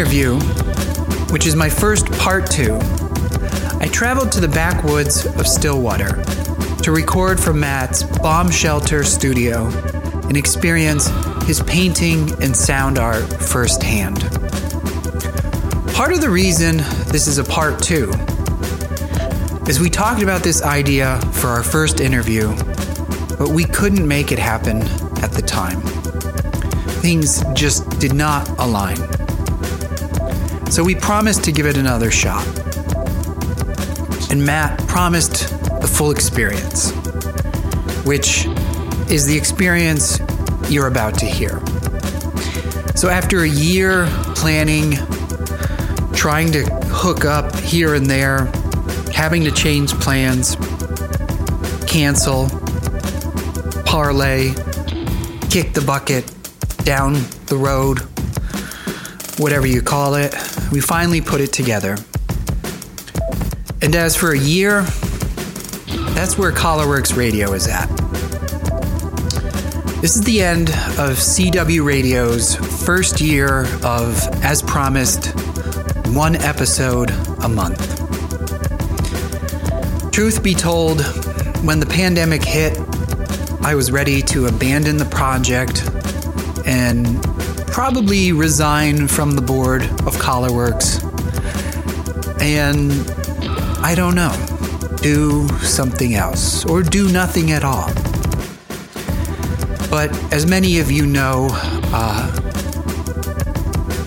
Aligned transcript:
interview, 0.00 0.40
which 1.30 1.46
is 1.46 1.54
my 1.54 1.68
first 1.68 2.10
part 2.12 2.50
two, 2.50 2.78
I 3.80 3.88
traveled 3.92 4.32
to 4.32 4.40
the 4.40 4.48
backwoods 4.48 5.26
of 5.26 5.46
Stillwater 5.46 6.24
to 6.82 6.90
record 6.90 7.38
from 7.38 7.60
Matt's 7.60 8.02
bomb 8.02 8.50
shelter 8.50 9.04
studio 9.04 9.66
and 10.26 10.38
experience 10.38 11.08
his 11.44 11.62
painting 11.64 12.30
and 12.42 12.56
sound 12.56 12.98
art 12.98 13.30
firsthand. 13.42 14.20
Part 15.92 16.14
of 16.14 16.22
the 16.22 16.30
reason 16.30 16.78
this 17.08 17.26
is 17.26 17.36
a 17.36 17.44
part 17.44 17.82
two 17.82 18.10
is 19.68 19.80
we 19.80 19.90
talked 19.90 20.22
about 20.22 20.42
this 20.42 20.62
idea 20.62 21.20
for 21.32 21.48
our 21.48 21.62
first 21.62 22.00
interview, 22.00 22.48
but 23.36 23.50
we 23.50 23.64
couldn't 23.64 24.08
make 24.08 24.32
it 24.32 24.38
happen 24.38 24.80
at 25.22 25.32
the 25.32 25.42
time. 25.42 25.82
Things 27.02 27.44
just 27.52 27.86
did 27.98 28.14
not 28.14 28.48
align. 28.58 29.19
So 30.70 30.84
we 30.84 30.94
promised 30.94 31.42
to 31.44 31.52
give 31.52 31.66
it 31.66 31.76
another 31.76 32.12
shot. 32.12 32.46
And 34.30 34.46
Matt 34.46 34.78
promised 34.86 35.50
the 35.80 35.88
full 35.92 36.12
experience, 36.12 36.92
which 38.06 38.46
is 39.10 39.26
the 39.26 39.36
experience 39.36 40.20
you're 40.68 40.86
about 40.86 41.18
to 41.18 41.26
hear. 41.26 41.60
So 42.94 43.08
after 43.08 43.40
a 43.40 43.48
year 43.48 44.06
planning, 44.36 44.92
trying 46.14 46.52
to 46.52 46.64
hook 46.86 47.24
up 47.24 47.56
here 47.56 47.94
and 47.94 48.06
there, 48.06 48.44
having 49.12 49.42
to 49.44 49.50
change 49.50 49.92
plans, 49.94 50.54
cancel, 51.86 52.48
parlay, 53.84 54.54
kick 55.50 55.72
the 55.72 55.82
bucket 55.84 56.32
down 56.84 57.14
the 57.46 57.56
road, 57.56 57.98
whatever 59.40 59.66
you 59.66 59.82
call 59.82 60.14
it, 60.14 60.32
we 60.70 60.80
finally 60.80 61.20
put 61.20 61.40
it 61.40 61.52
together. 61.52 61.96
And 63.82 63.96
as 63.96 64.14
for 64.14 64.32
a 64.32 64.38
year, 64.38 64.82
that's 66.14 66.36
where 66.36 66.52
Colorworks 66.52 67.16
Radio 67.16 67.52
is 67.52 67.66
at. 67.66 67.88
This 70.00 70.16
is 70.16 70.22
the 70.22 70.42
end 70.42 70.70
of 70.70 71.18
CW 71.18 71.84
Radio's 71.84 72.54
first 72.84 73.20
year 73.20 73.66
of, 73.82 74.16
as 74.42 74.62
promised, 74.62 75.34
one 76.08 76.36
episode 76.36 77.10
a 77.42 77.48
month. 77.48 77.98
Truth 80.12 80.42
be 80.42 80.54
told, 80.54 81.02
when 81.64 81.80
the 81.80 81.86
pandemic 81.86 82.42
hit, 82.42 82.78
I 83.62 83.74
was 83.74 83.92
ready 83.92 84.22
to 84.22 84.46
abandon 84.46 84.96
the 84.96 85.04
project 85.04 85.82
and 86.66 87.22
probably 87.72 88.32
resign 88.32 89.06
from 89.06 89.32
the 89.32 89.42
board 89.42 89.82
of 89.82 90.16
Colorworks. 90.16 91.04
And 92.40 92.92
I 93.84 93.94
don't 93.94 94.14
know, 94.14 94.34
do 95.02 95.48
something 95.58 96.14
else 96.14 96.64
or 96.64 96.82
do 96.82 97.10
nothing 97.10 97.52
at 97.52 97.64
all. 97.64 97.92
But 99.90 100.10
as 100.32 100.46
many 100.46 100.78
of 100.78 100.90
you 100.90 101.06
know, 101.06 101.48
uh, 101.92 102.30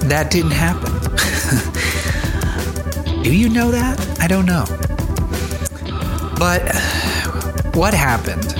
that 0.07 0.31
didn't 0.31 0.51
happen. 0.51 0.91
do 3.23 3.35
you 3.35 3.49
know 3.49 3.71
that? 3.71 3.99
I 4.19 4.27
don't 4.27 4.45
know. 4.45 4.65
But 6.37 6.73
what 7.75 7.93
happened 7.93 8.55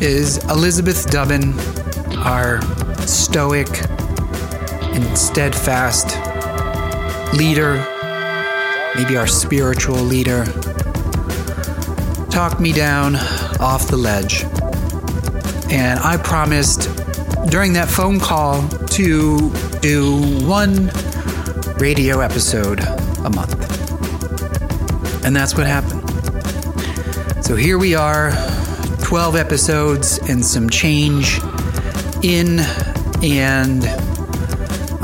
is 0.00 0.38
Elizabeth 0.44 1.10
Dubbin, 1.10 1.54
our 2.18 2.60
stoic 3.06 3.68
and 4.98 5.16
steadfast 5.16 6.16
leader, 7.32 7.74
maybe 8.96 9.16
our 9.16 9.28
spiritual 9.28 9.96
leader, 9.96 10.44
talked 12.30 12.58
me 12.58 12.72
down 12.72 13.14
off 13.60 13.86
the 13.88 13.96
ledge. 13.96 14.42
And 15.70 16.00
I 16.00 16.16
promised 16.16 16.88
during 17.48 17.74
that 17.74 17.88
phone 17.88 18.18
call 18.18 18.66
to 18.68 19.50
do 19.80 20.20
one 20.44 20.90
radio 21.78 22.18
episode 22.20 22.80
a 22.80 23.30
month. 23.30 23.54
And 25.24 25.36
that's 25.36 25.56
what 25.56 25.66
happened. 25.66 26.02
So 27.44 27.54
here 27.54 27.78
we 27.78 27.94
are, 27.94 28.32
12 29.02 29.36
episodes 29.36 30.18
and 30.28 30.44
some 30.44 30.68
change 30.68 31.40
in, 32.22 32.58
and 33.22 33.84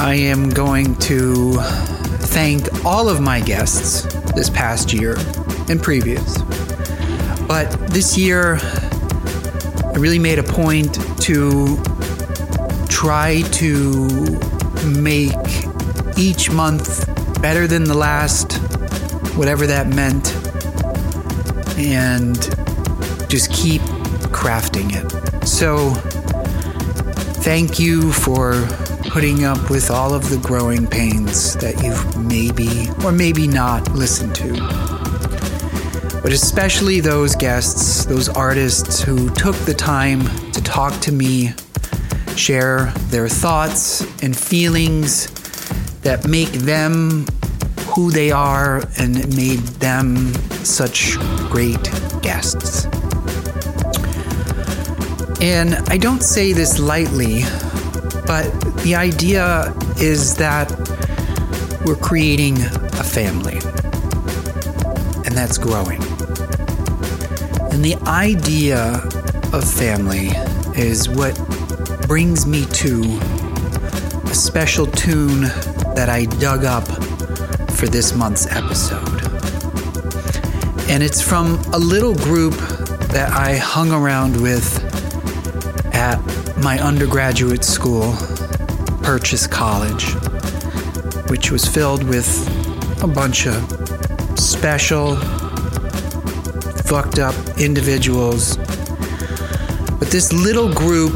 I 0.05 0.17
am 0.17 0.51
going 0.51 0.97
to 0.97 1.55
thank 1.55 2.85
all 2.85 3.09
of 3.09 3.23
my 3.23 3.41
guests 3.41 4.03
this 4.35 4.51
past 4.51 4.93
year 4.93 5.17
and 5.71 5.83
previous. 5.83 6.43
But 7.49 7.71
this 7.89 8.19
year, 8.19 8.59
I 8.63 9.93
really 9.97 10.19
made 10.19 10.39
a 10.39 10.43
point 10.43 10.99
to 11.23 11.83
try 12.91 13.45
to 13.53 14.39
make 14.85 15.33
each 16.19 16.51
month 16.51 17.07
better 17.41 17.67
than 17.67 17.85
the 17.85 17.95
last, 17.97 18.59
whatever 19.39 19.67
that 19.67 19.87
meant, 19.87 20.35
and 21.79 22.37
just 23.31 23.51
keep 23.51 23.81
crafting 24.35 24.91
it. 24.93 25.49
So, 25.49 25.95
thank 27.41 27.79
you 27.79 28.13
for 28.13 28.69
putting 29.15 29.45
up 29.45 29.71
with 29.71 29.93
all 29.93 30.13
of 30.13 30.29
the 30.29 30.37
growing 30.39 30.89
pains 30.89 31.55
that 31.55 31.81
you've 31.85 32.27
maybe 32.27 32.89
or 33.05 33.13
maybe 33.13 33.47
not 33.47 33.89
listened 33.93 34.35
to. 34.35 34.53
But 36.21 36.33
especially 36.33 36.99
those 36.99 37.37
guests, 37.37 38.07
those 38.07 38.29
artists 38.29 39.01
who 39.01 39.31
took 39.31 39.55
the 39.67 39.73
time 39.73 40.25
to 40.51 40.61
talk 40.65 41.01
to 41.03 41.13
me, 41.13 41.53
share 42.35 42.87
their 43.11 43.29
thoughts 43.29 44.01
and 44.21 44.37
feelings 44.37 45.29
that 46.01 46.27
make 46.27 46.51
them 46.51 47.25
who 47.95 48.11
they 48.11 48.33
are 48.33 48.83
and 48.99 49.15
made 49.37 49.61
them 49.79 50.35
such 50.65 51.19
great 51.53 51.89
guests. 52.21 52.87
And 55.41 55.77
I 55.87 55.99
don't 55.99 56.23
say 56.25 56.53
this 56.53 56.81
lightly, 56.81 57.45
but 58.27 58.51
the 58.83 58.95
idea 58.95 59.75
is 59.99 60.37
that 60.37 60.71
we're 61.85 61.97
creating 61.97 62.57
a 62.63 63.05
family, 63.05 63.59
and 65.25 65.35
that's 65.35 65.59
growing. 65.59 66.03
And 67.73 67.85
the 67.85 67.97
idea 68.07 69.03
of 69.53 69.65
family 69.65 70.31
is 70.77 71.09
what 71.09 71.39
brings 72.07 72.47
me 72.47 72.65
to 72.67 73.03
a 74.25 74.35
special 74.35 74.87
tune 74.87 75.43
that 75.95 76.09
I 76.09 76.25
dug 76.25 76.65
up 76.65 76.87
for 77.73 77.87
this 77.87 78.15
month's 78.15 78.47
episode. 78.51 79.23
And 80.89 81.03
it's 81.03 81.21
from 81.21 81.59
a 81.73 81.79
little 81.79 82.15
group 82.15 82.55
that 83.13 83.31
I 83.33 83.57
hung 83.57 83.93
around 83.93 84.41
with 84.41 84.83
at 85.95 86.19
my 86.65 86.79
undergraduate 86.79 87.63
school, 87.63 88.17
Purchase 89.03 89.47
College, 89.47 90.15
which 91.29 91.51
was 91.51 91.69
filled 91.69 92.03
with 92.05 92.27
a 93.03 93.07
bunch 93.07 93.47
of 93.47 93.55
special, 94.39 95.17
fucked 96.87 97.19
up 97.19 97.35
individuals. 97.59 98.57
But 99.99 100.09
this 100.09 100.33
little 100.33 100.73
group 100.73 101.13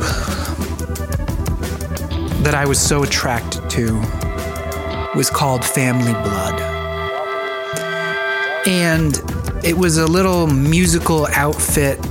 that 2.44 2.54
I 2.54 2.66
was 2.66 2.78
so 2.78 3.02
attracted 3.02 3.70
to 3.70 3.94
was 5.14 5.30
called 5.30 5.64
Family 5.64 6.12
Blood. 6.12 6.60
And 8.66 9.16
it 9.64 9.78
was 9.78 9.96
a 9.96 10.06
little 10.06 10.46
musical 10.46 11.26
outfit 11.28 12.02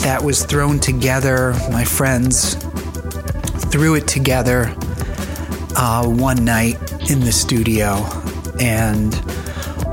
that 0.00 0.22
was 0.22 0.44
thrown 0.44 0.78
together. 0.78 1.54
My 1.72 1.82
friends 1.82 2.65
threw 3.76 3.94
it 3.94 4.08
together 4.08 4.74
uh, 5.76 6.02
one 6.08 6.42
night 6.46 6.80
in 7.10 7.20
the 7.20 7.30
studio. 7.30 7.96
And 8.58 9.14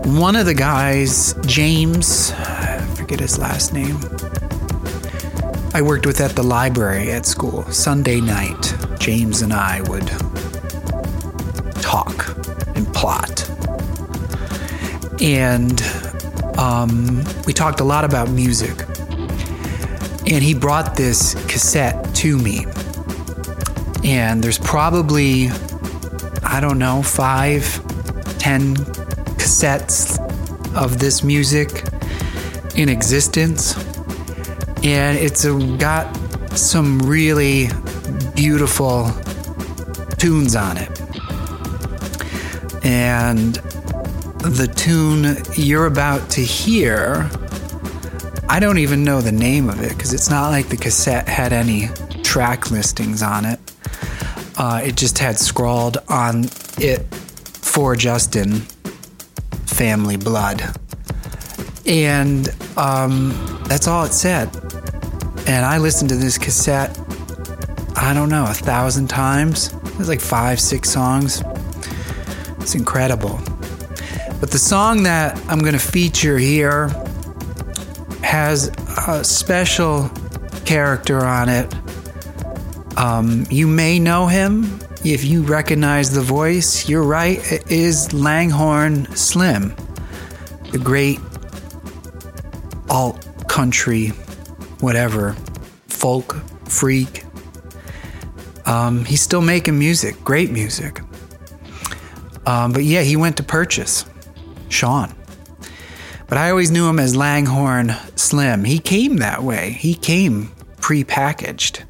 one 0.06 0.38
of 0.38 0.46
the 0.46 0.54
guys, 0.54 1.36
James, 1.46 2.32
I 2.32 2.80
forget 2.96 3.20
his 3.20 3.38
last 3.38 3.74
name, 3.74 3.98
I 5.74 5.82
worked 5.82 6.06
with 6.06 6.22
at 6.22 6.32
the 6.32 6.44
library 6.44 7.12
at 7.12 7.26
school. 7.26 7.64
Sunday 7.66 8.22
night, 8.22 8.74
James 9.00 9.42
and 9.42 9.52
I 9.52 9.82
would 9.82 10.08
talk 11.82 12.38
and 12.78 12.88
plot. 12.94 13.50
And 15.22 15.82
um, 16.58 17.22
we 17.46 17.52
talked 17.52 17.82
a 17.82 17.84
lot 17.84 18.06
about 18.06 18.30
music. 18.30 18.88
And 20.26 20.42
he 20.42 20.54
brought 20.54 20.96
this 20.96 21.34
cassette 21.50 22.16
to 22.16 22.38
me. 22.38 22.66
And 24.04 24.44
there's 24.44 24.60
probably, 24.60 25.50
I 26.44 26.60
don't 26.60 26.80
know, 26.80 27.02
five, 27.02 27.64
ten 28.38 28.76
cassettes 28.76 30.20
of 30.76 31.00
this 31.00 31.24
music 31.24 31.84
in 32.76 32.90
existence 32.90 33.76
and 34.84 35.18
it's 35.18 35.46
a, 35.46 35.78
got 35.78 36.14
some 36.58 37.00
really 37.00 37.70
beautiful 38.36 39.10
tunes 40.18 40.56
on 40.56 40.78
it. 40.78 40.90
And 42.86 43.56
the 44.44 44.72
tune 44.76 45.38
you're 45.56 45.86
about 45.86 46.30
to 46.32 46.42
hear, 46.42 47.30
I 48.50 48.60
don't 48.60 48.78
even 48.78 49.06
know 49.06 49.22
the 49.22 49.32
name 49.32 49.70
of 49.70 49.82
it 49.82 49.96
because 49.96 50.14
it's 50.14 50.30
not 50.30 50.50
like 50.50 50.68
the 50.68 50.78
cassette 50.78 51.30
had 51.30 51.54
any 51.54 51.88
track 52.24 52.70
listings 52.70 53.24
on 53.24 53.46
it. 53.46 53.63
Uh, 54.66 54.78
it 54.78 54.96
just 54.96 55.20
had 55.20 55.38
scrawled 55.38 55.98
on 56.08 56.46
it 56.78 57.04
for 57.44 57.98
Justin 57.98 58.62
Family 59.66 60.16
Blood. 60.16 60.64
And 61.86 62.48
um, 62.78 63.34
that's 63.66 63.90
all 63.90 64.06
it 64.06 64.14
said. 64.14 64.48
And 65.48 65.66
I 65.66 65.80
listened 65.80 66.12
to 66.12 66.16
this 66.16 66.38
cassette, 66.38 66.98
I 67.98 68.14
don't 68.14 68.30
know, 68.30 68.46
a 68.46 68.54
thousand 68.54 69.10
times. 69.10 69.74
It 69.74 69.98
was 69.98 70.08
like 70.08 70.22
five, 70.22 70.62
six 70.62 70.90
songs. 70.90 71.44
It's 72.62 72.74
incredible. 72.74 73.42
But 74.40 74.52
the 74.52 74.60
song 74.60 75.04
that 75.04 75.38
I'm 75.50 75.60
going 75.60 75.74
to 75.74 75.78
feature 75.78 76.38
here 76.38 76.88
has 78.22 78.72
a 79.10 79.26
special 79.26 80.10
character 80.64 81.20
on 81.20 81.50
it. 81.50 81.70
Um, 82.98 83.46
you 83.50 83.68
may 83.68 84.00
know 84.00 84.28
him 84.28 84.80
if 85.04 85.24
you 85.24 85.44
recognize 85.44 86.14
the 86.14 86.22
voice. 86.22 86.88
You're 86.88 87.04
right, 87.04 87.40
it 87.52 87.72
is 87.72 88.14
Langhorne 88.14 89.06
Slim, 89.16 89.76
the 90.72 90.80
great 90.80 91.20
alt 92.90 93.26
country 93.48 94.12
whatever, 94.84 95.32
folk, 95.88 96.36
freak. 96.66 97.24
Um, 98.66 99.06
he's 99.06 99.22
still 99.22 99.42
making 99.42 99.80
music, 99.80 100.22
great 100.26 100.52
music. 100.52 101.02
Um, 102.46 102.74
but 102.74 102.84
yeah, 102.84 103.02
he 103.02 103.16
went 103.16 103.38
to 103.38 103.44
purchase 103.44 104.06
Sean. 104.68 105.16
But 106.28 106.38
I 106.38 106.50
always 106.50 106.70
knew 106.70 106.90
him 106.90 107.00
as 107.00 107.16
Langhorne 107.16 107.96
Slim. 108.16 108.66
He 108.66 108.78
came 108.78 109.18
that 109.18 109.42
way. 109.42 109.72
He 109.72 109.96
came 109.96 110.52
pre-packaged. 110.82 111.86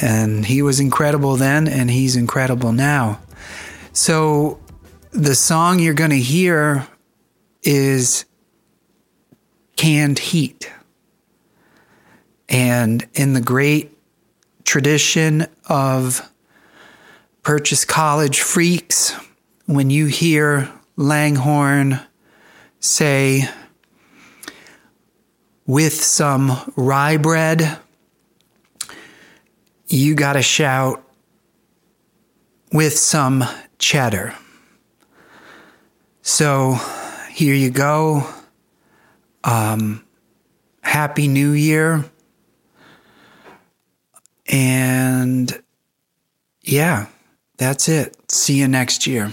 And 0.00 0.44
he 0.44 0.62
was 0.62 0.80
incredible 0.80 1.36
then 1.36 1.68
and 1.68 1.90
he's 1.90 2.16
incredible 2.16 2.72
now. 2.72 3.20
So 3.92 4.58
the 5.12 5.34
song 5.34 5.78
you're 5.78 5.94
going 5.94 6.10
to 6.10 6.16
hear 6.16 6.88
is 7.62 8.24
Canned 9.76 10.18
Heat. 10.18 10.70
And 12.48 13.06
in 13.14 13.32
the 13.32 13.40
great 13.40 13.96
tradition 14.64 15.46
of 15.68 16.28
Purchase 17.42 17.84
College 17.84 18.40
freaks, 18.40 19.14
when 19.66 19.90
you 19.90 20.06
hear 20.06 20.70
Langhorne 20.96 22.00
say, 22.80 23.48
with 25.66 25.94
some 25.94 26.52
rye 26.76 27.16
bread, 27.16 27.78
you 29.86 30.14
got 30.14 30.34
to 30.34 30.42
shout, 30.42 31.04
with 32.72 32.98
some 32.98 33.44
chatter. 33.78 34.34
So 36.22 36.76
here 37.30 37.54
you 37.54 37.70
go. 37.70 38.26
Um, 39.44 40.04
Happy 40.82 41.28
New 41.28 41.52
Year. 41.52 42.04
And 44.46 45.62
yeah, 46.62 47.06
that's 47.58 47.88
it. 47.88 48.16
See 48.30 48.58
you 48.58 48.66
next 48.66 49.06
year. 49.06 49.32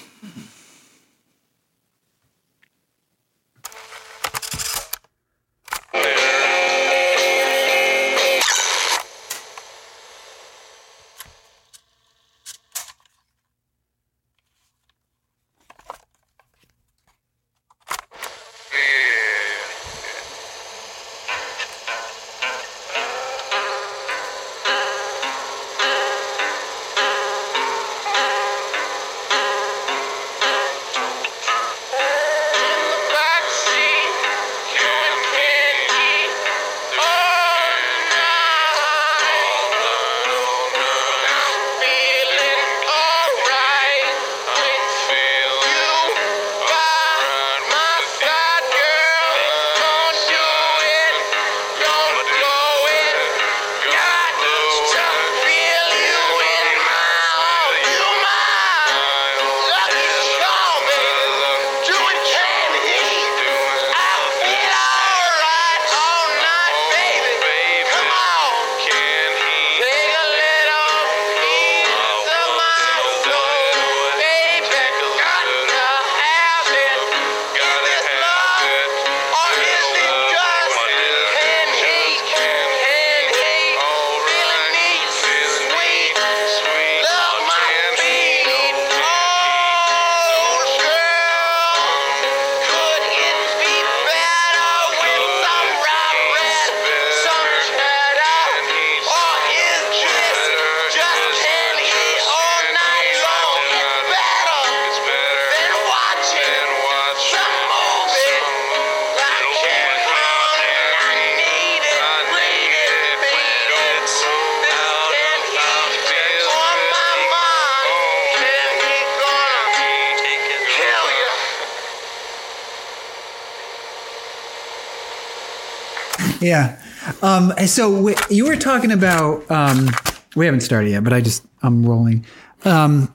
Yeah. 126.52 126.78
Um, 127.22 127.54
so 127.66 127.96
w- 127.96 128.16
you 128.30 128.46
were 128.46 128.56
talking 128.58 128.92
about. 128.92 129.50
Um, 129.50 129.90
we 130.36 130.46
haven't 130.46 130.62
started 130.62 130.90
yet, 130.92 131.04
but 131.04 131.14
I 131.14 131.22
just 131.22 131.46
I'm 131.64 131.86
rolling. 131.86 132.26
Um, 132.66 133.14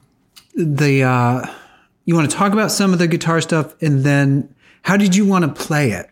the 0.54 1.02
uh, 1.04 1.46
you 2.04 2.14
want 2.14 2.30
to 2.30 2.36
talk 2.36 2.52
about 2.52 2.70
some 2.70 2.92
of 2.92 2.98
the 2.98 3.06
guitar 3.06 3.40
stuff, 3.40 3.74
and 3.82 4.04
then 4.04 4.54
how 4.82 4.96
did 4.96 5.14
you 5.14 5.26
want 5.26 5.44
to 5.44 5.62
play 5.64 5.90
it? 5.92 6.10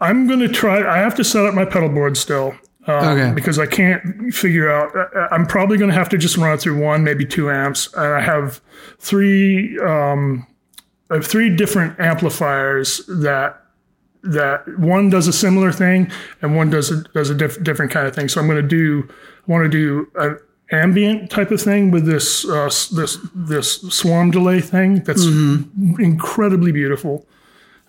I'm 0.00 0.26
going 0.26 0.40
to 0.40 0.48
try. 0.48 0.76
I 0.88 0.98
have 0.98 1.14
to 1.16 1.24
set 1.24 1.44
up 1.44 1.54
my 1.54 1.64
pedal 1.64 1.88
board 1.88 2.16
still. 2.16 2.54
Um, 2.86 3.08
Okay. 3.18 3.32
Because 3.34 3.58
I 3.58 3.66
can't 3.66 4.32
figure 4.34 4.70
out. 4.70 4.90
I'm 5.32 5.46
probably 5.46 5.76
going 5.76 5.90
to 5.90 5.94
have 5.96 6.08
to 6.10 6.18
just 6.18 6.36
run 6.36 6.52
it 6.54 6.60
through 6.60 6.80
one, 6.82 7.04
maybe 7.04 7.26
two 7.26 7.50
amps. 7.50 7.92
And 7.94 8.14
I 8.14 8.20
have 8.20 8.60
three. 8.98 9.78
Um, 9.80 10.46
I 11.10 11.14
have 11.16 11.26
three 11.26 11.54
different 11.54 11.98
amplifiers 12.00 13.02
that 13.08 13.59
that 14.22 14.78
one 14.78 15.10
does 15.10 15.26
a 15.26 15.32
similar 15.32 15.72
thing 15.72 16.10
and 16.42 16.56
one 16.56 16.70
does 16.70 16.90
a 16.90 17.02
does 17.14 17.30
a 17.30 17.34
diff- 17.34 17.62
different 17.62 17.90
kind 17.90 18.06
of 18.06 18.14
thing. 18.14 18.28
So 18.28 18.40
I'm 18.40 18.46
going 18.46 18.60
to 18.60 18.68
do. 18.68 19.08
I 19.08 19.52
want 19.52 19.64
to 19.64 19.68
do 19.68 20.10
an 20.16 20.38
ambient 20.70 21.30
type 21.30 21.50
of 21.50 21.60
thing 21.60 21.90
with 21.90 22.06
this 22.06 22.46
uh, 22.48 22.70
this 22.92 23.18
this 23.34 23.80
swarm 23.92 24.30
delay 24.30 24.60
thing. 24.60 25.02
That's 25.04 25.24
incredibly 25.98 26.72
beautiful. 26.72 27.26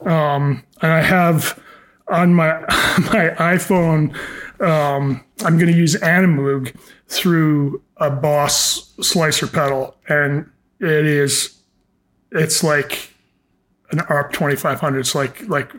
Um, 0.01 0.63
and 0.81 0.91
I 0.91 1.01
have 1.01 1.59
on 2.07 2.33
my 2.33 2.59
my 2.59 3.35
iPhone. 3.37 4.15
Um, 4.61 5.23
I'm 5.43 5.57
going 5.57 5.71
to 5.71 5.77
use 5.77 5.95
Animoog 5.95 6.75
through 7.07 7.81
a 7.97 8.11
Boss 8.11 8.93
slicer 9.01 9.47
pedal, 9.47 9.95
and 10.07 10.49
it 10.79 11.05
is 11.05 11.61
it's 12.31 12.63
like 12.63 13.11
an 13.91 13.99
ARP 14.01 14.33
2500. 14.33 14.99
It's 14.99 15.15
like 15.15 15.47
like 15.47 15.71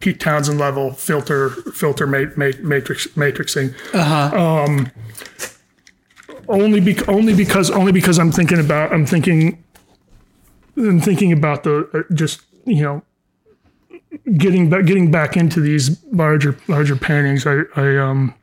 Pete 0.00 0.18
Townshend 0.18 0.58
level 0.58 0.92
filter 0.92 1.50
filter 1.50 2.06
ma- 2.06 2.30
ma- 2.36 2.50
matrix 2.62 3.06
matrixing. 3.08 3.72
Um, 3.94 4.90
only 6.48 6.80
bec- 6.80 7.08
only 7.08 7.34
because 7.34 7.70
only 7.70 7.92
because 7.92 8.18
I'm 8.18 8.32
thinking 8.32 8.58
about 8.58 8.92
I'm 8.92 9.06
thinking 9.06 9.62
I'm 10.76 11.00
thinking 11.00 11.32
about 11.32 11.62
the 11.62 11.88
uh, 11.94 12.14
just 12.14 12.42
you 12.64 12.82
know 12.82 13.02
getting 14.36 14.68
back 14.68 14.84
getting 14.86 15.10
back 15.10 15.36
into 15.36 15.60
these 15.60 16.02
larger 16.12 16.56
larger 16.66 16.96
paintings. 16.96 17.46
I 17.46 17.60
I 17.76 17.96
um 17.98 18.34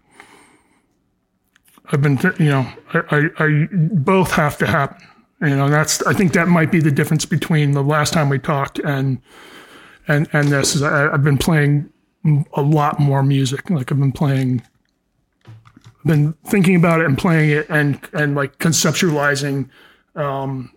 I've 1.91 2.01
been 2.01 2.17
th- 2.17 2.39
you 2.39 2.49
know 2.49 2.65
I, 2.93 3.01
I 3.11 3.45
I 3.45 3.67
both 3.71 4.31
have 4.31 4.57
to 4.59 4.67
happen. 4.67 5.05
You 5.41 5.55
know 5.55 5.69
that's 5.69 6.01
I 6.03 6.13
think 6.13 6.31
that 6.33 6.47
might 6.47 6.71
be 6.71 6.79
the 6.79 6.91
difference 6.91 7.25
between 7.25 7.71
the 7.71 7.83
last 7.83 8.13
time 8.13 8.29
we 8.29 8.39
talked 8.39 8.79
and 8.79 9.19
and 10.09 10.27
and 10.33 10.49
this 10.49 10.75
is 10.75 10.81
I, 10.81 11.13
I've 11.13 11.23
been 11.23 11.37
playing 11.37 11.89
a 12.53 12.61
lot 12.61 12.99
more 12.99 13.23
music. 13.23 13.69
Like 13.69 13.91
I've 13.91 13.99
been 13.99 14.11
playing 14.11 14.61
I've 15.45 16.05
been 16.05 16.33
thinking 16.47 16.75
about 16.75 16.99
it 16.99 17.05
and 17.05 17.17
playing 17.17 17.51
it 17.51 17.69
and 17.69 17.99
and 18.11 18.35
like 18.35 18.57
conceptualizing 18.57 19.69
um, 20.15 20.73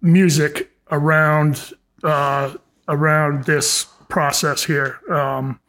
music 0.00 0.70
around 0.90 1.72
uh, 2.02 2.54
around 2.88 3.44
this 3.44 3.86
process 4.08 4.64
here. 4.64 5.00
Um, 5.10 5.60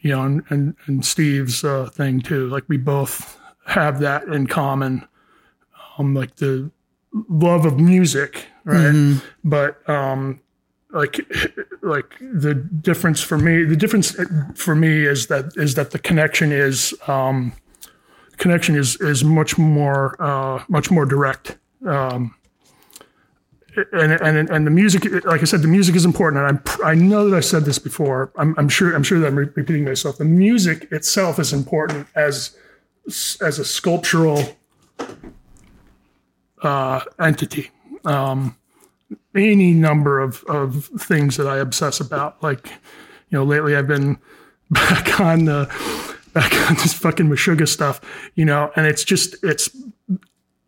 you 0.00 0.10
know, 0.10 0.22
and 0.22 0.42
and, 0.48 0.76
and 0.86 1.04
Steve's 1.04 1.62
uh, 1.62 1.90
thing 1.90 2.20
too. 2.20 2.48
Like 2.48 2.64
we 2.68 2.78
both 2.78 3.38
have 3.66 4.00
that 4.00 4.24
in 4.24 4.46
common. 4.46 5.06
Um, 5.98 6.14
like 6.14 6.36
the 6.36 6.70
love 7.28 7.64
of 7.64 7.78
music, 7.78 8.46
right? 8.64 8.92
But 9.44 9.88
um, 9.88 10.40
like 10.92 11.18
like 11.82 12.16
the 12.20 12.54
difference 12.54 13.20
for 13.20 13.38
me 13.38 13.64
the 13.64 13.76
difference 13.76 14.16
for 14.54 14.74
me 14.74 15.04
is 15.04 15.26
that 15.26 15.52
is 15.56 15.74
that 15.74 15.90
the 15.90 15.98
connection 15.98 16.52
is 16.52 16.94
um 17.06 17.52
connection 18.36 18.76
is 18.76 19.00
is 19.00 19.24
much 19.24 19.58
more 19.58 20.20
uh 20.22 20.62
much 20.68 20.90
more 20.90 21.04
direct. 21.04 21.56
Um 21.86 22.34
and 23.92 24.12
and 24.12 24.48
and 24.48 24.66
the 24.66 24.70
music 24.70 25.04
like 25.26 25.42
i 25.42 25.44
said 25.44 25.60
the 25.62 25.68
music 25.68 25.94
is 25.96 26.04
important. 26.04 26.42
And 26.42 26.58
i'm 26.58 26.62
i 26.84 26.94
know 26.94 27.28
that 27.28 27.36
i 27.36 27.40
said 27.40 27.64
this 27.64 27.78
before. 27.78 28.32
I'm, 28.36 28.54
I'm 28.58 28.68
sure 28.68 28.94
i'm 28.94 29.02
sure 29.02 29.18
that 29.20 29.26
i'm 29.26 29.36
repeating 29.36 29.84
myself. 29.84 30.18
The 30.18 30.24
music 30.24 30.88
itself 30.90 31.38
is 31.38 31.52
important 31.52 32.06
as 32.14 32.56
as 33.06 33.58
a 33.58 33.64
sculptural 33.64 34.56
uh 36.62 37.00
entity. 37.18 37.70
Um 38.04 38.56
any 39.34 39.72
number 39.72 40.20
of, 40.20 40.42
of 40.44 40.86
things 40.98 41.36
that 41.36 41.46
I 41.46 41.58
obsess 41.58 42.00
about. 42.00 42.42
Like, 42.42 42.68
you 42.68 43.38
know, 43.38 43.44
lately 43.44 43.76
I've 43.76 43.86
been 43.86 44.18
back 44.70 45.20
on 45.20 45.44
the 45.44 45.66
back 46.32 46.52
on 46.68 46.74
this 46.76 46.92
fucking 46.92 47.28
Meshuggah 47.28 47.68
stuff, 47.68 48.00
you 48.34 48.44
know, 48.44 48.70
and 48.76 48.86
it's 48.86 49.04
just 49.04 49.36
it's 49.42 49.70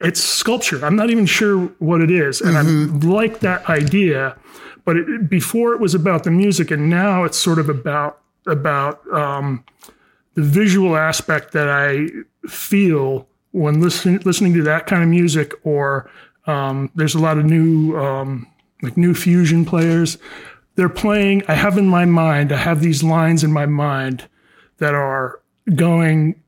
it's 0.00 0.22
sculpture. 0.22 0.84
I'm 0.84 0.96
not 0.96 1.10
even 1.10 1.26
sure 1.26 1.66
what 1.78 2.00
it 2.00 2.10
is, 2.10 2.40
and 2.40 2.56
I 2.56 2.62
like 3.06 3.40
that 3.40 3.68
idea. 3.68 4.36
But 4.84 4.96
it, 4.96 5.28
before 5.28 5.74
it 5.74 5.80
was 5.80 5.94
about 5.94 6.24
the 6.24 6.30
music, 6.30 6.70
and 6.70 6.88
now 6.88 7.24
it's 7.24 7.36
sort 7.36 7.58
of 7.58 7.68
about 7.68 8.20
about 8.46 9.06
um, 9.12 9.64
the 10.34 10.42
visual 10.42 10.96
aspect 10.96 11.52
that 11.52 11.68
I 11.68 12.06
feel 12.48 13.28
when 13.50 13.80
listening 13.80 14.20
listening 14.24 14.54
to 14.54 14.62
that 14.62 14.86
kind 14.86 15.02
of 15.02 15.08
music 15.08 15.52
or 15.64 16.10
um, 16.48 16.90
there's 16.94 17.14
a 17.14 17.20
lot 17.20 17.38
of 17.38 17.44
new 17.44 17.96
um, 17.96 18.46
like 18.82 18.96
new 18.96 19.14
fusion 19.14 19.64
players. 19.64 20.18
They're 20.74 20.88
playing 20.88 21.42
i 21.48 21.54
have 21.54 21.76
in 21.76 21.88
my 21.88 22.04
mind 22.04 22.52
i 22.52 22.56
have 22.56 22.80
these 22.80 23.02
lines 23.02 23.42
in 23.42 23.52
my 23.52 23.66
mind 23.66 24.28
that 24.78 24.94
are 24.94 25.40
going 25.74 26.40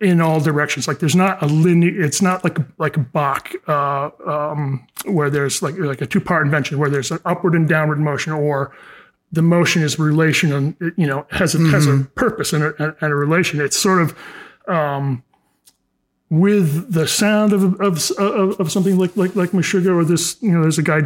in 0.00 0.20
all 0.20 0.40
directions. 0.40 0.88
Like 0.88 0.98
there's 0.98 1.14
not 1.14 1.42
a 1.42 1.46
linear 1.46 2.02
it's 2.02 2.22
not 2.22 2.42
like 2.42 2.58
like 2.78 2.96
a 2.96 3.00
bach 3.00 3.52
uh, 3.68 4.10
um, 4.26 4.86
where 5.04 5.30
there's 5.30 5.62
like 5.62 5.76
like 5.78 6.00
a 6.00 6.06
two 6.06 6.20
part 6.20 6.44
invention 6.44 6.78
where 6.78 6.90
there's 6.90 7.10
an 7.10 7.20
upward 7.24 7.54
and 7.54 7.68
downward 7.68 8.00
motion 8.00 8.32
or 8.32 8.72
the 9.32 9.42
motion 9.42 9.82
is 9.82 9.98
relation 9.98 10.52
and 10.52 10.92
you 10.96 11.06
know 11.06 11.26
has 11.30 11.54
a 11.54 11.58
has 11.68 11.86
a 11.86 11.98
purpose 12.14 12.52
and 12.52 12.64
a, 12.64 12.96
and 13.00 13.12
a 13.12 13.14
relation. 13.14 13.60
It's 13.60 13.76
sort 13.76 14.00
of 14.00 14.16
um, 14.66 15.22
with 16.30 16.92
the 16.92 17.06
sound 17.06 17.52
of 17.52 17.80
of, 17.80 18.10
of, 18.18 18.60
of 18.60 18.72
something 18.72 18.98
like 18.98 19.16
like 19.16 19.34
like 19.36 19.50
Meshuggah 19.50 19.94
or 19.94 20.04
this 20.04 20.40
you 20.40 20.52
know 20.52 20.62
there's 20.62 20.78
a 20.78 20.82
guy 20.82 20.98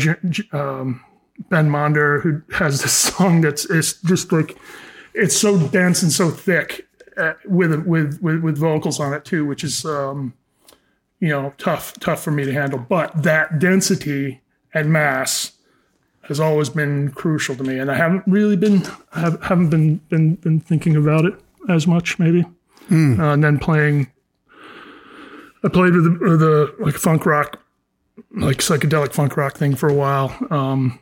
um, 0.53 1.03
Ben 1.49 1.69
Monder 1.69 2.23
who 2.23 2.43
has 2.55 2.83
this 2.83 2.93
song 3.17 3.41
that's 3.41 3.65
it's 3.67 4.01
just 4.03 4.33
like 4.33 4.57
it's 5.15 5.37
so 5.37 5.59
dense 5.69 6.03
and 6.03 6.13
so 6.13 6.31
thick 6.31 6.87
uh, 7.17 7.33
with 7.47 7.75
with 7.87 8.21
with 8.23 8.43
with 8.43 8.59
vocals 8.59 9.01
on 9.01 9.13
it 9.15 9.25
too 9.25 9.45
which 9.47 9.65
is 9.65 9.85
um, 9.85 10.35
you 11.21 11.29
know 11.29 11.55
tough 11.57 11.95
tough 12.01 12.23
for 12.23 12.31
me 12.31 12.45
to 12.45 12.53
handle. 12.53 12.79
But 12.79 13.23
that 13.23 13.59
density 13.59 14.43
and 14.75 14.93
mass 14.93 15.53
has 16.23 16.41
always 16.41 16.69
been 16.69 17.11
crucial 17.13 17.55
to 17.57 17.63
me. 17.63 17.79
And 17.79 17.91
I 17.91 17.95
haven't 17.95 18.25
really 18.27 18.57
been 18.57 18.83
have, 19.13 19.43
haven't 19.43 19.71
been 19.71 19.97
been 20.11 20.35
been 20.37 20.61
thinking 20.61 20.97
about 20.97 21.25
it 21.25 21.35
as 21.69 21.87
much 21.87 22.19
maybe 22.19 22.45
uh, 23.19 23.33
and 23.33 23.43
then 23.43 23.59
playing 23.59 24.11
I 25.65 25.69
played 25.69 25.95
with 25.95 26.05
the, 26.05 26.37
the 26.37 26.75
like 26.79 26.95
funk 26.95 27.25
rock, 27.27 27.61
like 28.37 28.59
psychedelic 28.59 29.13
funk 29.13 29.37
rock 29.37 29.57
thing 29.57 29.75
for 29.75 29.89
a 29.89 29.95
while 29.95 30.37
um, 30.51 30.99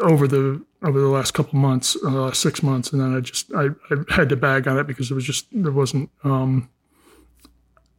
over 0.00 0.28
the 0.28 0.64
over 0.82 1.00
the 1.00 1.08
last 1.08 1.32
couple 1.32 1.58
months, 1.58 1.96
uh, 2.06 2.32
six 2.32 2.62
months, 2.62 2.92
and 2.92 3.00
then 3.00 3.16
I 3.16 3.20
just 3.20 3.52
I, 3.52 3.68
I 3.90 4.14
had 4.14 4.28
to 4.28 4.36
bag 4.36 4.68
on 4.68 4.78
it 4.78 4.86
because 4.86 5.10
it 5.10 5.14
was 5.14 5.24
just 5.24 5.46
there 5.52 5.72
wasn't. 5.72 6.10
Um, 6.24 6.70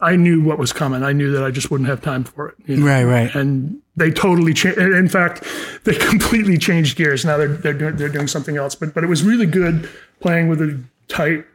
I 0.01 0.15
knew 0.15 0.41
what 0.41 0.57
was 0.57 0.71
coming. 0.71 1.03
I 1.03 1.11
knew 1.11 1.31
that 1.31 1.43
I 1.43 1.51
just 1.51 1.69
wouldn't 1.69 1.89
have 1.89 2.01
time 2.01 2.23
for 2.23 2.47
it. 2.47 2.55
you 2.65 2.77
know? 2.77 2.85
Right, 2.85 3.03
right. 3.03 3.35
And 3.35 3.81
they 3.97 4.11
totally 4.11 4.53
changed. 4.53 4.79
In 4.79 5.09
fact, 5.09 5.45
they 5.83 5.93
completely 5.93 6.57
changed 6.57 6.97
gears. 6.97 7.25
Now 7.25 7.37
they're 7.37 7.49
they're 7.49 7.73
doing 7.73 7.95
they're 7.97 8.09
doing 8.09 8.27
something 8.27 8.55
else. 8.55 8.75
But 8.75 8.93
but 8.93 9.03
it 9.03 9.07
was 9.07 9.23
really 9.23 9.45
good 9.45 9.89
playing 10.21 10.47
with 10.47 10.61
a 10.61 10.81
tight 11.09 11.45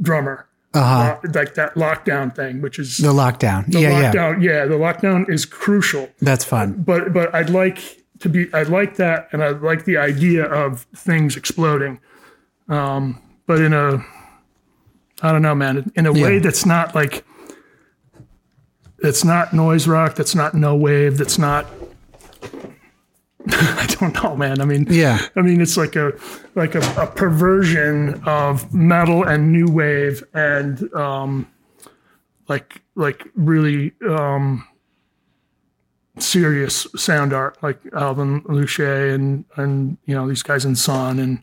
drummer, 0.00 0.46
uh, 0.74 1.16
like 1.34 1.54
that 1.54 1.74
lockdown 1.74 2.34
thing, 2.34 2.60
which 2.60 2.78
is 2.78 2.98
The 2.98 3.08
lockdown. 3.12 3.64
yeah, 3.68 3.80
yeah. 3.80 4.12
lockdown. 4.12 4.42
Yeah. 4.42 4.64
the 4.66 4.74
lockdown 4.76 5.28
is 5.28 5.44
crucial. 5.44 6.08
That's 6.20 6.44
fun. 6.44 6.74
But 6.82 7.12
but 7.12 7.34
I'd 7.34 7.50
like 7.50 7.78
to 8.20 8.28
be. 8.28 8.52
I 8.54 8.62
like 8.64 8.96
that, 8.96 9.28
and 9.32 9.42
I 9.42 9.48
like 9.50 9.84
the 9.84 9.96
idea 9.96 10.44
of 10.44 10.82
things 10.94 11.36
exploding. 11.36 11.98
Um, 12.68 13.20
but 13.46 13.60
in 13.60 13.72
a, 13.72 14.04
I 15.22 15.32
don't 15.32 15.42
know, 15.42 15.54
man. 15.56 15.90
In 15.96 16.06
a 16.06 16.12
way 16.12 16.34
Yeah. 16.34 16.40
that's 16.40 16.64
not 16.64 16.94
like. 16.94 17.24
It's 19.02 19.24
not 19.24 19.52
noise 19.54 19.88
rock. 19.88 20.14
That's 20.14 20.34
not 20.34 20.54
no 20.54 20.76
wave. 20.76 21.16
That's 21.18 21.38
not. 21.38 21.66
I 23.48 23.86
don't 23.98 24.14
know, 24.22 24.36
man. 24.36 24.60
I 24.60 24.64
mean, 24.64 24.86
Yeah. 24.88 25.18
I 25.36 25.40
mean, 25.42 25.60
it's 25.60 25.76
like 25.76 25.96
a 25.96 26.12
like 26.54 26.74
a, 26.74 26.80
a 27.00 27.06
perversion 27.06 28.22
of 28.24 28.72
metal 28.74 29.24
and 29.24 29.50
new 29.52 29.66
wave 29.70 30.22
and 30.34 30.92
um, 30.94 31.46
like 32.48 32.82
like 32.96 33.26
really 33.34 33.92
um, 34.08 34.66
serious 36.18 36.86
sound 36.96 37.32
art, 37.32 37.56
like 37.62 37.78
Alvin 37.94 38.42
Lucier 38.46 39.14
and 39.14 39.44
and 39.56 39.96
you 40.04 40.14
know 40.14 40.28
these 40.28 40.42
guys 40.42 40.64
in 40.64 40.76
Sun 40.76 41.18
and 41.18 41.42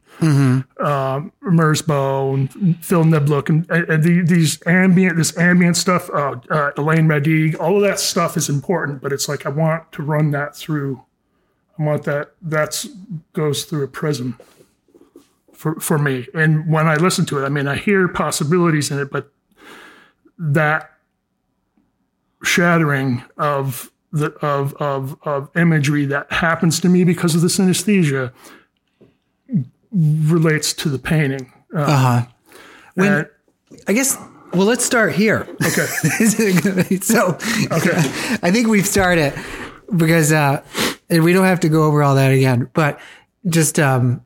uh, 0.80 1.22
Merzbow 1.44 2.34
and 2.34 2.86
Phil 2.86 3.04
Niblock 3.06 3.50
and, 3.50 3.70
and 3.72 4.04
the, 4.04 4.22
these 4.22 4.60
ambient, 4.68 5.18
this 5.18 5.36
ambient 5.38 5.78
stuff, 5.78 6.10
uh, 6.12 6.36
uh, 6.50 6.72
Éliane 6.74 7.08
Radigue, 7.08 7.60
all 7.60 7.76
of 7.76 7.82
that 7.82 8.00
stuff 8.00 8.38
is 8.38 8.50
important, 8.50 9.02
but 9.02 9.12
it's 9.12 9.28
like 9.28 9.46
I 9.46 9.50
want 9.50 9.92
to 9.94 10.04
run 10.04 10.32
that 10.32 10.56
through. 10.56 11.04
I 11.80 11.84
want 11.84 12.04
that 12.04 12.32
that's 12.42 12.88
goes 13.34 13.64
through 13.66 13.84
a 13.84 13.88
prism 13.88 14.40
for 15.54 15.80
for 15.80 15.98
me. 15.98 16.28
And 16.34 16.68
when 16.72 16.88
I 16.88 16.96
listen 16.96 17.26
to 17.28 17.40
it, 17.42 17.46
I 17.46 17.50
mean, 17.50 17.68
I 17.68 17.76
hear 17.76 18.08
possibilities 18.08 18.92
in 18.92 19.00
it, 19.00 19.12
but 19.12 19.32
that 20.40 20.92
shattering 22.44 23.24
of 23.38 23.92
the 24.12 24.32
of 24.46 24.74
of 24.76 25.18
of 25.24 25.50
imagery 25.56 26.06
that 26.06 26.32
happens 26.32 26.80
to 26.82 26.90
me 26.90 27.04
because 27.04 27.36
of 27.36 27.42
the 27.42 27.48
synesthesia 27.48 28.32
relates 29.94 30.74
to 30.74 30.90
the 30.90 31.00
painting. 31.00 31.52
Uh, 31.76 31.80
Uh-huh. 31.82 32.26
When- 32.96 33.12
and- 33.14 33.28
I 33.88 33.94
guess. 33.94 34.18
Well, 34.54 34.66
let's 34.66 34.86
start 34.86 35.14
here. 35.14 35.46
okay. 35.62 35.86
so, 37.02 37.38
Okay. 37.70 37.92
I 38.42 38.50
think 38.50 38.68
we've 38.70 38.88
started 38.88 39.34
because 39.96 40.32
uh, 40.32 40.64
and 41.10 41.24
we 41.24 41.34
don't 41.34 41.46
have 41.46 41.60
to 41.62 41.70
go 41.70 41.84
over 41.84 42.04
all 42.04 42.16
that 42.16 42.32
again. 42.32 42.70
But 42.74 43.00
just 43.48 43.80
um, 43.80 44.22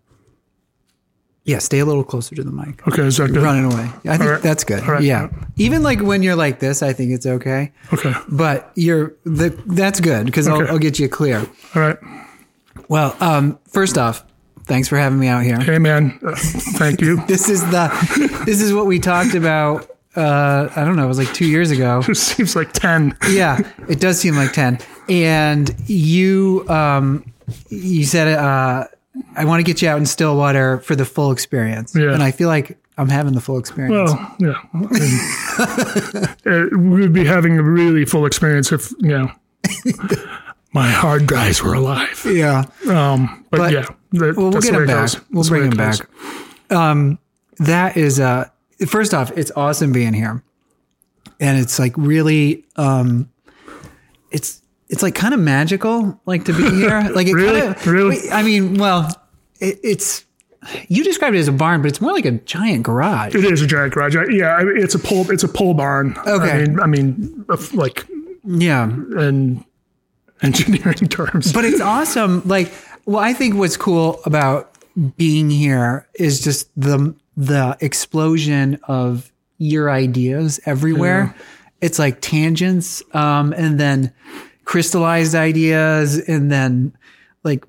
yeah, 1.43 1.57
stay 1.57 1.79
a 1.79 1.85
little 1.85 2.03
closer 2.03 2.35
to 2.35 2.43
the 2.43 2.51
mic. 2.51 2.87
Okay. 2.87 3.03
Is 3.03 3.17
that 3.17 3.29
good? 3.29 3.41
Running 3.41 3.65
away. 3.65 3.89
I 4.05 4.17
think 4.17 4.29
right. 4.29 4.41
that's 4.41 4.63
good. 4.63 4.85
Right. 4.85 5.01
Yeah. 5.01 5.29
Even 5.57 5.81
like 5.81 5.99
when 5.99 6.21
you're 6.21 6.35
like 6.35 6.59
this, 6.59 6.83
I 6.83 6.93
think 6.93 7.11
it's 7.11 7.25
okay. 7.25 7.71
Okay. 7.91 8.13
But 8.29 8.71
you're 8.75 9.15
the 9.23 9.49
that's 9.65 9.99
good 9.99 10.27
because 10.27 10.47
I'll, 10.47 10.67
I'll 10.67 10.79
get 10.79 10.99
you 10.99 11.09
clear. 11.09 11.39
All 11.39 11.81
right. 11.81 11.97
Well, 12.89 13.15
um, 13.19 13.57
first 13.67 13.97
off, 13.97 14.23
thanks 14.65 14.87
for 14.87 14.97
having 14.97 15.19
me 15.19 15.27
out 15.27 15.43
here. 15.43 15.59
Hey, 15.59 15.79
man. 15.79 16.19
Uh, 16.23 16.35
thank 16.35 17.01
you. 17.01 17.21
This 17.27 17.49
is 17.49 17.61
the 17.71 18.43
this 18.45 18.61
is 18.61 18.73
what 18.73 18.85
we 18.85 18.99
talked 18.99 19.33
about. 19.33 19.89
Uh, 20.15 20.69
I 20.75 20.83
don't 20.83 20.95
know. 20.95 21.05
It 21.05 21.07
was 21.07 21.17
like 21.17 21.33
two 21.33 21.47
years 21.47 21.71
ago. 21.71 22.03
It 22.07 22.15
seems 22.17 22.55
like 22.55 22.71
ten. 22.71 23.17
yeah, 23.29 23.59
it 23.89 23.99
does 23.99 24.19
seem 24.19 24.35
like 24.35 24.53
10. 24.53 24.79
And 25.11 25.75
you 25.89 26.65
um 26.69 27.25
you 27.69 28.05
said 28.05 28.27
uh 28.37 28.85
I 29.35 29.43
want 29.45 29.59
to 29.59 29.63
get 29.63 29.81
you 29.81 29.89
out 29.89 29.97
in 29.99 30.05
Stillwater 30.05 30.79
for 30.79 30.95
the 30.95 31.03
full 31.05 31.31
experience. 31.31 31.93
Yeah. 31.95 32.13
And 32.13 32.23
I 32.23 32.31
feel 32.31 32.47
like 32.47 32.77
I'm 32.97 33.09
having 33.09 33.33
the 33.33 33.41
full 33.41 33.57
experience. 33.59 34.09
Well, 34.11 34.35
yeah. 34.39 34.61
I 34.73 34.77
mean, 34.77 36.25
uh, 36.73 36.77
we 36.77 37.01
would 37.01 37.11
be 37.13 37.25
having 37.25 37.57
a 37.57 37.63
really 37.63 38.05
full 38.05 38.25
experience 38.25 38.71
if 38.71 38.91
you 38.99 39.09
know 39.09 39.31
my 40.73 40.89
hard 40.89 41.27
drives 41.27 41.61
were 41.61 41.73
alive. 41.73 42.25
yeah. 42.25 42.63
Um, 42.89 43.45
but, 43.49 43.57
But- 43.57 43.73
yeah, 43.73 43.85
that, 44.13 44.35
Well, 44.37 44.49
we'll 44.51 44.61
get 44.61 44.71
the 44.71 44.77
way 44.77 44.77
him 44.77 44.83
it 44.83 44.87
back. 44.87 44.95
goes. 45.01 45.15
We'll 45.31 45.43
That's 45.43 45.49
bring 45.49 45.63
it 45.63 45.71
him 45.73 45.77
back. 45.77 46.71
Um 46.71 47.19
that 47.57 47.97
is 47.97 48.19
uh 48.19 48.47
first 48.87 49.13
off, 49.13 49.31
it's 49.37 49.51
awesome 49.57 49.91
being 49.91 50.13
here. 50.13 50.41
And 51.41 51.59
it's 51.59 51.79
like 51.79 51.93
really 51.97 52.63
um 52.77 53.29
it's 54.31 54.60
it's 54.91 55.01
like 55.01 55.15
kind 55.15 55.33
of 55.33 55.39
magical 55.39 56.19
like 56.27 56.45
to 56.45 56.53
be 56.53 56.69
here. 56.75 57.09
Like 57.15 57.25
it 57.27 57.33
Really? 57.33 57.61
kind 57.61 57.75
of 57.75 57.87
Really? 57.87 58.29
I 58.31 58.43
mean, 58.43 58.75
well, 58.77 59.09
it, 59.59 59.79
it's 59.83 60.25
you 60.89 61.03
described 61.03 61.35
it 61.35 61.39
as 61.39 61.47
a 61.47 61.51
barn, 61.51 61.81
but 61.81 61.87
it's 61.89 61.99
more 62.01 62.11
like 62.11 62.25
a 62.25 62.31
giant 62.33 62.83
garage. 62.83 63.33
It 63.33 63.43
is 63.45 63.61
a 63.63 63.67
giant 63.67 63.93
garage. 63.93 64.15
I- 64.15 64.25
Yeah, 64.29 64.53
I 64.55 64.63
mean, 64.63 64.77
it's 64.77 64.93
a 64.93 64.99
pole. 64.99 65.31
It's 65.31 65.43
a 65.43 65.47
pole 65.47 65.73
barn. 65.73 66.15
Okay. 66.27 66.51
I 66.51 66.65
mean, 66.65 66.79
I 66.79 66.85
mean, 66.85 67.45
like 67.73 68.05
Yeah. 68.45 68.83
and 68.83 69.65
engineering 70.43 70.93
terms. 71.09 71.51
but 71.53 71.65
it's 71.65 71.81
awesome. 71.81 72.41
Like, 72.45 72.71
well, 73.05 73.19
I 73.23 73.33
think 73.33 73.55
what's 73.55 73.77
cool 73.77 74.21
about 74.25 74.75
being 75.17 75.49
here 75.49 76.07
is 76.15 76.41
just 76.41 76.69
the 76.79 77.15
the 77.37 77.77
explosion 77.79 78.77
of 78.87 79.31
your 79.57 79.89
ideas 79.89 80.59
everywhere. 80.65 81.33
It's 81.79 81.97
like 81.97 82.21
tangents, 82.21 83.01
um, 83.13 83.53
and 83.53 83.79
then 83.79 84.13
crystallized 84.65 85.35
ideas, 85.35 86.17
and 86.19 86.51
then 86.51 86.95
like 87.43 87.65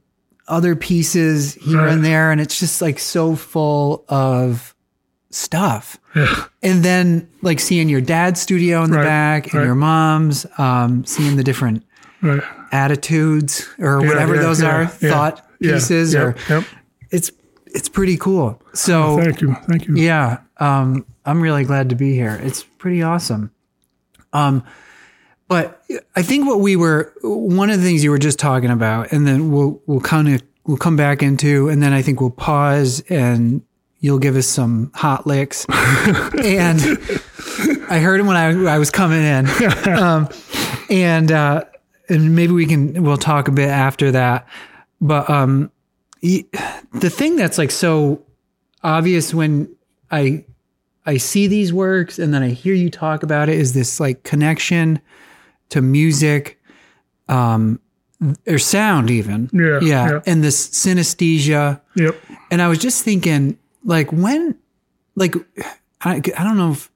other 0.48 0.76
pieces 0.76 1.54
here 1.54 1.78
Right. 1.78 1.92
and 1.92 2.04
there, 2.04 2.30
and 2.32 2.40
it's 2.40 2.58
just 2.58 2.82
like 2.82 2.98
so 2.98 3.34
full 3.36 4.04
of 4.08 4.74
stuff. 5.30 5.98
Yeah. 6.14 6.44
And 6.62 6.82
then 6.84 7.28
like 7.40 7.58
seeing 7.58 7.88
your 7.88 8.00
dad's 8.02 8.40
studio 8.40 8.82
in 8.84 8.90
the 8.90 8.98
Right, 8.98 9.04
back 9.04 9.44
and 9.46 9.54
right. 9.54 9.64
your 9.66 9.74
mom's, 9.74 10.44
um, 10.58 11.04
seeing 11.06 11.36
the 11.36 11.44
different 11.44 11.84
Right. 12.20 12.42
attitudes 12.70 13.66
or 13.78 14.00
Yeah, 14.02 14.08
whatever 14.08 14.34
yeah, 14.36 14.42
those 14.42 14.62
are, 14.62 14.86
thought 14.86 15.44
pieces, 15.60 16.14
or 16.14 16.36
yep. 16.48 16.64
it's 17.10 17.30
it's 17.74 17.88
pretty 17.88 18.18
cool. 18.18 18.60
So 18.74 19.16
Thank 19.18 19.40
you. 19.40 19.56
Thank 19.66 19.86
you. 19.88 19.96
yeah, 19.96 20.38
um, 20.58 21.06
I'm 21.24 21.40
really 21.40 21.64
glad 21.64 21.88
to 21.88 21.94
be 21.96 22.12
here. 22.14 22.38
It's 22.42 22.62
pretty 22.62 23.02
awesome. 23.02 23.50
Um, 24.34 24.62
but 25.52 25.84
I 26.16 26.22
think 26.22 26.46
what 26.46 26.60
we 26.60 26.76
were 26.76 27.12
one 27.20 27.68
of 27.68 27.76
the 27.76 27.84
things 27.84 28.02
you 28.02 28.10
were 28.10 28.16
just 28.16 28.38
talking 28.38 28.70
about, 28.70 29.12
and 29.12 29.26
then 29.26 29.52
we'll 29.52 29.82
we'll 29.84 30.00
kind 30.00 30.26
of 30.30 30.42
we'll 30.64 30.78
come 30.78 30.96
back 30.96 31.22
into, 31.22 31.68
and 31.68 31.82
then 31.82 31.92
I 31.92 32.00
think 32.00 32.22
we'll 32.22 32.30
pause 32.30 33.02
and 33.10 33.60
you'll 34.00 34.18
give 34.18 34.34
us 34.34 34.46
some 34.46 34.90
hot 34.94 35.26
licks. 35.26 35.66
and 35.68 36.80
I 37.90 37.98
heard 37.98 38.18
him 38.18 38.26
when 38.28 38.38
I 38.38 38.76
I 38.76 38.78
was 38.78 38.90
coming 38.90 39.22
in, 39.22 39.46
um, 39.88 40.30
and 40.88 41.30
uh, 41.30 41.64
and 42.08 42.34
maybe 42.34 42.54
we 42.54 42.64
can 42.64 43.02
we'll 43.02 43.18
talk 43.18 43.46
a 43.46 43.52
bit 43.52 43.68
after 43.68 44.10
that. 44.12 44.48
But 45.02 45.28
um, 45.28 45.70
the 46.22 47.10
thing 47.10 47.36
that's 47.36 47.58
like 47.58 47.72
so 47.72 48.24
obvious 48.82 49.34
when 49.34 49.68
I 50.10 50.46
I 51.04 51.18
see 51.18 51.46
these 51.46 51.74
works 51.74 52.18
and 52.18 52.32
then 52.32 52.42
I 52.42 52.48
hear 52.48 52.72
you 52.72 52.88
talk 52.88 53.22
about 53.22 53.50
it 53.50 53.58
is 53.58 53.74
this 53.74 54.00
like 54.00 54.22
connection 54.22 54.98
to 55.72 55.80
music, 55.82 56.60
um, 57.28 57.80
or 58.46 58.58
sound 58.58 59.10
even. 59.10 59.50
Yeah, 59.52 59.80
yeah, 59.82 60.10
yeah. 60.10 60.20
and 60.26 60.42
this 60.44 60.68
synesthesia. 60.70 61.80
Yep. 61.96 62.14
And 62.50 62.62
I 62.62 62.68
was 62.68 62.78
just 62.78 63.02
thinking, 63.04 63.58
like, 63.84 64.12
when, 64.12 64.56
like, 65.16 65.34
I, 66.02 66.16
I 66.16 66.44
don't 66.44 66.56
know 66.56 66.72
if 66.72 66.90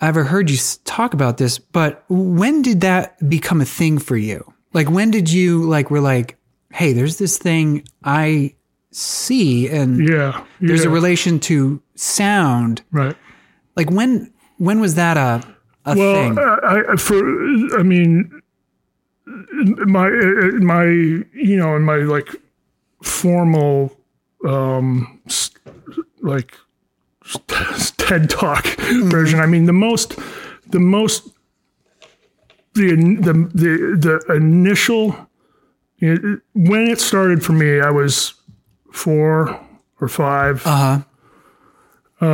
I 0.00 0.08
ever 0.08 0.24
heard 0.24 0.50
you 0.50 0.58
talk 0.84 1.14
about 1.14 1.38
this, 1.38 1.58
but 1.58 2.04
when 2.08 2.60
did 2.62 2.82
that 2.82 3.16
become 3.28 3.60
a 3.60 3.64
thing 3.64 3.98
for 3.98 4.16
you? 4.16 4.52
Like, 4.72 4.90
when 4.90 5.10
did 5.10 5.30
you, 5.30 5.62
like, 5.64 5.90
were 5.90 6.00
like, 6.00 6.36
hey, 6.72 6.92
there's 6.92 7.16
this 7.16 7.38
thing 7.38 7.86
I 8.02 8.54
see 8.90 9.68
and 9.68 10.06
Yeah. 10.06 10.44
there's 10.60 10.82
yeah. 10.82 10.90
a 10.90 10.92
relation 10.92 11.38
to 11.40 11.80
sound. 11.94 12.82
right. 12.90 13.16
Like, 13.76 13.90
when, 13.90 14.32
when 14.58 14.80
was 14.80 14.96
that 14.96 15.16
a, 15.16 15.42
a 15.84 15.96
Well, 15.96 16.14
thing? 16.14 16.38
I, 16.38 16.82
I 16.92 16.96
for 16.96 17.18
I 17.78 17.82
mean, 17.82 18.42
my 19.26 20.08
my 20.60 20.84
you 20.84 21.56
know 21.56 21.76
in 21.76 21.82
my 21.82 21.96
like 21.96 22.28
formal 23.02 23.96
um 24.46 25.20
like 26.20 26.54
TED 27.98 28.30
talk 28.30 28.66
version. 28.66 29.40
I 29.40 29.46
mean, 29.46 29.66
the 29.66 29.72
most 29.72 30.18
the 30.68 30.80
most 30.80 31.28
the 32.74 32.94
the 33.20 33.32
the 33.54 34.20
the 34.26 34.34
initial 34.34 35.16
know, 36.14 36.40
when 36.54 36.88
it 36.88 37.00
started 37.00 37.44
for 37.44 37.52
me, 37.52 37.80
I 37.80 37.90
was 37.90 38.34
four 38.92 39.58
or 40.00 40.08
five. 40.08 40.66
Uh 40.66 41.04
huh. 42.20 42.24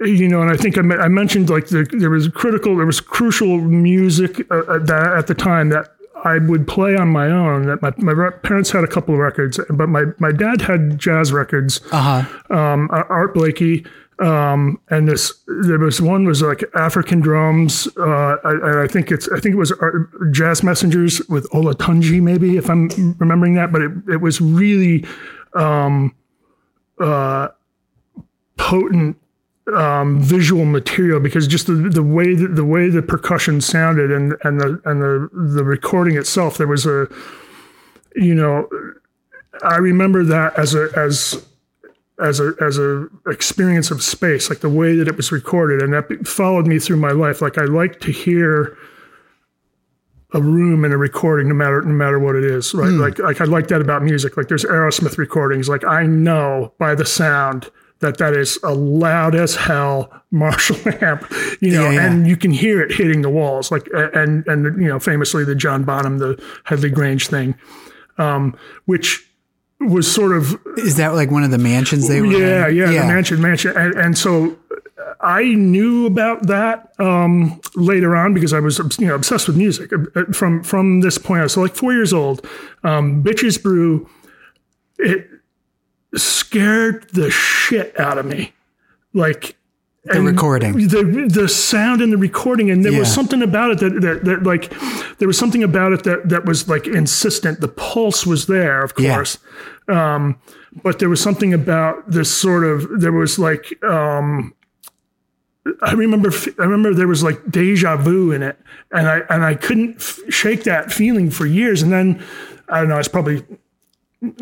You 0.00 0.28
know, 0.28 0.42
and 0.42 0.50
I 0.50 0.56
think 0.56 0.78
I, 0.78 0.82
me- 0.82 0.96
I 0.96 1.08
mentioned 1.08 1.50
like 1.50 1.68
the, 1.68 1.84
there 1.98 2.10
was 2.10 2.28
critical, 2.28 2.76
there 2.76 2.86
was 2.86 3.00
crucial 3.00 3.58
music 3.58 4.40
uh, 4.50 4.58
uh, 4.58 4.78
that 4.78 5.16
at 5.18 5.26
the 5.26 5.34
time 5.34 5.70
that 5.70 5.88
I 6.24 6.38
would 6.38 6.66
play 6.68 6.96
on 6.96 7.08
my 7.08 7.28
own. 7.30 7.66
That 7.66 7.82
my, 7.82 7.92
my 7.98 8.12
re- 8.12 8.38
parents 8.42 8.70
had 8.70 8.84
a 8.84 8.86
couple 8.86 9.14
of 9.14 9.20
records, 9.20 9.58
but 9.70 9.88
my, 9.88 10.04
my 10.18 10.32
dad 10.32 10.62
had 10.62 10.98
jazz 10.98 11.32
records. 11.32 11.80
Uh 11.90 12.22
huh. 12.22 12.54
Um, 12.56 12.90
uh, 12.92 13.04
Art 13.08 13.34
Blakey, 13.34 13.84
um, 14.20 14.80
and 14.90 15.08
this 15.08 15.32
there 15.64 15.78
was 15.78 16.00
one 16.00 16.24
was 16.26 16.42
like 16.42 16.64
African 16.74 17.20
drums. 17.20 17.88
Uh, 17.96 18.36
I, 18.44 18.84
I 18.84 18.86
think 18.86 19.10
it's 19.10 19.28
I 19.28 19.40
think 19.40 19.54
it 19.54 19.58
was 19.58 19.72
Art, 19.72 20.32
Jazz 20.32 20.62
Messengers 20.62 21.20
with 21.28 21.48
Olatunji 21.50 22.20
maybe 22.20 22.56
if 22.56 22.68
I'm 22.70 22.88
remembering 23.18 23.54
that. 23.54 23.72
But 23.72 23.82
it 23.82 23.92
it 24.08 24.20
was 24.20 24.40
really 24.40 25.04
um, 25.54 26.14
uh, 27.00 27.48
potent 28.56 29.16
um, 29.76 30.20
visual 30.20 30.64
material 30.64 31.20
because 31.20 31.46
just 31.46 31.66
the, 31.66 31.74
the 31.74 32.02
way 32.02 32.34
that 32.34 32.56
the 32.56 32.64
way 32.64 32.88
the 32.88 33.02
percussion 33.02 33.60
sounded 33.60 34.10
and 34.10 34.34
and 34.42 34.60
the 34.60 34.80
and 34.84 35.02
the 35.02 35.28
the 35.54 35.64
recording 35.64 36.16
itself 36.16 36.58
there 36.58 36.66
was 36.66 36.86
a 36.86 37.06
you 38.16 38.34
know 38.34 38.68
I 39.62 39.76
remember 39.76 40.24
that 40.24 40.58
as 40.58 40.74
a 40.74 40.88
as 40.96 41.44
as 42.20 42.40
a 42.40 42.54
as 42.60 42.78
a 42.78 43.08
experience 43.26 43.90
of 43.90 44.02
space 44.02 44.48
like 44.48 44.60
the 44.60 44.68
way 44.68 44.96
that 44.96 45.08
it 45.08 45.16
was 45.16 45.30
recorded 45.30 45.82
and 45.82 45.92
that 45.92 46.26
followed 46.26 46.66
me 46.66 46.78
through 46.78 46.96
my 46.96 47.10
life 47.12 47.42
like 47.42 47.58
I 47.58 47.64
like 47.64 48.00
to 48.00 48.12
hear 48.12 48.76
a 50.34 50.42
room 50.42 50.84
and 50.84 50.92
a 50.92 50.98
recording, 50.98 51.48
no 51.48 51.54
matter 51.54 51.80
no 51.80 51.92
matter 51.92 52.18
what 52.18 52.36
it 52.36 52.44
is, 52.44 52.74
right? 52.74 52.90
Like 52.90 53.18
like 53.18 53.40
I 53.40 53.44
like 53.44 53.68
that 53.68 53.80
about 53.80 54.02
music. 54.02 54.36
Like 54.36 54.48
there's 54.48 54.64
Aerosmith 54.64 55.16
recordings. 55.16 55.70
Like 55.70 55.84
I 55.86 56.04
know 56.04 56.74
by 56.78 56.94
the 56.94 57.06
sound 57.06 57.70
that 58.00 58.18
that 58.18 58.34
is 58.34 58.58
a 58.62 58.72
loud 58.74 59.34
as 59.34 59.56
hell 59.56 60.12
Marshall 60.30 60.76
amp, 61.00 61.24
you 61.60 61.72
know, 61.72 61.90
Yeah, 61.90 61.92
yeah. 61.92 62.06
and 62.06 62.26
you 62.28 62.36
can 62.36 62.50
hear 62.52 62.80
it 62.80 62.92
hitting 62.92 63.22
the 63.22 63.30
walls. 63.30 63.70
Like 63.70 63.88
and 63.92 64.46
and 64.46 64.80
you 64.80 64.88
know, 64.88 64.98
famously 65.00 65.44
the 65.44 65.54
John 65.54 65.84
Bonham, 65.84 66.18
the 66.18 66.40
Headley 66.64 66.90
Grange 66.90 67.28
thing, 67.28 67.54
um, 68.18 68.56
which 68.86 69.24
was 69.80 70.10
sort 70.12 70.36
of 70.36 70.56
Is 70.76 70.96
that 70.96 71.14
like 71.14 71.30
one 71.30 71.44
of 71.44 71.50
the 71.50 71.58
mansions 71.58 72.08
they 72.08 72.20
were 72.20 72.26
yeah, 72.26 72.68
in? 72.68 72.76
yeah, 72.76 72.86
the 72.86 73.06
mansion, 73.06 73.40
mansion, 73.40 73.76
and, 73.76 73.94
and 73.94 74.18
so 74.18 74.56
I 75.20 75.42
knew 75.54 76.06
about 76.06 76.46
that 76.48 76.92
um, 77.00 77.60
later 77.74 78.14
on 78.16 78.34
because 78.34 78.52
I 78.52 78.60
was 78.60 78.78
you 78.98 79.06
know 79.06 79.14
obsessed 79.14 79.46
with 79.48 79.56
music 79.56 79.90
Uh, 79.92 80.24
from 80.32 80.62
from 80.62 81.00
this 81.00 81.18
point. 81.18 81.40
I 81.40 81.44
was 81.44 81.56
like 81.56 81.74
four 81.74 81.92
years 81.92 82.12
old. 82.12 82.46
Um, 82.84 83.22
Bitches 83.24 83.60
Brew, 83.62 84.08
it 84.98 85.28
scared 86.14 87.08
the 87.12 87.30
shit 87.30 87.98
out 87.98 88.18
of 88.18 88.26
me, 88.26 88.52
like. 89.14 89.54
The 90.04 90.22
recording. 90.22 90.88
the 90.88 91.28
the 91.30 91.48
sound 91.50 92.00
in 92.00 92.08
the 92.08 92.16
recording, 92.16 92.70
and 92.70 92.82
there 92.82 92.98
was 92.98 93.12
something 93.12 93.42
about 93.42 93.72
it 93.72 93.78
that, 93.80 94.00
that 94.00 94.24
that 94.24 94.42
like 94.42 94.72
there 95.18 95.28
was 95.28 95.36
something 95.36 95.62
about 95.62 95.92
it 95.92 96.04
that 96.04 96.30
that 96.30 96.46
was 96.46 96.66
like 96.66 96.86
insistent. 96.86 97.60
The 97.60 97.68
pulse 97.68 98.24
was 98.24 98.46
there, 98.46 98.82
of 98.82 98.94
Yeah. 98.96 99.16
course, 99.16 99.36
um, 99.88 100.38
but 100.82 100.98
there 100.98 101.10
was 101.10 101.20
something 101.20 101.52
about 101.52 102.10
this 102.10 102.30
sort 102.34 102.64
of 102.64 103.00
there 103.02 103.12
was 103.12 103.38
like 103.38 103.76
um, 103.84 104.54
I 105.82 105.92
remember 105.92 106.30
I 106.58 106.62
remember 106.62 106.94
there 106.94 107.08
was 107.08 107.22
like 107.22 107.50
deja 107.50 107.96
vu 107.98 108.30
in 108.32 108.42
it, 108.42 108.58
and 108.92 109.06
I 109.08 109.20
and 109.28 109.44
I 109.44 109.56
couldn't 109.56 109.96
f- 109.96 110.20
shake 110.30 110.64
that 110.64 110.90
feeling 110.90 111.30
for 111.30 111.44
years, 111.44 111.82
and 111.82 111.92
then 111.92 112.22
I 112.70 112.78
don't 112.80 112.88
know, 112.88 112.98
it's 112.98 113.08
probably 113.08 113.44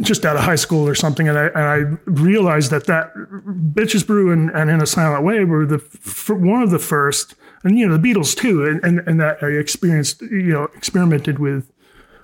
just 0.01 0.25
out 0.25 0.37
of 0.37 0.43
high 0.43 0.57
school 0.57 0.89
or 0.89 0.95
something, 0.95 1.29
and 1.29 1.39
I 1.39 1.47
and 1.47 1.59
I 1.59 2.11
realized 2.11 2.71
that 2.71 2.87
that 2.87 3.15
Bitches 3.15 4.07
Brew 4.07 4.33
and, 4.33 4.51
and 4.51 4.71
In 4.71 4.81
a 4.81 4.87
Silent 4.87 5.25
Way 5.25 5.45
were 5.45 5.67
the 5.67 5.83
f- 6.05 6.31
one 6.31 6.63
of 6.63 6.71
the 6.71 6.79
first, 6.79 7.35
and 7.63 7.79
you 7.79 7.87
know 7.87 7.97
the 7.97 8.09
Beatles 8.09 8.35
too, 8.35 8.65
and 8.65 8.83
and, 8.83 9.07
and 9.07 9.21
that 9.21 9.43
I 9.43 9.49
experienced 9.49 10.23
you 10.23 10.53
know 10.53 10.65
experimented 10.75 11.39
with 11.39 11.71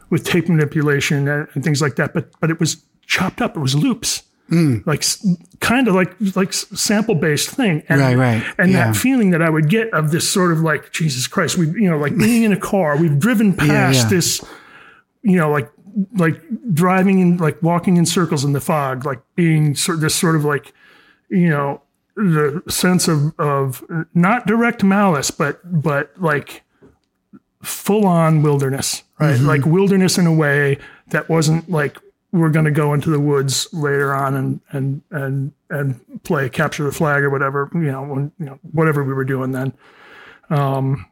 with 0.08 0.24
tape 0.24 0.48
manipulation 0.48 1.28
and, 1.28 1.46
and 1.54 1.62
things 1.62 1.82
like 1.82 1.96
that, 1.96 2.14
but 2.14 2.28
but 2.40 2.50
it 2.50 2.58
was 2.58 2.82
chopped 3.06 3.42
up, 3.42 3.56
it 3.56 3.60
was 3.60 3.74
loops. 3.74 4.22
Hmm. 4.48 4.78
Like 4.86 5.04
kind 5.60 5.88
of 5.88 5.94
like 5.94 6.14
like 6.34 6.52
sample 6.52 7.14
based 7.14 7.50
thing, 7.50 7.82
and, 7.88 8.00
Right, 8.00 8.16
right, 8.16 8.44
and 8.58 8.72
yeah. 8.72 8.86
that 8.88 8.96
feeling 8.96 9.30
that 9.30 9.42
I 9.42 9.50
would 9.50 9.68
get 9.68 9.92
of 9.92 10.10
this 10.10 10.28
sort 10.28 10.52
of 10.52 10.60
like 10.60 10.90
Jesus 10.92 11.26
Christ, 11.26 11.58
we 11.58 11.66
you 11.66 11.90
know 11.90 11.98
like 11.98 12.16
being 12.16 12.44
in 12.44 12.52
a 12.52 12.60
car, 12.60 12.96
we've 12.96 13.18
driven 13.18 13.54
past 13.56 14.04
yeah. 14.04 14.08
this 14.08 14.42
you 15.22 15.36
know, 15.36 15.50
like 15.50 15.70
like 16.16 16.40
driving 16.72 17.20
and 17.20 17.40
like 17.40 17.62
walking 17.62 17.96
in 17.96 18.06
circles 18.06 18.44
in 18.44 18.52
the 18.52 18.60
fog, 18.60 19.04
like 19.04 19.20
being 19.34 19.74
sort 19.74 20.00
this 20.00 20.14
sort 20.14 20.36
of 20.36 20.44
like, 20.44 20.72
you 21.28 21.48
know, 21.48 21.82
the 22.16 22.62
sense 22.68 23.08
of 23.08 23.38
of 23.38 23.84
not 24.14 24.46
direct 24.46 24.84
malice, 24.84 25.30
but 25.30 25.60
but 25.64 26.12
like 26.20 26.62
full 27.62 28.06
on 28.06 28.42
wilderness, 28.42 29.02
right? 29.18 29.38
Like 29.40 29.64
wilderness 29.64 30.18
in 30.18 30.26
a 30.26 30.32
way 30.32 30.78
that 31.08 31.28
wasn't 31.28 31.70
like 31.70 31.96
we're 32.32 32.50
going 32.50 32.64
to 32.64 32.70
go 32.70 32.94
into 32.94 33.10
the 33.10 33.20
woods 33.20 33.72
later 33.72 34.14
on 34.14 34.34
and 34.34 34.60
and 34.70 35.02
and 35.10 35.52
and 35.70 36.22
play 36.24 36.48
capture 36.48 36.84
the 36.84 36.92
flag 36.92 37.22
or 37.22 37.30
whatever, 37.30 37.70
you 37.74 37.92
know, 37.92 38.02
when 38.02 38.32
you 38.38 38.46
know 38.46 38.58
whatever 38.72 39.04
we 39.04 39.14
were 39.14 39.24
doing 39.24 39.52
then. 39.52 39.72
Um, 40.50 41.06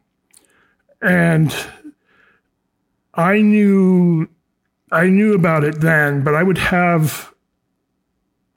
and 1.01 1.55
I 3.13 3.41
knew 3.41 4.29
I 4.91 5.07
knew 5.07 5.33
about 5.33 5.63
it 5.63 5.81
then, 5.81 6.23
but 6.23 6.35
I 6.35 6.43
would 6.43 6.57
have 6.57 7.33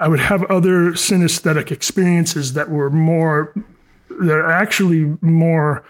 I 0.01 0.09
would 0.09 0.21
have 0.21 0.43
other 0.45 0.93
synesthetic 0.93 1.71
experiences 1.71 2.55
that 2.55 2.69
were 2.69 2.91
more 2.91 3.55
that 4.11 4.35
are 4.35 4.51
actually 4.51 5.17
more 5.21 5.85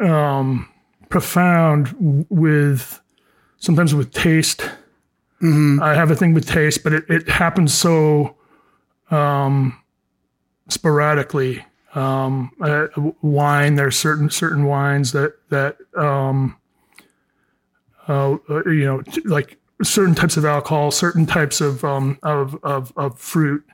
um, 0.00 0.68
profound 1.08 2.26
with 2.28 3.00
sometimes 3.58 3.94
with 3.94 4.12
taste. 4.12 4.68
I 5.82 5.94
have 5.94 6.10
a 6.10 6.16
thing 6.16 6.32
with 6.32 6.48
taste, 6.48 6.82
but 6.82 6.94
it, 6.94 7.04
it 7.08 7.28
happens 7.28 7.74
so 7.74 8.36
um, 9.10 9.78
sporadically. 10.68 11.64
Um, 11.94 12.50
uh, 12.60 12.86
wine, 13.22 13.76
there's 13.76 13.96
certain 13.96 14.30
certain 14.30 14.64
wines 14.64 15.12
that 15.12 15.34
that 15.50 15.76
um, 15.96 16.56
uh, 18.08 18.36
uh, 18.50 18.64
you 18.64 18.84
know, 18.84 19.02
like 19.24 19.58
certain 19.84 20.14
types 20.14 20.36
of 20.36 20.44
alcohol, 20.44 20.90
certain 20.90 21.26
types 21.26 21.60
of 21.60 21.84
um, 21.84 22.18
of, 22.22 22.58
of 22.62 22.92
of 22.96 23.18
fruit. 23.18 23.64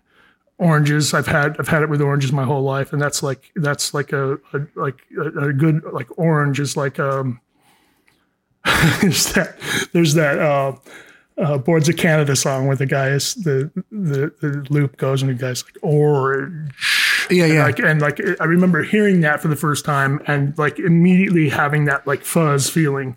Oranges, 0.58 1.14
I've 1.14 1.26
had 1.26 1.56
I've 1.58 1.68
had 1.68 1.82
it 1.82 1.88
with 1.88 2.02
oranges 2.02 2.32
my 2.32 2.44
whole 2.44 2.62
life, 2.62 2.92
and 2.92 3.00
that's 3.00 3.22
like 3.22 3.50
that's 3.56 3.94
like 3.94 4.12
a, 4.12 4.34
a 4.52 4.60
like 4.74 5.00
a, 5.16 5.48
a 5.48 5.52
good 5.54 5.82
like 5.92 6.06
orange 6.18 6.60
is 6.60 6.76
like 6.76 6.98
um. 6.98 7.40
there's 9.00 9.32
that 9.32 9.56
there's 9.94 10.12
that 10.12 10.38
uh, 10.38 10.76
uh, 11.38 11.58
Boards 11.58 11.88
of 11.88 11.96
Canada 11.96 12.36
song 12.36 12.66
where 12.66 12.76
the 12.76 12.86
guy 12.86 13.08
is 13.08 13.34
the 13.36 13.70
the, 13.90 14.32
the 14.40 14.66
loop 14.68 14.96
goes 14.98 15.22
and 15.22 15.30
the 15.30 15.34
guy's 15.34 15.64
like 15.64 15.78
orange. 15.82 17.26
Yeah, 17.30 17.44
And 17.44 17.54
yeah. 17.54 17.64
like 17.64 17.78
and 17.78 18.00
like 18.00 18.20
I 18.40 18.44
remember 18.44 18.82
hearing 18.82 19.22
that 19.22 19.40
for 19.40 19.48
the 19.48 19.56
first 19.56 19.84
time 19.84 20.20
and 20.26 20.56
like 20.58 20.78
immediately 20.78 21.48
having 21.48 21.86
that 21.86 22.06
like 22.06 22.22
fuzz 22.22 22.68
feeling 22.68 23.16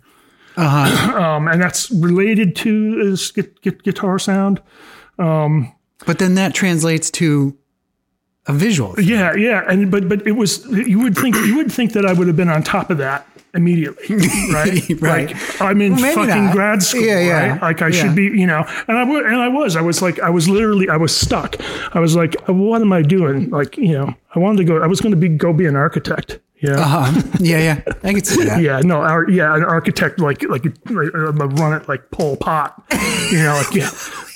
Uh-huh. 0.56 1.18
um, 1.22 1.48
and 1.48 1.60
that's 1.62 1.90
related 1.90 2.54
to 2.56 3.16
gu- 3.62 3.70
guitar 3.82 4.18
sound. 4.18 4.60
But 6.06 6.18
then 6.18 6.34
that 6.34 6.54
translates 6.54 7.10
to 7.12 7.56
a 8.46 8.52
visual. 8.52 8.98
Yeah, 9.00 9.34
yeah, 9.34 9.64
and 9.68 9.90
but 9.90 10.08
but 10.08 10.26
it 10.26 10.32
was 10.32 10.66
you 10.66 11.00
would 11.00 11.16
think 11.16 11.34
you 11.36 11.56
would 11.56 11.72
think 11.72 11.92
that 11.92 12.04
I 12.04 12.12
would 12.12 12.26
have 12.26 12.36
been 12.36 12.50
on 12.50 12.62
top 12.62 12.90
of 12.90 12.98
that 12.98 13.26
immediately, 13.54 14.16
right? 14.52 15.00
Right. 15.00 15.28
Like 15.32 15.60
I'm 15.62 15.80
in 15.80 15.94
Well, 15.96 16.14
fucking 16.14 16.46
not. 16.46 16.52
grad 16.54 16.82
school, 16.82 17.02
Yeah, 17.02 17.20
yeah, 17.20 17.48
right? 17.52 17.62
Like 17.62 17.80
I 17.82 17.88
yeah. 17.88 18.02
should 18.02 18.14
be, 18.14 18.24
you 18.24 18.46
know, 18.46 18.64
and 18.88 18.98
I 18.98 19.04
would, 19.04 19.24
and 19.24 19.36
I 19.36 19.48
was, 19.48 19.76
I 19.76 19.80
was 19.80 20.02
like, 20.02 20.18
I 20.20 20.28
was 20.28 20.48
literally, 20.48 20.88
I 20.90 20.96
was 20.96 21.16
stuck. 21.16 21.56
I 21.94 22.00
was 22.00 22.16
like, 22.16 22.34
what 22.48 22.82
am 22.82 22.92
I 22.92 23.00
doing? 23.02 23.48
Like, 23.50 23.78
you 23.78 23.92
know, 23.92 24.12
I 24.34 24.38
wanted 24.40 24.58
to 24.58 24.64
go. 24.64 24.82
I 24.82 24.88
was 24.88 25.00
going 25.00 25.12
to 25.12 25.16
be 25.16 25.28
go 25.28 25.52
be 25.52 25.66
an 25.66 25.76
architect. 25.76 26.40
Yeah. 26.64 26.80
Uh-huh. 26.80 27.22
Yeah, 27.40 27.58
yeah. 27.58 27.80
I 28.02 28.12
can 28.14 28.24
see 28.24 28.44
that. 28.44 28.60
Yeah, 28.62 28.80
no, 28.80 29.02
our, 29.02 29.28
yeah, 29.28 29.54
an 29.54 29.64
architect 29.64 30.18
like 30.18 30.42
like 30.48 30.64
uh, 30.66 31.32
run 31.32 31.72
it 31.80 31.88
like 31.88 32.10
Pol 32.10 32.36
Pot, 32.36 32.82
you 33.30 33.38
know, 33.42 33.54
like 33.62 33.74
yeah, 33.74 33.90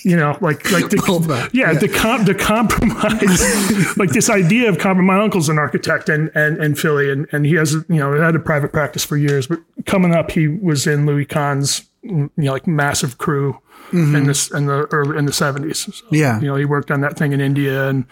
you 0.05 0.17
know, 0.17 0.37
like 0.41 0.71
like 0.71 0.91
the 0.91 0.99
Pot, 0.99 1.55
yeah, 1.55 1.73
the 1.73 1.89
comp 1.89 2.27
the 2.27 2.35
compromise, 2.35 3.97
like 3.97 4.11
this 4.11 4.29
idea 4.29 4.69
of 4.69 4.79
compromise. 4.79 5.17
My 5.17 5.23
uncle's 5.25 5.49
an 5.49 5.59
architect 5.59 6.09
and 6.09 6.31
and 6.35 6.63
in 6.63 6.75
Philly, 6.75 7.11
and 7.11 7.27
and 7.33 7.47
he 7.47 7.55
has 7.55 7.73
you 7.73 7.85
know 7.89 8.21
had 8.21 8.35
a 8.37 8.41
private 8.41 8.73
practice 8.73 9.05
for 9.05 9.17
years, 9.17 9.47
but 9.47 9.61
coming 9.87 10.15
up, 10.15 10.31
he 10.31 10.49
was 10.49 10.87
in 10.87 11.07
Louis 11.07 11.25
Kahn's 11.25 11.89
you 12.03 12.31
know 12.37 12.53
like 12.53 12.67
massive 12.67 13.17
crew 13.19 13.59
in 13.93 14.25
this 14.27 14.51
in 14.51 14.67
the 14.67 14.87
early 14.91 15.17
in 15.17 15.25
the 15.25 15.33
seventies. 15.33 15.79
So, 15.79 16.05
Yeah. 16.11 16.39
you 16.41 16.47
know, 16.49 16.57
he 16.57 16.67
worked 16.67 16.91
on 16.91 17.01
that 17.01 17.17
thing 17.17 17.33
in 17.33 17.41
India 17.41 17.89
and 17.89 18.05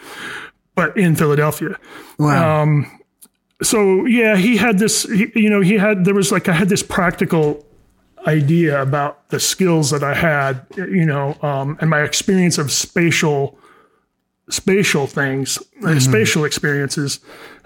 but 0.75 0.97
in 0.97 1.17
Philadelphia 1.17 1.77
Wow. 2.19 2.63
So 3.63 4.05
yeah, 4.05 4.37
he 4.37 4.57
had 4.57 4.79
this. 4.79 5.05
He, 5.05 5.31
you 5.35 5.51
know, 5.51 5.61
he 5.61 5.75
had 5.75 6.05
there 6.05 6.15
was 6.15 6.31
like 6.31 6.49
I 6.49 6.53
had 6.53 6.69
this 6.69 6.83
practical 6.83 7.65
idea 8.27 8.81
about 8.81 9.29
the 9.31 9.41
skills 9.41 9.91
that 9.91 10.03
I 10.03 10.15
had. 10.15 10.67
You 10.77 11.07
know, 11.07 11.37
um, 11.43 11.79
and 11.81 11.89
my 11.89 12.03
experience 12.03 12.59
of 12.59 12.71
spatial 12.71 13.59
spatial 14.49 15.07
things, 15.07 15.59
uh, 15.85 15.99
spatial 15.99 16.45
experiences, 16.45 17.19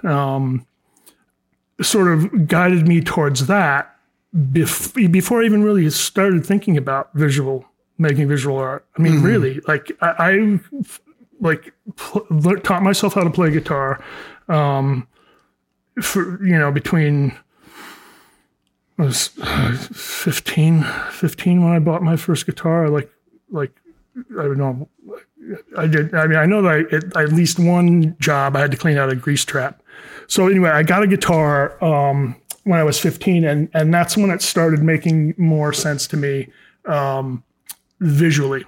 um, 0.03 0.67
sort 1.83 2.09
of 2.09 2.49
guided 2.49 2.89
me 2.89 3.01
towards 3.03 3.47
that 3.49 3.97
bef- 4.35 5.13
before 5.13 5.43
I 5.43 5.45
even 5.45 5.63
really 5.63 5.91
started 5.91 6.47
thinking 6.47 6.77
about 6.77 7.13
visual 7.15 7.67
making 7.99 8.29
visual 8.29 8.57
art. 8.57 8.87
I 8.97 9.03
mean, 9.03 9.23
really, 9.23 9.61
like 9.67 9.93
I, 10.01 10.15
I 10.19 10.61
like 11.41 11.73
pl- 11.97 12.57
taught 12.63 12.83
myself 12.83 13.15
how 13.15 13.25
to 13.25 13.31
play 13.31 13.51
guitar 13.51 14.03
um, 14.49 15.07
for 16.01 16.45
you 16.45 16.59
know 16.59 16.71
between 16.71 17.37
I 19.01 19.05
was 19.05 19.31
uh, 19.41 19.73
15, 19.73 20.83
15 21.11 21.65
when 21.65 21.73
I 21.73 21.79
bought 21.79 22.03
my 22.03 22.17
first 22.17 22.45
guitar. 22.45 22.91
Like 22.91 23.11
like 23.51 23.73
I 24.39 24.43
don't 24.43 24.59
know. 24.59 24.89
I 25.77 25.87
did. 25.87 26.15
I 26.15 26.27
mean, 26.27 26.39
I 26.39 26.45
know 26.45 26.61
that 26.63 26.71
I, 26.71 26.97
at, 26.97 27.17
at 27.17 27.33
least 27.33 27.59
one 27.59 28.15
job 28.19 28.57
I 28.57 28.61
had 28.61 28.71
to 28.73 28.77
clean 28.77 28.99
out 28.99 29.11
a 29.11 29.17
grease 29.17 29.45
trap. 29.45 29.83
So 30.27 30.47
anyway, 30.47 30.69
I 30.69 30.83
got 30.83 31.03
a 31.03 31.07
guitar 31.07 31.83
um, 31.83 32.37
when 32.65 32.79
I 32.79 32.85
was 32.85 33.01
15, 33.01 33.45
and 33.45 33.71
and 33.73 33.93
that's 33.93 34.19
when 34.19 34.31
it 34.31 34.43
started 34.43 34.83
making 34.83 35.35
more 35.39 35.73
sense 35.73 36.07
to 36.09 36.19
me 36.19 36.49
um, 36.85 37.43
visually, 38.01 38.65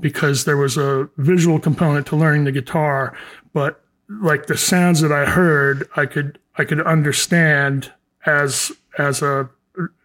because 0.00 0.46
there 0.46 0.56
was 0.56 0.78
a 0.78 1.08
visual 1.18 1.60
component 1.60 2.06
to 2.08 2.16
learning 2.16 2.44
the 2.44 2.52
guitar, 2.52 3.14
but 3.52 3.84
like 4.10 4.46
the 4.46 4.56
sounds 4.56 5.00
that 5.00 5.12
I 5.12 5.24
heard, 5.24 5.88
I 5.96 6.06
could 6.06 6.38
I 6.56 6.64
could 6.64 6.80
understand 6.82 7.92
as 8.26 8.72
as 8.98 9.22
a 9.22 9.48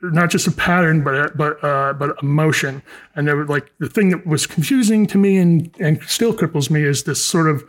not 0.02 0.30
just 0.30 0.48
a 0.48 0.52
pattern, 0.52 1.04
but 1.04 1.16
a, 1.16 1.32
but 1.36 1.64
uh, 1.64 1.94
but 1.94 2.22
a 2.22 2.26
motion. 2.26 2.84
And 3.16 3.28
there 3.28 3.36
were 3.36 3.46
like 3.46 3.72
the 3.80 3.90
thing 3.90 4.10
that 4.10 4.26
was 4.26 4.46
confusing 4.46 5.08
to 5.08 5.18
me 5.18 5.38
and 5.38 5.76
and 5.80 6.02
still 6.04 6.34
cripples 6.34 6.70
me 6.70 6.84
is 6.84 7.04
this 7.04 7.24
sort 7.24 7.50
of 7.50 7.64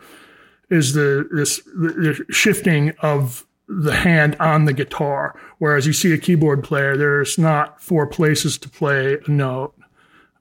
is 0.69 0.93
the 0.93 1.27
this 1.31 1.57
the 1.65 2.23
shifting 2.29 2.93
of 3.01 3.45
the 3.67 3.95
hand 3.95 4.35
on 4.39 4.65
the 4.65 4.73
guitar. 4.73 5.37
Whereas 5.57 5.87
you 5.87 5.93
see 5.93 6.13
a 6.13 6.17
keyboard 6.17 6.63
player, 6.63 6.95
there's 6.95 7.37
not 7.37 7.81
four 7.81 8.07
places 8.07 8.57
to 8.59 8.69
play 8.69 9.17
a 9.25 9.31
note. 9.31 9.73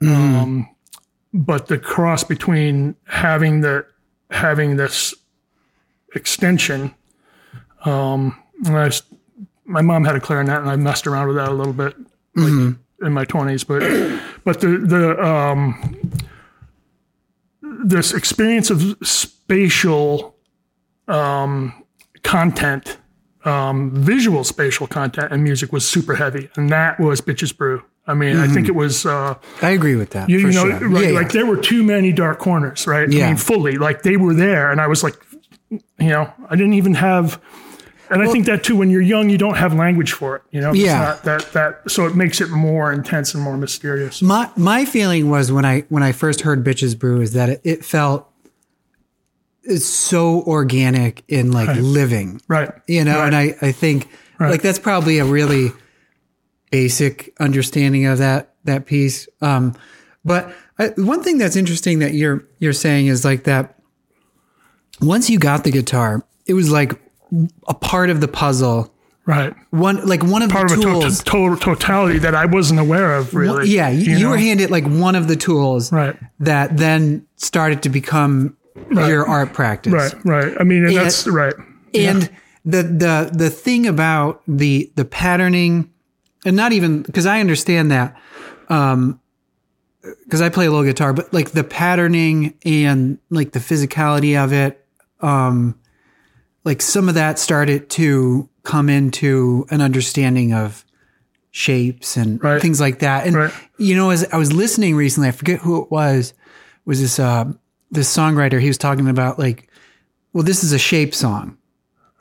Um, 0.03 0.69
but 1.33 1.67
the 1.67 1.79
cross 1.79 2.23
between 2.23 2.95
having 3.07 3.63
the 3.63 3.87
having 4.31 4.77
this 4.77 5.15
extension. 6.17 6.95
Um, 7.85 8.43
and 8.65 8.77
I 8.77 8.91
my 9.65 9.83
mom 9.83 10.05
had 10.05 10.17
a 10.17 10.21
clarinet, 10.21 10.59
and 10.61 10.71
I 10.71 10.77
messed 10.77 11.07
around 11.07 11.29
with 11.29 11.37
that 11.37 11.49
a 11.49 11.55
little 11.55 11.73
bit 11.73 11.95
like, 12.35 12.77
in 13.03 13.13
my 13.13 13.25
twenties. 13.25 13.65
But 13.65 13.81
but 14.45 14.61
the 14.61 14.79
the 14.79 15.25
um, 15.25 16.11
this 17.85 18.13
experience 18.13 18.71
of 18.71 18.97
spatial 19.03 20.37
um, 21.09 21.85
content, 22.23 22.99
um, 23.45 23.91
visual 23.91 24.45
spatial 24.45 24.87
content, 24.87 25.33
and 25.33 25.43
music 25.43 25.73
was 25.73 25.89
super 25.89 26.15
heavy, 26.15 26.49
and 26.57 26.71
that 26.71 26.99
was 26.99 27.21
Bitches 27.21 27.57
Brew. 27.57 27.83
I 28.09 28.15
mean, 28.15 28.37
I 28.37 28.47
think 28.47 28.69
it 28.69 28.75
was. 28.75 29.05
Uh, 29.05 29.35
I 29.63 29.71
agree 29.71 29.97
with 29.97 30.11
that. 30.11 30.31
you, 30.31 30.39
you 30.39 30.53
know, 30.53 30.79
sure. 30.79 30.89
right, 30.89 31.03
yeah, 31.03 31.09
yeah. 31.11 31.19
like 31.19 31.33
there 31.33 31.45
were 31.45 31.57
too 31.57 31.83
many 31.83 32.13
dark 32.13 32.39
corners, 32.39 32.87
right? 32.87 33.11
Yeah. 33.11 33.25
I 33.25 33.29
mean, 33.29 33.37
fully, 33.37 33.79
like 33.79 34.03
they 34.03 34.17
were 34.17 34.33
there, 34.33 34.71
and 34.71 34.81
I 34.81 34.87
was 34.87 35.03
like, 35.03 35.17
you 35.71 35.83
know, 35.99 36.33
I 36.49 36.57
didn't 36.57 36.75
even 36.75 36.95
have. 36.95 37.41
And 38.09 38.23
I 38.23 38.29
think 38.29 38.47
that 38.47 38.63
too, 38.63 38.77
when 38.77 38.89
you're 38.89 39.01
young, 39.03 39.31
you 39.31 39.37
don't 39.39 39.57
have 39.57 39.75
language 39.75 40.13
for 40.13 40.37
it. 40.37 40.43
You 40.53 40.61
know, 40.61 40.71
It's 40.71 40.79
Yeah. 40.79 40.99
not 41.01 41.25
that 41.25 41.53
that 41.55 41.91
so 41.91 42.07
it 42.07 42.15
makes 42.15 42.41
it 42.41 42.51
more 42.51 42.93
intense 42.93 43.35
and 43.35 43.43
more 43.43 43.57
mysterious. 43.57 44.23
my 44.23 44.49
my 44.57 44.85
feeling 44.85 45.29
was 45.29 45.51
when 45.51 45.65
I 45.65 45.81
when 45.89 46.05
I 46.05 46.13
first 46.13 46.43
heard 46.43 46.65
Bitches 46.65 46.97
Brew 46.97 47.21
is 47.21 47.33
that 47.33 47.49
it, 47.49 47.61
it 47.65 47.85
felt 47.85 48.29
it's 49.65 49.85
so 49.85 50.43
organic 50.43 51.25
in 51.27 51.51
like 51.51 51.77
living. 51.81 52.41
Right. 52.47 52.71
You 52.87 53.03
know, 53.03 53.23
and 53.23 53.35
I, 53.35 53.57
I 53.61 53.73
think 53.73 54.09
like 54.39 54.63
that's 54.63 54.79
probably 54.79 55.19
a 55.19 55.25
really 55.25 55.73
basic 56.71 57.35
understanding 57.41 58.07
of 58.07 58.19
that 58.19 58.55
that 58.65 58.87
piece. 58.87 59.29
Um, 59.41 59.75
but 60.25 60.55
I, 60.79 60.89
one 60.97 61.23
thing 61.25 61.39
that's 61.39 61.57
interesting 61.57 61.99
that 62.01 62.15
you're 62.15 62.45
you're 62.61 62.73
saying 62.73 63.07
is 63.09 63.25
like 63.25 63.45
that 63.45 63.76
once 65.01 65.29
you 65.31 65.39
got 65.39 65.65
the 65.65 65.71
guitar, 65.71 66.25
it 66.47 66.55
was 66.55 66.71
like 66.71 66.93
a 67.69 67.75
part 67.75 68.11
of 68.11 68.21
the 68.21 68.29
puzzle. 68.29 68.93
Right. 69.25 69.53
One 69.71 70.07
like 70.07 70.23
one 70.23 70.43
of 70.43 70.51
Part 70.51 70.69
the 70.69 70.75
of 70.75 70.81
a 70.81 70.83
to- 70.83 70.89
tools. 71.01 71.25
to- 71.25 71.57
totality 71.57 72.19
that 72.21 72.35
I 72.37 72.47
wasn't 72.47 72.79
aware 72.79 73.17
of, 73.17 73.35
really. 73.35 73.69
yeah, 73.69 73.89
you, 73.89 74.17
you 74.17 74.29
were 74.29 74.37
handed 74.39 74.71
like 74.71 74.85
one 74.87 75.17
of 75.17 75.27
the 75.27 75.35
tools 75.35 75.91
Right. 75.91 76.17
that 76.39 76.77
then 76.77 77.27
started 77.37 77.83
to 77.83 77.89
become 77.89 78.57
your 78.93 79.27
art 79.27 79.53
practice. 79.53 79.93
Right. 79.93 80.15
Right. 80.25 80.55
I 80.61 80.63
mean, 80.63 80.85
and 80.87 80.97
that's 80.97 81.27
right. 81.27 81.55
And 81.93 82.31
the 82.65 82.83
the 82.85 83.31
the 83.33 83.51
thing 83.51 83.89
about 83.89 84.43
the 84.47 84.93
the 84.95 85.05
patterning, 85.05 85.91
and 86.45 86.55
not 86.55 86.73
even 86.73 87.03
because 87.03 87.27
I 87.27 87.41
understand 87.41 87.91
that, 87.91 88.17
um, 88.69 89.19
because 90.25 90.41
I 90.41 90.51
play 90.51 90.67
a 90.67 90.71
little 90.71 90.85
guitar, 90.85 91.13
but 91.13 91.33
like 91.35 91.51
the 91.51 91.65
patterning 91.65 92.55
and 92.65 93.19
like 93.31 93.51
the 93.53 93.59
physicality 93.59 94.41
of 94.43 94.53
it, 94.53 94.86
um, 95.21 95.79
like 96.65 96.83
some 96.83 97.09
of 97.09 97.15
that 97.15 97.39
started 97.39 97.89
to 97.91 98.49
come 98.65 98.89
into 98.89 99.67
an 99.71 99.81
understanding 99.81 100.53
of 100.53 100.85
shapes 101.51 102.17
and 102.17 102.43
Right. 102.43 102.61
things 102.61 102.81
like 102.81 102.99
that. 102.99 103.27
And 103.27 103.37
Right. 103.37 103.53
you 103.79 103.95
know, 103.95 104.11
as 104.11 104.27
I 104.33 104.37
was 104.37 104.53
listening 104.53 104.95
recently, 104.97 105.29
I 105.29 105.33
forget 105.33 105.61
who 105.61 105.83
it 105.83 105.91
was, 105.91 106.35
was 106.85 107.01
this 107.01 107.19
uh 107.19 107.45
this 107.91 108.15
songwriter? 108.15 108.61
He 108.61 108.67
was 108.69 108.79
talking 108.79 109.09
about 109.09 109.39
like, 109.39 109.69
well, 110.33 110.43
this 110.43 110.65
is 110.65 110.73
a 110.73 110.79
shape 110.79 111.15
song. 111.15 111.57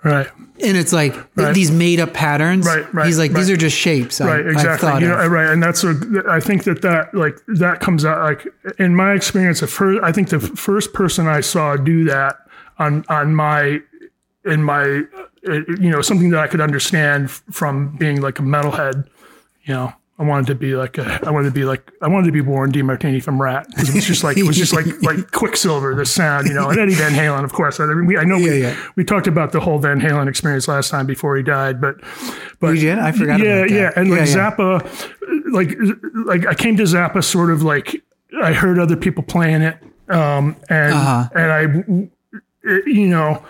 Right. 0.03 0.27
And 0.63 0.77
it's 0.77 0.93
like 0.93 1.15
Right. 1.35 1.53
these 1.55 1.71
made 1.71 1.99
up 1.99 2.13
patterns. 2.13 2.65
Right, 2.67 2.93
right, 2.93 3.07
He's 3.07 3.17
like, 3.17 3.33
these 3.33 3.49
are 3.49 3.57
just 3.57 3.75
shapes. 3.75 4.21
I, 4.21 4.27
right 4.27 4.45
I've 4.45 4.51
exactly 4.53 5.01
you 5.01 5.07
know 5.09 5.25
right 5.27 5.51
and 5.51 5.61
that's 5.61 5.83
a 5.83 5.95
i 6.29 6.39
think 6.39 6.63
that 6.65 6.81
that 6.83 7.13
like 7.15 7.37
that 7.47 7.79
comes 7.81 8.05
out 8.05 8.19
like 8.21 8.47
in 8.77 8.95
my 8.95 9.13
experience 9.13 9.59
the 9.61 9.67
first 9.67 10.01
i 10.03 10.11
think 10.11 10.29
the 10.29 10.39
first 10.39 10.93
person 10.93 11.27
i 11.27 11.41
saw 11.41 11.75
do 11.75 12.03
that 12.05 12.37
on 12.79 13.03
on 13.09 13.33
my 13.35 13.79
in 14.45 14.63
my 14.63 15.01
uh, 15.47 15.53
you 15.79 15.89
know 15.89 16.01
something 16.01 16.29
that 16.29 16.39
i 16.39 16.47
could 16.47 16.61
understand 16.61 17.29
from 17.31 17.95
being 17.97 18.21
like 18.21 18.39
a 18.39 18.43
metalhead 18.43 19.07
you 19.63 19.73
know 19.73 19.93
I 20.17 20.23
wanted 20.23 20.47
to 20.47 20.55
be 20.55 20.77
like 20.77 20.97
a, 20.97 21.19
I 21.27 21.29
wanted 21.29 21.49
to 21.49 21.53
be 21.53 21.65
like 21.65 21.91
I 22.01 22.07
wanted 22.07 22.27
to 22.27 22.31
be 22.31 22.39
Warren 22.39 22.71
DeMartini 22.71 23.21
from 23.21 23.41
Ratt 23.41 23.67
because 23.67 23.89
it 23.89 23.95
was 23.95 24.05
just 24.05 24.23
like 24.23 24.37
it 24.37 24.43
was 24.43 24.55
just 24.55 24.71
like 24.73 24.85
like 25.01 25.31
Quicksilver 25.31 25.93
the 25.93 26.05
sound 26.05 26.47
you 26.47 26.53
know 26.53 26.69
and 26.69 26.79
Eddie 26.79 26.93
Van 26.93 27.11
Halen 27.11 27.43
of 27.43 27.51
course 27.51 27.81
I, 27.81 27.85
mean, 27.87 28.05
we, 28.05 28.17
I 28.17 28.23
know 28.23 28.37
we, 28.37 28.61
yeah. 28.61 28.77
we 28.95 29.03
talked 29.03 29.27
about 29.27 29.51
the 29.51 29.59
whole 29.59 29.77
Van 29.77 29.99
Halen 29.99 30.29
experience 30.29 30.69
last 30.69 30.89
time 30.89 31.05
before 31.05 31.35
he 31.35 31.43
died 31.43 31.81
but 31.81 31.95
but 32.61 32.71
We 32.71 32.79
did? 32.79 32.97
I 32.97 33.11
forgot 33.11 33.41
yeah 33.41 33.65
yeah 33.65 33.91
and 33.97 34.09
like 34.09 34.21
Yeah, 34.21 34.25
yeah. 34.25 34.51
Zappa 34.51 35.51
like 35.51 35.75
like 36.25 36.47
I 36.47 36.53
came 36.53 36.77
to 36.77 36.83
Zappa 36.83 37.21
sort 37.21 37.51
of 37.51 37.61
like 37.61 38.01
I 38.41 38.53
heard 38.53 38.79
other 38.79 38.95
people 38.95 39.21
playing 39.21 39.63
it 39.63 39.77
um 40.07 40.55
and 40.69 40.93
Uh-huh. 40.93 41.29
and 41.35 41.51
I 41.51 42.09
it, 42.65 42.87
you 42.87 43.07
know 43.07 43.43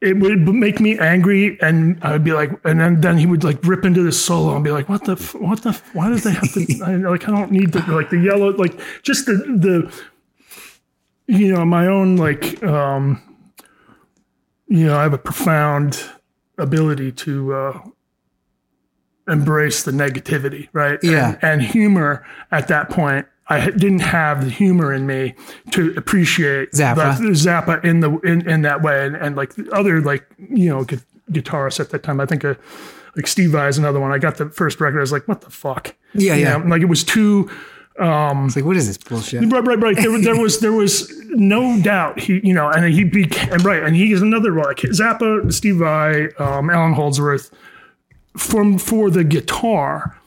it 0.00 0.18
would 0.18 0.40
make 0.54 0.80
me 0.80 0.98
angry 0.98 1.58
and 1.62 1.98
I'd 2.02 2.24
be 2.24 2.32
like 2.32 2.50
and 2.64 2.78
then 2.80 3.00
then 3.00 3.16
he 3.16 3.26
would 3.26 3.42
like 3.42 3.58
rip 3.64 3.84
into 3.86 4.02
this 4.02 4.22
solo 4.22 4.54
and 4.54 4.62
be 4.62 4.70
like 4.70 4.88
what 4.88 5.04
the 5.04 5.12
f- 5.12 5.34
what 5.36 5.62
the 5.62 5.70
f- 5.70 5.94
why 5.94 6.10
did 6.10 6.18
they 6.18 6.32
have 6.32 6.52
to 6.52 6.80
I, 6.84 6.96
like 6.96 7.26
I 7.26 7.30
don't 7.32 7.50
need 7.50 7.72
the 7.72 7.80
like 7.90 8.10
the 8.10 8.18
yellow 8.18 8.50
like 8.52 8.78
just 9.02 9.24
the 9.26 9.32
the 9.36 9.92
you 11.26 11.52
know 11.54 11.64
my 11.64 11.86
own 11.86 12.16
like 12.16 12.62
um 12.62 13.22
you 14.68 14.84
know 14.86 14.98
I 14.98 15.02
have 15.04 15.14
a 15.14 15.18
profound 15.18 16.04
ability 16.58 17.10
to 17.12 17.54
uh 17.54 17.80
embrace 19.28 19.82
the 19.84 19.90
negativity 19.92 20.68
right 20.74 20.98
Yeah. 21.02 21.36
and, 21.40 21.42
and 21.42 21.62
humor 21.62 22.26
at 22.50 22.68
that 22.68 22.90
point 22.90 23.26
I 23.48 23.70
didn't 23.70 23.98
have 24.00 24.44
the 24.44 24.50
humor 24.50 24.92
in 24.92 25.06
me 25.06 25.34
to 25.72 25.92
appreciate 25.96 26.72
Zappa. 26.72 27.18
the- 27.18 27.24
Zappa 27.30 27.84
in 27.84 28.00
the 28.00 28.18
in, 28.20 28.48
in 28.48 28.62
that 28.62 28.82
way, 28.82 29.04
and, 29.06 29.14
and 29.16 29.36
like 29.36 29.52
other 29.72 30.00
like 30.00 30.26
you 30.50 30.68
know 30.70 30.84
gu- 30.84 30.98
guitarists 31.30 31.80
at 31.80 31.90
that 31.90 32.02
time. 32.02 32.20
I 32.20 32.26
think 32.26 32.44
uh, 32.44 32.54
like 33.16 33.26
Steve 33.26 33.50
Vai 33.50 33.68
is 33.68 33.76
another 33.78 34.00
one. 34.00 34.12
I 34.12 34.18
got 34.18 34.36
the 34.38 34.48
first 34.48 34.80
record. 34.80 34.98
I 34.98 35.00
was 35.02 35.12
like, 35.12 35.28
what 35.28 35.42
the 35.42 35.50
fuck? 35.50 35.94
Yeah, 36.14 36.34
You 36.34 36.42
yeah. 36.42 36.56
know, 36.56 36.66
like 36.66 36.82
it 36.82 36.86
was 36.86 37.04
too. 37.04 37.50
It's 37.96 38.56
like, 38.56 38.64
what 38.64 38.76
is 38.76 38.88
this 38.88 38.98
bullshit? 38.98 39.40
Right, 39.52 39.64
right, 39.64 39.78
right. 39.78 39.96
There, 39.96 40.20
there 40.20 40.36
was 40.40 40.58
there 40.60 40.72
was 40.72 41.12
no 41.28 41.80
doubt 41.80 42.18
he, 42.18 42.40
you 42.42 42.52
know, 42.52 42.68
and 42.68 42.92
he 42.92 43.04
became 43.04 43.58
right, 43.58 43.82
and 43.84 43.94
he 43.94 44.10
is 44.12 44.20
another. 44.22 44.52
Like 44.52 44.78
Zappa, 44.78 45.52
Steve 45.52 45.76
Vai, 45.76 46.28
um, 46.40 46.70
Allan 46.70 46.94
Holdsworth, 46.94 47.50
from 48.36 48.78
for 48.78 49.10
the 49.10 49.22
guitar, 49.22 50.18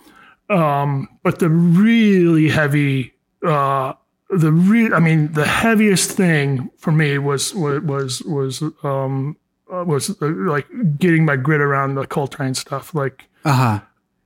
um, 0.50 1.08
but 1.24 1.40
the 1.40 1.50
really 1.50 2.50
heavy, 2.50 3.14
uh, 3.46 3.94
the 4.30 4.52
re- 4.52 4.92
I 4.94 5.00
mean, 5.00 5.32
the 5.34 5.46
heaviest 5.46 6.12
thing 6.12 6.70
for 6.78 6.92
me 6.92 7.18
was 7.18 7.54
was 7.56 7.82
was 7.82 8.22
was 8.24 8.62
um, 8.84 9.38
uh, 9.74 9.84
was 9.86 10.10
uh, 10.22 10.28
like 10.28 10.68
getting 10.98 11.26
my 11.26 11.36
grit 11.36 11.62
around 11.62 11.96
the 11.96 12.06
Coltrane 12.08 12.54
stuff, 12.56 12.94
like, 12.96 13.26
Uh 13.46 13.54
huh. 13.54 13.80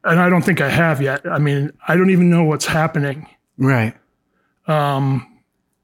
and 0.04 0.20
I 0.20 0.30
don't 0.30 0.44
think 0.44 0.62
I 0.62 0.70
have 0.70 1.02
yet. 1.02 1.26
I 1.26 1.40
mean, 1.40 1.72
I 1.88 1.96
don't 1.96 2.10
even 2.12 2.30
know 2.30 2.44
what's 2.44 2.66
happening 2.68 3.28
Right. 3.58 3.96
Um, 4.68 5.28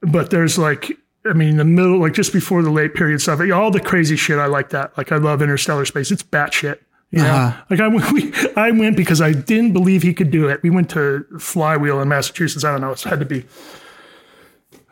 but 0.01 0.29
there's 0.29 0.57
like 0.57 0.91
I 1.25 1.33
mean 1.33 1.57
the 1.57 1.65
middle 1.65 1.99
like 1.99 2.13
just 2.13 2.31
before 2.31 2.61
the 2.61 2.69
late 2.69 2.93
period 2.93 3.21
stuff 3.21 3.39
all 3.51 3.71
the 3.71 3.79
crazy 3.79 4.15
shit 4.15 4.37
I 4.39 4.45
like 4.45 4.69
that 4.69 4.95
like 4.97 5.11
I 5.11 5.17
love 5.17 5.41
interstellar 5.41 5.83
space 5.85 6.11
it's 6.11 6.23
batshit 6.23 6.79
know 7.11 7.23
Uh-huh. 7.25 7.63
like 7.69 7.79
I 7.79 7.87
went 7.87 8.11
we, 8.11 8.33
I 8.55 8.71
went 8.71 8.97
because 8.97 9.21
I 9.21 9.31
didn't 9.33 9.73
believe 9.73 10.03
he 10.03 10.13
could 10.13 10.31
do 10.31 10.47
it 10.49 10.61
we 10.63 10.69
went 10.69 10.89
to 10.91 11.25
Flywheel 11.39 12.01
in 12.01 12.07
Massachusetts 12.09 12.63
I 12.63 12.71
don't 12.71 12.81
know 12.81 12.91
it 12.91 13.01
had 13.01 13.19
to 13.19 13.25
be 13.25 13.45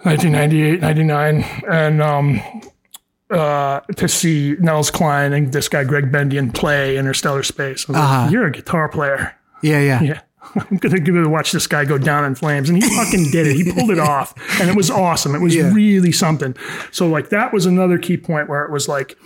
1998 0.03 0.81
99 0.81 1.43
and 1.69 2.01
um 2.01 2.41
uh, 3.31 3.79
to 3.97 4.07
see 4.07 4.55
Nels 4.59 4.91
Cline 4.91 5.33
and 5.33 5.51
this 5.51 5.67
guy 5.67 5.83
Gregg 5.83 6.11
Bendian 6.11 6.51
play 6.53 6.95
Interstellar 6.95 7.41
Space. 7.41 7.89
I 7.89 7.91
was 7.91 7.97
Uh-huh. 7.99 8.21
like, 8.21 8.31
You're 8.31 8.45
a 8.45 8.51
guitar 8.51 8.87
player. 8.87 9.35
Yeah, 9.63 9.79
yeah. 9.79 10.01
Yeah. 10.03 10.21
I'm 10.55 10.77
gonna 10.77 10.99
give 10.99 11.15
it 11.15 11.25
a 11.25 11.27
watch 11.29 11.51
this 11.51 11.65
guy 11.65 11.85
go 11.85 11.97
down 11.97 12.23
in 12.23 12.35
flames. 12.35 12.69
And 12.69 12.81
he 12.81 12.87
fucking 12.87 13.31
did 13.31 13.47
it. 13.47 13.55
He 13.55 13.71
pulled 13.73 13.89
it 13.89 13.97
off. 13.97 14.35
And 14.61 14.69
it 14.69 14.75
was 14.75 14.91
awesome. 14.91 15.33
It 15.33 15.41
was 15.41 15.55
Yeah. 15.55 15.73
really 15.73 16.11
something. 16.11 16.55
So 16.91 17.07
like 17.07 17.29
that 17.29 17.51
was 17.51 17.65
another 17.65 17.97
key 17.97 18.15
point 18.15 18.47
where 18.47 18.63
it 18.63 18.71
was 18.71 18.87
like 18.87 19.17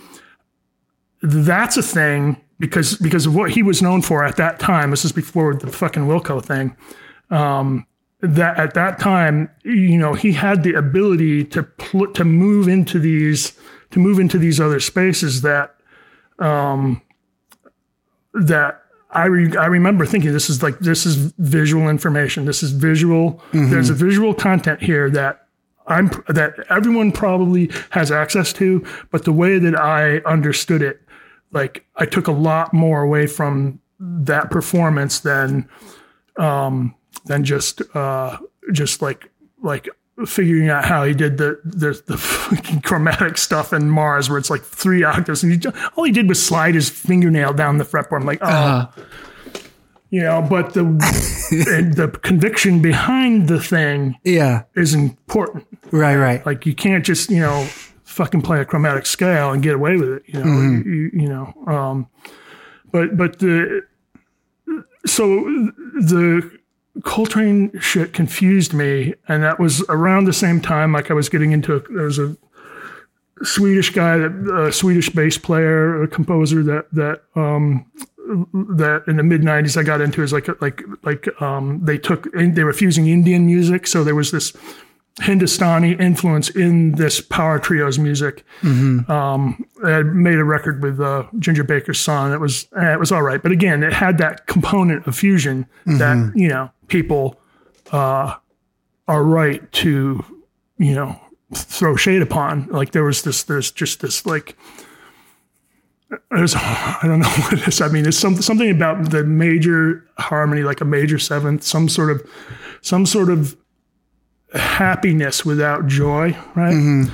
that's 1.22 1.76
a 1.76 1.82
thing 1.82 2.40
because 2.60 2.96
because 2.98 3.26
of 3.26 3.34
what 3.34 3.50
he 3.50 3.62
was 3.64 3.82
known 3.82 4.02
for 4.02 4.24
at 4.24 4.36
that 4.36 4.60
time. 4.60 4.90
This 4.90 5.04
is 5.04 5.10
before 5.12 5.54
the 5.54 5.72
fucking 5.72 6.04
Wilco 6.04 6.40
thing. 6.44 6.76
Um 7.30 7.86
that 8.22 8.58
at 8.58 8.74
that 8.74 8.98
time, 9.00 9.48
you 9.64 9.96
know, 9.96 10.12
he 10.12 10.32
had 10.32 10.62
the 10.62 10.74
ability 10.74 11.42
to 11.46 11.62
pl- 11.62 12.12
to 12.12 12.24
move 12.24 12.68
into 12.68 12.98
these 12.98 13.54
to 13.90 13.98
move 13.98 14.20
into 14.20 14.38
these 14.38 14.60
other 14.60 14.78
spaces 14.78 15.40
that 15.42 15.74
um 16.38 17.00
that 18.34 18.82
I 19.12 19.24
re- 19.26 19.56
I 19.56 19.66
remember 19.66 20.06
thinking 20.06 20.32
this 20.32 20.48
is 20.48 20.62
like 20.62 20.78
this 20.78 21.04
is 21.06 21.16
visual 21.38 21.88
information. 21.88 22.44
This 22.44 22.62
is 22.62 22.70
visual. 22.72 23.42
There's 23.52 23.90
a 23.90 23.94
visual 23.94 24.34
content 24.34 24.80
here 24.82 25.10
that 25.10 25.46
I'm 25.88 26.10
that 26.28 26.54
everyone 26.70 27.10
probably 27.10 27.70
has 27.90 28.12
access 28.12 28.52
to, 28.54 28.86
but 29.10 29.24
the 29.24 29.32
way 29.32 29.58
that 29.58 29.74
I 29.74 30.18
understood 30.18 30.82
it, 30.82 31.00
like 31.52 31.84
I 31.96 32.06
took 32.06 32.26
a 32.28 32.32
lot 32.32 32.72
more 32.72 33.02
away 33.02 33.26
from 33.26 33.80
that 33.98 34.50
performance 34.50 35.20
than 35.20 35.68
um 36.36 36.94
than 37.26 37.44
just 37.44 37.82
uh 37.94 38.38
just 38.72 39.02
like 39.02 39.30
like 39.62 39.88
figuring 40.26 40.68
out 40.68 40.84
how 40.84 41.02
he 41.04 41.14
did 41.14 41.38
the 41.38 41.58
the, 41.64 42.00
the 42.06 42.16
fucking 42.16 42.80
chromatic 42.82 43.36
stuff 43.38 43.72
in 43.72 43.90
Mars 43.90 44.28
where 44.28 44.38
it's 44.38 44.50
like 44.50 44.62
three 44.62 45.02
octaves 45.02 45.42
and 45.42 45.52
he, 45.52 45.58
ju- 45.58 45.72
all 45.96 46.04
he 46.04 46.12
did 46.12 46.28
was 46.28 46.42
slide 46.44 46.74
his 46.74 46.88
fingernail 46.90 47.52
down 47.54 47.78
the 47.78 47.84
fretboard. 47.84 48.20
I'm 48.20 48.26
like, 48.26 48.38
oh, 48.42 48.92
you 50.10 50.20
know, 50.22 50.42
but 50.48 50.74
the 50.74 50.80
and 51.70 51.94
the 51.94 52.08
conviction 52.22 52.82
behind 52.82 53.48
the 53.48 53.60
thing 53.60 54.16
Yeah. 54.24 54.64
is 54.74 54.92
important. 54.94 55.66
Right. 55.90 56.16
Right. 56.16 56.44
Like 56.44 56.66
you 56.66 56.74
can't 56.74 57.04
just 57.04 57.30
you 57.30 57.40
know 57.40 57.66
fucking 58.10 58.42
play 58.42 58.60
a 58.60 58.64
chromatic 58.64 59.06
scale 59.06 59.52
and 59.52 59.62
get 59.62 59.74
away 59.74 59.96
with 59.96 60.08
it. 60.08 60.22
You 60.26 60.44
know, 60.44 60.82
you, 60.84 61.10
you 61.12 61.28
know. 61.28 61.54
Um, 61.66 62.08
but 62.92 63.16
but 63.16 63.38
the 63.38 63.82
so 65.06 65.26
the 65.34 66.58
Coltrane 67.04 67.78
shit 67.80 68.12
confused 68.12 68.74
me, 68.74 69.14
and 69.28 69.42
that 69.42 69.58
was 69.58 69.82
around 69.88 70.24
the 70.24 70.32
same 70.32 70.60
time. 70.60 70.92
Like 70.92 71.10
I 71.10 71.14
was 71.14 71.28
getting 71.28 71.52
into 71.52 71.78
there 71.90 72.04
was 72.04 72.18
a 72.18 72.36
Swedish 73.42 73.90
guy, 73.90 74.18
that 74.18 74.66
a 74.68 74.72
Swedish 74.72 75.08
bass 75.08 75.38
player, 75.38 76.02
a 76.02 76.08
composer 76.08 76.62
that 76.64 76.86
that 76.92 77.22
um, 77.36 77.86
that 78.76 79.04
in 79.06 79.16
the 79.16 79.22
mid 79.22 79.42
'90s 79.42 79.76
I 79.76 79.82
got 79.82 80.00
into 80.00 80.22
is 80.22 80.32
like 80.32 80.48
like 80.60 80.82
like 81.04 81.40
um, 81.40 81.80
they 81.84 81.96
took 81.96 82.26
they 82.32 82.64
were 82.64 82.72
fusing 82.72 83.06
Indian 83.06 83.46
music, 83.46 83.86
so 83.86 84.02
there 84.02 84.16
was 84.16 84.32
this 84.32 84.52
Hindustani 85.20 85.92
influence 85.92 86.48
in 86.48 86.92
this 86.92 87.20
power 87.20 87.58
trio's 87.58 87.98
music. 87.98 88.44
Um, 89.10 89.66
I 89.84 90.02
made 90.02 90.38
a 90.38 90.44
record 90.44 90.82
with 90.82 91.00
uh, 91.00 91.24
Ginger 91.38 91.64
Baker's 91.64 92.00
son. 92.00 92.32
It 92.32 92.40
was 92.40 92.66
eh, 92.76 92.92
it 92.92 93.00
was 93.00 93.12
all 93.12 93.22
right, 93.22 93.42
but 93.42 93.52
again, 93.52 93.82
it 93.82 93.92
had 93.92 94.18
that 94.18 94.46
component 94.46 95.06
of 95.06 95.16
fusion 95.16 95.66
that 95.98 96.32
you 96.34 96.48
know 96.48 96.70
people 96.88 97.40
uh, 97.92 98.36
are 99.08 99.22
right 99.22 99.70
to 99.72 100.24
you 100.78 100.94
know 100.94 101.20
throw 101.52 101.96
shade 101.96 102.22
upon. 102.22 102.66
Like 102.70 102.92
there 102.92 103.04
was 103.04 103.22
this, 103.22 103.42
there's 103.42 103.70
just 103.70 104.00
this 104.00 104.26
like. 104.26 104.56
There's, 106.32 106.56
I 106.56 106.98
don't 107.04 107.20
know 107.20 107.28
what 107.28 107.52
it 107.52 107.68
is. 107.68 107.80
I 107.80 107.86
mean, 107.86 108.04
it's 108.04 108.18
some, 108.18 108.34
something 108.42 108.68
about 108.68 109.10
the 109.10 109.22
major 109.22 110.04
harmony, 110.18 110.64
like 110.64 110.80
a 110.80 110.84
major 110.84 111.20
seventh, 111.20 111.62
some 111.62 111.88
sort 111.88 112.10
of, 112.10 112.28
some 112.80 113.06
sort 113.06 113.30
of 113.30 113.56
happiness 114.54 115.44
without 115.44 115.86
joy, 115.86 116.36
right? 116.54 117.08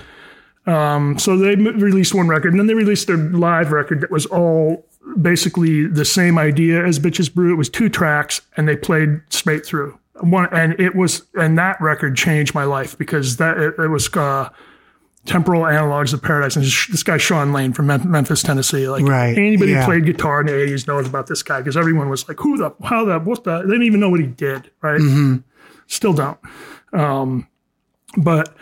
Um, 0.66 1.18
so 1.18 1.36
they 1.36 1.52
m- 1.52 1.78
released 1.78 2.14
one 2.14 2.28
record, 2.28 2.52
and 2.52 2.58
then 2.58 2.66
they 2.66 2.74
released 2.74 3.06
their 3.06 3.16
live 3.16 3.70
record 3.72 4.00
that 4.00 4.10
was 4.10 4.26
all 4.26 4.84
basically 5.20 5.86
the 5.86 6.04
same 6.04 6.38
idea 6.38 6.84
as 6.84 6.98
Bitches 6.98 7.32
Brew. 7.32 7.52
It 7.52 7.56
was 7.56 7.68
two 7.68 7.88
tracks, 7.88 8.40
and 8.56 8.66
they 8.66 8.76
played 8.76 9.20
straight 9.30 9.64
through. 9.64 9.98
One, 10.20 10.48
and 10.50 10.78
it 10.80 10.96
was, 10.96 11.22
and 11.34 11.56
that 11.58 11.80
record 11.80 12.16
changed 12.16 12.54
my 12.54 12.64
life 12.64 12.96
because 12.98 13.36
that 13.36 13.58
it, 13.58 13.74
it 13.78 13.88
was 13.88 14.08
uh, 14.16 14.48
Temporal 15.26 15.66
Analogues 15.66 16.12
of 16.12 16.22
Paradise, 16.22 16.56
and 16.56 16.64
this, 16.64 17.02
guy 17.02 17.18
Shawn 17.18 17.52
Lane 17.52 17.72
from 17.72 17.86
Memphis, 17.86 18.42
Tennessee. 18.42 18.88
Like 18.88 19.04
Right, 19.04 19.36
anybody 19.36 19.72
who 19.72 19.78
yeah. 19.78 19.84
played 19.84 20.04
guitar 20.06 20.40
in 20.40 20.46
the 20.46 20.52
'80s 20.52 20.86
knows 20.88 21.06
about 21.06 21.26
this 21.26 21.42
guy 21.42 21.58
because 21.60 21.76
everyone 21.76 22.08
was 22.08 22.26
like, 22.28 22.38
"Who 22.40 22.56
the? 22.56 22.74
How 22.82 23.04
the? 23.04 23.18
What 23.18 23.44
the?" 23.44 23.58
They 23.58 23.66
didn't 23.68 23.82
even 23.82 24.00
know 24.00 24.08
what 24.08 24.20
he 24.20 24.26
did, 24.26 24.70
right? 24.80 25.00
Still 25.86 26.12
don't. 26.14 26.38
Um, 26.96 27.46
but 28.16 28.54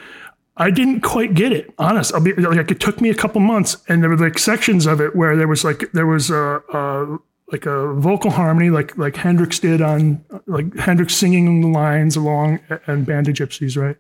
I 0.57 0.70
didn't 0.70 1.01
quite 1.01 1.35
get 1.35 1.53
it. 1.53 1.73
Honest, 1.79 2.14
I'll 2.14 2.20
be 2.20 2.33
like 2.35 2.70
it 2.70 2.81
took 2.81 3.01
me 3.01 3.11
a 3.11 3.14
couple 3.14 3.40
months, 3.40 3.77
and 3.88 4.03
there 4.03 4.11
were 4.11 4.16
like 4.16 4.38
sections 4.38 4.87
of 4.87 5.01
it 5.01 5.16
where 5.16 5.37
there 5.37 5.49
was 5.49 5.64
like 5.64 5.90
there 5.92 6.07
was 6.07 6.31
a, 6.31 6.62
a 6.73 7.18
like 7.53 7.66
a 7.66 7.92
vocal 7.94 8.31
harmony, 8.31 8.70
like 8.70 8.97
like 8.97 9.16
Hendrix 9.16 9.59
did 9.59 9.81
on 9.81 10.25
like 10.47 10.75
Hendrix 10.77 11.14
singing 11.14 11.61
the 11.61 11.68
lines 11.68 12.16
along 12.16 12.61
and 12.87 13.05
Band 13.05 13.29
of 13.29 13.35
Gypsys, 13.35 13.77
right? 13.81 13.97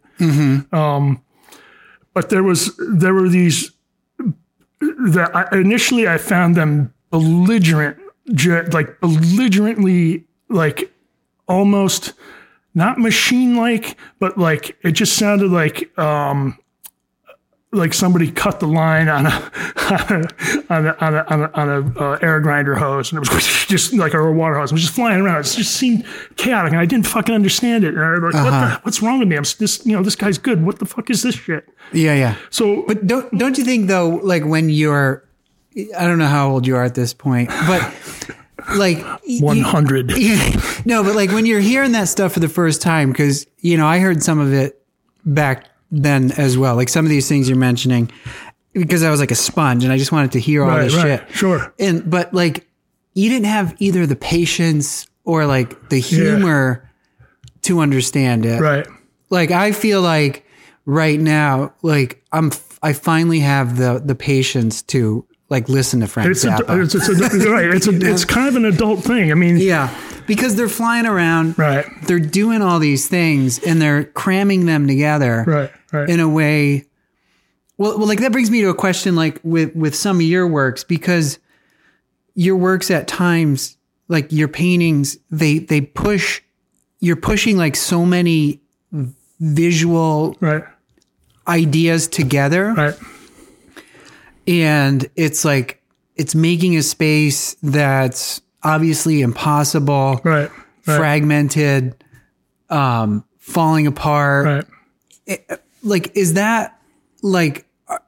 Um, 0.72 1.22
but 2.14 2.30
there 2.30 2.42
was 2.42 2.76
there 2.78 3.14
were 3.14 3.28
these 3.28 3.72
that 4.80 5.30
I, 5.34 5.48
initially 5.58 6.06
I 6.08 6.18
found 6.18 6.56
them 6.56 6.92
belligerent, 7.10 7.98
like 8.72 9.00
belligerently, 9.00 10.24
like 10.48 10.92
almost 11.48 12.12
not 12.74 12.98
machine 12.98 13.56
like, 13.56 13.96
but 14.18 14.36
like 14.36 14.76
it 14.82 14.92
just 14.92 15.16
sounded 15.16 15.50
like 15.50 15.96
um 15.98 16.58
like 17.74 17.92
somebody 17.92 18.30
cut 18.30 18.60
the 18.60 18.66
line 18.66 19.08
on 19.08 19.26
a 19.26 19.30
on 20.70 20.86
a 20.86 20.96
on 21.00 21.14
a, 21.14 21.24
on 21.28 21.42
a, 21.42 21.50
on 21.54 21.68
a 21.68 22.00
uh, 22.00 22.18
air 22.22 22.40
grinder 22.40 22.74
hose 22.74 23.12
and 23.12 23.24
it 23.24 23.34
was 23.34 23.44
just 23.68 23.92
like 23.92 24.14
or 24.14 24.28
a 24.28 24.32
water 24.32 24.58
hose. 24.58 24.70
It 24.70 24.74
was 24.74 24.82
just 24.82 24.94
flying 24.94 25.20
around. 25.20 25.40
It 25.40 25.44
just 25.44 25.74
seemed 25.76 26.06
chaotic 26.36 26.72
and 26.72 26.80
I 26.80 26.86
didn't 26.86 27.06
fucking 27.06 27.34
understand 27.34 27.84
it. 27.84 27.94
And 27.94 28.02
I 28.02 28.10
was 28.12 28.34
like, 28.34 28.44
what 28.44 28.50
the, 28.50 28.80
what's 28.82 29.02
wrong 29.02 29.18
with 29.18 29.28
me? 29.28 29.36
I'm 29.36 29.44
this 29.58 29.84
you 29.84 29.92
know 29.92 30.02
this 30.02 30.16
guy's 30.16 30.38
good. 30.38 30.64
What 30.64 30.78
the 30.78 30.86
fuck 30.86 31.10
is 31.10 31.22
this 31.22 31.34
shit? 31.34 31.68
Yeah. 31.92 32.14
Yeah. 32.14 32.36
So 32.50 32.84
But 32.86 33.06
don't 33.06 33.36
don't 33.36 33.58
you 33.58 33.64
think 33.64 33.88
though, 33.88 34.08
like 34.22 34.44
when 34.44 34.68
you're, 34.70 35.24
I 35.98 36.06
don't 36.06 36.18
know 36.18 36.28
how 36.28 36.50
old 36.50 36.66
you 36.66 36.76
are 36.76 36.84
at 36.84 36.94
this 36.94 37.12
point, 37.12 37.48
but 37.48 37.82
like 38.76 38.98
y- 39.26 39.38
one 39.40 39.58
you- 39.58 39.64
hundred. 39.64 40.12
Yeah. 40.16 40.60
No, 40.84 41.02
but 41.02 41.14
like 41.14 41.30
when 41.30 41.46
you're 41.46 41.60
hearing 41.60 41.92
that 41.92 42.08
stuff 42.08 42.32
for 42.32 42.40
the 42.40 42.48
first 42.48 42.82
time, 42.82 43.10
because 43.10 43.46
you 43.58 43.76
know 43.76 43.86
I 43.86 43.98
heard 43.98 44.22
some 44.22 44.38
of 44.38 44.52
it 44.52 44.80
back 45.24 45.66
then 45.90 46.32
as 46.32 46.56
well. 46.58 46.76
Like 46.76 46.88
some 46.88 47.04
of 47.04 47.10
these 47.10 47.28
things 47.28 47.48
you're 47.48 47.58
mentioning, 47.58 48.10
because 48.72 49.02
I 49.02 49.10
was 49.10 49.20
like 49.20 49.30
a 49.30 49.34
sponge 49.36 49.84
and 49.84 49.92
I 49.92 49.98
just 49.98 50.12
wanted 50.12 50.32
to 50.32 50.40
hear 50.40 50.62
all 50.62 50.68
Right, 50.70 50.84
this 50.84 50.94
right, 50.96 51.20
shit. 51.20 51.30
sure. 51.36 51.74
And 51.78 52.08
but 52.10 52.32
like 52.34 52.66
you 53.14 53.28
didn't 53.30 53.46
have 53.46 53.74
either 53.78 54.06
the 54.06 54.16
patience 54.16 55.06
or 55.24 55.46
like 55.46 55.88
the 55.90 56.00
humor 56.00 56.90
to 57.62 57.80
understand 57.80 58.44
it. 58.44 58.60
Right. 58.60 58.86
Like 59.30 59.50
I 59.50 59.72
feel 59.72 60.02
like 60.02 60.44
right 60.84 61.18
now, 61.18 61.72
like 61.82 62.22
I'm, 62.32 62.50
I 62.82 62.92
finally 62.92 63.40
have 63.40 63.76
the 63.78 64.02
the 64.04 64.14
patience 64.14 64.82
to 64.82 65.24
like 65.48 65.68
listen 65.68 66.00
to 66.00 66.06
Frank 66.06 66.30
It's 66.30 66.44
a, 66.44 66.56
it's, 66.68 66.94
it's 66.94 67.08
a, 67.08 67.12
right. 67.50 67.66
It's 67.66 67.86
a, 67.86 67.94
it's 67.94 68.24
kind 68.24 68.48
of 68.48 68.56
an 68.56 68.64
adult 68.64 69.00
thing. 69.00 69.30
I 69.30 69.34
mean, 69.34 69.58
yeah, 69.58 69.94
because 70.26 70.56
they're 70.56 70.68
flying 70.68 71.06
around. 71.06 71.58
right, 71.58 71.86
They're 72.06 72.18
doing 72.18 72.62
all 72.62 72.78
these 72.78 73.08
things 73.08 73.58
and 73.58 73.80
they're 73.80 74.04
cramming 74.04 74.66
them 74.66 74.86
together 74.86 75.44
right, 75.46 75.72
right. 75.92 76.08
in 76.08 76.20
a 76.20 76.28
way. 76.28 76.84
Well, 77.76 77.98
well, 77.98 78.06
like 78.06 78.20
that 78.20 78.32
brings 78.32 78.50
me 78.50 78.62
to 78.62 78.68
a 78.68 78.74
question, 78.74 79.16
like 79.16 79.40
with 79.42 79.74
with 79.74 79.94
some 79.94 80.16
of 80.16 80.22
your 80.22 80.46
works, 80.46 80.84
because 80.84 81.38
your 82.34 82.56
works 82.56 82.90
at 82.90 83.08
times, 83.08 83.76
like 84.08 84.32
your 84.32 84.48
paintings, 84.48 85.18
they 85.30 85.58
they 85.58 85.80
push. 85.80 86.40
You're 87.00 87.16
pushing 87.16 87.58
like 87.58 87.76
so 87.76 88.06
many 88.06 88.62
visual 89.40 90.36
right, 90.40 90.64
ideas 91.46 92.08
together, 92.08 92.72
right. 92.72 92.94
And 94.46 95.08
it's 95.16 95.44
like 95.44 95.82
it's 96.16 96.34
making 96.34 96.76
a 96.76 96.82
space 96.82 97.54
that's 97.62 98.40
obviously 98.62 99.20
impossible, 99.20 100.20
Right. 100.24 100.50
Right. 100.86 100.96
fragmented, 100.96 102.02
um, 102.70 103.24
falling 103.38 103.86
apart. 103.86 104.66
Right. 105.26 105.60
like 105.82 106.14
is 106.16 106.34
that 106.34 106.78
like 107.22 107.66
uh, 107.88 107.98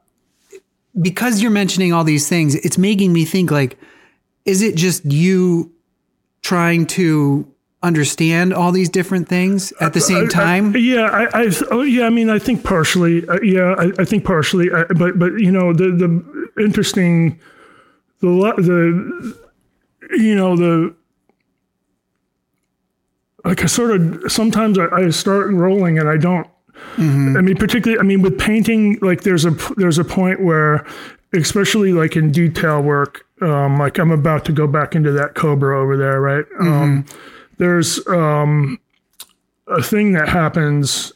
because 1.01 1.41
you're 1.41 1.51
mentioning 1.51 1.91
all 1.93 2.03
these 2.03 2.29
things 2.29 2.53
it's 2.53 2.77
making 2.77 3.11
me 3.13 3.25
think 3.25 3.49
like 3.49 3.77
is 4.45 4.61
it 4.61 4.75
just 4.75 5.03
you 5.05 5.71
trying 6.43 6.85
to 6.85 7.51
understand 7.83 8.53
all 8.53 8.71
these 8.71 8.89
different 8.89 9.27
things 9.29 9.71
at 9.79 9.93
the 9.93 10.01
same 10.01 10.27
time 10.27 10.75
I, 10.75 10.79
yeah, 10.79 11.03
I, 11.03 11.43
I, 11.43 11.51
oh, 11.69 11.81
yeah. 11.81 12.05
I 12.05 12.09
mean, 12.09 12.29
I 12.29 12.39
think 12.39 12.63
partially. 12.63 13.27
Uh, 13.27 13.39
yeah, 13.41 13.75
I, 13.77 13.91
I 13.99 14.05
think 14.05 14.25
partially. 14.25 14.71
Uh, 14.71 14.85
but, 14.95 15.19
but 15.19 15.33
you 15.39 15.51
know, 15.51 15.73
the 15.73 15.91
the 15.91 16.63
interesting, 16.63 17.39
the 18.19 18.27
the, 18.57 19.37
you 20.17 20.35
know, 20.35 20.55
the. 20.55 20.95
Like 23.45 23.63
I 23.63 23.67
sort 23.67 23.91
of 23.91 24.31
sometimes 24.31 24.77
I, 24.77 24.87
I 24.87 25.09
start 25.11 25.51
rolling 25.51 25.99
and 25.99 26.09
I 26.09 26.17
don't. 26.17 26.47
I 27.37 27.41
mean, 27.41 27.55
particularly, 27.55 27.99
I 27.99 28.03
mean, 28.03 28.21
with 28.21 28.37
painting, 28.37 28.97
like 29.01 29.21
there's 29.21 29.45
a 29.45 29.51
there's 29.77 29.97
a 29.99 30.03
point 30.03 30.43
where, 30.43 30.85
especially 31.33 31.93
like 31.93 32.15
in 32.15 32.31
detail 32.31 32.81
work, 32.81 33.25
um, 33.41 33.77
like 33.77 33.99
I'm 33.99 34.11
about 34.11 34.45
to 34.45 34.51
go 34.51 34.67
back 34.67 34.95
into 34.95 35.11
that 35.13 35.35
Cobra 35.35 35.79
over 35.79 35.95
there, 35.95 36.19
right? 36.19 36.45
Um, 36.59 37.05
there's 37.57 38.05
um, 38.07 38.79
a 39.67 39.81
thing 39.81 40.13
that 40.13 40.29
happens 40.29 41.13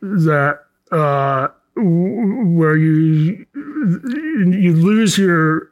that 0.00 0.60
uh, 0.92 1.48
where 1.76 2.76
you 2.76 3.46
you 3.54 4.72
lose 4.74 5.18
your 5.18 5.70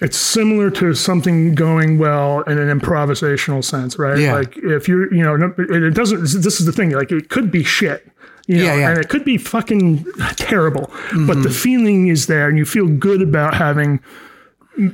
it's 0.00 0.16
similar 0.16 0.68
to 0.70 0.94
something 0.94 1.54
going 1.54 1.96
well 1.98 2.40
in 2.42 2.58
an 2.58 2.76
improvisational 2.80 3.62
sense, 3.62 3.98
right? 3.98 4.18
Yeah. 4.18 4.34
Like 4.34 4.56
if 4.56 4.88
you're, 4.88 5.12
you 5.14 5.22
know, 5.22 5.54
it 5.58 5.94
doesn't. 5.94 6.20
This 6.22 6.58
is 6.58 6.66
the 6.66 6.72
thing. 6.72 6.90
Like 6.90 7.12
it 7.12 7.28
could 7.28 7.52
be 7.52 7.62
shit. 7.62 8.10
You 8.48 8.56
know, 8.56 8.64
Yeah, 8.64 8.76
yeah. 8.78 8.90
and 8.90 8.98
it 8.98 9.08
could 9.08 9.24
be 9.24 9.38
fucking 9.38 10.04
terrible, 10.36 10.86
but 10.86 10.92
Mm-hmm. 11.12 11.42
the 11.42 11.50
feeling 11.50 12.08
is 12.08 12.26
there, 12.26 12.48
and 12.48 12.58
you 12.58 12.64
feel 12.64 12.88
good 12.88 13.22
about 13.22 13.54
having 13.54 14.00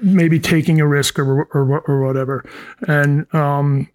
maybe 0.03 0.39
taking 0.39 0.81
a 0.81 0.87
risk 0.87 1.19
or 1.19 1.45
or, 1.45 1.81
or 1.81 2.07
whatever. 2.07 2.45
And 2.87 3.33
um, 3.35 3.89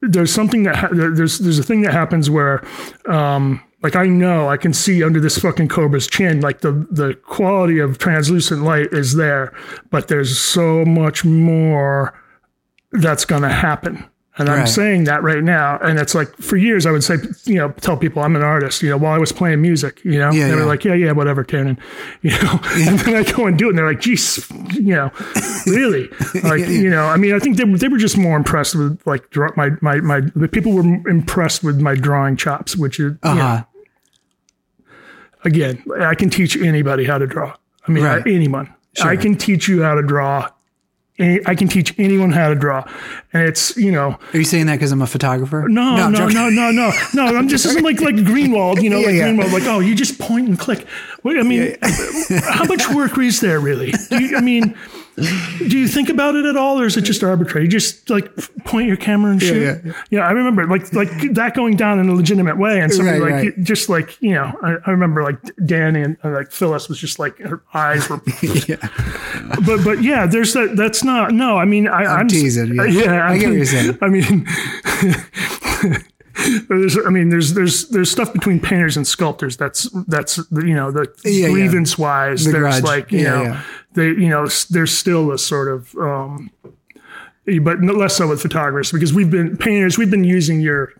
there's 0.00 0.32
something 0.32 0.62
that 0.64 0.76
ha- 0.76 0.88
there's 0.92 1.38
there's 1.38 1.58
a 1.58 1.62
thing 1.62 1.82
that 1.82 1.92
happens 1.92 2.30
where 2.30 2.64
um, 3.06 3.62
like 3.82 3.96
I 3.96 4.06
know 4.06 4.48
I 4.48 4.56
can 4.56 4.72
see 4.72 5.02
under 5.02 5.20
this 5.20 5.38
fucking 5.38 5.68
cobra's 5.68 6.06
chin 6.06 6.40
like 6.40 6.60
the 6.60 6.86
the 6.90 7.14
quality 7.24 7.78
of 7.78 7.98
translucent 7.98 8.62
light 8.62 8.88
is 8.92 9.14
there 9.14 9.52
but 9.90 10.08
there's 10.08 10.38
so 10.38 10.84
much 10.84 11.24
more 11.24 12.18
that's 12.92 13.24
to 13.42 13.48
happen 13.48 14.08
and 14.38 14.48
I'm 14.48 14.60
Right. 14.60 14.68
saying 14.68 15.04
that 15.04 15.22
right 15.22 15.42
now 15.42 15.78
and 15.82 15.98
it's 15.98 16.14
like 16.14 16.34
for 16.36 16.56
years 16.56 16.86
I 16.86 16.90
would 16.92 17.02
say 17.04 17.16
you 17.44 17.56
know 17.56 17.70
tell 17.80 17.96
people 17.96 18.22
I'm 18.22 18.36
an 18.36 18.42
artist 18.42 18.82
you 18.82 18.88
know 18.90 18.96
while 18.96 19.12
I 19.12 19.18
was 19.18 19.32
playing 19.32 19.60
music 19.60 20.00
you 20.04 20.18
know 20.18 20.30
Yeah, 20.30 20.48
they 20.48 20.54
were 20.54 20.60
yeah. 20.60 20.66
like 20.66 20.84
yeah 20.84 20.94
yeah 20.94 21.12
whatever 21.12 21.44
Tannen 21.44 21.76
you 22.22 22.30
know 22.30 22.60
and 22.88 22.98
then 23.00 23.14
I 23.16 23.22
go 23.30 23.46
and 23.46 23.58
do 23.58 23.66
it 23.66 23.70
and 23.70 23.78
they're 23.78 23.88
like 23.88 24.00
geez 24.00 24.48
you 24.74 24.94
know 24.94 25.10
really 25.66 26.08
like 26.44 26.66
you 26.68 26.88
know 26.90 27.06
I 27.06 27.16
mean 27.16 27.34
I 27.34 27.38
think 27.38 27.56
they, 27.56 27.64
were- 27.64 27.78
they 27.78 27.88
were 27.88 27.98
just 27.98 28.16
more 28.16 28.36
impressed 28.36 28.74
with 28.76 29.00
like 29.06 29.24
my 29.56 29.70
my 29.80 29.96
my 30.00 30.20
the 30.36 30.48
people 30.48 30.72
were 30.72 30.82
impressed 31.08 31.64
with 31.64 31.80
my 31.80 31.94
drawing 31.94 32.36
chops 32.36 32.76
which 32.76 33.00
is 33.00 33.12
you 33.24 33.34
know, 33.34 33.40
Uh-huh. 33.40 33.64
again, 35.44 35.82
I 36.00 36.14
can 36.14 36.30
teach 36.30 36.56
anybody 36.56 37.04
how 37.04 37.18
to 37.18 37.26
draw. 37.26 37.54
I 37.86 37.90
mean, 37.90 38.04
Right. 38.04 38.22
anyone. 38.26 38.72
I 39.02 39.16
can 39.16 39.36
teach 39.36 39.68
you 39.68 39.82
how 39.82 39.94
to 39.94 40.02
draw. 40.02 40.48
I 41.20 41.56
can 41.56 41.66
teach 41.66 41.98
anyone 41.98 42.30
how 42.30 42.48
to 42.48 42.54
draw, 42.54 42.84
and 43.32 43.42
it's 43.42 43.76
you 43.76 43.90
know 43.90 44.18
Are 44.32 44.38
you 44.38 44.44
saying 44.44 44.66
that 44.66 44.76
because 44.76 44.92
I'm 44.92 45.02
a 45.02 45.06
photographer? 45.06 45.66
no 45.68 46.08
no 46.08 46.08
no 46.08 46.28
no 46.28 46.48
no 46.48 46.70
no 46.70 46.92
no. 47.14 47.36
I'm 47.36 47.48
just 47.48 47.66
like 47.82 48.00
like 48.00 48.14
Greenwald, 48.14 48.80
you 48.82 48.90
know, 48.90 49.00
like 49.00 49.14
yeah. 49.14 49.28
Greenwald, 49.28 49.52
like 49.52 49.64
oh, 49.64 49.80
you 49.80 49.96
just 49.96 50.18
point 50.20 50.48
and 50.48 50.58
click. 50.58 50.86
I 51.24 51.42
mean, 51.42 51.76
how 52.42 52.64
much 52.64 52.88
work 52.90 53.18
is 53.18 53.40
there 53.40 53.60
really? 53.60 53.92
Do 54.08 54.22
you, 54.22 54.36
I 54.36 54.40
mean, 54.40 54.76
do 55.16 55.78
you 55.78 55.88
think 55.88 56.08
about 56.08 56.36
it 56.36 56.44
at 56.44 56.56
all, 56.56 56.80
or 56.80 56.86
is 56.86 56.96
it 56.96 57.02
just 57.02 57.24
arbitrary? 57.24 57.64
You 57.64 57.70
just 57.70 58.08
like 58.08 58.30
point 58.64 58.86
your 58.86 58.96
camera 58.96 59.32
and 59.32 59.42
shoot. 59.42 59.80
yeah. 59.84 59.92
Yeah, 60.10 60.20
I 60.20 60.30
remember 60.30 60.66
like 60.66 60.92
like 60.92 61.10
that 61.34 61.54
going 61.54 61.76
down 61.76 61.98
in 61.98 62.08
a 62.08 62.14
legitimate 62.14 62.56
way, 62.56 62.80
and 62.80 62.92
somebody 62.92 63.18
Right, 63.18 63.32
like 63.32 63.56
right. 63.56 63.64
just 63.64 63.88
like 63.88 64.16
you 64.20 64.32
know, 64.32 64.56
I, 64.62 64.76
I 64.86 64.90
remember 64.90 65.22
like 65.24 65.38
Danny 65.66 66.02
and 66.02 66.16
uh, 66.22 66.30
like 66.30 66.52
Phyllis 66.52 66.88
was 66.88 66.98
just 66.98 67.18
like 67.18 67.38
her 67.38 67.62
eyes 67.74 68.08
were, 68.08 68.18
but 69.66 69.84
but 69.84 70.02
yeah, 70.02 70.26
there's 70.26 70.52
that. 70.54 70.76
That's 70.76 71.02
not 71.02 71.32
no. 71.32 71.58
I 71.58 71.64
mean, 71.64 71.88
I, 71.88 72.04
I'm, 72.04 72.28
teasing, 72.28 72.74
yeah. 72.74 72.84
yeah, 72.84 73.28
I 73.28 73.38
get 73.38 73.48
what 73.48 73.56
you're 73.56 73.66
saying. 73.66 73.98
I 74.00 74.08
mean. 74.08 74.46
There's, 76.68 76.96
I 77.04 77.10
mean, 77.10 77.30
there's 77.30 77.54
there's 77.54 77.88
there's 77.88 78.10
stuff 78.10 78.32
between 78.32 78.60
painters 78.60 78.96
and 78.96 79.06
sculptors. 79.06 79.56
That's 79.56 79.88
that's 80.06 80.38
you 80.52 80.74
know 80.74 80.90
the 80.92 81.12
Yeah, 81.24 81.46
yeah. 81.46 81.50
grievance 81.50 81.98
wise. 81.98 82.44
The 82.44 82.52
there's 82.52 82.80
grudge. 82.80 82.84
like 82.84 83.12
you 83.12 83.20
Yeah, 83.20 83.30
know 83.30 83.42
yeah. 83.42 83.62
they 83.94 84.06
you 84.08 84.28
know 84.28 84.46
there's 84.70 84.96
still 84.96 85.32
a 85.32 85.38
sort 85.38 85.68
of 85.68 85.94
um, 85.96 86.50
but 87.62 87.80
less 87.82 88.16
so 88.16 88.28
with 88.28 88.40
photographers 88.42 88.92
because 88.92 89.12
we've 89.12 89.30
been 89.30 89.56
painters. 89.56 89.98
We've 89.98 90.10
been 90.10 90.24
using 90.24 90.60
your 90.60 90.92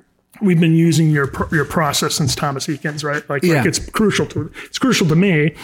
we've 0.43 0.61
been 0.61 0.74
using 0.74 1.11
your 1.11 1.30
your 1.53 1.64
process 1.64 2.14
since 2.16 2.34
Thomas 2.34 2.66
Eakins, 2.66 3.05
right? 3.05 3.28
Like, 3.28 3.43
Yeah. 3.45 3.59
like 3.59 3.66
it's 3.66 3.78
crucial 3.78 4.26
to 4.26 4.51
it's 4.64 4.78
crucial 4.78 5.07
to 5.09 5.16
me. 5.16 5.55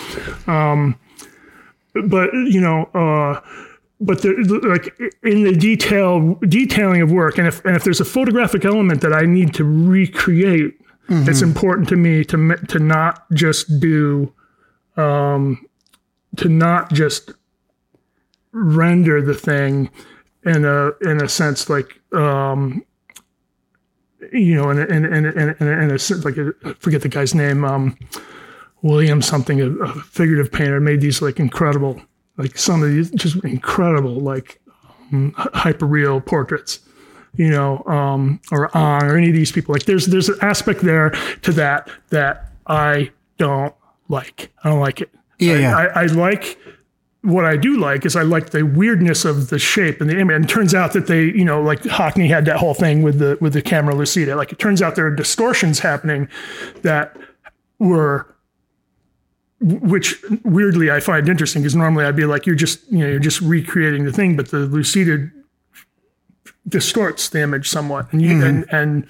Um, 0.46 0.96
but 2.08 2.32
you 2.32 2.60
know, 2.60 2.84
uh, 2.94 3.40
but 4.06 4.22
the, 4.22 4.30
like 4.64 4.94
in 5.22 5.44
the 5.44 5.52
detail 5.52 6.34
detailing 6.48 7.00
of 7.02 7.10
work, 7.10 7.38
and 7.38 7.46
if 7.48 7.64
and 7.64 7.74
if 7.76 7.84
there's 7.84 8.00
a 8.00 8.04
photographic 8.04 8.64
element 8.64 9.00
that 9.00 9.12
I 9.12 9.22
need 9.26 9.54
to 9.54 9.64
recreate, 9.64 10.74
it's 11.08 11.42
important 11.42 11.88
to 11.90 11.96
me 11.96 12.24
to 12.26 12.56
to 12.68 12.78
not 12.78 13.24
just 13.32 13.80
do, 13.80 14.32
um, 14.96 15.66
to 16.36 16.48
not 16.48 16.92
just 16.92 17.32
render 18.52 19.20
the 19.20 19.34
thing 19.34 19.90
in 20.44 20.64
a 20.64 20.90
in 21.02 21.22
a 21.22 21.28
sense 21.28 21.68
like 21.68 22.00
um 22.12 22.84
you 24.32 24.54
know 24.54 24.70
in 24.70 24.78
a, 24.78 24.84
in, 24.84 25.04
a- 25.04 25.08
in, 25.10 25.24
a- 25.26 25.32
in, 25.32 25.68
a- 25.68 25.82
in 25.84 25.90
a 25.90 25.98
sense 25.98 26.24
like 26.24 26.36
I 26.38 26.72
forget 26.78 27.02
the 27.02 27.08
guy's 27.08 27.34
name 27.34 27.64
um 27.64 27.96
William 28.82 29.20
something 29.22 29.60
a, 29.60 29.70
a 29.70 29.88
figurative 30.02 30.52
painter 30.52 30.80
made 30.80 31.00
these 31.00 31.20
like 31.22 31.40
incredible 31.40 32.00
like 32.36 32.58
some 32.58 32.82
of 32.82 32.90
these 32.90 33.10
just 33.12 33.36
incredible 33.44 34.16
like 34.20 34.60
um, 35.12 35.32
hyper 35.36 35.86
real 35.86 36.20
portraits 36.20 36.80
you 37.36 37.50
know 37.50 37.82
um 37.86 38.40
or 38.52 38.74
on 38.76 39.04
or 39.04 39.16
any 39.16 39.28
of 39.28 39.34
these 39.34 39.52
people 39.52 39.72
like 39.72 39.84
there's 39.84 40.06
there's 40.06 40.28
an 40.28 40.38
aspect 40.40 40.80
there 40.80 41.10
to 41.42 41.52
that 41.52 41.90
that 42.10 42.50
I 42.66 43.10
don't 43.38 43.74
like 44.08 44.52
I 44.62 44.70
don't 44.70 44.80
like 44.80 45.00
it 45.00 45.10
Yeah, 45.38 45.54
I, 45.54 45.58
yeah. 45.58 45.76
I, 45.76 46.02
I 46.02 46.06
like 46.06 46.58
what 47.24 47.46
I 47.46 47.56
do 47.56 47.78
like 47.78 48.04
is 48.04 48.16
I 48.16 48.22
like 48.22 48.50
the 48.50 48.64
weirdness 48.64 49.24
of 49.24 49.48
the 49.48 49.58
shape 49.58 50.02
and 50.02 50.10
the 50.10 50.18
image. 50.20 50.36
And 50.36 50.44
it 50.44 50.48
turns 50.48 50.74
out 50.74 50.92
that 50.92 51.06
they, 51.06 51.22
you 51.24 51.44
know, 51.44 51.62
like 51.62 51.80
Hockney 51.82 52.28
had 52.28 52.44
that 52.44 52.58
whole 52.58 52.74
thing 52.74 53.02
with 53.02 53.18
the 53.18 53.38
with 53.40 53.54
the 53.54 53.62
camera 53.62 53.94
lucida. 53.94 54.36
Like 54.36 54.52
it 54.52 54.58
turns 54.58 54.82
out 54.82 54.94
there 54.94 55.06
are 55.06 55.14
distortions 55.14 55.78
happening 55.78 56.28
that 56.82 57.16
were 57.78 58.33
which 59.64 60.22
weirdly 60.44 60.90
I 60.90 61.00
find 61.00 61.28
interesting 61.28 61.62
because 61.62 61.74
normally 61.74 62.04
I'd 62.04 62.16
be 62.16 62.26
like, 62.26 62.44
you're 62.44 62.54
just, 62.54 62.80
you 62.92 62.98
know, 62.98 63.08
you're 63.08 63.18
just 63.18 63.40
recreating 63.40 64.04
the 64.04 64.12
thing, 64.12 64.36
but 64.36 64.50
the 64.50 64.58
lucida 64.58 65.30
distorts 66.68 67.30
the 67.30 67.40
image 67.40 67.68
somewhat. 67.68 68.12
And 68.12 68.20
you 68.20 68.44
and 68.44 68.66
and 68.70 69.06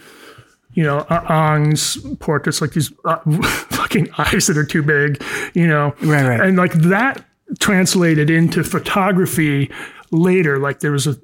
you 0.75 0.83
know, 0.83 1.05
Ingres's 1.09 2.17
portraits, 2.19 2.61
like 2.61 2.73
these 2.73 2.93
uh, 3.05 3.17
fucking 3.71 4.09
eyes 4.19 4.47
that 4.47 4.57
are 4.57 4.65
too 4.65 4.83
big, 4.83 5.23
you 5.55 5.67
know. 5.67 5.95
Right, 6.03 6.27
right. 6.27 6.41
And 6.41 6.57
like 6.57 6.73
that 6.75 7.25
translated 7.59 8.31
into 8.31 8.65
photography 8.65 9.71
later. 10.11 10.59
Like 10.59 10.81
there 10.81 10.93
was 10.93 11.07
a 11.07 11.17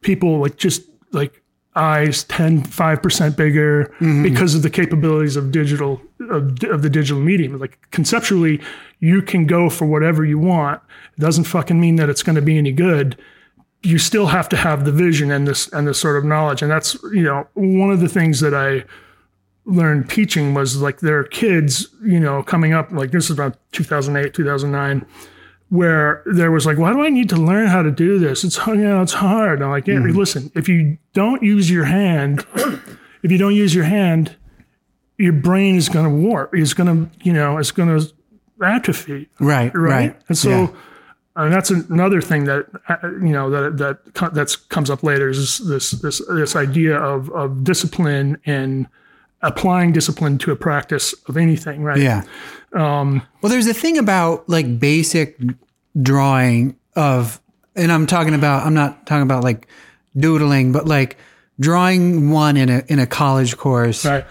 people 0.00 0.38
like 0.38 0.56
just 0.56 0.82
like 1.12 1.42
eyes 1.76 2.24
10 2.24 2.62
5% 2.62 3.36
bigger 3.36 3.86
mm-hmm. 3.98 4.22
because 4.22 4.54
of 4.54 4.62
the 4.62 4.70
capabilities 4.70 5.36
of 5.36 5.50
digital 5.50 6.00
of, 6.30 6.62
of 6.64 6.82
the 6.82 6.90
digital 6.90 7.20
medium. 7.20 7.58
Like 7.58 7.78
conceptually 7.90 8.60
you 9.00 9.22
can 9.22 9.46
go 9.46 9.68
for 9.68 9.86
whatever 9.86 10.24
you 10.24 10.38
want. 10.38 10.80
It 11.16 11.20
doesn't 11.20 11.44
fucking 11.44 11.80
mean 11.80 11.96
that 11.96 12.08
it's 12.08 12.22
going 12.22 12.36
to 12.36 12.42
be 12.42 12.58
any 12.58 12.72
good. 12.72 13.20
You 13.82 13.98
still 13.98 14.26
have 14.26 14.48
to 14.50 14.56
have 14.56 14.84
the 14.84 14.92
vision 14.92 15.30
and 15.30 15.46
this 15.46 15.68
and 15.68 15.86
this 15.86 15.98
sort 15.98 16.16
of 16.16 16.24
knowledge. 16.24 16.62
And 16.62 16.70
that's 16.70 16.94
you 17.12 17.22
know 17.22 17.46
one 17.54 17.90
of 17.90 18.00
the 18.00 18.08
things 18.08 18.40
that 18.40 18.54
i 18.54 18.84
learned 19.66 20.10
teaching 20.10 20.52
was 20.52 20.80
like 20.80 21.00
there 21.00 21.18
are 21.18 21.24
kids 21.24 21.88
you 22.02 22.20
know 22.20 22.42
coming 22.42 22.74
up 22.74 22.90
like 22.92 23.12
this 23.12 23.30
is 23.30 23.38
around 23.38 23.56
2008 23.72 24.34
2009 24.34 25.06
where 25.74 26.22
there 26.26 26.50
was 26.50 26.64
like 26.66 26.78
why 26.78 26.92
do 26.92 27.00
i 27.04 27.08
need 27.10 27.28
to 27.28 27.36
learn 27.36 27.66
how 27.66 27.82
to 27.82 27.90
do 27.90 28.18
this 28.18 28.44
it's 28.44 28.58
you 28.66 28.76
know 28.76 29.02
it's 29.02 29.12
hard 29.14 29.60
i'm 29.62 29.70
like 29.70 29.86
yeah 29.86 29.98
listen 29.98 30.50
if 30.54 30.68
you 30.68 30.96
don't 31.14 31.42
use 31.42 31.68
your 31.70 31.84
hand 31.84 32.46
if 33.24 33.30
you 33.32 33.38
don't 33.38 33.54
use 33.56 33.74
your 33.74 33.84
hand 33.84 34.36
your 35.18 35.32
brain 35.32 35.74
is 35.76 35.88
going 35.88 36.04
to 36.04 36.10
warp 36.28 36.54
It's 36.54 36.74
going 36.74 36.90
to 36.94 37.24
you 37.26 37.32
know 37.32 37.58
it's 37.58 37.70
going 37.72 37.88
to 37.88 38.12
atrophy 38.62 39.28
Right, 39.40 39.74
right? 39.74 39.74
right. 39.74 40.20
And 40.28 40.38
so, 40.38 40.48
Yeah. 40.50 40.68
and 41.36 41.52
that's 41.52 41.70
another 41.70 42.20
thing 42.20 42.44
that 42.44 42.66
uh, 42.88 42.96
you 43.26 43.32
know 43.36 43.50
that 43.50 43.76
that 43.78 44.32
that's 44.34 44.54
comes 44.56 44.90
up 44.90 45.02
later 45.02 45.28
is 45.28 45.58
this 45.58 45.90
this 45.90 46.22
this 46.28 46.54
idea 46.56 46.96
of 46.96 47.30
of 47.30 47.64
discipline 47.64 48.38
and 48.46 48.86
applying 49.44 49.92
discipline 49.92 50.38
to 50.38 50.50
a 50.52 50.56
practice 50.56 51.14
of 51.28 51.36
anything, 51.36 51.82
right? 51.82 51.98
Yeah. 52.00 52.22
Um, 52.72 53.22
Well, 53.42 53.50
there's 53.50 53.66
a 53.66 53.74
thing 53.74 53.98
about 53.98 54.48
like 54.48 54.80
basic 54.80 55.38
drawing 56.00 56.76
of, 56.96 57.40
and 57.76 57.92
I'm 57.92 58.06
talking 58.06 58.34
about, 58.34 58.66
I'm 58.66 58.74
not 58.74 59.06
talking 59.06 59.22
about 59.22 59.44
like 59.44 59.66
doodling, 60.16 60.72
but 60.72 60.86
like 60.86 61.16
drawing 61.60 62.30
one 62.30 62.56
in 62.56 62.68
a 62.68 62.82
in 62.88 62.98
a 62.98 63.06
college 63.06 63.56
course, 63.56 64.04
Right. 64.04 64.24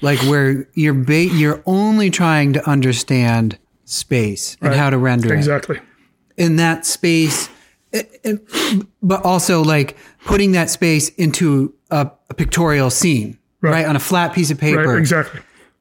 like 0.00 0.18
where 0.20 0.66
you're 0.74 0.94
ba- 0.94 1.24
you're 1.26 1.62
only 1.66 2.10
trying 2.10 2.54
to 2.54 2.68
understand 2.68 3.58
space 3.84 4.56
and 4.60 4.70
Right. 4.70 4.78
how 4.78 4.90
to 4.90 4.96
render 4.98 5.32
it 5.34 5.36
Exactly. 5.38 5.78
in 6.36 6.56
that 6.56 6.86
space, 6.86 7.48
it- 7.92 8.20
it- 8.24 8.48
but 9.02 9.24
also 9.24 9.62
like 9.62 9.96
putting 10.24 10.52
that 10.52 10.70
space 10.70 11.08
into 11.10 11.74
a, 11.90 12.10
a 12.30 12.34
pictorial 12.34 12.88
scene, 12.88 13.36
right. 13.60 13.70
Right. 13.72 13.86
on 13.86 13.96
a 13.96 14.00
flat 14.00 14.32
piece 14.34 14.50
of 14.50 14.58
paper, 14.58 14.84
Right. 14.88 14.98
Exactly. 14.98 15.40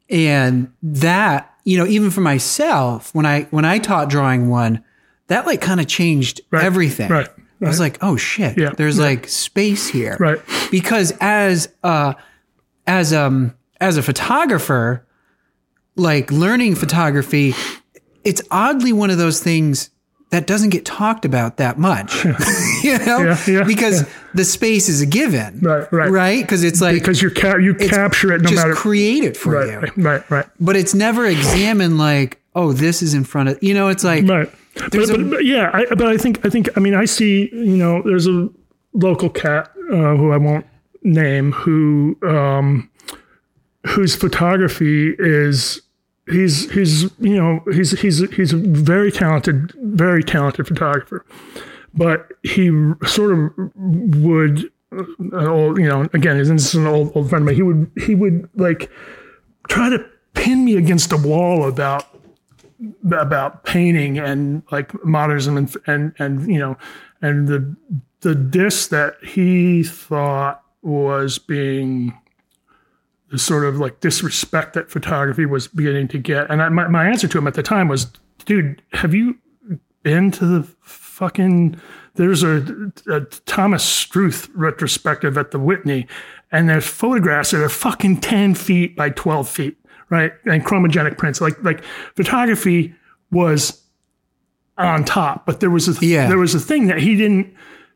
and 0.10 0.72
that 0.84 1.54
you 1.66 1.78
know 1.78 1.86
even 1.86 2.10
for 2.10 2.22
myself 2.22 3.14
when 3.14 3.26
i 3.26 3.44
when 3.52 3.66
i 3.66 3.78
taught 3.80 4.10
drawing 4.10 4.50
one 4.50 4.84
that 5.28 5.46
like 5.46 5.62
kind 5.62 5.80
of 5.80 5.88
changed 5.88 6.42
Right. 6.52 6.64
everything 6.64 7.10
Right. 7.12 7.28
i 7.62 7.68
was 7.68 7.80
like 7.80 7.98
oh 8.02 8.16
shit 8.18 8.58
Yeah. 8.58 8.72
there's 8.76 8.98
like 8.98 9.28
space 9.28 9.88
here 9.88 10.18
Right. 10.20 10.40
because 10.72 11.14
as 11.22 11.70
uh 11.84 12.14
as 12.88 13.14
um 13.14 13.54
as 13.80 13.98
a 13.98 14.02
photographer 14.02 15.06
like 15.96 16.32
learning 16.32 16.76
photography 16.76 17.54
it's 18.24 18.42
oddly 18.52 18.94
one 18.94 19.10
of 19.12 19.18
those 19.18 19.42
things 19.42 19.90
that 20.32 20.46
doesn't 20.46 20.70
get 20.70 20.86
talked 20.86 21.26
about 21.26 21.58
that 21.58 21.78
much. 21.80 22.24
you 22.84 22.98
know, 23.00 23.20
Yeah, 23.24 23.38
yeah, 23.48 23.64
because 23.64 24.04
yeah. 24.04 24.10
the 24.36 24.46
space 24.46 24.88
is 24.90 25.02
a 25.02 25.06
given, 25.06 25.60
Right, 25.62 25.92
right. 25.92 26.12
right? 26.12 26.42
Because 26.42 26.64
it's 26.64 26.82
like 26.82 26.94
because 26.96 27.22
you 27.22 27.32
ca- 27.32 27.58
you 27.58 27.74
capture 27.74 28.32
it 28.34 28.42
no 28.42 28.50
just 28.50 28.62
matter 28.62 28.76
create 28.76 29.24
it 29.24 29.36
for 29.36 29.54
right, 29.54 29.68
you, 29.70 29.80
right, 29.80 29.98
right, 29.98 30.30
right. 30.32 30.46
but 30.60 30.76
it's 30.76 30.94
never 30.94 31.26
examined 31.26 31.98
like, 31.98 32.40
oh, 32.56 32.74
this 32.74 33.02
is 33.02 33.14
in 33.14 33.24
front 33.24 33.50
of 33.50 33.58
you 33.64 33.74
know. 33.74 33.88
It's 33.88 34.04
like 34.04 34.28
Right. 34.28 34.50
But, 34.76 34.94
a- 34.96 35.18
but, 35.18 35.30
but 35.32 35.46
yeah, 35.46 35.72
I, 35.74 35.86
but 35.96 36.08
I 36.08 36.18
think 36.18 36.46
I 36.46 36.50
think 36.50 36.70
I 36.78 36.80
mean 36.80 36.94
I 36.94 37.06
see 37.06 37.50
you 37.52 37.76
know 37.78 38.02
there's 38.04 38.28
a 38.28 38.48
local 38.94 39.30
cat 39.30 39.72
uh, 39.92 40.16
who 40.16 40.32
I 40.32 40.38
won't 40.38 40.66
name 41.04 41.52
who 41.54 42.18
um, 42.24 42.90
whose 43.88 44.16
photography 44.16 45.16
is 45.18 45.82
he's 46.30 46.72
he's 46.72 47.04
you 47.20 47.36
know 47.36 47.62
he's 47.72 47.92
he's 48.00 48.20
he's 48.32 48.54
a 48.54 48.58
very 48.58 49.12
talented 49.12 49.74
very 49.78 50.24
talented 50.24 50.68
photographer, 50.68 51.26
but 51.94 52.32
he 52.44 52.70
sort 53.06 53.32
of 53.32 53.52
would 53.76 54.72
uh, 54.92 55.04
an 55.20 55.48
old 55.48 55.78
you 55.78 55.88
know 55.88 56.08
again 56.14 56.38
this 56.38 56.50
is 56.50 56.76
an 56.76 56.88
old 56.88 57.12
old 57.16 57.30
friend 57.30 57.44
of 57.44 57.48
mine. 57.48 57.56
He 57.56 57.64
would 57.64 57.92
he 58.06 58.16
would 58.16 58.50
like 58.56 58.90
try 59.68 59.90
to 59.90 60.06
pin 60.34 60.66
me 60.66 60.76
against 60.76 61.12
a 61.12 61.18
wall 61.18 61.68
about 61.68 62.06
about 63.12 63.66
painting 63.66 64.18
and 64.18 64.64
like 64.72 64.94
modernism 65.04 65.58
and 65.58 65.76
and 65.88 66.14
and 66.20 66.52
you 66.52 66.60
know 66.60 66.78
and 67.22 67.48
the 67.48 67.76
the 68.22 68.36
disc 68.36 68.90
that 68.90 69.16
he 69.24 69.84
thought 69.84 70.64
was 70.82 71.40
being 71.40 72.18
the 73.32 73.38
sort 73.40 73.66
of 73.66 73.78
like 73.78 74.00
disrespect 74.00 74.74
that 74.74 74.90
photography 74.90 75.46
was 75.46 75.68
beginning 75.68 76.08
to 76.10 76.18
get. 76.18 76.50
And 76.50 76.62
I, 76.62 76.70
my, 76.70 76.88
my 76.88 77.08
answer 77.08 77.28
to 77.28 77.38
him 77.38 77.48
at 77.48 77.54
the 77.54 77.64
time 77.64 77.88
was 77.88 78.08
dude 78.46 78.82
have 78.94 79.14
you 79.14 79.38
been 80.04 80.32
to 80.32 80.46
the 80.46 80.64
fucking 80.82 81.80
there's 82.16 82.42
a, 82.44 82.92
a 83.08 83.22
thomas 83.46 83.84
struth 83.84 84.50
retrospective 84.56 85.38
at 85.38 85.52
the 85.52 85.60
whitney 85.60 86.08
and 86.52 86.70
there's 86.70 86.88
photographs 86.88 87.52
that 87.52 87.62
are 87.62 87.70
fucking 87.70 88.20
10 88.22 88.56
feet 88.56 88.96
by 88.96 89.10
12 89.10 89.48
feet 89.48 89.78
right? 90.10 90.32
And 90.46 90.66
chromogenic 90.66 91.18
prints. 91.20 91.40
Like 91.40 91.62
like 91.64 91.84
photography 92.16 92.96
was 93.32 93.84
on 94.78 95.04
top 95.04 95.46
but 95.46 95.60
there 95.60 95.70
was 95.70 95.88
a 95.88 96.06
Yeah. 96.06 96.28
there 96.28 96.38
was 96.38 96.56
a 96.56 96.60
thing 96.60 96.88
that 96.88 97.00
he 97.00 97.16
didn't 97.16 97.54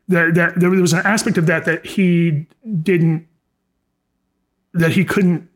that, 0.08 0.34
that 0.34 0.60
there 0.60 0.68
was 0.70 0.92
an 0.92 1.00
aspect 1.06 1.38
of 1.38 1.46
that 1.46 1.64
that 1.64 1.84
he 1.86 2.46
didn't 2.82 3.26
that 4.74 4.92
he 4.92 5.04
couldn't 5.04 5.48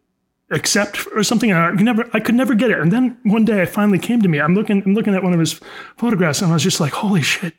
accept 0.51 1.07
or 1.15 1.23
something. 1.23 1.53
I 1.53 1.71
could 1.73 1.85
never, 1.85 2.09
I 2.15 2.21
could 2.21 2.35
never 2.35 2.55
get 2.55 2.71
it. 2.71 2.79
And 2.79 2.91
then 2.91 3.19
one 3.25 3.45
day, 3.45 3.63
it 3.63 3.69
finally 3.69 3.99
came 3.99 4.23
to 4.23 4.29
me. 4.29 4.41
I'm 4.41 4.55
looking, 4.55 4.83
I'm 4.85 4.95
looking 4.95 5.15
at 5.15 5.23
one 5.23 5.35
of 5.35 5.41
his 5.41 5.61
photographs, 5.97 6.41
and 6.41 6.51
I 6.51 6.55
was 6.55 6.63
just 6.63 6.81
like, 6.81 6.93
"Holy 6.93 7.21
shit! 7.23 7.55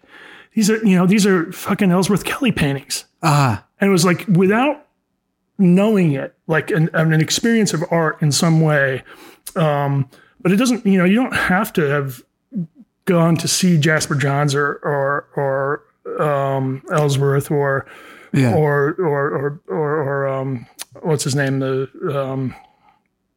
These 0.54 0.72
are, 0.72 0.78
you 0.78 0.96
know, 0.96 1.06
these 1.06 1.28
are 1.28 1.52
fucking 1.52 1.92
Ellsworth 1.92 2.26
Kelly 2.26 2.52
paintings." 2.52 3.06
ah, 3.22 3.64
And 3.80 3.90
it 3.90 3.92
was 3.92 4.06
like 4.06 4.26
without 4.28 4.88
knowing 5.58 6.14
it, 6.14 6.36
like 6.48 6.72
an, 6.72 6.90
an 6.94 7.20
experience 7.22 7.74
of 7.74 7.84
art 7.92 8.22
in 8.22 8.32
some 8.32 8.62
way. 8.62 9.04
Um, 9.56 10.10
but 10.42 10.52
it 10.52 10.56
doesn't, 10.56 10.86
you 10.86 10.98
know, 10.98 11.04
you 11.06 11.16
don't 11.16 11.36
have 11.36 11.74
to 11.74 11.82
have 11.82 12.24
gone 13.06 13.36
to 13.36 13.48
see 13.48 13.78
Jasper 13.78 14.16
Johns 14.16 14.56
or 14.56 14.80
or 14.84 15.28
or 15.36 16.24
um, 16.24 16.82
Ellsworth 16.92 17.52
or 17.52 17.86
yeah, 18.34 18.56
or 18.56 18.96
or 19.00 19.30
or 19.30 19.62
or, 19.68 20.02
or 20.04 20.28
um, 20.28 20.66
what's 21.02 21.24
his 21.24 21.36
name 21.36 21.60
the 21.60 21.90
um, 22.14 22.54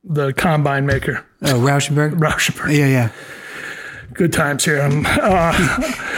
the 0.05 0.33
combine 0.33 0.87
maker 0.87 1.25
oh, 1.43 1.55
Rauschenberg. 1.61 2.19
Rauschenberg. 2.19 2.77
Yeah, 2.77 2.87
yeah. 2.87 3.11
Good 4.15 4.33
times 4.35 4.63
here. 4.67 4.83
Um, 4.83 5.07
uh, 5.09 5.53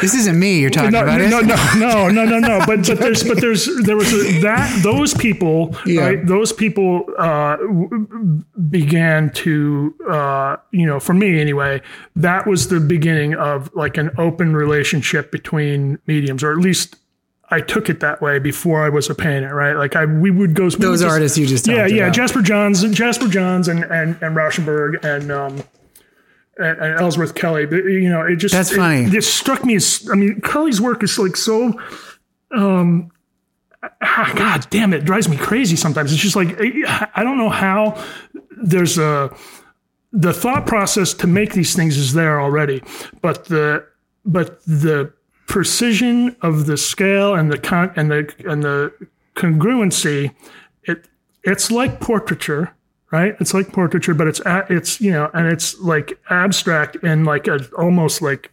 This 0.00 0.14
isn't 0.14 0.36
me 0.36 0.58
you're 0.58 0.68
talking 0.70 0.90
no, 0.90 1.02
about. 1.04 1.20
no, 1.20 1.38
no, 1.40 1.54
no, 1.76 2.08
no, 2.08 2.24
no, 2.24 2.38
no. 2.40 2.58
But 2.66 2.84
but 2.88 2.98
there's 2.98 3.22
but 3.22 3.40
there's 3.40 3.66
there 3.84 3.96
was 3.96 4.12
a, 4.12 4.40
that 4.40 4.80
those 4.82 5.14
people 5.14 5.76
Yeah. 5.86 6.00
right. 6.06 6.26
Those 6.26 6.52
people 6.52 7.04
uh, 7.16 7.56
w- 7.58 8.42
began 8.68 9.30
to 9.34 9.94
uh, 10.10 10.56
you 10.72 10.86
know 10.86 10.98
for 10.98 11.14
me 11.14 11.40
anyway. 11.40 11.82
That 12.16 12.48
was 12.48 12.66
the 12.66 12.80
beginning 12.80 13.34
of 13.36 13.72
like 13.76 13.96
an 13.96 14.10
open 14.18 14.56
relationship 14.56 15.30
between 15.30 15.98
mediums, 16.08 16.42
or 16.42 16.50
at 16.50 16.58
least. 16.58 16.96
I 17.50 17.60
took 17.60 17.88
it 17.90 18.00
that 18.00 18.20
way 18.22 18.38
before 18.38 18.84
I 18.84 18.88
was 18.88 19.10
a 19.10 19.14
painter, 19.14 19.54
right? 19.54 19.74
Like 19.74 19.96
I, 19.96 20.04
we 20.06 20.30
would 20.30 20.54
go. 20.54 20.64
we 20.64 20.68
would 20.70 20.80
Those 20.80 21.00
just- 21.02 21.12
artists 21.12 21.38
you 21.38 21.46
just 21.46 21.66
yeah, 21.68 21.86
yeah, 21.86 22.04
about. 22.04 22.14
Jasper 22.14 22.42
Johns, 22.42 22.82
Jasper 22.90 23.28
Johns, 23.28 23.68
and 23.68 23.84
and 23.84 24.16
and 24.22 24.36
Rauschenberg, 24.36 25.04
and 25.04 25.30
um, 25.30 25.62
and, 26.58 26.78
and 26.80 27.00
Ellsworth 27.00 27.34
Kelly. 27.34 27.66
But, 27.66 27.84
you 27.84 28.08
know, 28.08 28.22
it 28.22 28.36
just 28.36 28.54
That's 28.54 28.72
it- 28.72 28.76
funny. 28.76 29.16
It, 29.16 29.22
struck 29.24 29.64
me 29.64 29.76
as 29.76 30.08
I 30.10 30.14
mean, 30.14 30.40
Kelly's 30.40 30.80
work 30.80 31.02
is 31.02 31.18
like 31.18 31.36
so. 31.36 31.78
Um, 32.50 33.10
ah, 33.82 34.32
God 34.36 34.66
damn 34.70 34.92
it, 34.94 35.04
drives 35.04 35.28
me 35.28 35.36
crazy 35.36 35.76
sometimes. 35.76 36.12
It's 36.12 36.22
just 36.22 36.36
like 36.36 36.56
I 37.14 37.22
don't 37.22 37.38
know 37.38 37.50
how 37.50 38.02
there's 38.62 38.98
a 38.98 39.34
the 40.12 40.32
thought 40.32 40.66
process 40.66 41.12
to 41.14 41.26
make 41.26 41.52
these 41.52 41.74
things 41.74 41.96
is 41.96 42.12
there 42.14 42.40
already, 42.40 42.82
but 43.20 43.44
the 43.46 43.84
but 44.24 44.62
the 44.64 45.12
precision 45.46 46.36
of 46.42 46.66
the 46.66 46.76
scale 46.76 47.34
and 47.34 47.50
the 47.50 47.58
con 47.58 47.92
and 47.96 48.10
the 48.10 48.34
and 48.46 48.62
the 48.62 48.92
congruency, 49.34 50.34
it 50.84 51.08
it's 51.42 51.70
like 51.70 52.00
portraiture, 52.00 52.74
right? 53.12 53.36
It's 53.40 53.54
like 53.54 53.72
portraiture, 53.72 54.14
but 54.14 54.26
it's 54.26 54.40
a, 54.40 54.66
it's 54.70 55.00
you 55.00 55.10
know, 55.10 55.30
and 55.34 55.46
it's 55.46 55.78
like 55.80 56.18
abstract 56.30 56.96
in 56.96 57.24
like 57.24 57.46
a 57.46 57.66
almost 57.76 58.22
like 58.22 58.50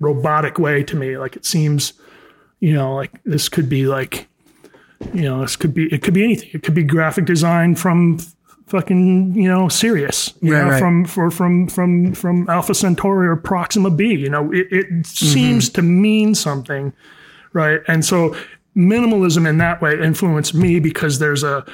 robotic 0.00 0.58
way 0.58 0.82
to 0.84 0.96
me. 0.96 1.18
Like 1.18 1.36
it 1.36 1.44
seems, 1.44 1.92
you 2.60 2.72
know, 2.72 2.94
like 2.94 3.22
this 3.24 3.48
could 3.48 3.68
be 3.68 3.86
like, 3.86 4.28
you 5.12 5.22
know, 5.22 5.42
this 5.42 5.56
could 5.56 5.74
be 5.74 5.92
it 5.92 6.02
could 6.02 6.14
be 6.14 6.24
anything. 6.24 6.50
It 6.52 6.62
could 6.62 6.74
be 6.74 6.82
graphic 6.82 7.26
design 7.26 7.74
from 7.74 8.18
fucking 8.70 9.34
you 9.34 9.48
know 9.48 9.68
Sirius, 9.68 10.32
you 10.40 10.54
Right, 10.54 10.62
know, 10.64 10.70
right. 10.70 10.78
from 10.78 11.04
for 11.04 11.30
from 11.30 11.66
from 11.68 12.14
from 12.14 12.48
Alpha 12.48 12.74
Centauri 12.74 13.26
or 13.28 13.36
Proxima 13.36 13.90
B. 13.90 14.14
You 14.14 14.30
know, 14.30 14.50
it, 14.52 14.68
it 14.70 15.06
seems 15.06 15.68
to 15.70 15.82
mean 15.82 16.34
something, 16.34 16.92
right? 17.52 17.80
And 17.88 18.04
so 18.04 18.34
minimalism 18.76 19.48
in 19.48 19.58
that 19.58 19.82
way 19.82 20.00
influenced 20.00 20.54
me 20.54 20.78
because 20.80 21.18
there's 21.18 21.42
a 21.42 21.64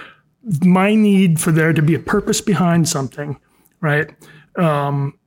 my 0.63 0.95
need 0.95 1.41
for 1.41 1.53
there 1.53 1.73
to 1.73 1.83
be 1.83 1.95
a 1.95 1.99
purpose 1.99 2.41
behind 2.41 2.89
something, 2.89 3.39
right? 3.81 4.11
Um, 4.57 5.19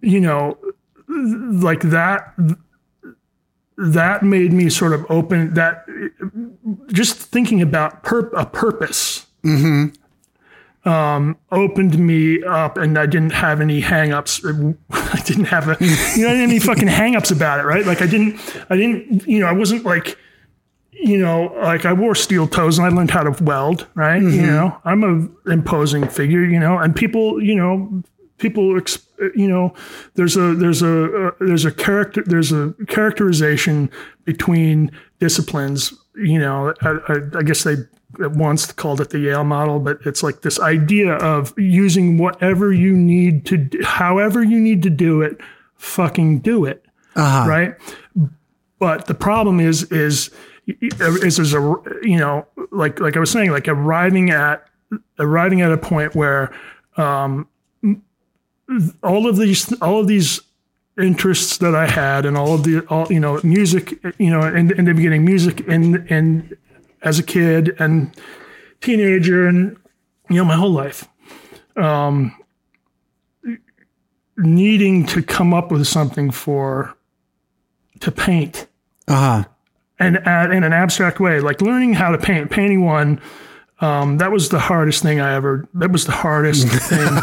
you 0.00 0.20
know, 0.20 0.56
like 1.08 1.80
that 1.80 2.34
that 3.78 4.22
made 4.22 4.52
me 4.52 4.68
sort 4.70 4.92
of 4.92 5.04
open 5.10 5.54
that 5.54 5.84
just 6.92 7.16
thinking 7.16 7.60
about 7.62 8.02
pur- 8.04 8.30
a 8.36 8.46
purpose 8.46 9.26
um, 10.84 11.36
opened 11.50 11.98
me 11.98 12.42
up 12.42 12.76
and 12.76 12.98
I 12.98 13.06
didn't 13.06 13.32
have 13.32 13.60
any 13.60 13.80
hangups. 13.80 14.44
I 14.90 15.20
didn't 15.22 15.44
have 15.44 15.68
a, 15.68 15.76
you 15.80 16.22
know, 16.22 16.28
I 16.28 16.34
didn't 16.34 16.40
have 16.40 16.50
any 16.50 16.58
fucking 16.58 16.88
hangups 16.88 17.30
about 17.30 17.60
it, 17.60 17.64
right? 17.64 17.86
Like 17.86 18.02
I 18.02 18.06
didn't, 18.06 18.40
I 18.68 18.76
didn't, 18.76 19.26
you 19.26 19.38
know, 19.38 19.46
I 19.46 19.52
wasn't 19.52 19.84
like, 19.84 20.18
you 20.90 21.18
know, 21.18 21.52
like 21.62 21.84
I 21.84 21.92
wore 21.92 22.14
steel 22.14 22.46
toes 22.46 22.78
and 22.78 22.86
I 22.86 22.90
learned 22.90 23.10
how 23.10 23.22
to 23.22 23.44
weld, 23.44 23.86
right? 23.94 24.22
You 24.22 24.46
know, 24.46 24.78
I'm 24.84 25.02
a 25.04 25.50
imposing 25.50 26.06
figure, 26.08 26.44
you 26.44 26.60
know, 26.60 26.78
and 26.78 26.94
people, 26.94 27.42
you 27.42 27.54
know, 27.56 28.02
people, 28.38 28.80
you 29.34 29.48
know, 29.48 29.74
there's 30.14 30.36
a 30.36 30.54
there's 30.54 30.82
a 30.82 31.28
uh, 31.28 31.30
there's 31.40 31.64
a 31.64 31.72
character 31.72 32.22
there's 32.26 32.52
a 32.52 32.74
characterization 32.88 33.90
between 34.24 34.90
disciplines. 35.18 35.94
You 36.14 36.38
know, 36.38 36.74
I, 36.82 36.90
I, 37.08 37.38
I 37.38 37.42
guess 37.42 37.64
they 37.64 37.76
once 38.18 38.70
called 38.72 39.00
it 39.00 39.10
the 39.10 39.18
Yale 39.20 39.44
model, 39.44 39.78
but 39.78 39.98
it's 40.04 40.22
like 40.22 40.42
this 40.42 40.58
idea 40.60 41.14
of 41.14 41.56
using 41.58 42.18
whatever 42.18 42.72
you 42.72 42.92
need 42.92 43.44
to, 43.46 43.56
do, 43.56 43.82
however 43.82 44.42
you 44.42 44.60
need 44.60 44.82
to 44.82 44.90
do 44.90 45.22
it, 45.22 45.40
fucking 45.76 46.40
do 46.40 46.64
it, 46.64 46.84
right? 47.48 47.74
But 48.78 49.06
the 49.06 49.14
problem 49.14 49.60
is, 49.60 49.84
is, 49.92 50.30
is 50.66 51.36
there's 51.36 51.54
a, 51.54 51.76
you 52.02 52.18
know, 52.18 52.46
like, 52.70 53.00
like 53.00 53.16
I 53.16 53.20
was 53.20 53.30
saying, 53.30 53.50
like 53.50 53.68
arriving 53.68 54.30
at, 54.30 54.66
arriving 55.18 55.60
at 55.60 55.72
a 55.72 55.78
point 55.78 56.14
where, 56.14 56.52
um, 56.96 57.48
all 59.02 59.26
of 59.28 59.36
these, 59.36 59.72
all 59.82 60.00
of 60.00 60.06
these 60.06 60.40
interests 60.98 61.56
that 61.58 61.74
I 61.74 61.86
had 61.86 62.26
and 62.26 62.36
all 62.36 62.54
of 62.54 62.64
the, 62.64 62.86
all, 62.88 63.06
you 63.10 63.20
know, 63.20 63.40
music, 63.42 63.98
you 64.18 64.30
know, 64.30 64.42
in, 64.42 64.70
in 64.78 64.84
the 64.84 64.94
beginning, 64.94 65.24
music 65.24 65.60
in, 65.62 66.06
in, 66.08 66.56
as 67.02 67.18
a 67.18 67.22
kid 67.22 67.74
and 67.78 68.14
teenager 68.80 69.46
and, 69.46 69.76
you 70.30 70.36
know, 70.36 70.44
my 70.44 70.54
whole 70.56 70.72
life. 70.72 71.08
Um, 71.76 72.34
needing 74.36 75.06
to 75.06 75.22
come 75.22 75.52
up 75.54 75.70
with 75.70 75.86
something 75.86 76.30
for, 76.30 76.94
to 78.00 78.10
paint 78.10 78.66
Uh 79.08 79.14
huh. 79.42 79.44
and 79.98 80.18
add 80.26 80.50
in 80.52 80.64
an 80.64 80.72
abstract 80.72 81.20
way, 81.20 81.40
like 81.40 81.60
learning 81.60 81.94
how 81.94 82.10
to 82.10 82.18
paint. 82.18 82.50
Painting 82.50 82.84
one, 82.84 83.20
Um, 83.80 84.18
that 84.18 84.30
was 84.30 84.48
the 84.48 84.60
hardest 84.60 85.02
thing 85.02 85.20
I 85.20 85.34
ever. 85.34 85.66
That 85.74 85.90
was 85.90 86.04
the 86.06 86.12
hardest 86.12 86.68
thing. 86.88 87.18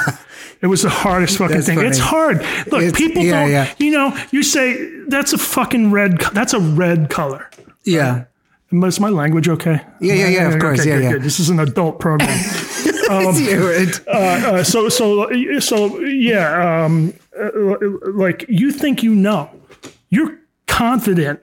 It 0.62 0.68
was 0.68 0.82
the 0.82 0.90
hardest 0.90 1.38
fucking 1.38 1.56
That's 1.56 1.68
thing. 1.68 1.78
funny. 1.78 1.88
It's 1.90 2.00
hard. 2.00 2.38
Look, 2.70 2.82
It's- 2.84 2.92
people 2.98 3.24
yeah, 3.24 3.42
don't. 3.44 3.52
yeah. 3.52 3.74
You 3.78 3.92
know, 3.92 4.18
you 4.32 4.44
say 4.44 5.00
that's 5.08 5.32
a 5.34 5.38
fucking 5.38 5.92
red. 5.92 6.20
That's 6.34 6.54
a 6.54 6.60
red 6.60 7.10
color. 7.10 7.50
Yeah. 7.86 8.26
Is 8.72 9.00
my 9.00 9.10
language 9.10 9.50
okay? 9.50 9.82
Yeah, 10.00 10.14
yeah, 10.14 10.28
yeah, 10.28 10.50
of 10.54 10.60
course. 10.60 10.80
Okay, 10.82 10.90
Yeah, 10.90 10.96
good, 10.98 11.04
yeah. 11.04 11.12
good. 11.14 11.24
This 11.24 11.40
is 11.40 11.50
an 11.50 11.60
adult 11.60 12.00
program. 12.00 12.30
It- 13.12 14.08
uh, 14.08 14.64
so 14.64 14.88
so 14.90 15.60
so 15.60 16.00
yeah 16.02 16.84
um 16.86 17.14
uh, 17.40 17.50
like 18.14 18.46
you 18.48 18.72
think 18.72 19.02
you 19.02 19.16
know 19.16 19.50
you're 20.10 20.38
confident 20.68 21.40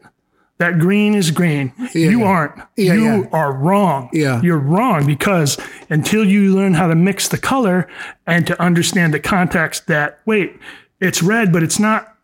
that 0.58 0.78
green 0.78 1.14
is 1.14 1.32
green 1.32 1.72
you 1.92 2.20
yeah. 2.20 2.26
aren't 2.26 2.52
Yeah, 2.76 2.94
you 2.94 3.04
yeah. 3.04 3.24
are 3.32 3.52
wrong 3.52 4.08
Yeah. 4.12 4.40
you're 4.42 4.58
wrong 4.60 5.06
because 5.06 5.58
until 5.90 6.24
you 6.24 6.54
learn 6.54 6.74
how 6.74 6.86
to 6.86 6.94
mix 6.94 7.26
the 7.28 7.38
color 7.38 7.88
and 8.28 8.46
to 8.46 8.60
understand 8.62 9.12
the 9.12 9.20
context 9.20 9.88
that 9.88 10.20
wait 10.24 10.56
it's 11.00 11.20
red 11.22 11.52
but 11.52 11.62
it's 11.64 11.80
not 11.80 12.15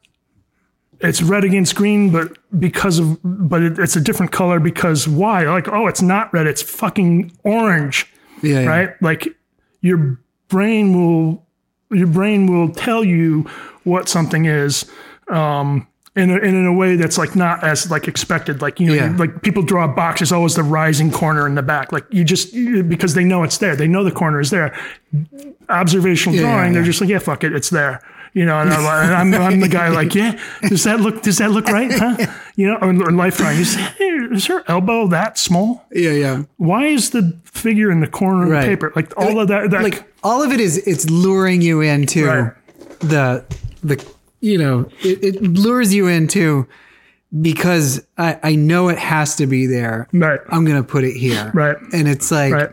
it's 1.03 1.21
red 1.23 1.45
against 1.45 1.75
green 1.75 2.11
but 2.11 2.37
because 2.59 2.99
of 2.99 3.19
but 3.25 3.63
it, 3.63 3.79
it's 3.79 3.97
a 3.97 4.01
different 4.01 4.33
color 4.33 4.61
because 4.61 5.09
why? 5.09 5.45
Like 5.49 5.69
oh 5.69 5.87
it's 5.87 6.03
not 6.03 6.33
red 6.33 6.47
it's 6.47 6.63
fucking 6.63 7.33
orange. 7.45 8.07
Yeah, 8.43 8.61
yeah. 8.61 8.67
right? 8.69 9.03
Like 9.03 9.29
your 9.81 10.19
brain 10.49 10.95
will 10.95 11.45
your 11.91 12.07
brain 12.07 12.47
will 12.47 12.71
tell 12.73 13.05
you 13.05 13.43
what 13.85 14.09
something 14.09 14.45
is 14.47 14.91
um 15.29 15.87
in 16.15 16.31
a, 16.31 16.35
and 16.35 16.45
in 16.45 16.67
a 16.67 16.73
way 16.75 16.97
that's 16.97 17.17
like 17.17 17.35
not 17.35 17.65
as 17.65 17.91
like 17.91 18.07
expected. 18.07 18.61
Like 18.61 18.79
you 18.79 18.87
know 18.89 18.95
Yeah. 18.95 19.11
you- 19.11 19.17
like 19.17 19.43
people 19.43 19.63
draw 19.63 19.85
a 19.85 19.89
box 19.89 20.21
there's 20.21 20.31
always 20.33 20.55
the 20.55 20.63
rising 20.63 21.11
corner 21.11 21.47
in 21.47 21.55
the 21.55 21.63
back. 21.63 21.91
Like 21.91 22.05
you 22.11 22.23
just 22.25 22.53
because 22.89 23.15
they 23.15 23.25
know 23.25 23.43
it's 23.45 23.59
there. 23.59 23.75
They 23.77 23.89
know 23.89 24.05
the 24.05 24.11
corner 24.13 24.39
is 24.41 24.51
there. 24.51 24.75
Observational 25.69 26.35
Yeah, 26.37 26.43
drawing 26.43 26.67
yeah, 26.73 26.73
they're 26.75 26.85
just 26.85 27.01
like 27.01 27.09
yeah 27.11 27.19
fuck 27.19 27.45
it 27.45 27.55
it's 27.55 27.71
there 27.71 28.03
you 28.35 28.45
know 28.47 28.59
and, 28.61 28.73
I'm, 28.73 29.35
I'm, 29.35 29.41
I'm 29.43 29.61
the 29.61 29.69
guy 29.69 29.89
like 29.89 30.15
yeah 30.15 30.39
does 30.63 30.85
that 30.85 31.01
look 31.01 31.23
does 31.23 31.39
that 31.39 31.51
look 31.51 31.67
right 31.69 31.91
huh 31.93 32.17
you 32.57 32.67
know 32.67 32.77
or, 32.81 32.89
or 32.91 33.13
life 33.13 33.37
drawing 33.37 33.57
hey, 33.57 34.05
is 34.33 34.47
her 34.47 34.65
elbow 34.69 35.07
that 35.09 35.39
small 35.39 35.85
yeah, 35.93 36.11
yeah. 36.13 36.43
why 36.57 36.87
is 36.87 37.11
the 37.11 37.37
figure 37.45 37.91
in 37.91 38.01
the 38.01 38.07
corner 38.07 38.45
of 38.45 38.49
the 38.51 38.67
paper 38.67 38.93
like 38.97 39.17
all 39.19 39.39
of 39.39 39.49
that, 39.49 39.71
that 39.71 39.83
Like 39.83 40.11
all 40.23 40.43
of 40.43 40.53
it 40.53 40.61
is 40.61 40.79
it's 40.79 41.09
luring 41.11 41.61
you 41.63 41.81
into 41.81 42.27
Right. 42.27 42.53
the 43.01 43.45
the 43.83 44.05
you 44.41 44.59
know 44.59 44.89
it, 45.03 45.23
it 45.23 45.43
lures 45.43 45.93
you 45.95 46.07
into 46.09 46.67
because 47.41 48.05
I 48.19 48.39
I 48.43 48.55
know 48.57 48.89
it 48.89 48.99
has 48.99 49.37
to 49.37 49.47
be 49.47 49.67
there. 49.67 50.07
Right. 50.13 50.41
I'm 50.49 50.65
gonna 50.65 50.83
put 50.83 51.05
it 51.05 51.17
here. 51.17 51.51
Right. 51.55 51.77
And 51.93 52.07
it's 52.09 52.31
like 52.31 52.53
right 52.53 52.71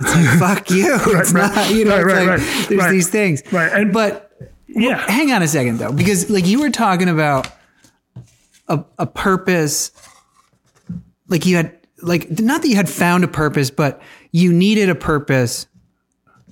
it's 0.00 0.14
like 0.14 0.38
fuck 0.38 0.70
you. 0.70 0.94
it's 1.18 1.32
right. 1.32 1.54
not 1.54 1.70
you 1.70 1.84
know 1.84 2.00
Right, 2.02 2.04
it's 2.04 2.12
right, 2.14 2.26
like 2.26 2.38
right, 2.40 2.68
there's 2.68 2.80
right. 2.80 2.90
these 2.90 3.08
things. 3.08 3.42
Right, 3.52 3.72
and- 3.72 3.92
but 3.92 4.27
yeah 4.68 4.98
hang 5.10 5.32
on 5.32 5.42
a 5.42 5.48
second 5.48 5.78
though 5.78 5.92
because 5.92 6.28
like 6.30 6.46
you 6.46 6.60
were 6.60 6.70
talking 6.70 7.08
about 7.08 7.48
a, 8.68 8.84
a 8.98 9.06
purpose 9.06 9.90
like 11.28 11.46
you 11.46 11.56
had 11.56 11.76
like 12.02 12.38
not 12.40 12.62
that 12.62 12.68
you 12.68 12.76
had 12.76 12.88
found 12.88 13.24
a 13.24 13.28
purpose 13.28 13.70
but 13.70 14.00
you 14.32 14.52
needed 14.52 14.88
a 14.88 14.94
purpose 14.94 15.66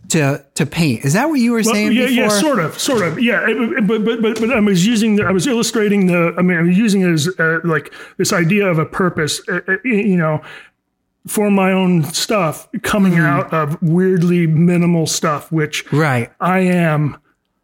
to 0.08 0.44
to 0.54 0.64
paint 0.64 1.04
is 1.04 1.12
that 1.14 1.28
what 1.28 1.34
you 1.40 1.50
were 1.52 1.62
Well, 1.64 1.74
saying 1.74 1.92
yeah, 1.92 2.06
before 2.06 2.14
yeah, 2.24 2.28
sort 2.28 2.58
of, 2.60 2.78
sort 2.78 3.02
of, 3.02 3.20
yeah. 3.20 3.44
It- 3.48 3.86
But 3.86 4.04
but 4.04 4.22
but 4.22 4.40
but 4.40 4.52
I 4.52 4.60
was 4.60 4.86
using, 4.86 5.16
the, 5.16 5.24
I 5.24 5.32
was 5.32 5.46
illustrating 5.48 6.06
the. 6.06 6.32
I 6.38 6.42
mean, 6.42 6.56
I 6.58 6.62
was 6.62 6.78
using 6.78 7.00
it 7.02 7.10
as 7.10 7.28
uh, 7.40 7.58
like 7.64 7.92
this 8.16 8.32
idea 8.32 8.68
of 8.68 8.78
a 8.78 8.86
purpose. 8.86 9.40
uh, 9.48 9.60
uh, 9.66 9.76
You 9.84 10.16
know, 10.16 10.42
for 11.26 11.50
my 11.50 11.72
own 11.72 12.04
stuff 12.04 12.68
coming 12.82 13.14
Mm-hmm. 13.14 13.26
out 13.26 13.52
of 13.52 13.82
weirdly 13.82 14.46
minimal 14.46 15.08
stuff, 15.08 15.50
which 15.50 15.84
right 15.92 16.30
I 16.40 16.60
am 16.60 17.16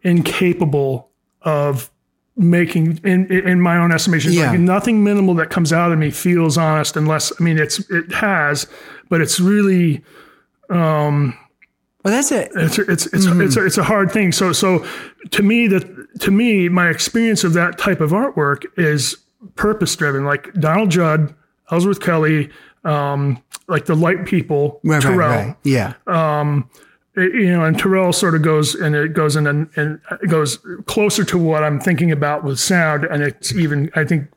incapable 0.02 1.10
of 1.42 1.90
making 2.36 2.98
in 3.04 3.30
in 3.30 3.60
my 3.60 3.76
own 3.76 3.92
estimation. 3.92 4.32
Yeah. 4.32 4.50
Like 4.50 4.60
nothing 4.60 5.04
minimal 5.04 5.34
that 5.34 5.50
comes 5.50 5.72
out 5.72 5.92
of 5.92 5.98
me 5.98 6.10
feels 6.10 6.56
honest 6.56 6.96
unless 6.96 7.32
I 7.38 7.44
mean 7.44 7.58
it's 7.58 7.78
it 7.90 8.12
has, 8.12 8.66
but 9.08 9.20
it's 9.20 9.38
really 9.38 10.02
um, 10.70 11.36
well 12.04 12.14
that's 12.14 12.32
it 12.32 12.50
it's 12.54 12.78
it's 12.78 13.06
it's 13.06 13.26
mm-hmm. 13.26 13.42
it's, 13.42 13.56
a, 13.56 13.66
it's 13.66 13.78
a 13.78 13.84
hard 13.84 14.10
thing. 14.10 14.32
So 14.32 14.52
so 14.52 14.86
to 15.30 15.42
me 15.42 15.66
that 15.68 16.20
to 16.20 16.30
me 16.30 16.68
my 16.68 16.88
experience 16.88 17.44
of 17.44 17.52
that 17.54 17.78
type 17.78 18.00
of 18.00 18.10
artwork 18.10 18.64
is 18.76 19.16
purpose 19.56 19.94
driven. 19.94 20.24
Like 20.24 20.52
Donald 20.54 20.90
Judd, 20.90 21.34
Ellsworth 21.70 22.00
Kelly, 22.00 22.50
um, 22.84 23.42
like 23.68 23.86
the 23.86 23.94
Light 23.94 24.24
People, 24.24 24.80
right, 24.84 25.02
Turrell. 25.02 25.16
right, 25.18 25.46
right. 25.46 25.56
yeah 25.64 25.94
um, 26.06 26.68
It- 27.14 27.34
you 27.34 27.50
know, 27.50 27.62
and 27.64 27.76
Turrell 27.76 28.14
sort 28.14 28.34
of 28.34 28.40
goes 28.40 28.74
and 28.74 28.94
it 28.94 29.12
goes 29.12 29.36
in 29.36 29.46
and, 29.46 29.68
and 29.76 30.00
it 30.22 30.28
goes 30.30 30.58
closer 30.86 31.24
to 31.24 31.36
what 31.36 31.62
I'm 31.62 31.78
thinking 31.78 32.10
about 32.10 32.42
with 32.42 32.58
sound, 32.58 33.04
and 33.04 33.22
it's 33.22 33.54
even 33.54 33.90
I 33.94 34.04
think 34.04 34.28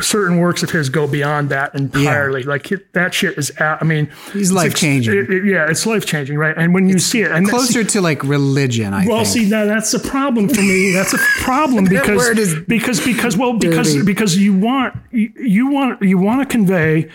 certain 0.00 0.38
works 0.38 0.62
of 0.62 0.70
his 0.70 0.88
go 0.88 1.08
beyond 1.08 1.48
that 1.48 1.74
entirely. 1.74 2.44
Like 2.44 2.70
it, 2.70 2.92
that 2.92 3.14
shit 3.14 3.36
is, 3.36 3.50
out, 3.60 3.82
I 3.82 3.84
mean, 3.84 4.08
He's 4.32 4.52
life-changing. 4.52 5.12
it- 5.12 5.28
it- 5.30 5.44
yeah, 5.44 5.66
it's 5.68 5.86
life 5.86 6.06
changing, 6.06 6.36
right? 6.38 6.54
And 6.56 6.72
when 6.72 6.88
you 6.88 7.00
see 7.00 7.22
it, 7.22 7.32
and 7.32 7.48
closer 7.48 7.82
to 7.82 8.00
like 8.00 8.22
religion 8.22 8.94
i 8.94 9.06
well, 9.08 9.24
think 9.24 9.46
see, 9.46 9.50
now 9.50 9.64
that's 9.64 9.92
a 9.92 9.98
problem 10.00 10.48
for 10.48 10.60
me. 10.62 10.92
That's 10.92 11.14
a 11.14 11.18
problem 11.42 11.84
because 11.88 12.32
because 12.68 13.04
because 13.04 13.36
well 13.36 13.54
because 13.58 13.92
dirty. 13.92 14.04
because 14.06 14.36
you 14.36 14.54
want 14.54 14.94
you, 15.10 15.32
you 15.36 15.66
want 15.68 16.00
you 16.00 16.16
want 16.18 16.42
to 16.42 16.46
convey 16.46 17.08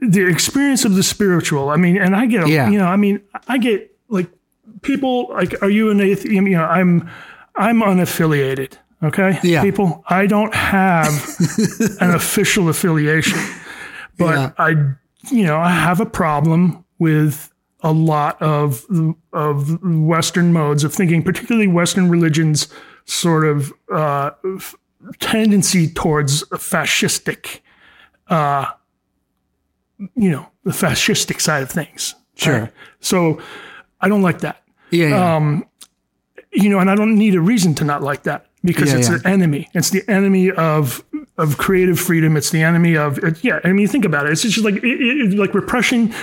the 0.00 0.26
experience 0.28 0.84
of 0.84 0.94
the 0.94 1.02
spiritual. 1.02 1.70
I 1.70 1.76
mean, 1.76 1.96
and 1.96 2.14
I 2.14 2.26
get 2.26 2.46
Yeah. 2.48 2.68
you 2.68 2.78
know, 2.78 2.84
I 2.86 2.96
mean, 2.96 3.20
I 3.48 3.56
get 3.56 3.95
like 4.08 4.30
people 4.82 5.28
like, 5.30 5.60
are 5.62 5.70
you 5.70 5.90
an 5.90 6.00
atheist? 6.00 6.26
You 6.32 6.42
know, 6.42 6.64
I'm 6.64 7.08
I'm 7.54 7.80
unaffiliated. 7.80 8.74
Okay, 9.02 9.38
Yeah. 9.42 9.62
people, 9.62 10.02
I 10.08 10.26
don't 10.26 10.54
have 10.54 11.08
an 12.00 12.12
official 12.14 12.68
affiliation, 12.70 13.38
but 14.16 14.34
Yeah. 14.34 14.50
I, 14.58 14.70
you 15.30 15.44
know, 15.44 15.58
I 15.58 15.70
have 15.70 16.00
a 16.00 16.06
problem 16.06 16.82
with 16.98 17.52
a 17.82 17.92
lot 17.92 18.40
of 18.40 18.86
of 19.34 19.78
Western 19.84 20.52
modes 20.52 20.82
of 20.82 20.94
thinking, 20.94 21.22
particularly 21.22 21.66
Western 21.68 22.08
religions, 22.08 22.68
sort 23.04 23.44
of 23.46 23.70
uh, 23.92 24.30
f- 24.56 24.74
tendency 25.20 25.88
towards 25.88 26.42
a 26.44 26.56
fascistic, 26.56 27.60
uh, 28.28 28.64
you 30.14 30.30
know, 30.30 30.46
the 30.64 30.72
fascistic 30.72 31.40
side 31.40 31.62
of 31.62 31.70
things. 31.70 32.14
Sure. 32.34 32.60
Right? 32.62 32.72
So 33.00 33.40
I 34.00 34.08
don't 34.08 34.22
like 34.22 34.40
that 34.40 34.62
yeah, 34.90 35.08
yeah. 35.08 35.36
um, 35.36 35.66
you 36.52 36.68
know, 36.68 36.78
and 36.78 36.90
I 36.90 36.94
don't 36.94 37.16
need 37.16 37.34
a 37.34 37.40
reason 37.40 37.74
to 37.76 37.84
not 37.84 38.02
like 38.02 38.22
that 38.24 38.46
because 38.64 38.92
Yeah, 38.92 38.98
it's 38.98 39.08
yeah. 39.08 39.16
an 39.16 39.26
enemy. 39.26 39.68
It's 39.74 39.90
the 39.90 40.08
enemy 40.08 40.50
of 40.50 41.04
of 41.38 41.58
creative 41.58 42.00
freedom. 42.00 42.36
It's 42.36 42.50
the 42.50 42.62
enemy 42.62 42.96
of 42.96 43.18
it, 43.18 43.42
yeah. 43.44 43.60
I 43.64 43.72
mean, 43.72 43.86
think 43.88 44.04
about 44.04 44.26
it. 44.26 44.32
It's 44.32 44.42
just 44.42 44.64
like 44.64 44.76
it, 44.76 44.84
it, 44.84 45.38
like 45.38 45.54
repression 45.54 46.14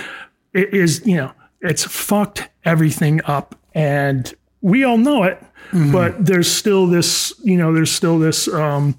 is 0.52 1.06
you 1.06 1.16
know 1.16 1.32
it's 1.60 1.84
fucked 1.84 2.48
everything 2.64 3.20
up, 3.26 3.54
and 3.74 4.34
we 4.60 4.84
all 4.84 4.98
know 4.98 5.22
it. 5.24 5.42
Mm-hmm. 5.70 5.92
But 5.92 6.24
there's 6.24 6.50
still 6.50 6.86
this 6.86 7.34
you 7.42 7.56
know 7.56 7.72
there's 7.72 7.92
still 7.92 8.18
this. 8.18 8.48
Um, 8.48 8.98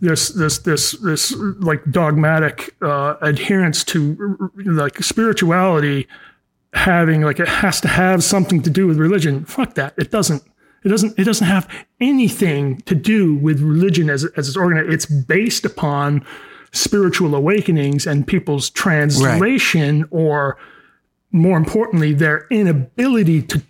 this 0.00 0.28
this 0.28 0.58
this 0.58 0.92
this 0.92 1.34
like 1.36 1.82
dogmatic 1.90 2.76
uh, 2.80 3.16
adherence 3.22 3.82
to 3.82 4.52
like 4.64 5.02
spirituality 5.02 6.06
having 6.72 7.22
like 7.22 7.40
it 7.40 7.48
has 7.48 7.80
to 7.80 7.88
have 7.88 8.22
something 8.22 8.62
to 8.62 8.70
do 8.70 8.86
with 8.86 8.98
religion. 8.98 9.44
Fuck 9.44 9.74
that. 9.74 9.94
It 9.96 10.10
doesn't. 10.10 10.42
It 10.84 10.88
doesn't. 10.88 11.18
It 11.18 11.24
doesn't 11.24 11.46
have 11.46 11.68
anything 12.00 12.80
to 12.82 12.94
do 12.94 13.34
with 13.34 13.60
religion 13.60 14.08
as 14.08 14.24
as 14.36 14.48
it's 14.48 14.56
organized. 14.56 14.92
It's 14.92 15.06
based 15.06 15.64
upon 15.64 16.24
spiritual 16.72 17.34
awakenings 17.34 18.06
and 18.06 18.26
people's 18.26 18.70
translation, 18.70 20.06
or 20.10 20.56
more 21.32 21.56
importantly, 21.56 22.12
their 22.12 22.46
inability 22.50 23.42
to 23.42 23.62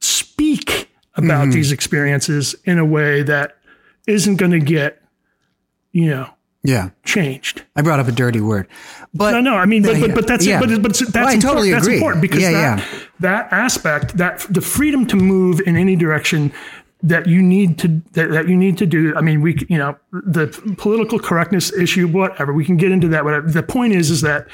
speak 0.00 0.88
about 1.14 1.42
mm-hmm. 1.42 1.50
these 1.52 1.72
experiences 1.72 2.54
in 2.64 2.78
a 2.78 2.84
way 2.84 3.22
that 3.22 3.58
isn't 4.06 4.36
going 4.36 4.52
to 4.52 4.60
get, 4.60 5.02
you 5.92 6.06
know, 6.06 6.30
yeah 6.64 6.90
changed. 7.04 7.62
i 7.76 7.82
brought 7.82 8.00
up 8.00 8.08
a 8.08 8.12
dirty 8.12 8.40
word 8.40 8.66
but 9.14 9.30
No, 9.32 9.40
no, 9.40 9.54
I 9.54 9.64
mean, 9.66 9.82
but 9.82 10.00
but, 10.00 10.14
but 10.14 10.26
that's 10.26 10.44
Yeah. 10.46 10.60
but 10.60 10.68
but 10.82 10.92
that's 10.98 11.00
Well, 11.14 11.26
I 11.26 11.32
important. 11.32 11.42
totally 11.42 11.70
that's 11.70 11.86
important 11.86 12.20
because 12.22 12.42
Yeah, 12.42 12.50
that 12.52 12.78
yeah. 12.78 12.98
that 13.20 13.52
aspect 13.52 14.16
that 14.16 14.40
the 14.50 14.60
freedom 14.60 15.06
to 15.06 15.16
move 15.16 15.60
in 15.66 15.76
any 15.76 15.96
direction 15.96 16.52
that 17.02 17.26
you 17.28 17.40
need 17.40 17.78
to 17.78 17.88
that, 18.14 18.30
that 18.32 18.48
you 18.48 18.56
need 18.56 18.76
to 18.78 18.86
do. 18.86 19.14
I 19.16 19.20
mean, 19.20 19.40
we 19.40 19.56
you 19.68 19.78
know 19.78 19.96
the 20.12 20.48
political 20.78 21.18
correctness 21.20 21.72
issue, 21.72 22.08
whatever. 22.08 22.52
We 22.52 22.64
can 22.64 22.76
get 22.76 22.90
into 22.90 23.06
that. 23.08 23.24
Whatever. 23.24 23.48
The 23.48 23.62
point 23.62 23.92
is, 23.94 24.10
is 24.10 24.20
that 24.22 24.48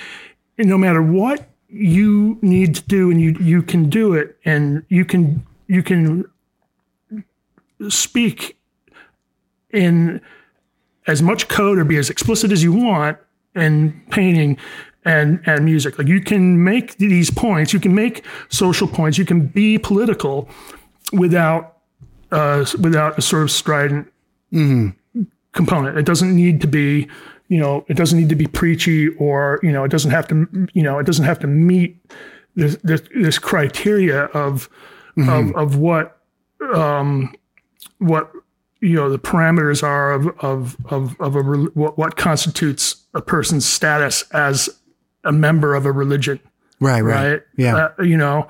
no 0.58 0.76
matter 0.76 1.00
what 1.02 1.48
you 1.68 2.38
need 2.42 2.74
to 2.76 2.82
do, 2.82 3.10
and 3.10 3.18
you 3.20 3.34
you 3.40 3.62
can 3.62 3.88
do 3.88 4.12
it, 4.12 4.36
and 4.44 4.82
you 4.90 5.04
can 5.06 5.42
you 5.68 5.82
can 5.82 6.26
speak 7.88 8.56
in 9.70 10.20
as 11.06 11.22
much 11.22 11.48
code 11.48 11.78
or 11.78 11.84
be 11.84 11.96
as 11.96 12.10
explicit 12.10 12.50
as 12.52 12.62
you 12.62 12.72
want 12.72 13.18
in 13.54 14.00
painting 14.10 14.56
and 15.04 15.40
and 15.46 15.64
music. 15.64 15.98
Like 15.98 16.08
you 16.08 16.20
can 16.20 16.64
make 16.64 16.96
these 16.96 17.30
points, 17.30 17.72
you 17.72 17.80
can 17.80 17.94
make 17.94 18.24
social 18.48 18.88
points, 18.88 19.18
you 19.18 19.24
can 19.24 19.46
be 19.46 19.78
political 19.78 20.48
without 21.12 21.78
uh, 22.32 22.64
without 22.80 23.18
a 23.18 23.22
sort 23.22 23.42
of 23.42 23.50
strident 23.50 24.10
component. 25.52 25.98
It 25.98 26.06
doesn't 26.06 26.34
need 26.34 26.60
to 26.62 26.66
be, 26.66 27.08
you 27.48 27.60
know, 27.60 27.84
it 27.88 27.94
doesn't 27.96 28.18
need 28.18 28.28
to 28.30 28.34
be 28.34 28.46
preachy 28.46 29.08
or 29.16 29.60
you 29.62 29.72
know, 29.72 29.84
it 29.84 29.90
doesn't 29.90 30.10
have 30.10 30.26
to, 30.28 30.68
you 30.72 30.82
know, 30.82 30.98
it 30.98 31.06
doesn't 31.06 31.24
have 31.24 31.38
to 31.40 31.46
meet 31.46 32.00
this 32.56 32.76
this, 32.82 33.02
this 33.14 33.38
criteria 33.38 34.24
of 34.26 34.68
of 35.28 35.54
of 35.54 35.76
what 35.76 36.20
um, 36.74 37.34
what 37.98 38.32
you 38.84 38.94
know 38.94 39.08
the 39.10 39.18
parameters 39.18 39.82
are 39.82 40.12
of 40.12 40.26
of 40.40 40.76
of 40.90 41.20
of 41.20 41.36
a 41.36 41.42
what 41.74 41.96
what 41.98 42.16
constitutes 42.16 43.04
a 43.14 43.20
person's 43.22 43.64
status 43.66 44.24
as 44.32 44.68
a 45.24 45.32
member 45.32 45.74
of 45.74 45.86
a 45.86 45.92
religion, 45.92 46.38
Right, 46.80 47.00
right. 47.00 47.30
right? 47.32 47.42
Yeah. 47.56 47.88
Uh, 47.98 48.02
you 48.02 48.16
know, 48.16 48.46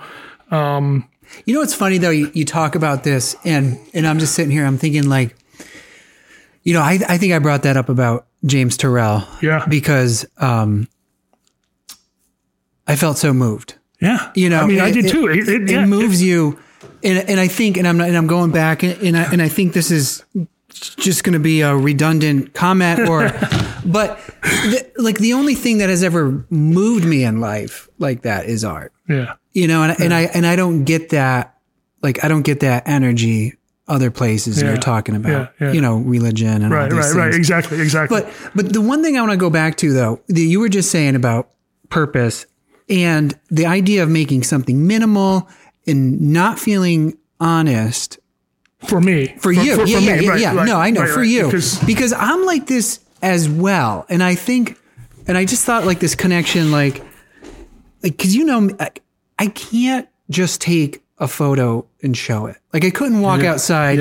um, 0.50 1.08
You 1.46 1.54
know 1.54 1.60
what's 1.60 1.74
funny 1.74 1.98
though? 1.98 2.10
You, 2.10 2.30
you 2.34 2.44
talk 2.44 2.74
about 2.74 3.04
this, 3.04 3.36
and 3.44 3.78
and 3.94 4.06
I'm 4.06 4.18
just 4.18 4.34
sitting 4.34 4.50
here. 4.50 4.66
I'm 4.66 4.78
thinking 4.78 5.08
like, 5.08 5.36
you 6.64 6.72
know, 6.74 6.80
I 6.80 6.98
I 7.08 7.16
think 7.18 7.32
I 7.32 7.38
brought 7.38 7.62
that 7.62 7.76
up 7.76 7.88
about 7.88 8.26
James 8.44 8.76
Turrell. 8.76 9.24
Yeah. 9.42 9.64
Because 9.68 10.26
um, 10.38 10.88
I 12.86 12.96
felt 12.96 13.18
so 13.18 13.32
moved. 13.32 13.74
yeah. 14.00 14.30
You 14.34 14.48
know, 14.50 14.60
I 14.60 14.66
mean, 14.66 14.80
I 14.80 14.90
did 14.90 15.06
it- 15.06 15.10
too. 15.12 15.28
It, 15.28 15.48
it, 15.48 15.62
It 15.62 15.70
yeah, 15.70 15.86
moves 15.86 16.22
you, 16.22 16.58
and 17.04 17.28
and 17.28 17.38
I 17.40 17.48
think, 17.48 17.76
and 17.76 17.86
I'm 17.86 17.96
not, 17.98 18.08
and 18.08 18.16
I'm 18.16 18.26
going 18.26 18.50
back, 18.50 18.82
and, 18.82 19.16
I 19.16 19.22
and 19.32 19.40
I 19.42 19.48
think 19.48 19.72
this 19.74 19.90
is 19.90 20.24
just 20.70 21.22
going 21.22 21.34
to 21.34 21.38
be 21.38 21.60
a 21.60 21.74
redundant 21.76 22.54
comment, 22.54 23.08
or, 23.08 23.28
but 23.86 24.18
the, 24.42 24.90
like 24.96 25.18
the 25.18 25.32
only 25.34 25.54
thing 25.54 25.78
that 25.78 25.88
has 25.88 26.02
ever 26.02 26.44
moved 26.50 27.04
me 27.04 27.22
in 27.24 27.40
life 27.40 27.88
like 27.98 28.22
that 28.22 28.46
is 28.46 28.64
art. 28.64 28.92
yeah. 29.08 29.34
you 29.52 29.68
know 29.68 29.82
and, 29.84 30.00
and 30.00 30.12
i 30.14 30.22
and 30.34 30.46
i 30.46 30.56
don't 30.56 30.82
get 30.84 31.10
that 31.10 31.54
like 32.02 32.24
i 32.24 32.28
don't 32.28 32.42
get 32.42 32.60
that 32.60 32.88
energy 32.88 33.52
other 33.86 34.10
places 34.10 34.60
Yeah. 34.60 34.68
you're 34.70 34.78
talking 34.78 35.14
about 35.14 35.52
Yeah, 35.60 35.66
yeah. 35.68 35.72
you 35.72 35.80
know 35.80 35.98
religion 35.98 36.48
and 36.48 36.64
all 36.64 36.70
Right, 36.70 36.90
these 36.90 37.14
right, 37.14 37.26
right. 37.26 37.34
Exactly, 37.34 37.80
exactly. 37.80 38.22
but 38.22 38.32
but 38.54 38.72
the 38.72 38.80
one 38.80 39.02
thing 39.02 39.16
i 39.16 39.20
want 39.20 39.30
to 39.32 39.36
go 39.36 39.50
back 39.50 39.76
to 39.76 39.92
though 39.92 40.20
that 40.28 40.40
you 40.40 40.58
were 40.58 40.68
just 40.70 40.90
saying 40.90 41.14
about 41.14 41.50
purpose 41.90 42.46
and 42.88 43.38
the 43.50 43.66
idea 43.66 44.02
of 44.02 44.08
making 44.08 44.42
something 44.42 44.86
minimal 44.86 45.48
and 45.86 46.20
not 46.32 46.58
feeling 46.58 47.16
honest 47.40 48.18
for 48.86 49.00
me, 49.00 49.34
for 49.38 49.50
you. 49.52 49.76
for, 49.76 49.86
yeah, 49.86 49.96
for 49.96 50.00
yeah, 50.00 50.16
me, 50.16 50.24
yeah, 50.24 50.30
right, 50.30 50.40
yeah. 50.40 50.54
right, 50.54 50.66
no 50.66 50.76
i 50.76 50.90
know. 50.90 51.00
Right, 51.02 51.10
for 51.10 51.22
you. 51.24 51.46
Because 51.46 51.78
because 51.84 52.12
i'm 52.12 52.44
like 52.44 52.66
this 52.66 53.00
as 53.22 53.48
well. 53.48 54.04
And 54.08 54.22
i 54.22 54.34
think 54.34 54.78
and 55.26 55.36
i 55.38 55.44
just 55.44 55.64
thought 55.64 55.84
like 55.86 56.00
this 56.00 56.14
connection 56.14 56.70
like 56.70 57.02
like 58.02 58.16
because 58.16 58.34
you 58.36 58.44
know 58.44 58.68
I, 58.78 58.90
I 59.38 59.46
can't 59.48 60.08
just 60.30 60.60
take 60.60 61.02
a 61.18 61.28
photo 61.28 61.86
and 62.02 62.16
show 62.16 62.46
it. 62.46 62.56
Like 62.72 62.84
i 62.84 62.90
couldn't 62.90 63.20
walk 63.20 63.42
outside 63.42 64.00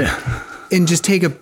and 0.71 0.87
just 0.87 1.03
take 1.03 1.23
a 1.23 1.33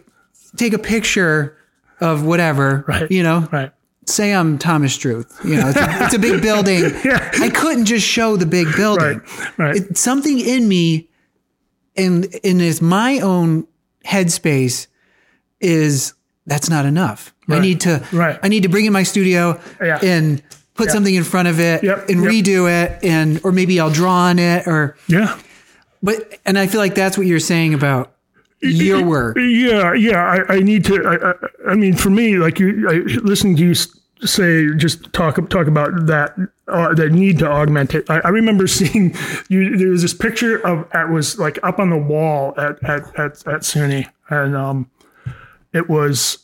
take 0.56 0.74
a 0.74 0.80
picture 0.80 1.58
of 2.00 2.24
whatever 2.26 2.84
Right. 2.88 3.10
you 3.12 3.24
know? 3.24 3.48
Right, 3.52 3.72
say 4.08 4.34
i'm 4.34 4.58
thomas 4.58 4.94
struth 4.94 5.40
you 5.46 5.56
know 5.56 5.70
it's 5.70 5.78
a, 5.78 6.04
it's 6.06 6.14
a 6.16 6.20
big 6.20 6.42
building 6.50 6.84
Yeah. 7.06 7.30
i 7.40 7.50
couldn't 7.50 7.86
just 7.86 8.06
show 8.06 8.36
the 8.36 8.46
big 8.48 8.68
building 8.76 9.20
right, 9.20 9.58
right. 9.58 9.76
it, 9.76 9.98
something 9.98 10.40
in 10.40 10.68
me 10.68 11.08
and 11.96 12.26
and 12.44 12.62
is 12.62 12.82
my 12.82 13.20
own 13.20 13.68
headspace 14.06 14.88
is 15.60 16.14
that's 16.48 16.70
not 16.70 16.86
enough. 16.86 17.34
I 17.48 17.60
need 17.60 17.82
to 17.82 18.04
Right. 18.12 18.40
I 18.42 18.48
need 18.48 18.64
to 18.64 18.70
bring 18.70 18.86
in 18.86 18.94
my 18.94 19.04
studio 19.04 19.60
Yeah. 19.82 20.00
and 20.02 20.42
put 20.74 20.90
something 20.90 21.14
in 21.14 21.24
front 21.24 21.48
of 21.50 21.60
it 21.60 21.84
Yep, 21.84 22.10
and 22.10 22.24
yep. 22.24 22.32
redo 22.34 22.68
it 22.72 23.04
and 23.04 23.40
or 23.44 23.52
maybe 23.52 23.80
I'll 23.80 23.92
draw 23.92 24.14
on 24.30 24.40
it 24.40 24.66
or 24.68 24.98
yeah. 25.08 25.38
but 26.02 26.40
and 26.46 26.58
I 26.58 26.66
feel 26.68 26.80
like 26.80 26.96
that's 26.96 27.18
what 27.18 27.28
you're 27.28 27.40
saying 27.40 27.74
about 27.76 28.16
your 28.62 29.06
work. 29.06 29.38
Yeah, 29.38 29.94
yeah. 29.94 30.44
I, 30.48 30.56
I 30.56 30.60
need 30.60 30.86
to. 30.86 31.04
I, 31.06 31.32
I, 31.32 31.72
I 31.72 31.76
mean, 31.76 31.96
for 31.96 32.10
me, 32.10 32.38
like 32.38 32.60
you, 32.60 32.88
I, 32.90 32.94
listening 33.22 33.56
to 33.58 33.64
you 33.64 33.76
say, 34.24 34.74
just 34.76 35.12
talk 35.14 35.36
talk 35.50 35.68
about 35.68 36.06
that 36.06 36.36
uh, 36.68 36.94
that 36.94 37.12
need 37.12 37.40
to 37.40 37.50
augment 37.50 37.96
it. 37.96 38.10
I, 38.10 38.20
I 38.20 38.30
remember 38.30 38.68
seeing 38.68 39.16
you. 39.50 39.78
There 39.78 39.90
was 39.90 40.02
this 40.02 40.14
picture 40.14 40.66
of 40.66 40.88
it 40.94 41.10
was 41.10 41.40
like 41.40 41.60
up 41.64 41.80
on 41.80 41.90
the 41.90 41.98
wall 41.98 42.54
at 42.58 42.84
at 42.84 43.04
at, 43.20 43.48
at 43.48 43.62
SUNY, 43.62 44.10
and 44.30 44.56
um, 44.56 44.90
it 45.74 45.90
was 45.90 46.38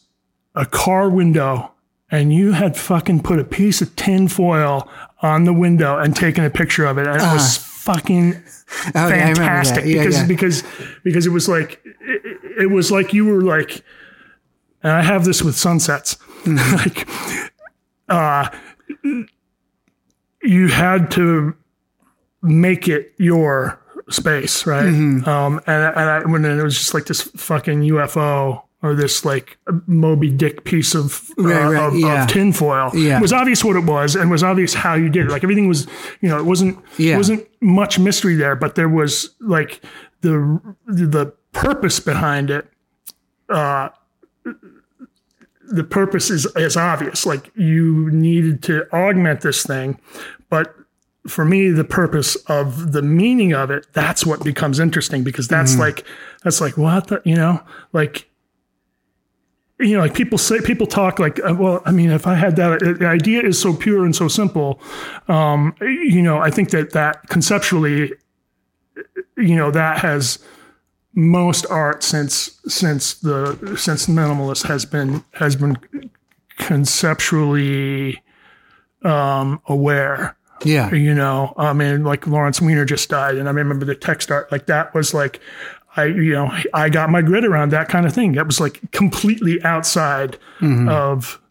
a 0.56 0.66
car 0.66 1.10
window, 1.10 1.72
and 2.10 2.34
you 2.34 2.54
had 2.54 2.78
fucking 2.78 3.22
put 3.22 3.40
a 3.40 3.44
piece 3.44 3.82
of 3.82 3.96
tin 3.96 4.28
foil 4.28 4.90
on 5.22 5.46
the 5.46 5.54
window 5.54 5.98
and 5.98 6.16
taken 6.16 6.44
a 6.44 6.50
picture 6.50 6.86
of 6.86 6.98
it, 6.98 7.08
and 7.08 7.22
it 7.22 7.34
was 7.34 7.67
fucking 7.94 8.34
Oh, 8.36 8.92
yeah, 8.94 9.02
I 9.02 9.04
remember 9.06 9.34
that. 9.34 9.36
fantastic 9.36 9.86
Yeah, 9.86 10.04
because 10.04 10.18
yeah. 10.18 10.28
because 10.28 10.64
because 11.04 11.26
it 11.26 11.32
was 11.32 11.48
like 11.50 11.82
it, 12.02 12.62
it 12.64 12.70
was 12.72 12.92
like 12.92 13.14
you 13.14 13.26
were 13.26 13.42
like 13.42 13.82
and 14.84 14.92
I 14.94 15.02
have 15.02 15.26
this 15.26 15.42
with 15.42 15.56
sunsets 15.56 16.18
Mm-hmm. 16.44 16.76
like 16.78 17.08
uh 18.10 18.50
you 20.44 20.68
had 20.68 21.12
to 21.12 21.56
make 22.42 22.88
it 22.88 23.14
your 23.18 23.82
space 24.10 24.66
right 24.66 24.86
Mm-hmm. 24.86 25.28
um 25.28 25.60
and, 25.68 25.96
and 25.98 26.10
I, 26.10 26.20
when 26.26 26.46
it 26.46 26.62
was 26.64 26.78
just 26.78 26.94
like 26.94 27.06
this 27.06 27.22
fucking 27.22 27.82
UFO 27.82 28.64
or 28.84 28.94
this 28.94 29.26
like 29.26 29.58
Moby 29.88 30.30
Dick 30.30 30.64
piece 30.64 30.94
of, 30.94 31.30
uh, 31.40 31.44
Right, 31.44 31.64
right, 31.74 31.84
of, 31.88 31.96
yeah. 31.98 32.24
of 32.24 32.30
tinfoil. 32.30 32.92
Yeah. 32.94 33.18
It 33.18 33.22
was 33.22 33.34
obvious 33.34 33.64
what 33.64 33.76
it 33.76 33.84
was 33.86 34.16
and 34.16 34.30
was 34.30 34.44
obvious 34.44 34.74
how 34.76 34.94
you 34.94 35.10
did 35.10 35.26
it. 35.26 35.32
Like 35.32 35.44
everything 35.44 35.68
was, 35.68 35.88
you 36.22 36.30
know, 36.30 36.38
it 36.38 36.46
wasn't 36.46 36.78
Yeah. 36.98 37.16
it 37.16 37.18
wasn't 37.18 37.48
much 37.62 37.98
mystery 37.98 38.36
there, 38.36 38.56
but 38.56 38.76
there 38.76 38.90
was 38.90 39.36
like 39.42 39.82
the 40.22 40.60
the 40.86 41.34
purpose 41.54 42.00
behind 42.00 42.50
it. 42.52 42.68
Uh, 43.50 43.90
the 45.70 45.84
purpose 45.84 46.30
is 46.30 46.46
is 46.56 46.78
obvious. 46.78 47.26
Like 47.26 47.52
you 47.56 48.10
needed 48.12 48.64
to 48.64 48.90
augment 48.94 49.42
this 49.42 49.66
thing, 49.66 50.00
but 50.50 50.74
for 51.28 51.44
me, 51.44 51.72
the 51.72 51.84
purpose 51.84 52.36
of 52.48 52.94
the 52.94 53.02
meaning 53.02 53.54
of 53.54 53.70
it, 53.70 53.86
that's 53.92 54.26
what 54.26 54.44
becomes 54.46 54.80
interesting 54.80 55.24
because 55.24 55.48
that's 55.50 55.74
Mm-hmm. 55.74 55.82
like 55.82 56.06
that's 56.44 56.62
like 56.62 56.78
what 56.78 57.08
the 57.08 57.22
you 57.26 57.36
know 57.36 57.62
like 57.92 58.27
you 59.80 59.94
know 59.96 60.00
like 60.00 60.14
people 60.16 60.38
say 60.38 60.60
people 60.62 60.88
talk 60.88 61.20
like 61.20 61.40
uh, 61.44 61.54
well 61.58 61.82
I 61.86 61.92
mean 61.92 62.10
if 62.12 62.26
I 62.26 62.34
had 62.36 62.56
that 62.56 62.82
uh, 62.84 62.94
the 62.94 63.06
idea 63.08 63.42
is 63.44 63.60
so 63.62 63.74
pure 63.76 64.06
and 64.06 64.16
so 64.16 64.28
simple, 64.28 64.80
um, 65.28 65.76
you 65.82 66.22
know 66.22 66.40
I 66.40 66.50
think 66.50 66.72
that 66.72 66.92
that 66.94 67.28
conceptually, 67.30 68.14
you 69.38 69.56
know 69.56 69.70
that 69.72 70.00
has 70.00 70.40
most 71.14 71.66
art 71.70 72.04
since 72.04 72.60
since 72.68 73.14
the 73.16 73.76
since 73.78 74.08
minimalist 74.08 74.68
has 74.68 74.86
been 74.86 75.24
has 75.34 75.56
been 75.56 75.78
conceptually 76.58 78.22
um, 79.04 79.62
aware 79.68 80.36
Yeah. 80.64 80.92
you 80.94 81.14
know 81.14 81.54
i 81.58 81.72
mean 81.74 82.04
like 82.04 82.26
lawrence 82.28 82.60
weiner 82.62 82.84
just 82.86 83.10
died 83.10 83.36
and 83.36 83.48
i 83.48 83.52
remember 83.52 83.86
the 83.86 83.96
text 83.96 84.32
art 84.32 84.52
like 84.52 84.66
that 84.68 84.94
was 84.96 85.14
like 85.14 85.40
i 85.98 86.06
you 86.06 86.32
know 86.32 86.50
i 86.74 86.90
got 86.90 87.10
my 87.10 87.22
grid 87.22 87.44
around 87.44 87.72
that 87.72 87.90
kind 87.90 88.06
of 88.06 88.14
thing 88.14 88.34
that 88.34 88.46
was 88.46 88.60
like 88.60 88.80
completely 88.92 89.62
outside 89.64 90.38
mm-hmm. 90.60 90.88
of, 90.90 91.42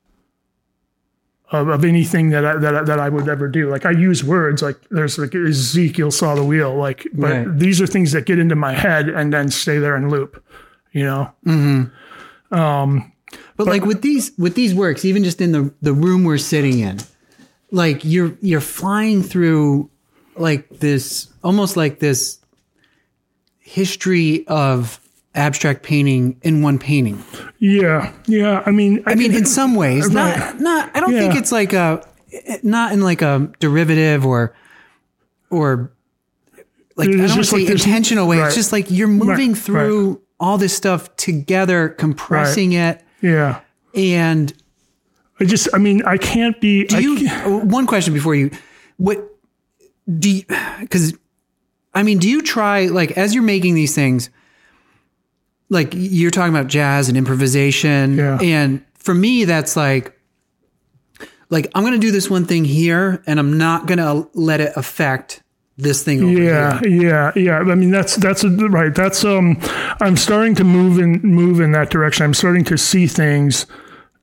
of 1.50 1.68
of 1.68 1.84
anything 1.84 2.30
that 2.30 2.44
I, 2.44 2.56
that 2.56 2.74
I, 2.74 2.82
that 2.82 2.98
I 2.98 3.08
would 3.08 3.28
ever 3.28 3.48
do. 3.48 3.70
Like 3.70 3.86
I 3.86 3.92
use 3.92 4.24
words 4.24 4.62
like 4.62 4.76
there's 4.90 5.18
like 5.18 5.34
Ezekiel 5.34 6.10
saw 6.10 6.34
the 6.34 6.44
wheel. 6.44 6.74
Like, 6.74 7.06
but 7.12 7.30
Right. 7.30 7.58
these 7.58 7.80
are 7.80 7.86
things 7.86 8.12
that 8.12 8.26
get 8.26 8.38
into 8.38 8.56
my 8.56 8.72
head 8.72 9.08
and 9.08 9.32
then 9.32 9.48
stay 9.50 9.78
there 9.78 9.94
and 9.94 10.10
loop. 10.10 10.42
You 10.92 11.04
know, 11.04 11.32
mm-hmm. 11.46 12.54
um, 12.54 13.12
But, 13.56 13.66
like 13.66 13.84
with 13.84 14.02
these 14.02 14.32
with 14.38 14.54
these 14.54 14.74
works, 14.74 15.04
even 15.04 15.22
just 15.24 15.40
in 15.40 15.52
the 15.52 15.72
the 15.82 15.92
room 15.92 16.24
we're 16.24 16.38
sitting 16.38 16.80
in, 16.80 16.98
like 17.70 18.04
you're 18.04 18.36
you're 18.40 18.60
flying 18.60 19.22
through 19.22 19.90
like 20.36 20.68
this 20.80 21.28
almost 21.44 21.76
like 21.76 22.00
this 22.00 22.38
history 23.66 24.46
of 24.46 25.00
abstract 25.34 25.82
painting 25.82 26.38
in 26.42 26.62
one 26.62 26.78
painting. 26.78 27.22
yeah, 27.58 28.12
yeah. 28.26 28.62
I 28.64 28.70
mean, 28.70 29.02
I 29.06 29.14
mean, 29.16 29.34
in 29.34 29.44
some 29.44 29.74
ways, 29.74 30.08
not 30.10 30.38
Right. 30.38 30.60
not. 30.60 30.90
I 30.94 31.00
don't 31.00 31.12
think 31.12 31.34
it's 31.34 31.52
like 31.52 31.72
a 31.72 32.06
not 32.62 32.92
in 32.92 33.00
like 33.02 33.22
a 33.22 33.50
derivative 33.60 34.24
or 34.24 34.54
or 35.50 35.90
like 36.96 37.08
I 37.08 37.12
don't 37.12 37.20
want 37.28 37.32
to 37.32 37.44
say 37.44 37.56
like 37.62 37.70
intentional 37.70 38.26
way. 38.28 38.38
right. 38.38 38.46
It's 38.46 38.54
just 38.54 38.72
like 38.72 38.90
you're 38.90 39.08
moving 39.08 39.52
right. 39.52 39.58
through 39.58 40.22
all 40.40 40.58
this 40.58 40.74
stuff 40.76 41.14
together, 41.16 41.88
compressing 41.88 42.72
it, 42.72 43.02
yeah. 43.20 43.60
and 43.94 44.52
I 45.40 45.44
just, 45.44 45.68
I 45.74 45.78
mean, 45.78 46.02
I 46.04 46.16
can't 46.18 46.58
be. 46.60 46.84
do 46.86 46.96
I 46.96 46.98
you 47.00 47.16
can't- 47.16 47.64
one 47.66 47.86
question 47.86 48.14
before 48.14 48.34
you 48.34 48.50
what 48.96 49.18
do 50.18 50.30
you 50.30 50.44
because 50.80 51.12
i 51.96 52.02
mean 52.04 52.18
do 52.18 52.28
you 52.28 52.40
try 52.42 52.86
like 52.86 53.10
as 53.18 53.34
you're 53.34 53.42
making 53.42 53.74
these 53.74 53.94
things 53.94 54.30
like 55.68 55.92
you're 55.94 56.30
talking 56.30 56.54
about 56.54 56.68
jazz 56.68 57.08
and 57.08 57.18
improvisation 57.18 58.16
Yeah. 58.16 58.38
and 58.40 58.84
for 58.94 59.14
me 59.14 59.44
that's 59.44 59.76
like 59.76 60.12
like 61.48 61.70
I'm 61.76 61.84
gonna 61.84 61.98
do 61.98 62.10
this 62.10 62.28
one 62.28 62.44
thing 62.44 62.64
here, 62.64 63.22
and 63.24 63.38
I'm 63.38 63.56
not 63.56 63.86
gonna 63.86 64.26
let 64.34 64.60
it 64.60 64.72
affect 64.74 65.44
this 65.76 66.02
thing 66.02 66.20
over 66.24 66.32
Yeah, 66.32 66.80
here. 66.80 66.90
yeah, 66.90 67.32
yeah. 67.36 67.62
Yeah. 67.64 67.72
I 67.72 67.74
mean, 67.76 67.92
that's 67.92 68.16
that's 68.16 68.42
a, 68.42 68.48
right. 68.50 68.92
That's 68.92 69.24
um, 69.24 69.56
I'm 70.00 70.16
starting 70.16 70.56
to 70.56 70.64
move 70.64 70.98
in 70.98 71.20
move 71.22 71.60
in 71.60 71.70
that 71.70 71.90
direction. 71.90 72.24
I'm 72.24 72.34
starting 72.34 72.64
to 72.64 72.76
see 72.76 73.06
things, 73.06 73.64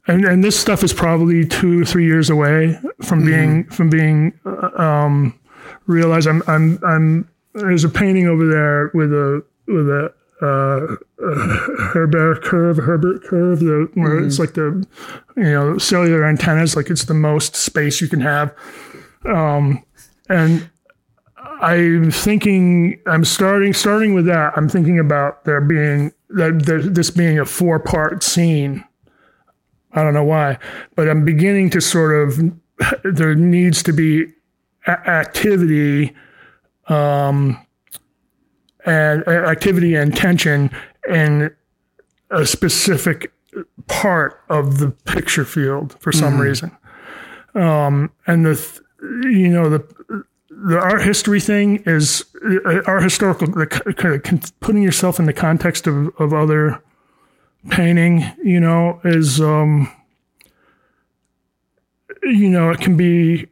and 0.06 0.26
and 0.26 0.44
this 0.44 0.60
stuff 0.60 0.84
is 0.84 0.92
probably 0.92 1.46
two 1.46 1.82
or 1.84 1.86
three 1.86 2.06
years 2.06 2.30
away 2.30 2.78
from 3.04 3.24
being 3.24 3.70
from 3.70 3.90
being 3.90 4.38
uh, 4.46 4.72
um, 4.82 5.40
realized. 5.86 6.28
I'm 6.28 6.44
I'm 6.48 6.78
I'm 6.86 7.30
there's 7.54 7.84
a 7.84 7.90
painting 7.90 8.28
over 8.28 8.48
there 8.48 8.92
with 8.94 9.12
a 9.12 9.44
with 9.68 9.90
a. 9.90 10.14
Uh, 10.42 10.98
uh, 11.24 11.94
Hilbert 11.94 12.44
curve, 12.44 12.76
Hilbert 12.76 13.24
curve, 13.24 13.60
the 13.60 13.90
where 13.94 14.20
it's 14.20 14.40
like 14.40 14.56
the, 14.56 14.86
you 15.38 15.44
know, 15.44 15.78
cellular 15.78 16.26
antennas, 16.26 16.76
like 16.76 16.90
it's 16.90 17.06
the 17.06 17.14
most 17.14 17.56
space 17.56 18.02
you 18.02 18.10
can 18.10 18.20
have, 18.20 18.54
um, 19.26 19.82
and 20.28 20.70
I'm 21.62 22.12
thinking 22.12 23.00
I'm 23.08 23.24
starting 23.24 23.74
starting 23.74 24.14
with 24.14 24.26
that. 24.26 24.52
I'm 24.58 24.68
thinking 24.68 25.00
about 25.00 25.46
there 25.46 25.62
being 25.62 26.12
that 26.30 26.66
there, 26.66 26.82
this 26.82 27.10
being 27.10 27.40
a 27.40 27.46
four 27.46 27.80
part 27.80 28.22
scene. 28.22 28.84
I 29.94 30.04
don't 30.04 30.14
know 30.14 30.24
why, 30.26 30.58
but 30.96 31.08
I'm 31.08 31.24
beginning 31.24 31.70
to 31.70 31.80
sort 31.80 32.14
of 32.16 32.52
there 33.04 33.36
needs 33.36 33.82
to 33.84 33.94
be 33.94 34.26
a- 34.88 35.10
activity, 35.10 36.14
um, 36.88 37.66
and 38.86 39.24
uh, 39.28 39.32
activity 39.32 39.96
and 39.96 40.16
tension 40.16 40.70
in 41.10 41.54
a 42.32 42.46
specific 42.46 43.32
part 43.88 44.42
of 44.50 44.80
the 44.80 44.90
picture 44.92 45.46
field 45.46 45.96
for 46.00 46.12
some 46.12 46.40
reason. 46.40 46.76
Um, 47.56 48.12
and 48.26 48.46
the 48.46 48.56
th- 48.56 48.82
you 49.24 49.50
know 49.50 49.70
the 49.70 50.26
the 50.50 50.80
art 50.80 51.04
history 51.04 51.40
thing 51.40 51.84
is 51.86 52.26
uh, 52.66 52.82
art 52.86 53.04
historical 53.04 53.48
the 53.48 53.68
kind 53.68 54.16
of 54.16 54.24
con- 54.24 54.42
putting 54.60 54.82
yourself 54.82 55.20
in 55.20 55.26
the 55.26 55.34
context 55.34 55.88
of, 55.88 56.10
of 56.20 56.34
other 56.34 56.82
painting 57.70 58.24
you 58.44 58.60
know 58.60 59.00
is 59.04 59.40
um 59.40 59.92
you 62.24 62.50
know 62.50 62.70
it 62.70 62.80
can 62.80 62.96
be 62.96 63.48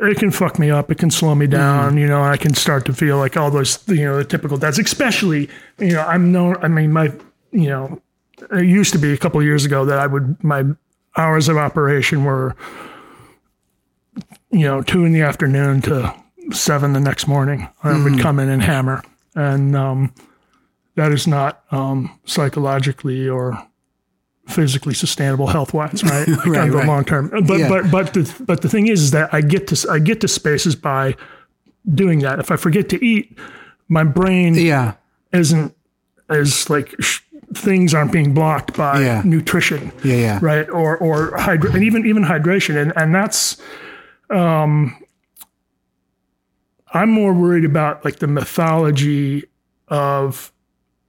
it 0.00 0.16
can 0.18 0.30
fuck 0.30 0.58
me 0.58 0.70
up 0.70 0.90
it 0.90 0.98
can 0.98 1.10
slow 1.10 1.34
me 1.34 1.46
down 1.46 1.96
you 1.96 2.06
know 2.06 2.22
i 2.22 2.36
can 2.36 2.54
start 2.54 2.84
to 2.84 2.92
feel 2.92 3.18
like 3.18 3.36
all 3.36 3.50
those 3.50 3.86
you 3.88 4.04
know 4.04 4.16
the 4.16 4.24
typical 4.24 4.56
that's 4.56 4.78
especially 4.78 5.48
you 5.78 5.92
know 5.92 6.02
i'm 6.02 6.32
known 6.32 6.56
i 6.62 6.68
mean 6.68 6.92
my 6.92 7.12
you 7.52 7.68
know 7.68 8.00
it 8.52 8.64
used 8.64 8.92
to 8.92 8.98
be 8.98 9.12
a 9.12 9.16
couple 9.18 9.38
of 9.38 9.46
years 9.46 9.64
ago 9.64 9.84
that 9.84 9.98
i 9.98 10.06
would 10.06 10.42
my 10.42 10.64
hours 11.16 11.48
of 11.48 11.56
operation 11.56 12.24
were 12.24 12.56
you 14.50 14.64
know, 14.64 14.82
two 14.82 15.04
in 15.04 15.12
the 15.12 15.22
afternoon 15.22 15.80
to 15.82 16.14
seven 16.50 16.92
the 16.92 17.00
next 17.00 17.26
morning. 17.26 17.68
I 17.82 18.02
would 18.02 18.18
come 18.18 18.38
in 18.38 18.48
and 18.48 18.62
hammer. 18.62 19.02
And 19.34 19.76
um, 19.76 20.12
that 20.96 21.12
is 21.12 21.26
not 21.26 21.62
um, 21.70 22.18
psychologically 22.24 23.28
or 23.28 23.64
physically 24.50 24.94
sustainable 24.94 25.46
health 25.46 25.72
wise, 25.74 26.02
right? 26.04 26.26
Like 26.28 26.46
Right, 26.46 26.70
the 26.70 26.78
right. 26.78 26.86
long 26.86 27.04
term. 27.04 27.28
But 27.46 27.58
Yeah. 27.58 27.68
but 27.68 27.90
but 27.90 28.14
the 28.14 28.34
but 28.46 28.62
the 28.62 28.68
thing 28.68 28.88
is, 28.88 29.00
is 29.02 29.10
that 29.12 29.32
I 29.32 29.40
get 29.40 29.66
to 29.68 29.90
I 29.90 29.98
get 29.98 30.20
to 30.22 30.28
spaces 30.28 30.74
by 30.76 31.16
doing 31.94 32.20
that. 32.20 32.38
If 32.38 32.50
I 32.50 32.56
forget 32.56 32.88
to 32.90 33.04
eat, 33.04 33.38
my 33.88 34.04
brain 34.04 34.54
Yeah. 34.54 34.94
isn't 35.32 35.74
as 36.28 36.68
like 36.70 36.94
sh- 37.00 37.20
things 37.54 37.94
aren't 37.94 38.12
being 38.12 38.32
blocked 38.34 38.76
by 38.76 39.00
Yeah. 39.00 39.22
nutrition 39.24 39.90
Yeah, 40.04 40.14
yeah. 40.16 40.38
right 40.42 40.68
or 40.70 40.96
or 40.98 41.36
hydra- 41.36 41.72
and 41.72 41.82
even 41.82 42.06
even 42.06 42.22
hydration 42.24 42.80
and 42.80 42.92
and 42.96 43.12
that's 43.12 43.56
um 44.30 44.96
i'm 46.92 47.10
more 47.10 47.32
worried 47.32 47.64
about 47.64 48.04
like 48.04 48.20
the 48.20 48.28
mythology 48.28 49.44
of 49.88 50.52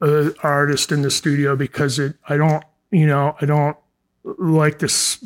an 0.02 0.34
artist 0.42 0.92
in 0.92 1.04
the 1.04 1.12
studio 1.12 1.56
because 1.56 2.00
it 2.00 2.16
i 2.28 2.36
don't 2.38 2.64
you 2.92 3.08
know 3.08 3.36
i 3.42 3.46
don't 3.46 3.78
like 4.24 4.80
this 4.80 5.24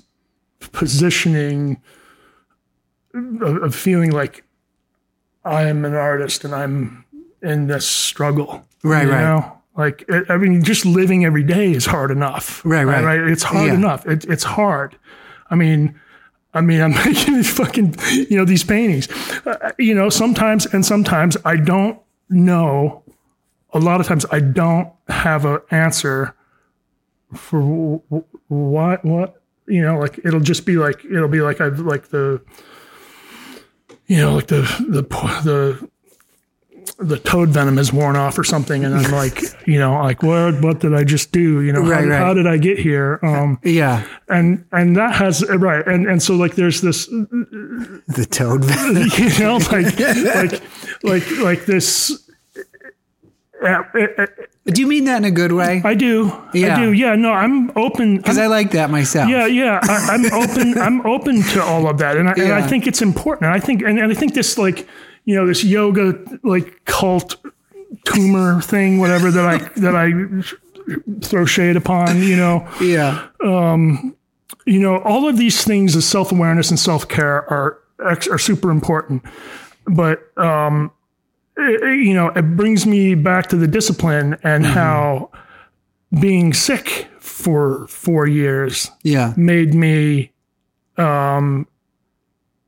positioning 0.71 1.81
of, 3.13 3.63
of 3.63 3.75
feeling 3.75 4.11
like 4.11 4.43
i 5.43 5.63
am 5.63 5.85
an 5.85 5.93
artist 5.93 6.43
and 6.43 6.53
i'm 6.53 7.05
in 7.41 7.67
this 7.67 7.87
struggle 7.87 8.65
Right, 8.83 9.05
you 9.05 9.11
right. 9.11 9.21
know? 9.21 9.57
like 9.77 10.05
i 10.29 10.37
mean 10.37 10.63
just 10.63 10.85
living 10.85 11.25
every 11.25 11.43
day 11.43 11.71
is 11.71 11.85
hard 11.85 12.11
enough 12.11 12.63
Right, 12.65 12.83
right. 12.85 13.03
right 13.03 13.19
it's 13.19 13.43
hard 13.43 13.67
Yeah. 13.67 13.73
enough 13.75 14.05
it, 14.07 14.25
it's 14.25 14.43
hard 14.43 14.97
i 15.49 15.55
mean 15.55 15.99
I 16.57 16.61
mean, 16.61 16.79
I'm 16.79 16.91
making 17.05 17.33
these 17.35 17.51
fucking, 17.53 17.95
you 18.29 18.37
know, 18.37 18.45
these 18.45 18.63
paintings, 18.63 19.09
uh, 19.45 19.71
you 19.77 19.93
know, 19.93 20.07
sometimes 20.09 20.65
and 20.65 20.85
sometimes 20.85 21.35
I 21.43 21.57
don't 21.57 21.99
know. 22.29 23.03
A 23.73 23.79
lot 23.79 23.99
of 23.99 24.07
times 24.07 24.25
I 24.31 24.39
don't 24.39 24.87
have 25.09 25.43
an 25.43 25.59
answer 25.71 26.33
for 27.35 27.61
what, 28.47 29.03
what, 29.05 29.41
you 29.67 29.81
know, 29.81 29.99
like 29.99 30.19
it'll 30.23 30.39
just 30.39 30.65
be 30.65 30.77
like, 30.77 31.03
it'll 31.05 31.27
be 31.27 31.41
like 31.41 31.61
I've 31.61 31.79
like 31.79 32.09
the, 32.09 32.41
you 34.07 34.17
know, 34.17 34.35
like 34.35 34.47
the, 34.47 34.61
the, 34.87 35.01
the, 35.43 35.89
the 37.03 37.17
toad 37.19 37.49
venom 37.49 37.77
is 37.79 37.91
worn 37.91 38.15
off 38.15 38.37
or 38.37 38.43
something. 38.43 38.85
And 38.85 38.93
I'm 38.95 39.11
like, 39.11 39.41
you 39.67 39.79
know, 39.79 39.93
like, 40.03 40.21
what, 40.23 40.61
what 40.61 40.79
did 40.79 40.93
I 40.93 41.03
just 41.03 41.31
do? 41.31 41.61
You 41.61 41.73
know, 41.73 41.81
Right, 41.81 42.03
how, 42.03 42.09
right. 42.09 42.17
how 42.19 42.33
did 42.33 42.47
I 42.47 42.57
get 42.57 42.77
here? 42.77 43.19
Um, 43.23 43.59
Yeah. 43.63 44.05
and 44.29 44.63
and 44.71 44.95
that 44.95 45.15
has 45.15 45.43
right 45.49 45.85
and 45.87 46.07
and 46.07 46.21
so 46.21 46.35
like 46.35 46.55
there's 46.55 46.81
this 46.81 47.07
The 47.07 48.27
toad. 48.29 48.63
venom 48.65 49.09
you 49.17 49.39
know 49.39 49.57
like 49.71 49.99
like 49.99 50.61
like 51.03 51.31
like 51.39 51.65
this 51.65 52.24
do 54.65 54.81
you 54.81 54.87
mean 54.87 55.05
that 55.05 55.17
in 55.17 55.25
a 55.25 55.31
good 55.31 55.51
way? 55.51 55.81
I 55.83 55.93
do 55.93 56.31
Yeah. 56.53 56.75
I 56.77 56.79
do 56.81 56.91
yeah 56.93 57.15
no 57.15 57.31
I'm 57.31 57.71
open 57.77 58.17
Because 58.17 58.37
I'm- 58.37 58.49
like 58.49 58.71
that 58.71 58.89
myself. 58.89 59.29
yeah 59.29 59.45
yeah 59.45 59.79
I, 59.83 60.07
I'm 60.15 60.25
open 60.41 60.77
I'm 60.77 61.05
open 61.05 61.41
to 61.53 61.63
all 61.63 61.87
of 61.89 61.97
that 61.99 62.17
and 62.17 62.29
I, 62.29 62.33
and 62.33 62.53
I 62.53 62.61
think 62.65 62.87
it's 62.87 63.01
important 63.01 63.45
and 63.47 63.53
I 63.55 63.59
think 63.59 63.81
and, 63.81 63.99
and 63.99 64.11
I 64.11 64.15
think 64.15 64.33
this 64.33 64.57
like 64.57 64.87
you 65.25 65.35
know 65.35 65.45
this 65.47 65.63
yoga 65.63 66.19
like 66.43 66.83
cult 66.85 67.35
tumor 68.05 68.61
thing 68.61 68.97
whatever 68.99 69.31
that 69.31 69.45
I 69.45 69.57
that 69.79 69.95
I 69.95 70.11
throw 71.23 71.45
shade 71.45 71.75
upon 71.75 72.21
you 72.21 72.35
know 72.37 72.67
Yeah. 72.81 73.27
you 74.67 74.79
know, 74.79 74.97
all 74.99 75.27
of 75.27 75.37
these 75.37 75.63
things 75.63 75.95
as 75.95 76.05
self 76.07 76.31
awareness 76.31 76.69
and 76.69 76.79
self 76.79 77.07
care 77.07 77.49
are 77.51 77.79
are 77.99 78.37
super 78.39 78.71
important. 78.71 79.23
But 79.87 80.19
um, 80.37 80.91
you 81.57 82.13
know, 82.13 82.27
it 82.29 82.55
brings 82.55 82.85
me 82.85 83.15
back 83.15 83.47
to 83.47 83.55
the 83.55 83.67
discipline 83.67 84.37
and 84.43 84.63
mm-hmm. 84.63 84.73
how 84.73 85.31
being 86.19 86.53
sick 86.53 87.07
for 87.19 87.87
four 87.87 88.27
years 88.27 88.91
Yeah. 89.03 89.33
made 89.35 89.73
me 89.73 90.31
um, 90.97 91.67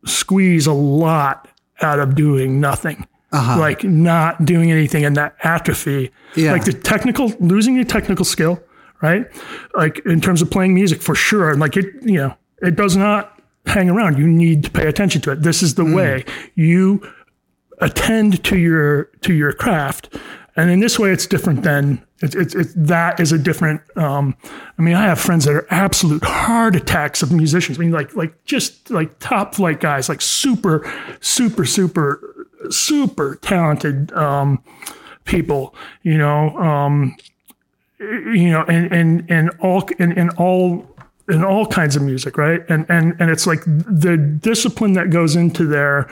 squeeze 0.06 0.68
a 0.68 0.74
lot 0.74 1.48
out 1.82 2.00
of 2.00 2.16
doing 2.16 2.60
nothing. 2.60 3.08
Uh-huh. 3.32 3.60
Like 3.60 3.84
not 3.84 4.46
doing 4.46 4.72
anything 4.72 5.04
and 5.04 5.16
that 5.18 5.36
atrophy. 5.44 6.12
Yeah. 6.36 6.54
Like 6.54 6.64
the 6.64 6.74
technical, 6.74 7.28
losing 7.40 7.76
your 7.76 7.84
technical 7.84 8.24
skill, 8.24 8.64
right? 9.02 9.26
Like 9.76 10.00
in 10.06 10.22
terms 10.22 10.42
of 10.42 10.50
playing 10.50 10.74
music 10.74 11.02
for 11.02 11.14
sure. 11.14 11.52
And 11.52 11.60
like 11.60 11.76
it, 11.76 11.86
you 12.02 12.16
know, 12.16 12.36
it 12.62 12.76
does 12.78 12.96
not 12.96 13.42
hang 13.66 13.90
around. 13.90 14.18
You 14.18 14.28
need 14.28 14.64
to 14.64 14.72
pay 14.72 14.88
attention 14.88 15.22
to 15.22 15.32
it. 15.32 15.42
This 15.42 15.62
is 15.62 15.76
the 15.76 15.84
mm. 15.84 15.96
way 15.96 16.26
you 16.56 17.06
attend 17.80 18.44
to 18.44 18.58
your 18.58 19.06
to 19.22 19.34
your 19.34 19.54
craft. 19.54 20.16
And 20.56 20.72
in 20.72 20.80
this 20.80 20.98
way 20.98 21.12
it's 21.12 21.28
different 21.28 21.64
than 21.64 22.04
it's 22.22 22.36
it's 22.36 22.56
it, 22.56 22.68
that 22.76 23.20
is 23.20 23.32
a 23.32 23.38
different 23.38 23.80
um 23.96 24.36
i 24.80 24.82
mean 24.82 24.96
i 24.96 25.04
have 25.04 25.20
friends 25.20 25.46
that 25.46 25.54
are 25.54 25.68
absolute 25.70 26.24
heart 26.24 26.76
attacks 26.76 27.22
of 27.22 27.32
musicians. 27.32 27.78
I 27.78 27.82
mean 27.82 27.92
like 27.92 28.16
like 28.16 28.44
just 28.46 28.90
like 28.90 29.20
top 29.20 29.54
flight 29.54 29.80
guys 29.80 30.10
like 30.10 30.22
super 30.22 30.92
super 31.22 31.66
super 31.66 32.48
super 32.72 33.36
talented 33.42 34.12
um 34.14 34.64
people 35.26 35.76
you 36.02 36.18
know 36.18 36.58
um 36.58 37.16
you 38.00 38.50
know 38.50 38.64
and 38.68 38.92
and 38.92 39.30
and 39.30 39.52
all 39.60 39.88
and, 40.00 40.18
and 40.18 40.32
all 40.38 40.88
in 41.30 41.44
all 41.44 41.66
kinds 41.66 41.96
of 41.96 42.02
music, 42.02 42.38
right? 42.38 42.62
And 42.70 42.86
and 42.90 43.16
and 43.20 43.30
it's 43.30 43.46
like 43.46 43.64
the 43.66 44.18
discipline 44.18 44.94
that 44.94 45.10
goes 45.10 45.36
into 45.36 45.66
there, 45.66 46.10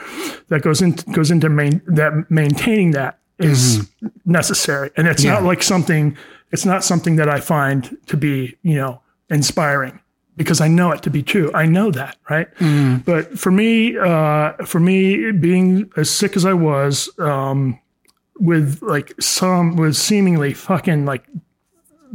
that 0.48 0.62
goes 0.62 0.82
into 0.82 1.04
goes 1.10 1.30
into 1.30 1.48
main 1.48 1.80
that 1.86 2.30
maintaining 2.30 2.90
that 2.92 3.18
is 3.38 3.88
necessary, 4.24 4.90
and 4.96 5.06
it's 5.08 5.24
not 5.24 5.42
like 5.42 5.62
something. 5.62 6.16
It's 6.52 6.64
not 6.64 6.84
something 6.84 7.16
that 7.16 7.28
I 7.28 7.40
find 7.40 7.96
to 8.06 8.16
be 8.16 8.56
you 8.62 8.76
know 8.76 9.00
inspiring 9.30 10.00
because 10.36 10.60
I 10.60 10.68
know 10.68 10.92
it 10.92 11.02
to 11.02 11.10
be 11.10 11.22
true. 11.22 11.50
I 11.54 11.64
know 11.64 11.90
that, 11.90 12.18
right? 12.28 12.48
But 13.04 13.38
for 13.38 13.50
me, 13.50 13.96
uh, 13.96 14.52
for 14.64 14.80
me, 14.80 15.32
being 15.32 15.90
as 15.96 16.10
sick 16.10 16.36
as 16.36 16.44
I 16.44 16.52
was, 16.52 17.08
um, 17.18 17.78
with 18.38 18.80
like 18.82 19.14
some 19.18 19.76
with 19.76 19.96
seemingly 19.96 20.52
fucking 20.52 21.06
like 21.06 21.26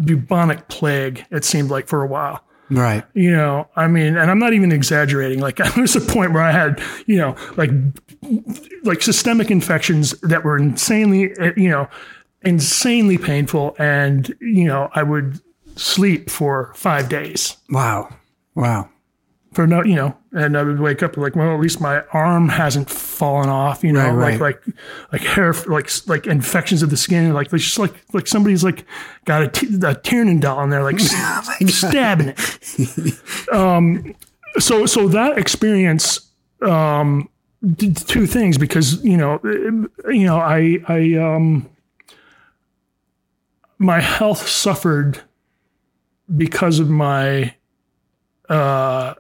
bubonic 0.06 0.68
plague, 0.68 1.26
it 1.32 1.44
seemed 1.44 1.72
like 1.72 1.88
for 1.88 2.04
a 2.04 2.08
while 2.08 2.44
Right. 2.72 3.04
You 3.14 3.32
know, 3.32 3.68
I 3.76 3.88
mean, 3.88 4.16
and 4.16 4.32
I'm 4.32 4.40
not 4.40 4.54
even 4.54 4.72
exaggerating. 4.72 5.40
Like 5.40 5.58
there's 5.76 5.96
a 5.96 6.02
point 6.02 6.32
where 6.32 6.42
I 6.42 6.52
had, 6.52 6.82
you 7.06 7.18
know, 7.18 7.36
like 7.58 7.70
like 8.84 9.02
systemic 9.02 9.52
infections 9.52 10.12
that 10.22 10.44
were 10.44 10.58
insanely, 10.58 11.34
you 11.58 11.70
know, 11.70 11.90
insanely 12.44 13.18
painful, 13.18 13.76
and 13.78 14.34
you 14.40 14.66
know, 14.66 14.90
I 14.96 15.04
would 15.04 15.42
sleep 15.76 16.30
for 16.30 16.74
five 16.76 17.08
days 17.10 17.58
Wow. 17.70 18.10
Wow. 18.56 18.90
For 19.54 19.68
no, 19.68 19.84
you 19.84 19.96
know, 19.96 20.16
and 20.32 20.58
I 20.58 20.64
would 20.64 20.80
wake 20.80 21.04
up 21.04 21.18
like, 21.18 21.36
well, 21.36 21.54
at 21.54 21.60
least 21.60 21.82
my 21.82 22.02
arm 22.14 22.48
hasn't 22.50 22.90
fallen 22.90 23.50
off, 23.50 23.84
you 23.84 23.92
know, 23.92 24.10
Right, 24.12 24.40
right. 24.40 24.40
like 24.40 24.66
like 24.66 24.76
like 25.12 25.22
hair, 25.22 25.54
like 25.68 25.90
like 26.08 26.26
infections 26.28 26.82
of 26.84 26.90
the 26.90 26.96
skin, 26.98 27.34
like 27.34 27.52
it's 27.52 27.64
just 27.66 27.78
like 27.80 27.94
like 28.14 28.28
somebody's 28.28 28.64
like 28.64 28.86
got 29.26 29.42
a, 29.44 29.48
t- 29.50 29.68
a 29.84 29.94
Tiernan 29.96 30.40
doll 30.40 30.64
in 30.64 30.70
there, 30.70 30.84
like 30.84 30.96
s- 31.02 31.74
stabbing 31.74 32.30
it. 32.30 33.54
um, 33.54 34.16
so 34.60 34.86
so 34.86 35.08
that 35.10 35.38
experience 35.38 36.32
um 36.62 37.28
did 37.76 37.96
two 37.98 38.26
things 38.28 38.58
because 38.58 39.04
you 39.04 39.18
know 39.18 39.36
eh, 39.46 40.12
you 40.14 40.26
know 40.26 40.38
I 40.38 40.80
I 40.88 41.14
um 41.16 41.70
my 43.78 44.00
health 44.00 44.48
suffered 44.48 45.22
because 46.36 46.80
of 46.80 46.90
my 46.90 47.56
uh 48.50 49.14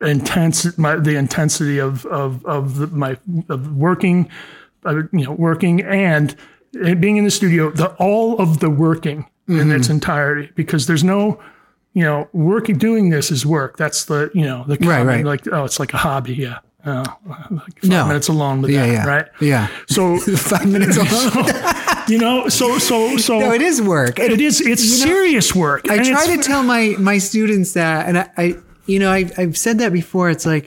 intense 0.00 0.76
my 0.78 0.96
the 0.96 1.16
intensity 1.16 1.78
of 1.78 2.04
of 2.06 2.44
of 2.46 2.76
the, 2.78 2.86
my 2.88 3.16
of 3.48 3.72
working 3.76 4.28
uh, 4.84 4.96
you 5.12 5.24
know 5.24 5.32
working 5.32 5.82
and 5.82 6.36
it 6.74 7.00
being 7.00 7.16
in 7.16 7.24
the 7.24 7.30
studio 7.30 7.70
the 7.70 7.88
all 7.94 8.38
of 8.40 8.60
the 8.60 8.68
working 8.70 9.26
in 9.48 9.70
its 9.70 9.88
entirety 9.88 10.50
because 10.56 10.86
there's 10.86 11.04
no 11.04 11.40
you 11.92 12.02
know 12.02 12.28
working 12.32 12.76
doing 12.76 13.10
this 13.10 13.30
is 13.30 13.46
work 13.46 13.76
that's 13.76 14.06
the 14.06 14.30
you 14.34 14.42
know 14.44 14.64
the 14.66 14.76
Right, 14.78 15.04
right. 15.04 15.24
like 15.24 15.46
oh 15.52 15.64
it's 15.64 15.78
like 15.78 15.94
a 15.94 15.98
hobby 15.98 16.34
yeah 16.34 16.58
oh, 16.86 17.04
like 17.50 17.80
five 17.80 17.90
No. 17.90 18.06
minutes 18.06 18.28
alone 18.28 18.60
with 18.62 18.72
Yeah. 18.72 18.86
that 18.86 18.92
Yeah. 18.92 19.06
right 19.06 19.26
Yeah. 19.40 19.68
so 19.86 20.18
Five 20.36 20.66
minutes 20.66 20.96
alone. 21.04 21.46
you 22.08 22.18
know 22.18 22.48
so 22.48 22.78
so 22.78 23.16
so 23.16 23.38
no, 23.38 23.52
it 23.52 23.62
is 23.62 23.80
work. 23.80 24.18
it 24.18 24.40
is 24.40 24.60
it's 24.60 24.84
You 25.00 25.06
know, 25.06 25.12
serious 25.14 25.54
work 25.54 25.88
I 25.88 26.02
try 26.02 26.26
to 26.36 26.42
tell 26.42 26.62
my 26.62 26.94
my 26.98 27.18
students 27.18 27.72
that, 27.74 28.08
and 28.08 28.18
I, 28.18 28.30
I 28.36 28.56
you 28.86 28.98
know, 28.98 29.10
I've, 29.10 29.38
I've 29.38 29.56
said 29.56 29.78
that 29.78 29.92
before. 29.92 30.30
It's 30.30 30.46
like 30.46 30.66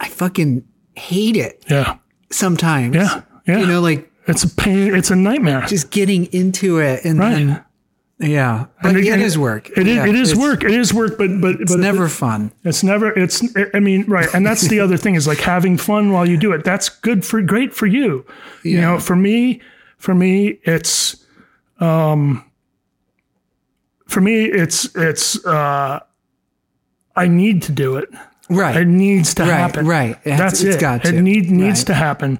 I 0.00 0.08
fucking 0.08 0.64
hate 0.96 1.36
it 1.36 1.64
yeah 1.70 1.96
sometimes. 2.30 2.94
Yeah, 2.94 3.22
yeah. 3.46 3.58
You 3.60 3.66
know, 3.66 3.80
like 3.80 4.10
it's 4.26 4.44
a 4.44 4.48
pain 4.50 4.94
it's 4.94 5.10
a 5.10 5.16
nightmare 5.16 5.62
just 5.66 5.90
getting 5.90 6.26
into 6.32 6.78
it, 6.80 7.04
and 7.04 7.18
Right. 7.18 7.34
then 7.34 7.64
yeah, 8.20 8.66
but 8.82 8.96
it 8.96 9.06
is 9.20 9.38
work. 9.38 9.70
It 9.78 9.86
is. 9.86 9.94
Yeah, 9.96 10.06
it 10.08 10.16
is 10.16 10.34
work. 10.34 10.64
It 10.64 10.72
is 10.72 10.92
work. 10.92 11.16
But 11.16 11.40
but 11.40 11.60
It's 11.60 11.70
but 11.72 11.80
never 11.80 12.08
fun. 12.08 12.50
It's 12.64 12.82
never. 12.82 13.16
It's. 13.16 13.44
I 13.72 13.78
mean, 13.78 14.04
right. 14.08 14.28
And 14.34 14.44
that's 14.44 14.66
the 14.66 14.80
other 14.84 14.96
thing 14.96 15.14
is 15.14 15.28
like 15.28 15.38
having 15.38 15.76
fun 15.78 16.10
while 16.10 16.28
you 16.28 16.36
do 16.36 16.50
it. 16.52 16.64
That's 16.64 16.88
good 16.88 17.24
for 17.24 17.40
great 17.42 17.72
for 17.72 17.86
you. 17.86 18.26
You 18.64 18.80
know, 18.80 18.98
for 18.98 19.14
me, 19.14 19.60
for 19.98 20.16
me, 20.16 20.58
it's. 20.64 21.24
Um. 21.78 22.44
For 24.08 24.20
me, 24.20 24.46
it's 24.46 24.92
it's. 24.96 25.44
uh 25.46 26.00
I 27.18 27.28
need 27.28 27.62
to 27.62 27.72
do 27.72 27.96
it. 27.96 28.08
Right. 28.50 28.76
It 28.76 28.86
needs 28.88 29.34
to 29.34 29.42
Right, 29.42 29.50
happen. 29.50 29.86
right. 29.86 30.16
It 30.24 30.36
That's 30.38 30.62
it. 30.62 30.80
got 30.80 31.04
It 31.04 31.12
to. 31.12 31.20
need 31.22 31.50
needs 31.50 31.80
Right. 31.80 31.86
to 31.88 31.94
happen, 31.94 32.38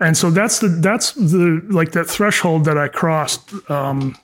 and 0.00 0.16
so 0.16 0.30
that's 0.30 0.60
the 0.60 0.68
that's 0.68 1.12
the 1.12 1.60
like 1.68 1.92
that 1.92 2.06
threshold 2.06 2.64
that 2.64 2.78
I 2.78 2.88
crossed. 2.88 3.52
Um, 3.70 4.16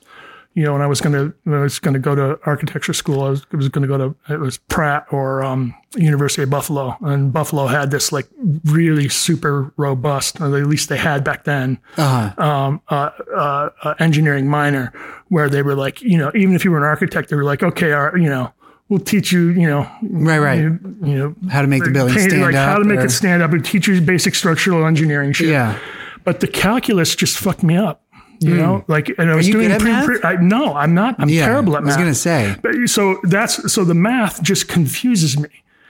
you 0.55 0.63
know, 0.63 0.73
when 0.73 0.81
I 0.81 0.87
was 0.87 0.99
gonna 0.99 1.31
when 1.43 1.59
I 1.59 1.61
was 1.61 1.77
gonna 1.77 1.99
go 1.99 2.15
to 2.15 2.39
architecture 2.47 2.93
school, 2.93 3.21
I 3.23 3.29
was, 3.29 3.45
I 3.53 3.57
was 3.57 3.69
gonna 3.69 3.85
go 3.85 3.97
to 3.99 4.15
it 4.33 4.39
was 4.39 4.57
Pratt 4.57 5.05
or 5.11 5.43
um, 5.43 5.75
University 5.95 6.41
of 6.41 6.49
Buffalo, 6.49 6.97
and 7.01 7.31
Buffalo 7.31 7.67
had 7.67 7.91
this 7.91 8.11
like 8.11 8.27
really 8.65 9.07
super 9.07 9.71
robust, 9.77 10.41
or 10.41 10.45
at 10.57 10.65
least 10.65 10.89
they 10.89 10.97
had 10.97 11.23
back 11.23 11.43
then, 11.43 11.77
Uh-huh. 11.97 12.43
um, 12.43 12.81
uh, 12.89 13.11
uh, 13.35 13.69
uh, 13.83 13.93
engineering 13.99 14.47
minor, 14.49 14.91
where 15.27 15.49
they 15.49 15.61
were 15.61 15.75
like, 15.75 16.01
you 16.01 16.17
know, 16.17 16.31
even 16.33 16.55
if 16.55 16.65
you 16.65 16.71
were 16.71 16.79
an 16.79 16.83
architect, 16.85 17.29
they 17.29 17.35
were 17.35 17.43
like, 17.43 17.61
okay, 17.61 17.91
our, 17.91 18.17
you 18.17 18.27
know, 18.29 18.51
we'll 18.89 18.99
teach 18.99 19.31
you, 19.31 19.49
you 19.49 19.67
know, 19.67 19.89
Right. 20.01 20.39
Right. 20.39 20.59
you, 20.59 20.79
you 21.03 21.17
know, 21.17 21.35
How 21.49 21.61
to 21.61 21.67
make 21.67 21.83
the 21.83 21.91
building 21.91 22.15
paint- 22.15 22.31
stand 22.31 22.43
like 22.43 22.55
up. 22.55 22.69
how 22.69 22.77
to 22.79 22.85
make 22.85 22.99
or- 22.99 23.05
it 23.05 23.11
stand 23.11 23.41
up 23.43 23.51
and 23.51 23.63
teach 23.63 23.87
you 23.87 23.99
basic 24.01 24.35
structural 24.35 24.85
engineering 24.85 25.33
shit. 25.33 25.49
Yeah. 25.49 25.77
But 26.23 26.39
the 26.39 26.47
calculus 26.47 27.15
just 27.15 27.37
fucked 27.37 27.63
me 27.63 27.77
up. 27.77 28.01
You 28.39 28.51
hmm. 28.51 28.57
know, 28.57 28.85
like, 28.87 29.09
and 29.17 29.31
I 29.31 29.35
was 29.35 29.49
doing 29.49 29.69
pre, 29.79 29.91
pre 30.05 30.19
I, 30.23 30.35
no, 30.35 30.75
I'm 30.75 30.93
not. 30.93 31.15
I'm 31.17 31.27
Yeah. 31.29 31.47
terrible 31.47 31.75
at 31.75 31.83
math. 31.83 31.93
I 31.93 31.95
was 31.95 32.03
gonna 32.03 32.13
say. 32.13 32.55
But 32.61 32.75
so 32.87 33.19
that's 33.23 33.73
so 33.73 33.83
the 33.83 33.95
math 33.95 34.43
just 34.43 34.67
confuses 34.67 35.39
me. 35.39 35.49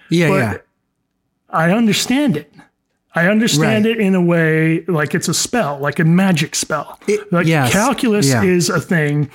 Yeah. 0.09 0.29
But 0.29 0.35
yeah. 0.35 0.57
I 1.49 1.71
understand 1.71 2.37
it. 2.37 2.53
I 3.13 3.27
understand 3.27 3.85
Right. 3.85 3.97
it 3.97 3.99
in 3.99 4.15
a 4.15 4.21
way 4.21 4.85
like 4.87 5.13
it's 5.13 5.27
a 5.27 5.33
spell, 5.33 5.77
like 5.79 5.99
a 5.99 6.05
magic 6.05 6.55
spell. 6.55 6.99
It- 7.07 7.31
like 7.33 7.47
yes. 7.47 7.73
calculus 7.73 8.29
Yeah. 8.29 8.43
is 8.43 8.69
a 8.69 8.79
thing 8.79 9.29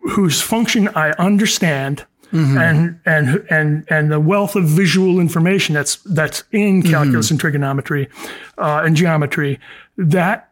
whose 0.00 0.40
function 0.40 0.88
I 0.96 1.10
understand. 1.12 2.06
Mm-hmm. 2.32 2.58
And 2.58 3.00
and 3.04 3.46
and 3.50 3.84
and 3.90 4.10
the 4.10 4.18
wealth 4.18 4.56
of 4.56 4.64
visual 4.64 5.20
information 5.20 5.74
that's 5.74 5.96
that's 5.96 6.44
in 6.50 6.82
calculus 6.82 7.26
Mm-hmm. 7.26 7.34
and 7.34 7.40
trigonometry 7.40 8.08
uh, 8.56 8.82
and 8.84 8.96
geometry 8.96 9.60
that 9.98 10.50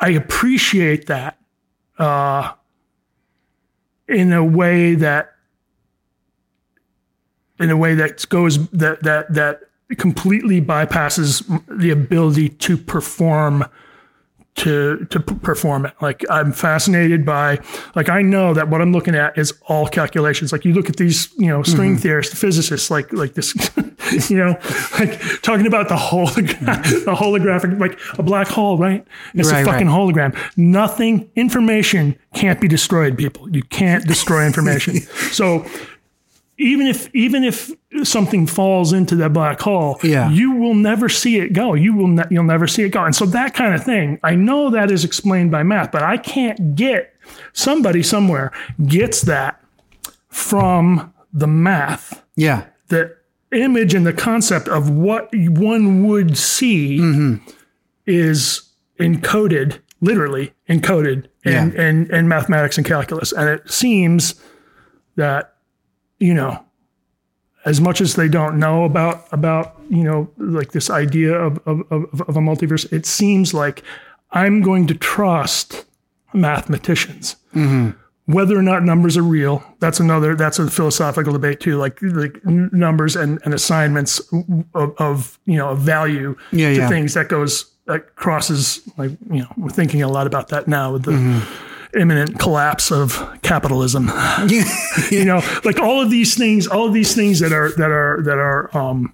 I 0.00 0.10
appreciate 0.10 1.06
that 1.06 1.38
uh, 1.98 2.52
in 4.08 4.32
a 4.32 4.44
way 4.44 4.94
that 4.96 5.32
in 7.58 7.70
a 7.70 7.76
way 7.76 7.94
that 7.94 8.28
goes 8.28 8.68
that 8.70 9.02
that 9.04 9.32
that 9.32 9.60
completely 9.96 10.60
bypasses 10.60 11.42
the 11.68 11.90
ability 11.90 12.48
to 12.48 12.76
perform 12.76 13.64
to 14.56 15.06
to 15.10 15.20
perform 15.20 15.86
it. 15.86 15.92
Like 16.00 16.24
i'm 16.30 16.52
fascinated 16.52 17.24
by 17.24 17.60
like 17.94 18.08
i 18.08 18.22
know 18.22 18.54
that 18.54 18.68
what 18.68 18.80
i'm 18.80 18.92
looking 18.92 19.14
at 19.14 19.36
is 19.38 19.52
all 19.68 19.86
calculations. 19.86 20.52
Like 20.52 20.64
you 20.64 20.72
look 20.74 20.88
at 20.88 20.96
these 20.96 21.32
you 21.36 21.46
know 21.46 21.62
string 21.62 21.92
mm-hmm. 21.92 22.02
theorists 22.02 22.38
physicists 22.38 22.90
like 22.90 23.12
like 23.12 23.34
this 23.34 23.54
you 24.30 24.36
know 24.36 24.56
like 24.98 25.20
talking 25.42 25.66
about 25.66 25.88
the 25.88 25.96
hologram 25.96 26.82
the 27.04 27.14
holographic 27.14 27.78
like 27.78 27.98
a 28.18 28.22
black 28.22 28.48
hole 28.48 28.78
right? 28.78 29.06
It's 29.34 29.50
Right, 29.50 29.62
a 29.62 29.64
fucking 29.64 29.88
right. 29.88 29.96
hologram. 29.96 30.56
Nothing 30.56 31.30
information 31.36 32.18
can't 32.34 32.60
be 32.60 32.68
destroyed 32.68 33.16
people. 33.16 33.48
You 33.54 33.62
can't 33.62 34.06
destroy 34.06 34.46
information. 34.46 34.96
So 35.36 35.66
even 36.58 36.86
if 36.86 37.14
even 37.14 37.44
if 37.44 37.70
something 38.02 38.46
falls 38.46 38.92
into 38.92 39.14
that 39.16 39.32
black 39.32 39.60
hole, 39.60 39.98
Yeah. 40.02 40.30
you 40.30 40.52
will 40.52 40.74
never 40.74 41.08
see 41.08 41.38
it 41.38 41.52
go. 41.52 41.74
You 41.74 41.94
will 41.94 42.08
ne- 42.08 42.24
you'll 42.30 42.44
never 42.44 42.66
see 42.66 42.82
it 42.84 42.90
go. 42.90 43.04
And 43.04 43.14
so 43.14 43.26
that 43.26 43.54
kind 43.54 43.74
of 43.74 43.84
thing, 43.84 44.18
I 44.22 44.34
know 44.34 44.70
that 44.70 44.90
is 44.90 45.04
explained 45.04 45.50
by 45.50 45.62
math, 45.62 45.92
but 45.92 46.02
I 46.02 46.16
can't 46.16 46.74
get 46.74 47.12
somebody 47.52 48.02
somewhere 48.02 48.52
gets 48.86 49.22
that 49.22 49.60
from 50.28 51.12
the 51.32 51.46
math. 51.46 52.22
yeah. 52.36 52.66
The 52.88 53.16
image 53.52 53.94
and 53.94 54.06
the 54.06 54.12
concept 54.12 54.68
of 54.68 54.90
what 54.90 55.28
one 55.34 56.06
would 56.06 56.36
see 56.38 56.98
mm-hmm. 56.98 57.36
is 58.06 58.70
encoded, 59.00 59.80
literally 60.00 60.52
encoded 60.68 61.26
in, 61.44 61.52
Yeah. 61.52 61.64
in, 61.88 62.14
in 62.14 62.28
mathematics 62.28 62.76
and 62.78 62.86
calculus. 62.86 63.32
And 63.32 63.48
it 63.48 63.70
seems 63.70 64.34
that 65.16 65.55
you 66.18 66.34
know, 66.34 66.62
as 67.64 67.80
much 67.80 68.00
as 68.00 68.14
they 68.14 68.28
don't 68.28 68.58
know 68.58 68.84
about 68.84 69.26
about 69.32 69.76
you 69.90 70.04
know 70.04 70.30
like 70.38 70.72
this 70.72 70.90
idea 70.90 71.34
of 71.34 71.58
of, 71.66 71.80
of, 71.90 72.20
of 72.22 72.36
a 72.36 72.40
multiverse, 72.40 72.90
it 72.92 73.06
seems 73.06 73.52
like 73.52 73.82
I'm 74.30 74.62
going 74.62 74.86
to 74.88 74.94
trust 74.94 75.84
mathematicians. 76.32 77.36
Mm-hmm. 77.54 77.90
Whether 78.32 78.58
or 78.58 78.62
not 78.62 78.82
numbers 78.82 79.16
are 79.16 79.22
real, 79.22 79.62
that's 79.78 80.00
another 80.00 80.34
that's 80.34 80.58
a 80.58 80.68
philosophical 80.68 81.32
debate 81.32 81.60
too. 81.60 81.76
Like 81.76 81.98
like 82.02 82.44
numbers 82.44 83.14
and, 83.14 83.40
and 83.44 83.54
assignments 83.54 84.20
of, 84.74 84.94
of 84.98 85.38
you 85.46 85.56
know 85.56 85.70
of 85.70 85.78
value 85.78 86.36
Yeah, 86.50 86.70
to 86.70 86.76
yeah. 86.76 86.88
things 86.88 87.14
that 87.14 87.28
goes 87.28 87.72
that 87.86 88.16
crosses 88.16 88.82
like 88.96 89.12
you 89.30 89.40
know 89.40 89.48
we're 89.56 89.70
thinking 89.70 90.02
a 90.02 90.08
lot 90.08 90.26
about 90.26 90.48
that 90.48 90.66
now 90.66 90.92
with 90.92 91.04
the 91.04 91.12
mm-hmm. 91.12 91.75
Imminent 91.94 92.38
collapse 92.38 92.90
of 92.90 93.38
capitalism 93.42 94.10
you 95.10 95.24
know 95.24 95.40
like 95.64 95.78
all 95.80 96.00
of 96.02 96.10
these 96.10 96.34
things 96.36 96.66
all 96.66 96.86
of 96.86 96.92
these 96.94 97.14
things 97.14 97.38
that 97.40 97.52
are 97.52 97.70
that 97.76 97.90
are 97.90 98.22
that 98.22 98.38
are 98.38 98.76
um 98.76 99.12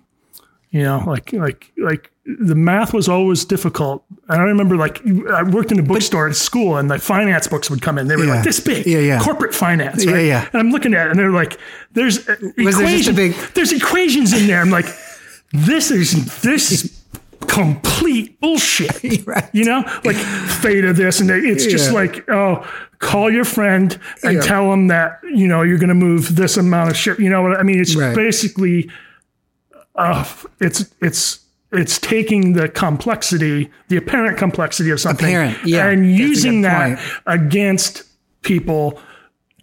you 0.71 0.83
know 0.83 1.03
like 1.07 1.33
like 1.33 1.71
like 1.79 2.11
the 2.25 2.55
math 2.55 2.95
was 2.95 3.09
always 3.09 3.45
difficult 3.45 4.05
and 4.29 4.41
i 4.41 4.45
remember 4.45 4.77
like 4.77 5.01
i 5.33 5.43
worked 5.43 5.73
in 5.73 5.79
a 5.79 5.83
bookstore 5.83 6.29
at 6.29 6.37
school 6.37 6.77
and 6.77 6.91
the 6.91 6.99
finance 6.99 7.49
books 7.49 7.69
would 7.69 7.83
come 7.83 7.99
in 7.99 8.07
they 8.09 8.17
were 8.17 8.25
Yeah. 8.25 8.35
like 8.37 8.45
this 8.45 8.61
big 8.61 8.87
Yeah, 8.87 8.99
yeah. 9.01 9.21
corporate 9.21 9.55
finance 9.55 10.05
Yeah, 10.05 10.13
right? 10.13 10.27
yeah. 10.27 10.49
and 10.53 10.61
i'm 10.61 10.71
looking 10.71 10.95
at 10.95 11.09
it 11.09 11.11
and 11.11 11.19
they're 11.19 11.31
like 11.33 11.59
there's 11.93 12.27
Was 12.27 12.79
there 12.79 12.87
just 12.87 13.09
a 13.09 13.11
equation- 13.11 13.15
big- 13.17 13.35
there's 13.55 13.73
equations 13.73 14.33
in 14.33 14.47
there 14.47 14.61
i'm 14.61 14.71
like 14.71 14.87
this 15.53 15.91
is 15.91 16.41
this 16.43 16.71
is 16.73 17.02
complete 17.49 18.39
bullshit. 18.41 19.25
Right. 19.27 19.49
You 19.53 19.65
know, 19.65 19.83
like 20.05 20.17
theta 20.17 20.93
this 20.93 21.21
and 21.21 21.29
that. 21.31 21.45
it's 21.45 21.67
just 21.67 21.93
like, 21.93 22.29
oh, 22.31 22.67
call 22.99 23.31
your 23.33 23.45
friend 23.45 23.99
and 24.23 24.35
Yeah. 24.37 24.41
tell 24.41 24.73
him 24.73 24.89
that, 24.89 25.21
you 25.25 25.47
know, 25.49 25.63
you're 25.63 25.79
going 25.79 25.89
to 25.89 25.95
move 25.95 26.35
this 26.37 26.57
amount 26.57 26.91
of 26.91 26.97
shit. 26.97 27.19
You 27.21 27.31
know 27.31 27.43
what 27.43 27.59
I 27.59 27.63
mean? 27.63 27.81
It's 27.81 27.95
Right. 27.97 28.15
basically, 28.15 28.91
uh, 29.95 30.25
it's, 30.61 30.93
it's, 31.01 31.41
it's 31.73 31.99
taking 31.99 32.53
the 32.55 32.69
complexity, 32.69 33.71
the 33.89 33.97
apparent 33.97 34.39
complexity 34.39 34.91
of 34.91 35.01
something, 35.01 35.27
Apparent, 35.35 35.59
yeah, 35.67 35.89
and 35.89 36.11
using 36.17 36.63
that 36.63 37.01
against 37.27 38.03
people 38.43 39.01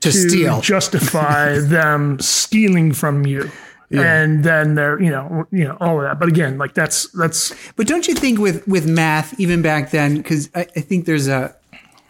To 0.01 0.11
steal. 0.11 0.61
justify 0.61 1.59
them 1.59 2.19
stealing 2.19 2.93
from 2.93 3.25
you. 3.25 3.51
And 3.91 4.43
then 4.43 4.75
they're, 4.75 5.01
you 5.01 5.09
know, 5.09 5.45
you 5.51 5.63
know, 5.65 5.77
all 5.79 5.97
of 5.97 6.03
that. 6.03 6.19
But 6.19 6.29
again, 6.29 6.57
like 6.57 6.73
that's 6.75 7.07
that's 7.13 7.53
But 7.75 7.87
don't 7.87 8.07
you 8.07 8.13
think 8.13 8.39
with 8.39 8.67
with 8.67 8.87
math, 8.87 9.39
even 9.39 9.61
back 9.61 9.89
then, 9.91 10.17
because 10.17 10.49
I, 10.53 10.61
I 10.75 10.81
think 10.81 11.05
there's 11.05 11.27
a 11.27 11.55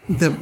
the 0.08 0.36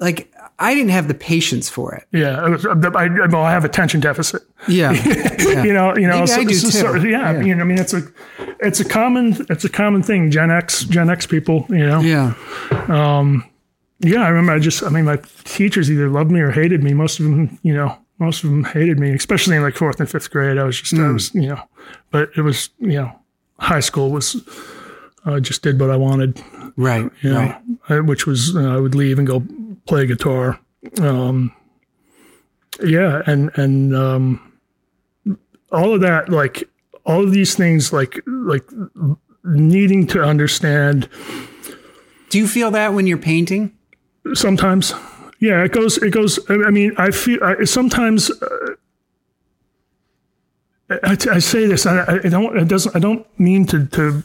like 0.00 0.30
I 0.58 0.74
didn't 0.74 0.90
have 0.90 1.08
the 1.08 1.14
patience 1.14 1.68
for 1.68 1.94
it. 1.94 2.06
yeah. 2.12 2.46
it 2.46 2.50
was- 2.50 2.66
I, 2.66 2.70
I, 2.70 3.26
well, 3.26 3.42
I 3.42 3.50
have 3.52 3.64
attention 3.64 4.00
deficit. 4.00 4.42
Yeah, 4.68 4.92
You 5.62 5.72
know, 5.72 5.96
you 5.96 6.06
know. 6.06 6.20
Maybe 6.24 6.32
I 6.32 6.44
do 6.44 6.58
too. 6.70 7.08
yeah, 7.08 7.32
Yeah. 7.32 7.40
You 7.42 7.54
know, 7.54 7.62
I 7.62 7.64
mean, 7.64 7.78
it's 7.78 7.92
a, 7.92 8.02
it's 8.60 8.80
a 8.80 8.84
common, 8.84 9.36
it's 9.50 9.64
a 9.64 9.68
common 9.68 10.02
thing. 10.02 10.30
Gen 10.30 10.50
X, 10.50 10.84
Gen 10.84 11.10
X 11.10 11.26
people. 11.26 11.66
You 11.68 11.86
know. 11.86 12.00
yeah, 12.00 12.34
um, 12.88 13.44
Yeah, 14.00 14.22
I 14.22 14.28
remember. 14.28 14.52
I 14.52 14.58
just, 14.58 14.82
I 14.82 14.88
mean, 14.90 15.04
my 15.04 15.18
teachers 15.44 15.90
either 15.90 16.08
loved 16.08 16.30
me 16.30 16.40
or 16.40 16.50
hated 16.50 16.82
me. 16.82 16.92
Most 16.94 17.18
of 17.20 17.26
them, 17.26 17.58
you 17.62 17.74
know, 17.74 17.96
most 18.18 18.44
of 18.44 18.50
them 18.50 18.64
hated 18.64 18.98
me, 18.98 19.10
especially 19.12 19.56
in 19.56 19.62
like 19.62 19.74
fourth 19.76 19.98
and 20.00 20.08
fifth 20.10 20.30
grade. 20.30 20.58
I 20.58 20.64
was 20.64 20.80
just, 20.80 20.94
I 20.94 21.10
was, 21.10 21.34
you 21.34 21.48
know, 21.48 21.60
but 22.10 22.30
it 22.36 22.42
was, 22.42 22.70
you 22.78 22.92
know, 22.94 23.18
high 23.58 23.80
school 23.80 24.10
was, 24.10 24.36
I 25.24 25.40
just 25.40 25.62
did 25.62 25.80
what 25.80 25.90
I 25.90 25.96
wanted, 25.96 26.42
right, 26.76 27.10
you 27.22 27.30
know, 27.30 27.38
right. 27.38 27.60
I- 27.88 28.00
which 28.00 28.26
was, 28.26 28.54
uh, 28.56 28.60
I 28.74 28.76
would 28.78 28.94
leave 28.94 29.18
and 29.18 29.26
go 29.26 29.44
play 29.86 30.06
guitar. 30.06 30.58
Um, 31.00 31.52
yeah, 32.82 33.22
and 33.26 33.50
and 33.56 33.94
um, 33.96 34.52
all 35.72 35.94
of 35.94 36.00
that, 36.02 36.28
like 36.28 36.68
all 37.06 37.22
of 37.24 37.30
these 37.32 37.54
things, 37.54 37.92
like 37.92 38.20
like 38.26 38.64
needing 39.44 40.06
to 40.08 40.22
understand 40.22 41.08
Do 42.30 42.38
you 42.38 42.48
feel 42.48 42.70
that 42.72 42.94
when 42.94 43.06
you're 43.06 43.18
painting? 43.18 43.72
sometimes 44.32 44.92
yeah 45.44 45.62
it 45.62 45.72
goes 45.72 45.98
it 45.98 46.10
goes 46.10 46.38
i 46.48 46.70
mean 46.70 46.92
i 46.96 47.10
feel 47.10 47.38
I, 47.44 47.64
sometimes 47.64 48.30
uh, 48.30 48.74
I, 50.88 51.16
I 51.32 51.38
say 51.38 51.66
this 51.66 51.84
I, 51.84 52.20
I 52.24 52.28
don't 52.30 52.56
it 52.56 52.66
doesn't 52.66 52.96
i 52.96 52.98
don't 52.98 53.26
mean 53.38 53.66
to 53.66 53.84
to 53.84 54.22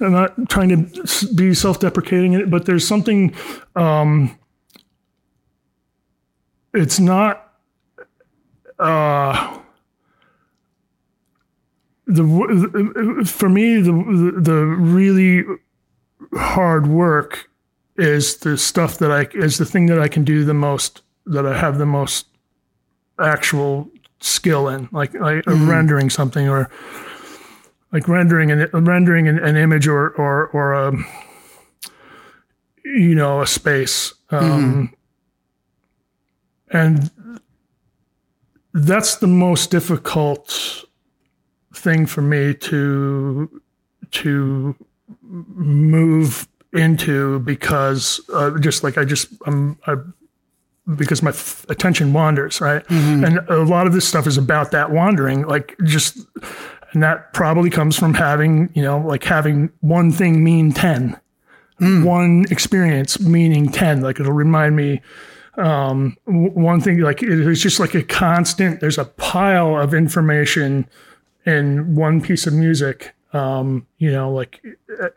i'm 0.00 0.12
not 0.12 0.48
trying 0.48 0.68
to 0.68 1.34
be 1.34 1.52
self-deprecating 1.52 2.34
in 2.34 2.42
it 2.42 2.48
but 2.48 2.64
there's 2.64 2.86
something 2.86 3.34
um 3.74 4.38
it's 6.72 7.00
not 7.00 7.52
uh 8.78 9.58
the 12.06 13.24
for 13.26 13.48
me 13.48 13.80
the, 13.80 13.90
the 14.40 14.64
really 14.64 15.44
hard 16.34 16.86
work 16.86 17.49
is 17.96 18.38
the 18.38 18.56
stuff 18.56 18.98
that 18.98 19.10
I 19.10 19.28
is 19.34 19.58
the 19.58 19.64
thing 19.64 19.86
that 19.86 19.98
I 19.98 20.08
can 20.08 20.24
do 20.24 20.44
the 20.44 20.54
most 20.54 21.02
that 21.26 21.46
I 21.46 21.58
have 21.58 21.78
the 21.78 21.86
most 21.86 22.26
actual 23.18 23.90
skill 24.20 24.68
in, 24.68 24.88
like 24.92 25.14
like 25.14 25.44
mm-hmm. 25.44 25.68
rendering 25.68 26.10
something 26.10 26.48
or 26.48 26.70
like 27.92 28.08
rendering 28.08 28.50
an 28.50 28.68
rendering 28.72 29.28
an, 29.28 29.38
an 29.38 29.56
image 29.56 29.86
or 29.88 30.10
or 30.10 30.48
or 30.48 30.72
a 30.74 30.92
you 32.84 33.14
know 33.14 33.42
a 33.42 33.46
space, 33.46 34.14
um, 34.30 34.92
mm-hmm. 36.70 36.76
and 36.76 37.40
that's 38.72 39.16
the 39.16 39.26
most 39.26 39.70
difficult 39.70 40.84
thing 41.74 42.06
for 42.06 42.22
me 42.22 42.54
to 42.54 43.60
to 44.10 44.74
move 45.22 46.48
into 46.72 47.40
because 47.40 48.20
uh, 48.32 48.56
just 48.58 48.84
like 48.84 48.96
I 48.98 49.04
just 49.04 49.28
I'm 49.46 49.78
I, 49.86 49.96
because 50.96 51.22
my 51.22 51.30
f- 51.30 51.66
attention 51.68 52.12
wanders 52.12 52.60
right? 52.60 52.84
And 52.90 53.38
a 53.48 53.62
lot 53.64 53.86
of 53.86 53.92
this 53.92 54.06
stuff 54.08 54.26
is 54.26 54.36
about 54.38 54.70
that 54.72 54.90
wandering 54.90 55.46
like 55.46 55.76
just 55.84 56.18
and 56.92 57.02
that 57.02 57.32
probably 57.32 57.70
comes 57.70 57.96
from 57.98 58.14
having 58.14 58.70
you 58.74 58.82
know 58.82 58.98
like 58.98 59.24
having 59.24 59.70
one 59.80 60.10
thing 60.12 60.42
mean 60.44 60.72
10 60.72 61.18
one 62.04 62.44
experience 62.50 63.18
meaning 63.20 63.68
10 63.70 64.02
like 64.02 64.20
it'll 64.20 64.32
remind 64.32 64.76
me 64.76 65.00
um 65.56 66.16
one 66.26 66.80
thing 66.80 66.98
like 67.00 67.22
it- 67.22 67.46
it's 67.48 67.60
just 67.60 67.80
like 67.80 67.94
a 67.94 68.02
constant 68.02 68.80
there's 68.80 68.98
a 68.98 69.04
pile 69.04 69.76
of 69.78 69.94
information 69.94 70.86
in 71.46 71.94
one 71.94 72.20
piece 72.20 72.46
of 72.46 72.52
music 72.52 73.14
um 73.32 73.86
you 73.98 74.10
know 74.10 74.32
like 74.32 74.64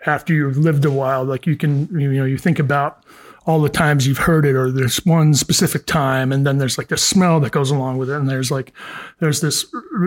after 0.05 0.34
you've 0.34 0.57
lived 0.57 0.86
a 0.86 0.91
while 0.91 1.24
like 1.24 1.47
you 1.47 1.55
can 1.55 1.88
you 1.99 2.11
know 2.11 2.26
you 2.26 2.38
think 2.38 2.59
about 2.59 3.03
all 3.45 3.59
the 3.59 3.70
times 3.70 4.07
you've 4.07 4.18
heard 4.18 4.45
it 4.45 4.55
or 4.55 4.72
there's 4.72 5.05
one 5.05 5.34
specific 5.34 5.86
time 5.86 6.32
and 6.32 6.45
then 6.45 6.57
there's 6.57 6.78
like 6.78 6.88
the 6.88 6.97
smell 6.97 7.39
that 7.39 7.51
goes 7.51 7.72
along 7.72 7.97
with 7.97 8.09
it 8.09 8.16
and 8.16 8.30
there's 8.30 8.51
like 8.51 8.72
there's 9.20 9.41
this 9.41 9.66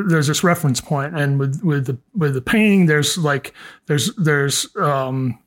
there's 0.08 0.26
this 0.26 0.42
reference 0.42 0.80
point 0.80 1.16
and 1.16 1.38
with 1.38 1.62
with 1.62 1.86
the 1.86 1.98
with 2.14 2.34
the 2.34 2.40
painting 2.40 2.86
there's 2.86 3.18
like 3.18 3.52
there's 3.86 4.14
there's 4.16 4.74
um 4.76 5.38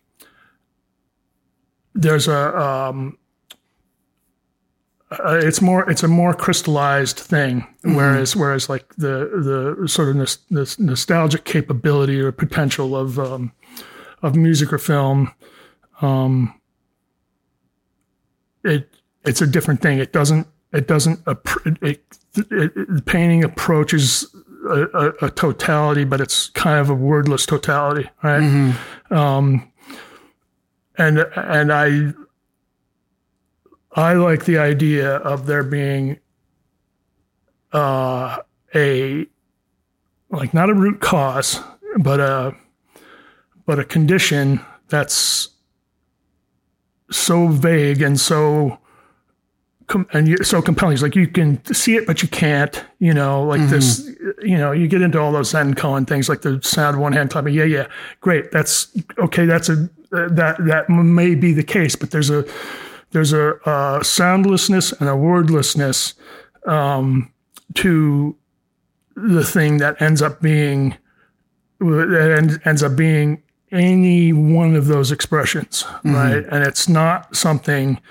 there's 1.96 2.28
a 2.28 2.58
um 2.58 3.18
uh, 5.12 5.40
it's 5.42 5.62
more 5.62 5.90
it's 5.90 6.04
a 6.04 6.08
more 6.08 6.34
crystallized 6.34 7.18
thing 7.20 7.66
whereas 7.84 8.36
whereas 8.36 8.70
like 8.70 8.94
the 8.96 9.76
the 9.80 9.88
sort 9.88 10.10
of 10.10 10.18
this, 10.18 10.38
this 10.50 10.78
nostalgic 10.78 11.46
capability 11.46 12.20
or 12.20 12.32
potential 12.32 12.96
of 12.96 13.18
um 13.18 13.52
of 14.22 14.36
music 14.36 14.72
or 14.72 14.78
film 14.78 15.34
um 16.02 16.54
it 18.64 18.90
it's 19.26 19.42
a 19.42 19.48
different 19.48 19.82
thing. 19.82 20.00
It 20.00 20.14
doesn't 20.14 20.48
it 20.72 20.88
doesn't 20.88 21.20
it, 21.28 21.78
it, 21.82 22.18
it 22.52 23.06
painting 23.06 23.44
approaches 23.44 24.34
a, 24.70 24.84
a, 24.94 25.26
a 25.28 25.32
totality 25.32 26.04
but 26.04 26.22
it's 26.22 26.50
kind 26.50 26.80
of 26.80 26.90
a 26.90 26.94
wordless 26.94 27.46
totality 27.46 28.10
right? 28.24 28.76
Um 29.12 29.72
and 30.98 31.20
and 31.36 31.72
i 31.72 32.14
I 33.94 34.14
like 34.14 34.46
the 34.46 34.58
idea 34.58 35.16
of 35.18 35.46
there 35.46 35.64
being 35.64 36.20
uh, 37.74 38.38
a 38.76 39.26
like 40.30 40.54
not 40.54 40.70
a 40.70 40.74
root 40.74 41.02
cause, 41.02 41.60
but 41.98 42.20
a 42.20 42.56
but 43.66 43.80
a 43.80 43.84
condition 43.84 44.62
that's 44.90 45.50
so 47.12 47.48
vague 47.48 48.02
and 48.02 48.20
so 48.20 48.80
com- 49.88 50.08
and 50.14 50.46
so 50.46 50.62
compelling. 50.62 50.94
It's 50.94 51.04
like 51.04 51.16
you 51.16 51.28
can 51.28 51.64
see 51.74 51.96
it, 51.96 52.08
but 52.08 52.22
you 52.22 52.30
can't. 52.30 52.84
You 53.00 53.14
know, 53.14 53.44
like 53.44 53.70
this. 53.70 54.08
You 54.42 54.58
know, 54.58 54.72
you 54.72 54.88
get 54.88 55.02
into 55.02 55.20
all 55.20 55.32
those 55.32 55.50
Zen 55.50 55.74
koan 55.74 56.08
things, 56.08 56.30
like 56.30 56.42
the 56.42 56.62
sound 56.64 56.96
of 56.96 57.02
one 57.02 57.14
hand 57.14 57.32
clapping. 57.32 57.54
Yeah, 57.54 57.66
yeah, 57.66 57.88
great. 58.22 58.52
That's 58.52 58.96
okay. 59.18 59.46
That's 59.46 59.68
a 59.68 59.90
that 60.12 60.58
that 60.60 60.90
may 60.90 61.36
be 61.36 61.54
the 61.54 61.64
case, 61.64 61.96
but 61.96 62.12
there's 62.12 62.30
a 62.30 62.46
there's 63.12 63.34
a, 63.34 63.56
uh 63.68 64.04
soundlessness 64.04 64.92
and 64.94 65.10
a 65.10 65.16
wordlessness 65.16 66.14
um, 66.66 67.32
to 67.76 68.36
the 69.16 69.44
thing 69.44 69.78
that 69.78 70.02
ends 70.02 70.22
up 70.22 70.42
being 70.42 70.96
that 71.80 72.36
ends, 72.38 72.58
ends 72.66 72.84
up 72.84 72.96
being 72.96 73.42
any 73.72 74.34
one 74.34 74.76
of 74.76 74.88
those 74.88 75.12
expressions, 75.12 75.86
right? 76.04 76.44
And 76.52 76.64
it's 76.64 76.90
not 76.90 77.36
something 77.36 78.02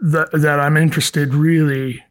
that 0.00 0.30
that 0.32 0.60
I'm 0.60 0.76
interested 0.76 1.34
really 1.34 2.04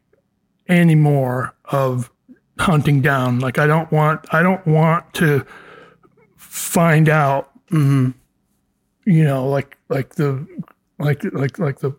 anymore 0.68 1.54
of 1.66 2.10
hunting 2.58 3.00
down. 3.00 3.40
Like 3.40 3.58
I 3.58 3.66
don't 3.66 3.90
want 3.92 4.26
I 4.32 4.42
don't 4.42 4.66
want 4.66 5.12
to 5.14 5.44
find 6.36 7.08
out, 7.08 7.50
you 7.70 8.14
know, 9.04 9.48
like 9.48 9.76
like 9.88 10.14
the 10.14 10.46
like 10.98 11.22
like 11.32 11.58
like 11.58 11.78
the 11.80 11.94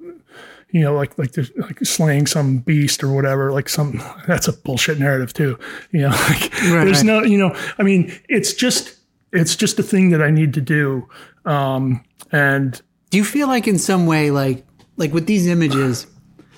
you 0.76 0.82
know, 0.82 0.94
like 0.94 1.18
like 1.18 1.32
there's 1.32 1.54
like 1.56 1.80
slaying 1.86 2.28
some 2.28 2.58
beast 2.58 3.02
or 3.02 3.14
whatever, 3.14 3.54
like 3.54 3.70
some 3.70 4.04
that's 4.28 4.50
a 4.50 4.52
bullshit 4.52 5.00
narrative 5.00 5.32
too. 5.32 5.58
You 5.92 6.02
know, 6.02 6.10
like 6.30 6.52
there's 6.52 7.02
no, 7.02 7.24
you 7.24 7.38
know, 7.38 7.56
I 7.78 7.84
mean, 7.84 8.14
it's 8.28 8.52
just 8.52 8.98
it's 9.32 9.56
just 9.56 9.80
a 9.80 9.84
thing 9.84 10.10
that 10.10 10.22
I 10.22 10.32
need 10.32 10.54
to 10.56 10.60
do. 10.60 11.08
Um, 11.46 12.04
and 12.30 12.82
Do 13.10 13.18
you 13.18 13.24
feel 13.24 13.48
like 13.48 13.70
in 13.70 13.80
some 13.80 14.06
way, 14.06 14.32
like 14.32 14.66
like 14.98 15.14
with 15.14 15.28
these 15.28 15.48
images, 15.48 16.08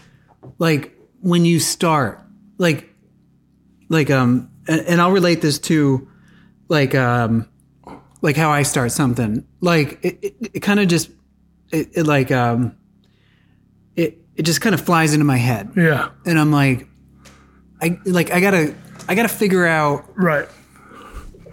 like 0.58 0.98
when 1.22 1.46
you 1.46 1.60
start, 1.60 2.20
like 2.58 2.90
like 3.88 4.10
um, 4.10 4.50
and, 4.68 4.82
and 4.82 5.00
I'll 5.00 5.12
relate 5.12 5.42
this 5.42 5.60
to 5.60 6.10
like 6.70 6.96
um, 6.96 7.48
like 8.24 8.36
how 8.36 8.50
I 8.50 8.64
start 8.64 8.92
something. 8.92 9.46
Like 9.62 10.00
it, 10.04 10.18
it, 10.24 10.36
it 10.56 10.60
kind 10.62 10.80
of 10.80 10.88
just 10.88 11.12
it, 11.72 11.90
it 11.94 12.08
like 12.08 12.32
um 12.32 12.76
it 14.38 14.44
just 14.44 14.62
kind 14.62 14.74
of 14.74 14.80
flies 14.82 15.14
into 15.14 15.26
my 15.26 15.38
head, 15.38 15.72
Yeah. 15.76 16.10
and 16.26 16.40
I'm 16.40 16.52
like, 16.52 16.88
I 17.82 18.00
like 18.06 18.32
I 18.32 18.40
gotta 18.40 18.74
I 19.10 19.16
gotta 19.16 19.28
figure 19.30 19.66
out 19.66 20.06
Right. 20.16 20.48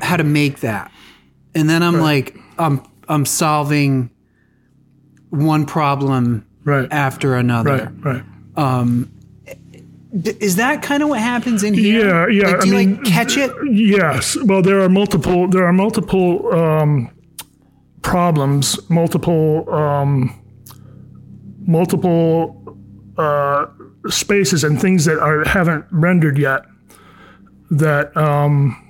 how 0.00 0.16
to 0.16 0.24
make 0.24 0.60
that, 0.60 0.90
and 1.54 1.68
then 1.68 1.82
I'm 1.82 1.98
like 2.00 2.36
I'm 2.58 2.80
I'm 3.08 3.26
solving 3.26 4.10
one 5.30 5.66
problem 5.66 6.46
Right. 6.64 6.88
after 6.92 7.34
another. 7.36 7.92
Right. 8.02 8.22
Right. 8.56 9.06
D- 10.20 10.30
Is 10.40 10.56
that 10.56 10.80
kind 10.82 11.02
of 11.02 11.08
what 11.08 11.18
happens 11.18 11.64
in 11.64 11.74
here? 11.74 12.30
Yeah, 12.30 12.42
yeah, 12.42 12.46
Like, 12.52 12.60
do 12.60 12.66
I 12.66 12.70
you 12.80 12.86
mean, 12.86 12.96
like 12.98 13.04
catch 13.04 13.36
it? 13.36 13.50
Yes. 13.72 14.36
Well, 14.44 14.62
there 14.62 14.80
are 14.80 14.88
multiple. 14.88 15.48
There 15.48 15.64
are 15.66 15.72
multiple 15.72 16.54
um, 16.54 17.10
problems. 18.02 18.78
Multiple. 18.88 19.68
Um, 19.74 20.32
multiple 21.66 22.60
uh, 23.18 23.66
spaces 24.08 24.64
and 24.64 24.80
things 24.80 25.04
that 25.04 25.18
are 25.18 25.44
haven't 25.44 25.84
rendered 25.90 26.38
yet. 26.38 26.64
That 27.70 28.16
um, 28.16 28.80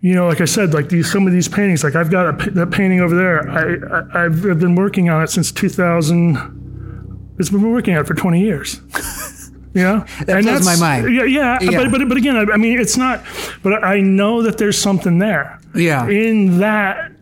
you 0.00 0.14
know, 0.14 0.28
like 0.28 0.40
I 0.40 0.44
said, 0.44 0.74
like 0.74 0.88
these 0.88 1.10
some 1.10 1.26
of 1.26 1.32
these 1.32 1.48
paintings. 1.48 1.82
Like 1.84 1.96
I've 1.96 2.10
got 2.10 2.46
a, 2.46 2.50
that 2.52 2.70
painting 2.70 3.00
over 3.00 3.14
there. 3.16 3.48
I, 3.48 4.20
I 4.20 4.24
I've 4.24 4.42
been 4.42 4.74
working 4.74 5.10
on 5.10 5.22
it 5.22 5.30
since 5.30 5.50
2000. 5.52 7.36
It's 7.38 7.50
been 7.50 7.72
working 7.72 7.94
on 7.94 8.02
it 8.02 8.06
for 8.06 8.14
20 8.14 8.40
years. 8.40 8.80
Yeah, 9.74 10.06
That 10.24 10.42
blows 10.42 10.64
my 10.64 10.76
mind. 10.76 11.14
Yeah, 11.14 11.24
yeah, 11.24 11.58
Yeah. 11.60 11.82
But, 11.84 11.90
but 11.98 12.08
but 12.08 12.16
again, 12.16 12.36
I, 12.36 12.54
I 12.54 12.56
mean, 12.56 12.80
it's 12.80 12.96
not. 12.96 13.22
But 13.62 13.84
I 13.84 14.00
know 14.00 14.42
that 14.42 14.58
there's 14.58 14.78
something 14.78 15.18
there 15.18 15.60
Yeah, 15.74 16.08
in 16.08 16.58
that 16.58 17.12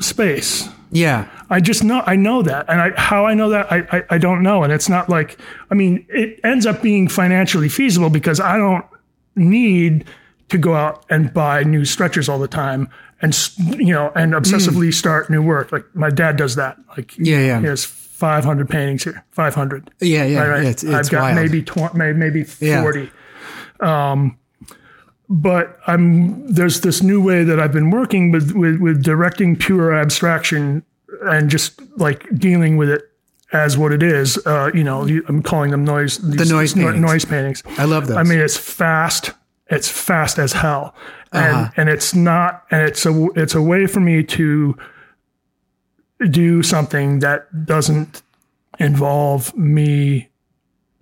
space. 0.00 0.68
Yeah, 0.90 1.28
I 1.50 1.60
just 1.60 1.82
know 1.84 2.02
I 2.06 2.16
know 2.16 2.42
that, 2.42 2.66
and 2.68 2.80
I, 2.80 2.90
how 3.00 3.26
I 3.26 3.34
know 3.34 3.48
that 3.50 3.70
I, 3.72 3.78
I 3.92 4.02
I 4.10 4.18
don't 4.18 4.42
know, 4.42 4.62
and 4.62 4.72
it's 4.72 4.88
not 4.88 5.08
like 5.08 5.38
I 5.70 5.74
mean 5.74 6.06
it 6.08 6.40
ends 6.44 6.66
up 6.66 6.82
being 6.82 7.08
financially 7.08 7.68
feasible 7.68 8.10
because 8.10 8.40
I 8.40 8.56
don't 8.56 8.84
need 9.34 10.04
to 10.48 10.58
go 10.58 10.74
out 10.74 11.04
and 11.10 11.32
buy 11.34 11.62
new 11.64 11.84
stretchers 11.84 12.28
all 12.28 12.38
the 12.38 12.48
time 12.48 12.88
and 13.20 13.36
you 13.78 13.92
know 13.92 14.12
and 14.14 14.32
obsessively 14.32 14.92
start 14.94 15.28
new 15.28 15.42
work 15.42 15.72
like 15.72 15.84
my 15.94 16.08
dad 16.10 16.36
does 16.36 16.54
that 16.56 16.76
like 16.96 17.08
Mm. 17.12 17.26
Yeah, 17.26 17.40
yeah. 17.40 17.60
he 17.60 17.66
has 17.66 17.84
500 17.84 18.68
paintings 18.68 19.04
here 19.04 19.24
500 19.32 19.90
yeah, 20.00 20.24
yeah. 20.24 20.38
right, 20.40 20.48
right. 20.50 20.64
It's, 20.64 20.82
it's 20.84 20.92
I've 20.94 21.10
got 21.10 21.20
wild. 21.22 21.34
maybe 21.36 21.62
20, 21.62 21.98
maybe 21.98 22.18
maybe 22.18 22.46
Yeah. 22.60 22.82
40. 22.82 23.10
Um, 23.80 24.38
but 25.28 25.78
I'm 25.86 26.46
there's 26.52 26.80
this 26.80 27.02
new 27.02 27.20
way 27.22 27.44
that 27.44 27.58
I've 27.60 27.72
been 27.72 27.90
working 27.90 28.30
with, 28.30 28.52
with 28.52 28.80
with 28.80 29.02
directing 29.02 29.56
pure 29.56 29.94
abstraction 29.94 30.84
and 31.22 31.50
just 31.50 31.80
like 31.98 32.26
dealing 32.38 32.76
with 32.76 32.88
it 32.90 33.02
as 33.52 33.78
what 33.78 33.92
it 33.92 34.02
is. 34.02 34.38
Uh, 34.46 34.70
you 34.74 34.84
know, 34.84 35.02
I'm 35.28 35.42
calling 35.42 35.70
them 35.70 35.84
noise. 35.84 36.18
The 36.18 36.44
noise 36.44 36.74
paintings. 36.74 37.00
noise 37.00 37.24
paintings. 37.24 37.62
I 37.78 37.84
love 37.84 38.06
those. 38.06 38.16
I 38.16 38.22
mean, 38.22 38.38
it's 38.38 38.56
fast. 38.56 39.30
It's 39.68 39.88
fast 39.88 40.38
as 40.38 40.52
hell, 40.52 40.94
and 41.32 41.56
Uh-huh. 41.56 41.70
and 41.76 41.88
it's 41.88 42.14
not. 42.14 42.64
And 42.70 42.82
it's 42.88 43.04
a 43.06 43.28
it's 43.34 43.54
a 43.54 43.62
way 43.62 43.86
for 43.86 44.00
me 44.00 44.22
to 44.22 44.76
do 46.30 46.62
something 46.62 47.18
that 47.20 47.66
doesn't 47.66 48.22
involve 48.78 49.54
me 49.56 50.28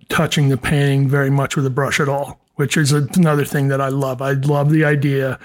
touching 0.09 0.49
the 0.49 0.57
painting 0.57 1.07
very 1.07 1.29
much 1.29 1.55
with 1.55 1.65
a 1.65 1.69
brush 1.69 1.99
at 1.99 2.09
all, 2.09 2.39
which 2.55 2.77
is 2.77 2.91
another 2.91 3.45
thing 3.45 3.67
that 3.67 3.81
I 3.81 3.89
love. 3.89 4.21
I 4.21 4.31
love 4.33 4.69
the 4.71 4.85
idea. 4.85 5.39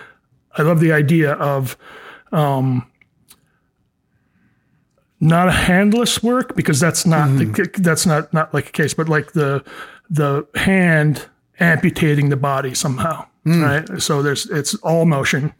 I 0.56 0.62
love 0.62 0.80
the 0.80 0.92
idea 0.92 1.32
of 1.34 1.76
um, 2.32 2.86
not 5.20 5.48
a 5.48 5.52
handless 5.52 6.22
work 6.22 6.56
because 6.56 6.80
that's 6.80 7.04
not 7.06 7.28
the, 7.38 7.70
that's 7.78 8.06
not 8.06 8.32
not 8.32 8.54
like 8.54 8.68
a 8.68 8.72
case, 8.72 8.94
but 8.94 9.08
like 9.08 9.32
the 9.32 9.64
the 10.08 10.46
hand 10.54 11.28
amputating 11.60 12.30
the 12.30 12.36
body 12.36 12.74
somehow, 12.74 13.26
right? 13.62 14.02
So 14.02 14.22
there's 14.22 14.46
it's 14.46 14.74
all 14.76 15.04
motion, 15.04 15.52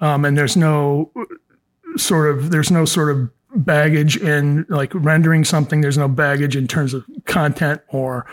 um, 0.00 0.24
and 0.24 0.36
there's 0.36 0.56
no 0.56 1.10
sort 1.96 2.30
of 2.30 2.50
there's 2.50 2.70
no 2.70 2.84
sort 2.84 3.10
of 3.10 3.30
baggage 3.54 4.16
in 4.16 4.64
like 4.68 4.92
rendering 4.94 5.44
something. 5.44 5.82
There's 5.82 5.98
no 5.98 6.08
baggage 6.08 6.56
in 6.56 6.66
terms 6.66 6.94
of 6.94 7.04
content 7.26 7.82
or 7.88 8.26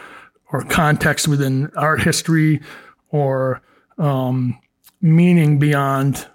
or 0.51 0.63
context 0.63 1.27
within 1.27 1.71
art 1.75 2.01
history 2.01 2.61
or 3.09 3.61
um, 3.97 4.59
meaning 5.01 5.59
beyond 5.59 6.27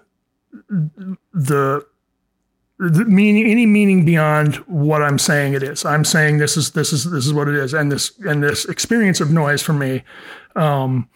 the 1.33 1.85
the 2.77 3.05
meaning 3.05 3.45
any 3.49 3.65
meaning 3.65 4.03
beyond 4.03 4.55
what 4.67 5.01
I'm 5.01 5.17
saying 5.17 5.53
it 5.53 5.63
is. 5.63 5.85
I'm 5.85 6.03
saying 6.03 6.39
this 6.39 6.57
is 6.57 6.71
this 6.71 6.91
is 6.91 7.09
this 7.09 7.25
is 7.25 7.33
what 7.33 7.47
it 7.47 7.55
is, 7.55 7.73
and 7.73 7.91
this 7.91 8.11
and 8.19 8.43
this 8.43 8.65
experience 8.65 9.21
of 9.21 9.31
noise 9.31 9.61
for 9.61 9.73
me, 9.73 10.03
um, 10.55 11.09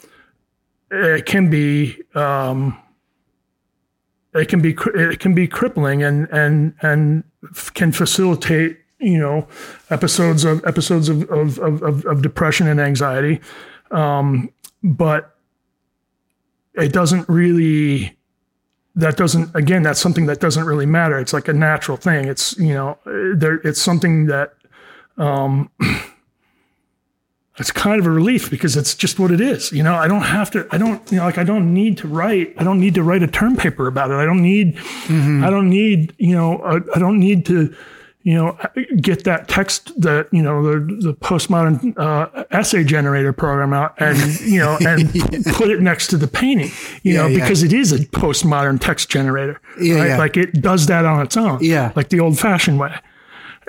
it 0.90 1.26
can 1.26 1.50
be 1.50 1.98
um, 2.16 2.78
it 4.34 4.48
can 4.48 4.62
be 4.62 4.76
it 4.96 5.20
can 5.20 5.34
be 5.34 5.48
crippling 5.48 6.02
and 6.02 6.30
and 6.32 6.76
and 6.82 7.24
can 7.74 7.92
facilitate 7.92 8.78
you 9.00 9.18
know 9.18 9.48
episodes 9.90 10.44
of 10.44 10.64
episodes 10.66 11.10
of 11.10 11.30
of 11.30 11.58
of, 11.60 12.06
of, 12.06 12.22
depression 12.22 12.68
and 12.68 12.80
anxiety, 12.80 13.40
um, 13.92 14.50
but 14.84 15.36
it 16.76 16.92
doesn't 16.94 17.28
really 17.30 18.18
that 18.96 19.18
doesn't 19.18 19.56
again 19.56 19.84
that's 19.84 20.00
something 20.00 20.26
that 20.26 20.40
doesn't 20.40 20.66
really 20.66 20.86
matter. 20.86 21.18
It's 21.20 21.34
like 21.34 21.48
a 21.48 21.54
natural 21.54 21.98
thing. 21.98 22.28
It's 22.28 22.58
you 22.58 22.74
know 22.74 22.98
there 23.06 23.56
it's 23.64 23.82
something 23.82 24.26
that 24.28 24.54
um 25.18 25.70
it's 27.58 27.72
kind 27.72 28.00
of 28.00 28.06
a 28.06 28.10
relief 28.10 28.50
because 28.50 28.78
it's 28.78 28.96
just 28.96 29.20
what 29.20 29.32
it 29.32 29.42
is. 29.42 29.72
You 29.72 29.84
know 29.84 29.96
i 29.96 30.08
don't 30.08 30.24
have 30.24 30.52
to 30.52 30.68
i 30.72 30.78
don't 30.78 31.10
you 31.12 31.18
know 31.18 31.26
like 31.26 31.38
i 31.38 31.44
don't 31.44 31.74
need 31.74 31.98
to 32.00 32.08
write 32.08 32.54
i 32.58 32.64
don't 32.64 32.80
need 32.80 32.96
to 32.96 33.04
write 33.04 33.24
a 33.24 33.28
term 33.28 33.56
paper 33.56 33.88
about 33.88 34.12
it. 34.12 34.16
I 34.16 34.26
don't 34.26 34.42
need 34.42 34.78
i 35.10 35.50
don't 35.50 35.70
need 35.70 36.14
you 36.18 36.36
know 36.36 36.58
I, 36.60 36.80
I 36.96 37.00
don't 37.00 37.20
need 37.20 37.46
to 37.48 37.74
you 38.24 38.34
know 38.34 38.58
get 39.00 39.24
that 39.24 39.48
text 39.48 40.00
that 40.02 40.28
you 40.34 40.42
know 40.42 40.62
the 40.62 40.80
the 41.02 41.14
postmodern 41.14 41.94
uh, 41.98 42.44
essay 42.52 42.84
generator 42.84 43.32
program 43.32 43.72
out 43.74 43.94
and 44.00 44.40
you 44.42 44.60
know 44.60 44.78
and 44.86 45.10
put 45.54 45.70
it 45.70 45.82
next 45.82 46.08
to 46.08 46.18
the 46.18 46.28
painting 46.28 46.70
you 47.04 47.14
know 47.14 47.28
yeah. 47.28 47.42
because 47.42 47.64
it 47.64 47.72
is 47.72 47.92
a 47.94 48.00
postmodern 48.08 48.78
text 48.80 49.10
generator 49.10 49.62
Yeah, 49.80 49.96
right 49.96 50.08
yeah. 50.10 50.18
like 50.18 50.36
it 50.38 50.62
does 50.62 50.86
that 50.88 51.06
on 51.06 51.22
its 51.26 51.38
own 51.38 51.60
Yeah. 51.62 51.94
like 51.96 52.10
the 52.10 52.20
old 52.20 52.38
fashioned 52.38 52.78
way 52.80 52.94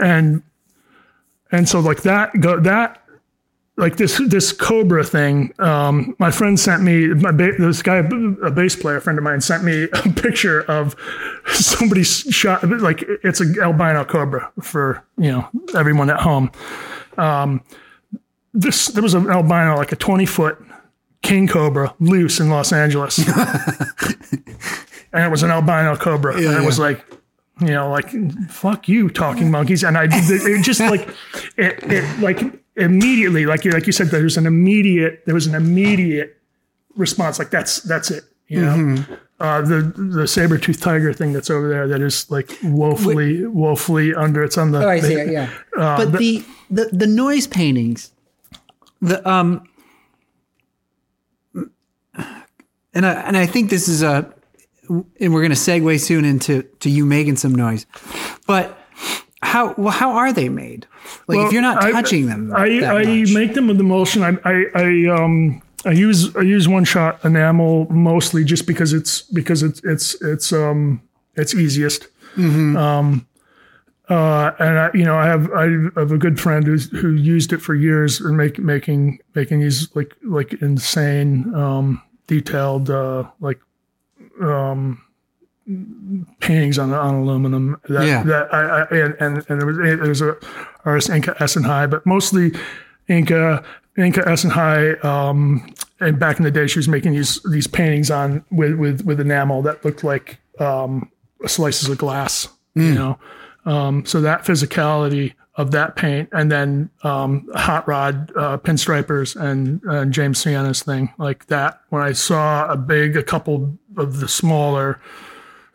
and 0.03 0.43
and 1.53 1.69
so 1.69 1.79
like 1.81 2.03
that 2.03 2.33
go 2.41 2.59
that 2.61 3.03
like 3.81 3.97
this 3.97 4.21
this 4.29 4.53
cobra 4.53 5.03
thing 5.03 5.53
um 5.59 6.15
my 6.19 6.31
friend 6.31 6.61
sent 6.61 6.83
me 6.83 7.09
my 7.09 7.33
ba- 7.33 7.57
this 7.59 7.83
guy 7.83 7.97
a 7.97 8.51
bass 8.51 8.77
player 8.77 8.99
a 8.99 9.01
friend 9.01 9.19
of 9.19 9.25
mine 9.25 9.41
sent 9.41 9.65
me 9.65 9.85
a 9.93 10.13
picture 10.13 10.63
of 10.63 10.95
somebody 11.53 12.05
shot 12.05 12.63
like 12.81 13.03
it's 13.25 13.41
an 13.41 13.59
albino 13.61 14.05
cobra 14.05 14.53
for 14.61 15.03
you 15.17 15.33
know 15.33 15.49
everyone 15.75 16.11
at 16.11 16.21
home. 16.21 16.51
Um 17.17 17.63
this 18.53 18.89
there 18.89 19.03
was 19.03 19.15
an 19.15 19.31
albino 19.31 19.77
like 19.77 19.93
a 19.93 19.97
20 19.97 20.27
foot 20.27 20.59
king 21.23 21.49
cobra 21.49 21.95
loose 21.99 22.39
in 22.39 22.51
los 22.51 22.73
angeles. 22.73 23.19
And 25.13 25.25
it 25.25 25.29
was 25.29 25.43
an 25.43 25.51
albino 25.51 25.97
cobra. 25.97 26.37
And 26.37 26.63
it 26.63 26.65
was 26.65 26.79
like 26.79 27.05
you 27.61 27.69
know, 27.69 27.91
like 27.91 28.11
fuck 28.49 28.89
you, 28.89 29.11
talking 29.11 29.51
monkeys, 29.51 29.85
and 29.85 29.99
I 29.99 30.07
it 30.11 30.65
just 30.65 30.81
like 30.81 31.07
it, 31.57 31.83
it 31.83 32.21
like 32.21 32.41
immediately, 32.81 33.47
like 33.47 33.65
you 33.65 33.71
like 33.71 33.87
you 33.87 33.93
said, 33.93 34.09
there 34.09 34.23
was 34.23 34.37
an 34.37 34.47
immediate 34.47 35.25
there 35.27 35.35
was 35.35 35.47
an 35.47 35.55
immediate 35.55 36.37
response, 36.97 37.39
like 37.39 37.51
that's 37.51 37.83
that's 37.83 38.11
it, 38.11 38.25
you 38.49 38.61
know. 38.61 39.05
Uh, 39.39 39.63
the 39.63 39.81
the 39.97 40.29
saber 40.29 40.59
tooth 40.59 40.81
tiger 40.81 41.15
thing 41.15 41.33
that's 41.33 41.49
over 41.49 41.67
there 41.69 41.89
that 41.89 42.03
is 42.03 42.31
like 42.31 42.59
woefully 42.63 43.47
woefully 43.47 44.15
under 44.15 44.45
it's 44.45 44.59
on 44.59 44.71
the 44.73 44.85
Oh, 44.85 44.89
I 44.89 45.01
see 45.01 45.15
it. 45.15 45.33
Yeah, 45.33 45.49
but 45.75 46.13
the, 46.13 46.45
the 46.71 46.91
the 46.93 47.07
noise 47.07 47.47
paintings, 47.47 48.11
the 49.01 49.27
um, 49.27 49.67
and 52.93 53.07
I 53.07 53.13
and 53.13 53.37
I 53.37 53.47
think 53.47 53.71
this 53.71 53.89
is 53.89 54.03
a, 54.03 54.31
and 54.89 55.33
we're 55.33 55.41
going 55.41 55.51
to 55.51 55.57
segue 55.57 56.01
soon 56.01 56.27
into 56.27 56.63
to 56.81 56.91
you 56.91 57.07
making 57.07 57.37
some 57.37 57.55
noise, 57.55 57.87
but 58.47 58.77
how 59.43 59.75
well, 59.79 59.91
how 59.93 60.13
are 60.13 60.33
they 60.33 60.49
made? 60.49 60.87
Like 61.27 61.39
if 61.47 61.53
you're 61.53 61.63
not 61.63 61.83
I- 61.83 61.93
touching 61.93 62.27
them, 62.27 62.53
I, 62.55 62.81
that 62.81 62.97
I 62.97 63.05
much. 63.05 63.33
make 63.33 63.55
them 63.55 63.69
with 63.69 63.81
emulsion. 63.81 64.23
I, 64.23 64.37
I, 64.45 64.65
I 64.75 65.07
um 65.07 65.63
I 65.85 65.93
use 65.93 66.35
I 66.37 66.43
use 66.43 66.69
one 66.69 66.85
shot 66.85 67.25
enamel 67.25 67.87
mostly 67.91 68.45
just 68.45 68.67
because 68.67 68.93
it's 68.93 69.23
because 69.23 69.63
it's 69.63 69.81
it's 69.85 70.21
it's 70.23 70.53
um 70.53 71.01
it's 71.37 71.55
easiest. 71.55 72.07
Mm-hmm. 72.37 72.77
Um, 72.77 73.27
uh, 74.09 74.51
and 74.59 74.79
I, 74.79 74.91
you 74.93 75.05
know, 75.05 75.17
I 75.17 75.27
have 75.27 75.51
I 75.53 75.63
have 75.99 76.13
a 76.13 76.19
good 76.19 76.39
friend 76.41 76.67
who's 76.67 76.91
who 76.91 77.13
used 77.13 77.53
it 77.53 77.63
for 77.63 77.75
years 77.75 78.21
and 78.21 78.37
make 78.37 78.59
making 78.59 79.21
making 79.35 79.61
these 79.61 79.95
like 79.97 80.17
like 80.23 80.53
insane 80.61 81.55
um 81.55 82.03
detailed 82.27 82.91
uh 82.91 83.25
like 83.41 83.61
um 84.43 85.01
paintings 86.41 86.79
on 86.79 86.93
on 86.93 87.15
aluminum 87.15 87.81
that, 87.89 88.07
Yeah. 88.07 88.23
that 88.25 88.53
I, 88.55 88.61
I 88.61 88.97
and 88.97 89.15
and 89.21 89.45
and 89.49 89.61
there 89.61 89.67
was 89.67 89.77
there 89.77 89.97
was 90.09 90.23
a 90.23 90.37
artist 90.85 91.09
Inka 91.11 91.37
Essenhigh, 91.39 91.91
but 91.91 92.05
mostly 92.07 92.53
Inka 93.09 93.65
Inka 93.99 94.25
Essenhigh. 94.25 95.03
Um, 95.05 95.73
and 96.01 96.19
back 96.19 96.39
in 96.39 96.45
the 96.45 96.51
day, 96.51 96.67
she 96.67 96.79
was 96.79 96.89
making 96.89 97.13
these 97.13 97.41
these 97.51 97.67
paintings 97.67 98.11
on 98.11 98.45
with 98.51 98.75
with 98.75 99.05
with 99.05 99.21
enamel 99.21 99.63
that 99.63 99.85
looked 99.85 100.03
like 100.05 100.39
um, 100.59 101.11
slices 101.47 101.89
of 101.89 101.99
glass. 101.99 102.49
You 102.75 102.95
know, 102.95 103.19
um, 103.67 104.07
so 104.07 104.21
that 104.21 104.45
physicality 104.45 105.35
of 105.57 105.73
that 105.73 105.97
paint, 105.97 106.29
and 106.33 106.51
then 106.51 106.89
um, 107.03 107.49
hot 107.55 107.87
rod 107.89 108.33
uh, 108.37 108.57
pinstripers 108.59 109.35
and, 109.39 109.83
and 109.83 110.13
James 110.13 110.43
Siena's 110.43 110.83
thing 110.83 111.13
like 111.19 111.47
that. 111.47 111.81
When 111.91 112.01
I 112.01 112.13
saw 112.13 112.71
a 112.71 112.77
big, 112.77 113.17
a 113.17 113.25
couple 113.25 113.77
of 113.97 114.21
the 114.21 114.29
smaller 114.29 115.01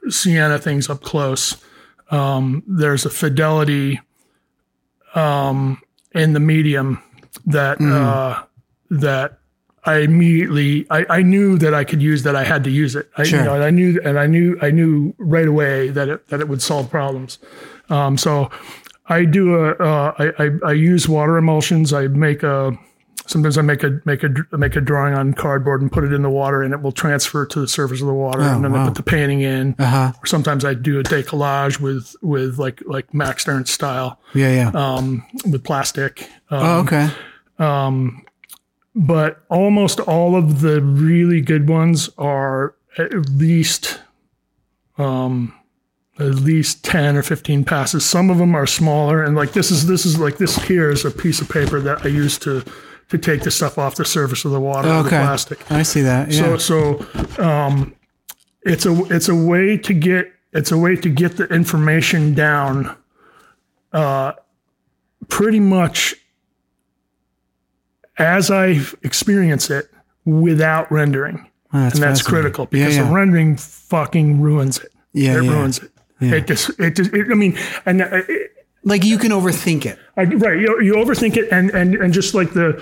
Siena 0.10 0.60
things 0.60 0.90
up 0.90 1.02
close, 1.02 1.58
um, 2.12 2.64
there's 2.68 3.06
a 3.06 3.10
fidelity 3.10 4.00
um, 5.16 5.82
in 6.12 6.34
the 6.34 6.40
medium 6.40 7.02
that 7.46 7.82
uh, 7.82 8.44
that 8.90 9.40
I 9.84 9.98
immediately 9.98 10.88
I, 10.90 11.06
I 11.10 11.22
knew 11.22 11.58
that 11.58 11.74
I 11.74 11.84
could 11.84 12.02
use 12.02 12.24
that 12.24 12.36
I 12.36 12.44
had 12.44 12.64
to 12.66 12.70
use 12.70 12.96
it. 12.96 13.10
I, 13.18 13.24
Sure. 13.24 13.40
you 13.40 13.46
know, 13.46 13.54
and 13.56 13.64
I 13.64 13.70
knew 13.70 14.00
and 14.04 14.20
I 14.20 14.26
knew 14.28 14.58
I 14.62 14.72
knew 14.72 15.14
right 15.18 15.48
away 15.48 15.90
that 15.90 16.10
it 16.10 16.28
that 16.30 16.40
it 16.40 16.48
would 16.50 16.62
solve 16.62 16.90
problems. 16.90 17.40
Um, 17.90 18.18
so 18.18 18.50
I 19.08 19.26
do 19.26 19.56
a 19.56 19.72
uh, 19.74 20.14
I, 20.18 20.44
I 20.46 20.50
I 20.66 20.72
use 20.74 21.08
water 21.08 21.38
emulsions. 21.38 21.94
I 21.94 22.08
make 22.08 22.44
a 22.44 22.78
sometimes 23.28 23.58
I 23.58 23.62
make 23.62 23.84
a 23.84 24.00
make 24.06 24.24
a 24.24 24.30
make 24.58 24.76
a 24.76 24.82
drawing 24.82 25.14
on 25.14 25.34
cardboard 25.34 25.82
and 25.82 25.92
put 25.92 26.04
it 26.04 26.14
in 26.14 26.22
the 26.22 26.30
water, 26.30 26.62
and 26.64 26.74
it 26.74 26.82
will 26.82 26.92
transfer 26.92 27.46
to 27.46 27.60
the 27.60 27.68
surface 27.68 28.02
of 28.02 28.08
the 28.08 28.14
water, 28.14 28.42
and 28.42 28.64
then 28.64 28.74
I 28.76 28.84
Oh, 28.84 28.88
put 28.88 28.96
the 28.96 29.04
painting 29.04 29.42
in. 29.42 29.76
Uh-huh. 29.80 30.12
Or 30.22 30.26
sometimes 30.26 30.64
I 30.66 30.74
do 30.74 31.00
a 31.00 31.04
decollage 31.04 31.80
with 31.80 32.16
with 32.22 32.58
like 32.58 32.82
like 32.86 33.14
Max 33.14 33.48
Ernst 33.48 33.74
style 33.74 34.20
Yeah, 34.34 34.72
yeah. 34.72 34.72
um, 34.96 35.26
with 35.50 35.64
plastic. 35.64 36.30
Um, 36.50 36.60
oh, 36.62 36.80
okay. 36.82 37.10
but 38.96 39.44
almost 39.50 40.00
all 40.02 40.36
of 40.36 40.62
the 40.62 40.82
really 40.82 41.42
good 41.42 41.68
ones 41.68 42.10
are 42.18 42.76
at 42.98 43.14
least 43.30 44.00
um 44.98 45.54
at 46.18 46.36
least 46.36 46.86
10 46.86 47.18
or 47.18 47.24
15 47.24 47.66
passes 47.66 48.06
some 48.06 48.30
of 48.30 48.38
them 48.38 48.56
are 48.56 48.66
smaller 48.66 49.22
and 49.22 49.36
like 49.36 49.52
this 49.52 49.70
is 49.70 49.88
this 49.88 50.06
is 50.06 50.18
like 50.18 50.38
this 50.38 50.56
here 50.64 50.90
is 50.90 51.04
a 51.04 51.12
piece 51.12 51.42
of 51.42 51.50
paper 51.50 51.82
that 51.82 52.06
i 52.06 52.08
use 52.08 52.38
to 52.38 52.64
to 53.10 53.18
take 53.18 53.44
the 53.44 53.52
stuff 53.52 53.78
off 53.78 53.96
the 53.96 54.06
surface 54.06 54.46
of 54.46 54.52
the 54.52 54.60
water 54.60 54.90
or 54.90 55.04
the 55.04 55.10
plastic 55.10 55.72
I 55.72 55.84
see 55.84 56.02
that. 56.02 56.32
Yeah. 56.32 56.58
so 56.58 57.04
so 57.38 57.44
um 57.44 57.96
it's 58.64 58.86
a 58.86 59.04
it's 59.14 59.30
a 59.30 59.36
way 59.36 59.78
to 59.78 59.94
get 59.94 60.32
it's 60.54 60.72
a 60.72 60.78
way 60.78 60.96
to 60.96 61.10
get 61.10 61.38
the 61.38 61.46
information 61.46 62.34
down 62.34 62.96
uh 63.94 64.34
pretty 65.28 65.60
much 65.60 66.16
as 68.18 68.50
I 68.50 68.82
experience 69.04 69.70
it 69.70 69.92
without 70.24 70.92
rendering. 70.92 71.50
Oh, 71.74 71.82
that's 71.82 71.96
and 71.96 72.04
that's 72.04 72.22
critical 72.22 72.66
because 72.66 72.96
yeah. 72.96 73.04
the 73.04 73.12
rendering 73.12 73.58
fucking 73.58 74.42
ruins 74.42 74.80
it. 74.80 74.94
Yeah, 75.14 75.38
it 75.38 75.44
yeah. 75.44 75.52
ruins 75.52 75.80
it. 75.80 75.92
It 76.22 76.48
just, 76.48 76.80
it 76.80 76.96
just, 76.96 77.14
it, 77.14 77.28
I 77.30 77.34
mean, 77.34 77.58
and 77.86 78.02
uh, 78.02 78.08
it, 78.12 78.55
like 78.86 79.04
you 79.04 79.18
can 79.18 79.32
overthink 79.32 79.86
it. 79.86 80.00
I, 80.16 80.24
right, 80.24 80.58
you, 80.60 80.82
you 80.82 80.94
overthink 80.94 81.36
it, 81.36 81.50
and 81.52 81.70
and 81.72 81.96
and 81.96 82.14
just 82.14 82.34
like 82.34 82.54
the, 82.54 82.82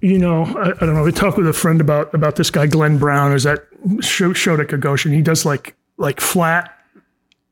you 0.00 0.18
know, 0.18 0.44
I, 0.44 0.70
I 0.72 0.86
don't 0.86 0.94
know. 0.94 1.02
We 1.02 1.12
talked 1.12 1.38
with 1.38 1.48
a 1.48 1.52
friend 1.52 1.80
about 1.80 2.12
about 2.12 2.36
this 2.36 2.50
guy 2.50 2.66
Glenn 2.66 2.98
Brown, 2.98 3.30
who's 3.30 3.46
at 3.46 3.60
Sho- 4.00 4.32
Gagosian. 4.32 5.14
He 5.14 5.22
does 5.22 5.46
like 5.46 5.76
like 5.96 6.20
flat 6.20 6.76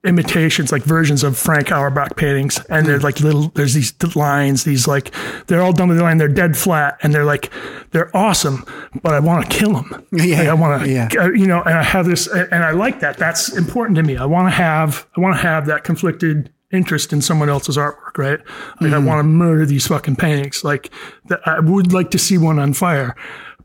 imitations, 0.04 0.70
like 0.70 0.82
versions 0.82 1.24
of 1.24 1.36
Frank 1.36 1.70
Auerbach 1.72 2.16
paintings, 2.16 2.58
and 2.68 2.86
they're 2.86 3.00
like 3.00 3.20
little. 3.20 3.48
There's 3.54 3.74
these 3.74 3.94
lines, 4.16 4.64
these 4.64 4.88
like 4.88 5.14
they're 5.46 5.62
all 5.62 5.72
done 5.72 5.88
with 5.88 5.98
the 5.98 6.02
line. 6.02 6.18
They're 6.18 6.28
dead 6.28 6.56
flat, 6.56 6.98
and 7.02 7.14
they're 7.14 7.24
like 7.24 7.52
they're 7.92 8.14
awesome, 8.16 8.64
but 9.02 9.14
I 9.14 9.20
want 9.20 9.48
to 9.48 9.56
kill 9.56 9.74
them. 9.74 10.06
Yeah, 10.12 10.38
Like, 10.38 10.48
I 10.48 10.54
want 10.54 10.82
to, 10.82 10.90
yeah. 10.90 11.08
Uh, 11.16 11.30
you 11.30 11.46
know, 11.46 11.62
and 11.62 11.74
I 11.74 11.82
have 11.82 12.06
this, 12.06 12.26
and 12.26 12.64
I 12.64 12.72
like 12.72 13.00
that. 13.00 13.16
That's 13.16 13.56
important 13.56 13.96
to 13.96 14.02
me. 14.02 14.16
I 14.16 14.26
want 14.26 14.46
to 14.46 14.50
have, 14.50 15.06
I 15.16 15.20
want 15.20 15.36
to 15.36 15.42
have 15.42 15.66
that 15.66 15.84
conflicted 15.84 16.52
interest 16.72 17.12
in 17.12 17.22
someone 17.22 17.48
else's 17.48 17.76
artwork, 17.76 18.18
right? 18.18 18.40
Like 18.80 18.90
Mm-hmm. 18.90 18.94
I 18.94 18.98
want 18.98 19.18
to 19.20 19.22
murder 19.24 19.64
these 19.66 19.86
fucking 19.86 20.16
paintings. 20.16 20.64
Like 20.64 20.90
that, 21.28 21.40
I 21.46 21.60
would 21.60 21.92
like 21.92 22.10
to 22.12 22.18
see 22.18 22.36
one 22.38 22.58
on 22.58 22.72
fire, 22.74 23.14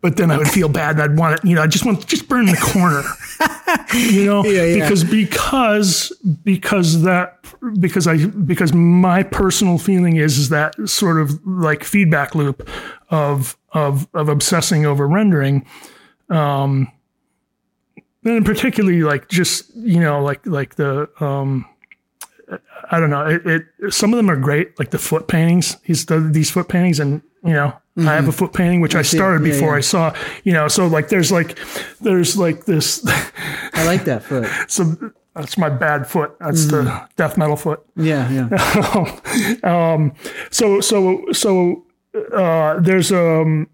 but 0.01 0.17
then 0.17 0.31
I 0.31 0.37
would 0.37 0.47
feel 0.49 0.69
bad, 0.69 0.95
and 0.95 1.01
I'd 1.01 1.17
want 1.17 1.39
it. 1.39 1.45
You 1.47 1.55
know, 1.55 1.61
I 1.63 1.67
just 1.67 1.85
want 1.85 2.01
to 2.01 2.07
just 2.07 2.27
burn 2.27 2.45
the 2.45 2.57
corner. 2.57 3.03
you 3.93 4.25
know, 4.25 4.43
Yeah, 4.45 4.63
yeah. 4.63 4.81
because 4.83 5.03
because 5.03 6.11
because 6.43 7.01
that 7.03 7.39
because 7.79 8.07
I 8.07 8.25
because 8.27 8.73
my 8.73 9.23
personal 9.23 9.77
feeling 9.77 10.17
is 10.17 10.37
is 10.37 10.49
that 10.49 10.75
sort 10.89 11.19
of 11.21 11.45
like 11.45 11.83
feedback 11.83 12.35
loop 12.35 12.67
of 13.09 13.57
of 13.73 14.07
of 14.13 14.27
obsessing 14.29 14.85
over 14.85 15.07
rendering 15.07 15.65
um 16.29 16.91
and 18.25 18.45
particularly 18.45 19.01
like 19.03 19.27
just 19.29 19.73
you 19.75 19.99
know 19.99 20.21
like 20.23 20.45
like 20.45 20.75
the 20.75 21.09
um 21.23 21.65
i 22.91 22.99
don't 22.99 23.09
know 23.09 23.25
it, 23.25 23.41
it 23.45 23.93
some 23.93 24.13
of 24.13 24.17
them 24.17 24.29
are 24.29 24.35
great 24.35 24.77
like 24.79 24.91
the 24.91 24.97
foot 24.99 25.27
paintings 25.27 25.77
he's 25.83 26.05
done 26.05 26.31
these 26.31 26.49
foot 26.51 26.67
paintings 26.67 26.99
and 26.99 27.21
you 27.43 27.53
know 27.53 27.73
i 27.97 28.13
have 28.15 28.27
a 28.27 28.31
foot 28.31 28.53
painting 28.53 28.81
which 28.81 28.95
i, 28.95 29.01
it. 29.01 29.03
started 29.05 29.45
Yeah, 29.45 29.51
before 29.53 29.71
yeah. 29.71 29.77
i 29.77 29.81
saw 29.81 30.13
you 30.43 30.53
know 30.53 30.67
so 30.67 30.87
like 30.87 31.09
there's 31.09 31.31
like 31.31 31.57
there's 32.01 32.37
like 32.37 32.65
this 32.65 33.05
I 33.75 33.85
like 33.85 34.05
that 34.05 34.23
foot. 34.23 34.47
so 34.67 34.83
that's 35.35 35.57
my 35.57 35.69
bad 35.69 36.05
foot 36.07 36.35
that's 36.39 36.67
the 36.67 37.07
death 37.15 37.37
metal 37.37 37.55
foot 37.55 37.83
Yeah, 37.95 38.29
yeah. 38.29 39.59
um, 39.63 40.13
so 40.51 40.79
so 40.79 41.25
so 41.31 41.85
uh, 42.33 42.79
there's 42.79 43.11
um 43.11 43.67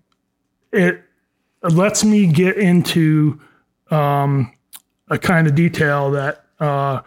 it 0.71 1.01
lets 1.63 2.03
me 2.05 2.27
get 2.27 2.55
into 2.57 3.39
um, 3.91 4.53
a 5.09 5.17
kind 5.17 5.47
of 5.47 5.55
detail 5.55 6.11
that 6.11 6.45
uh, 6.59 7.01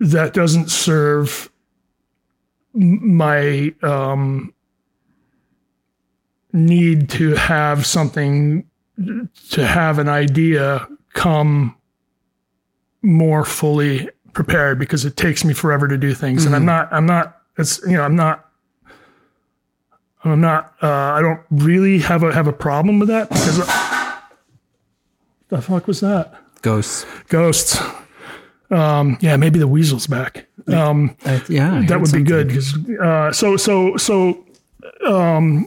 that 0.00 0.34
doesn't 0.34 0.70
serve 0.70 1.50
my 2.74 3.74
um, 3.82 4.52
need 6.52 7.08
to 7.10 7.34
have 7.34 7.86
something 7.86 8.66
to 9.50 9.66
have 9.66 9.98
an 9.98 10.08
idea 10.08 10.86
come 11.14 11.74
more 13.02 13.44
fully 13.44 14.08
prepared 14.32 14.78
because 14.78 15.04
it 15.04 15.16
takes 15.16 15.44
me 15.44 15.54
forever 15.54 15.88
to 15.88 15.96
do 15.96 16.12
things. 16.14 16.44
And 16.44 16.54
i'm 16.54 16.64
not 16.66 16.92
i'm 16.92 17.06
not 17.06 17.40
it's 17.56 17.80
you 17.86 17.92
know 17.92 18.02
i'm 18.02 18.16
not 18.16 18.50
i'm 20.24 20.40
not 20.40 20.74
uh, 20.82 20.88
i 20.88 21.22
don't 21.22 21.40
really 21.50 21.98
have 22.00 22.22
a 22.22 22.32
have 22.32 22.46
a 22.46 22.52
problem 22.52 22.98
with 22.98 23.08
that 23.08 23.28
because 23.30 23.58
the 25.48 25.62
fuck 25.62 25.86
was 25.86 26.00
that? 26.00 26.34
Ghosts. 26.62 27.06
ghosts 27.28 27.78
um 28.70 29.16
yeah 29.20 29.36
maybe 29.36 29.58
the 29.58 29.68
weasel's 29.68 30.06
back 30.06 30.46
um 30.68 31.16
Uh, 31.24 31.38
yeah. 31.48 31.76
I 31.76 31.86
that 31.86 32.00
would 32.00 32.12
be 32.12 32.22
good 32.22 32.48
because 32.48 32.74
uh, 33.00 33.32
so 33.32 33.56
so 33.56 33.96
so 33.96 34.44
um 35.06 35.66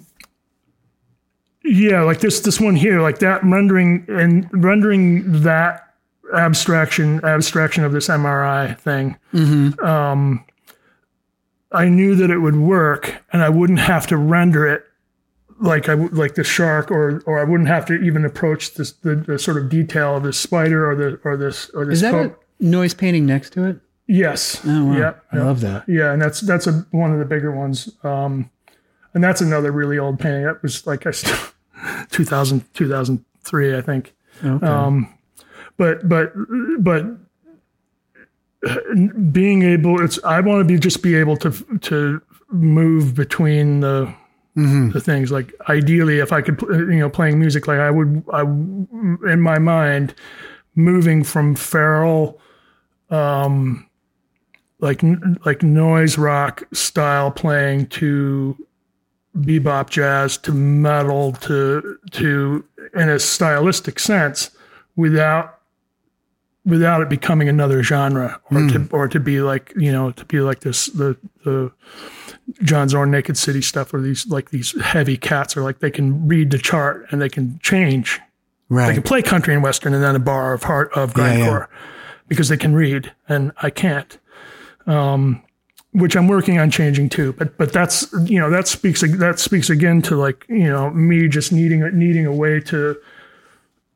yeah 1.63 2.01
like 2.01 2.19
this 2.19 2.39
this 2.41 2.59
one 2.59 2.75
here 2.75 3.01
like 3.01 3.19
that 3.19 3.43
rendering 3.43 4.05
and 4.09 4.49
rendering 4.51 5.41
that 5.43 5.93
abstraction 6.35 7.23
abstraction 7.23 7.83
of 7.83 7.91
this 7.91 8.07
mri 8.07 8.77
thing 8.79 9.17
um 9.81 10.43
i 11.71 11.87
knew 11.87 12.15
that 12.15 12.29
it 12.29 12.39
would 12.39 12.55
work 12.55 13.23
and 13.31 13.41
i 13.43 13.49
wouldn't 13.49 13.79
have 13.79 14.07
to 14.07 14.17
render 14.17 14.67
it 14.67 14.83
like 15.61 15.89
I 15.89 15.95
would 15.95 16.13
like 16.13 16.35
the 16.35 16.43
shark, 16.45 16.89
or 16.89 17.21
or 17.25 17.37
I 17.37 17.43
wouldn't 17.43 17.67
have 17.67 17.85
to 17.87 17.93
even 17.95 18.23
approach 18.23 18.75
this 18.75 18.93
the, 18.93 19.13
the 19.13 19.37
sort 19.37 19.57
of 19.57 19.67
detail 19.69 20.15
of 20.15 20.23
this 20.23 20.37
spider 20.37 20.89
or 20.89 20.95
the 20.95 21.19
or 21.25 21.35
this 21.35 21.69
or 21.71 21.83
this. 21.83 21.95
Is 21.95 22.01
that 22.01 22.13
a 22.13 22.33
noise 22.59 22.93
painting 22.93 23.25
next 23.25 23.51
to 23.53 23.65
it? 23.65 23.79
yes. 24.07 24.59
Oh, 24.65 24.85
wow. 24.85 24.97
Yeah. 24.97 25.13
I 25.31 25.37
love 25.37 25.61
that. 25.61 25.87
Yeah, 25.87 26.11
and 26.13 26.21
that's 26.21 26.41
that's 26.41 26.65
a 26.67 26.85
one 26.91 27.13
of 27.13 27.19
the 27.19 27.25
bigger 27.25 27.51
ones. 27.51 27.89
Um, 28.03 28.49
and 29.13 29.23
that's 29.23 29.41
another 29.41 29.71
really 29.71 29.97
old 29.99 30.19
painting. 30.19 30.43
That 30.43 30.61
was 30.63 30.85
like 30.87 31.05
I 31.05 31.11
st- 31.11 31.53
2000 32.09 32.73
2003, 32.73 33.77
I 33.77 33.81
think. 33.81 34.15
Okay. 34.43 34.65
Um, 34.65 35.13
but 35.77 36.07
but 36.09 36.33
but 36.79 37.05
being 39.31 39.63
able, 39.63 40.03
it's 40.03 40.21
I 40.23 40.41
want 40.41 40.59
to 40.59 40.65
be 40.65 40.79
just 40.79 41.01
be 41.01 41.15
able 41.15 41.37
to 41.37 41.51
to 41.81 42.21
move 42.51 43.15
between 43.15 43.79
the 43.81 44.13
the 44.55 44.99
things. 44.99 45.31
Like 45.31 45.53
ideally, 45.69 46.19
if 46.19 46.33
I 46.33 46.41
could, 46.41 46.59
you 46.69 46.99
know, 46.99 47.09
playing 47.09 47.39
music, 47.39 47.67
like 47.67 47.79
I 47.79 47.89
would, 47.91 48.23
I 48.33 48.41
in 48.41 49.39
my 49.39 49.57
mind, 49.59 50.13
moving 50.75 51.23
from 51.23 51.55
feral 51.55 52.41
um, 53.09 53.87
like 54.79 55.01
like 55.45 55.63
noise 55.63 56.17
rock 56.17 56.63
style 56.71 57.31
playing 57.31 57.87
to 57.87 58.55
bebop 59.37 59.89
jazz 59.89 60.37
to 60.37 60.51
metal 60.51 61.33
to 61.33 61.97
to 62.11 62.65
in 62.95 63.09
a 63.09 63.19
stylistic 63.19 63.99
sense 63.99 64.51
without 64.95 65.59
without 66.65 67.01
it 67.01 67.09
becoming 67.09 67.47
another 67.47 67.83
genre 67.83 68.39
or 68.51 68.67
to 68.67 68.87
or 68.91 69.07
to 69.07 69.19
be 69.19 69.41
like 69.41 69.73
you 69.77 69.91
know 69.91 70.11
to 70.11 70.25
be 70.25 70.39
like 70.39 70.61
this 70.61 70.87
the 70.87 71.17
the 71.43 71.71
John 72.63 72.89
Zorn 72.89 73.11
Naked 73.11 73.37
City 73.37 73.61
stuff 73.61 73.93
or 73.93 74.01
these 74.01 74.27
like 74.27 74.49
these 74.49 74.79
heavy 74.81 75.17
cats 75.17 75.55
are 75.55 75.61
like 75.61 75.79
they 75.79 75.91
can 75.91 76.27
read 76.27 76.51
the 76.51 76.57
chart 76.57 77.05
and 77.11 77.21
they 77.21 77.29
can 77.29 77.59
change. 77.61 78.19
They 78.87 78.93
can 78.95 79.03
play 79.03 79.21
country 79.21 79.53
and 79.53 79.63
western 79.63 79.93
and 79.93 80.03
then 80.03 80.15
a 80.15 80.19
bar 80.19 80.53
of 80.53 80.63
heart 80.63 80.91
of 80.93 81.13
Yeah, 81.37 81.37
yeah. 81.37 81.65
Because 82.29 82.47
they 82.47 82.57
can 82.57 82.73
read 82.73 83.11
and 83.27 83.51
I 83.61 83.69
can't. 83.69 84.17
Um, 84.87 85.43
which 85.91 86.15
I'm 86.15 86.27
working 86.27 86.59
on 86.59 86.69
changing 86.69 87.09
too. 87.09 87.33
But 87.33 87.57
but 87.57 87.73
that's 87.73 88.11
you 88.25 88.39
know 88.39 88.49
that 88.49 88.67
speaks 88.67 89.01
that 89.01 89.39
speaks 89.39 89.69
again 89.69 90.01
to 90.03 90.15
like 90.15 90.45
you 90.47 90.69
know 90.69 90.91
me 90.91 91.27
just 91.27 91.51
needing 91.51 91.81
needing 91.97 92.25
a 92.25 92.33
way 92.33 92.59
to 92.61 92.95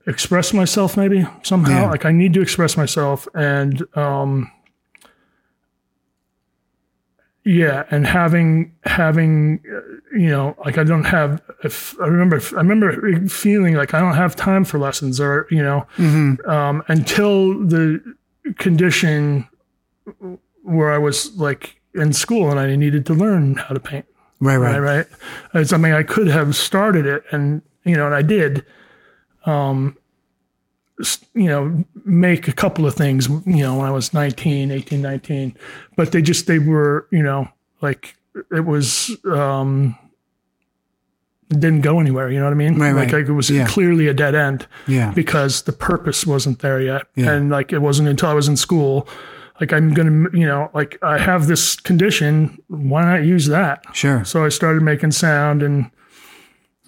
express 0.07 0.53
myself 0.53 0.97
maybe 0.97 1.25
somehow. 1.43 1.83
Yeah. 1.83 1.91
Like 1.91 2.05
I 2.05 2.11
need 2.11 2.33
to 2.33 2.41
express 2.41 2.75
myself 2.75 3.27
and 3.35 3.83
um, 3.95 4.51
yeah, 7.45 7.85
and 7.91 8.07
having 8.07 8.73
having 8.85 9.61
you 10.13 10.29
know 10.29 10.55
like 10.65 10.77
I 10.77 10.83
don't 10.83 11.03
have 11.03 11.41
if 11.63 11.99
I 11.99 12.07
remember 12.07 12.41
I 12.53 12.61
remember 12.61 13.27
feeling 13.27 13.75
like 13.75 13.93
I 13.93 13.99
don't 13.99 14.15
have 14.15 14.35
time 14.35 14.63
for 14.63 14.79
lessons 14.79 15.19
or 15.19 15.47
you 15.51 15.61
know 15.61 15.85
um, 16.47 16.83
until 16.87 17.59
the 17.65 18.01
condition 18.57 19.47
where 20.63 20.91
I 20.91 20.97
was 20.97 21.35
like 21.35 21.79
in 21.93 22.13
school 22.13 22.49
and 22.49 22.59
I 22.59 22.75
needed 22.75 23.05
to 23.07 23.13
learn 23.13 23.55
how 23.55 23.73
to 23.73 23.79
paint. 23.79 24.05
Right, 24.43 24.57
right. 24.57 24.79
right 24.79 24.97
right? 24.97 25.05
It's, 25.53 25.71
i 25.71 25.77
mean 25.77 25.93
i 25.93 26.03
could 26.03 26.27
have 26.27 26.53
started 26.53 27.05
it 27.05 27.23
and 27.31 27.61
you 27.85 27.95
know 27.95 28.07
and 28.07 28.13
i 28.13 28.21
did 28.21 28.65
um 29.45 29.97
you 31.33 31.47
know 31.47 31.85
make 32.03 32.49
a 32.49 32.51
couple 32.51 32.85
of 32.85 32.93
things 32.93 33.29
you 33.29 33.63
know 33.63 33.77
when 33.77 33.85
i 33.85 33.91
was 33.91 34.13
19 34.13 34.69
18 34.69 35.01
19 35.01 35.57
but 35.95 36.11
they 36.11 36.21
just 36.21 36.47
they 36.47 36.59
were 36.59 37.07
you 37.09 37.23
know 37.23 37.47
like 37.81 38.17
it 38.51 38.65
was 38.65 39.15
um 39.31 39.97
didn't 41.59 41.81
go 41.81 41.99
anywhere 41.99 42.29
you 42.31 42.37
know 42.39 42.45
what 42.45 42.51
i 42.51 42.55
mean 42.55 42.77
Right, 42.77 42.91
like, 42.93 43.11
right. 43.11 43.21
like 43.21 43.29
it 43.29 43.33
was 43.33 43.49
Yeah. 43.49 43.65
clearly 43.67 44.07
a 44.07 44.13
dead 44.13 44.35
end 44.35 44.67
Yeah. 44.87 45.11
because 45.13 45.63
the 45.63 45.71
purpose 45.73 46.25
wasn't 46.25 46.59
there 46.59 46.81
yet 46.81 47.03
Yeah. 47.15 47.31
and 47.33 47.49
like 47.49 47.71
it 47.73 47.79
wasn't 47.79 48.07
until 48.09 48.29
i 48.29 48.33
was 48.33 48.47
in 48.47 48.57
school 48.57 49.07
like 49.61 49.71
i'm 49.73 49.93
gonna 49.93 50.29
you 50.33 50.45
know 50.45 50.69
like 50.73 50.97
i 51.03 51.17
have 51.17 51.47
this 51.47 51.75
condition 51.75 52.57
why 52.67 53.03
not 53.05 53.23
use 53.25 53.47
that 53.47 53.83
Sure. 53.93 54.23
so 54.25 54.43
I 54.45 54.49
started 54.49 54.81
making 54.83 55.11
sound 55.11 55.61
and, 55.63 55.89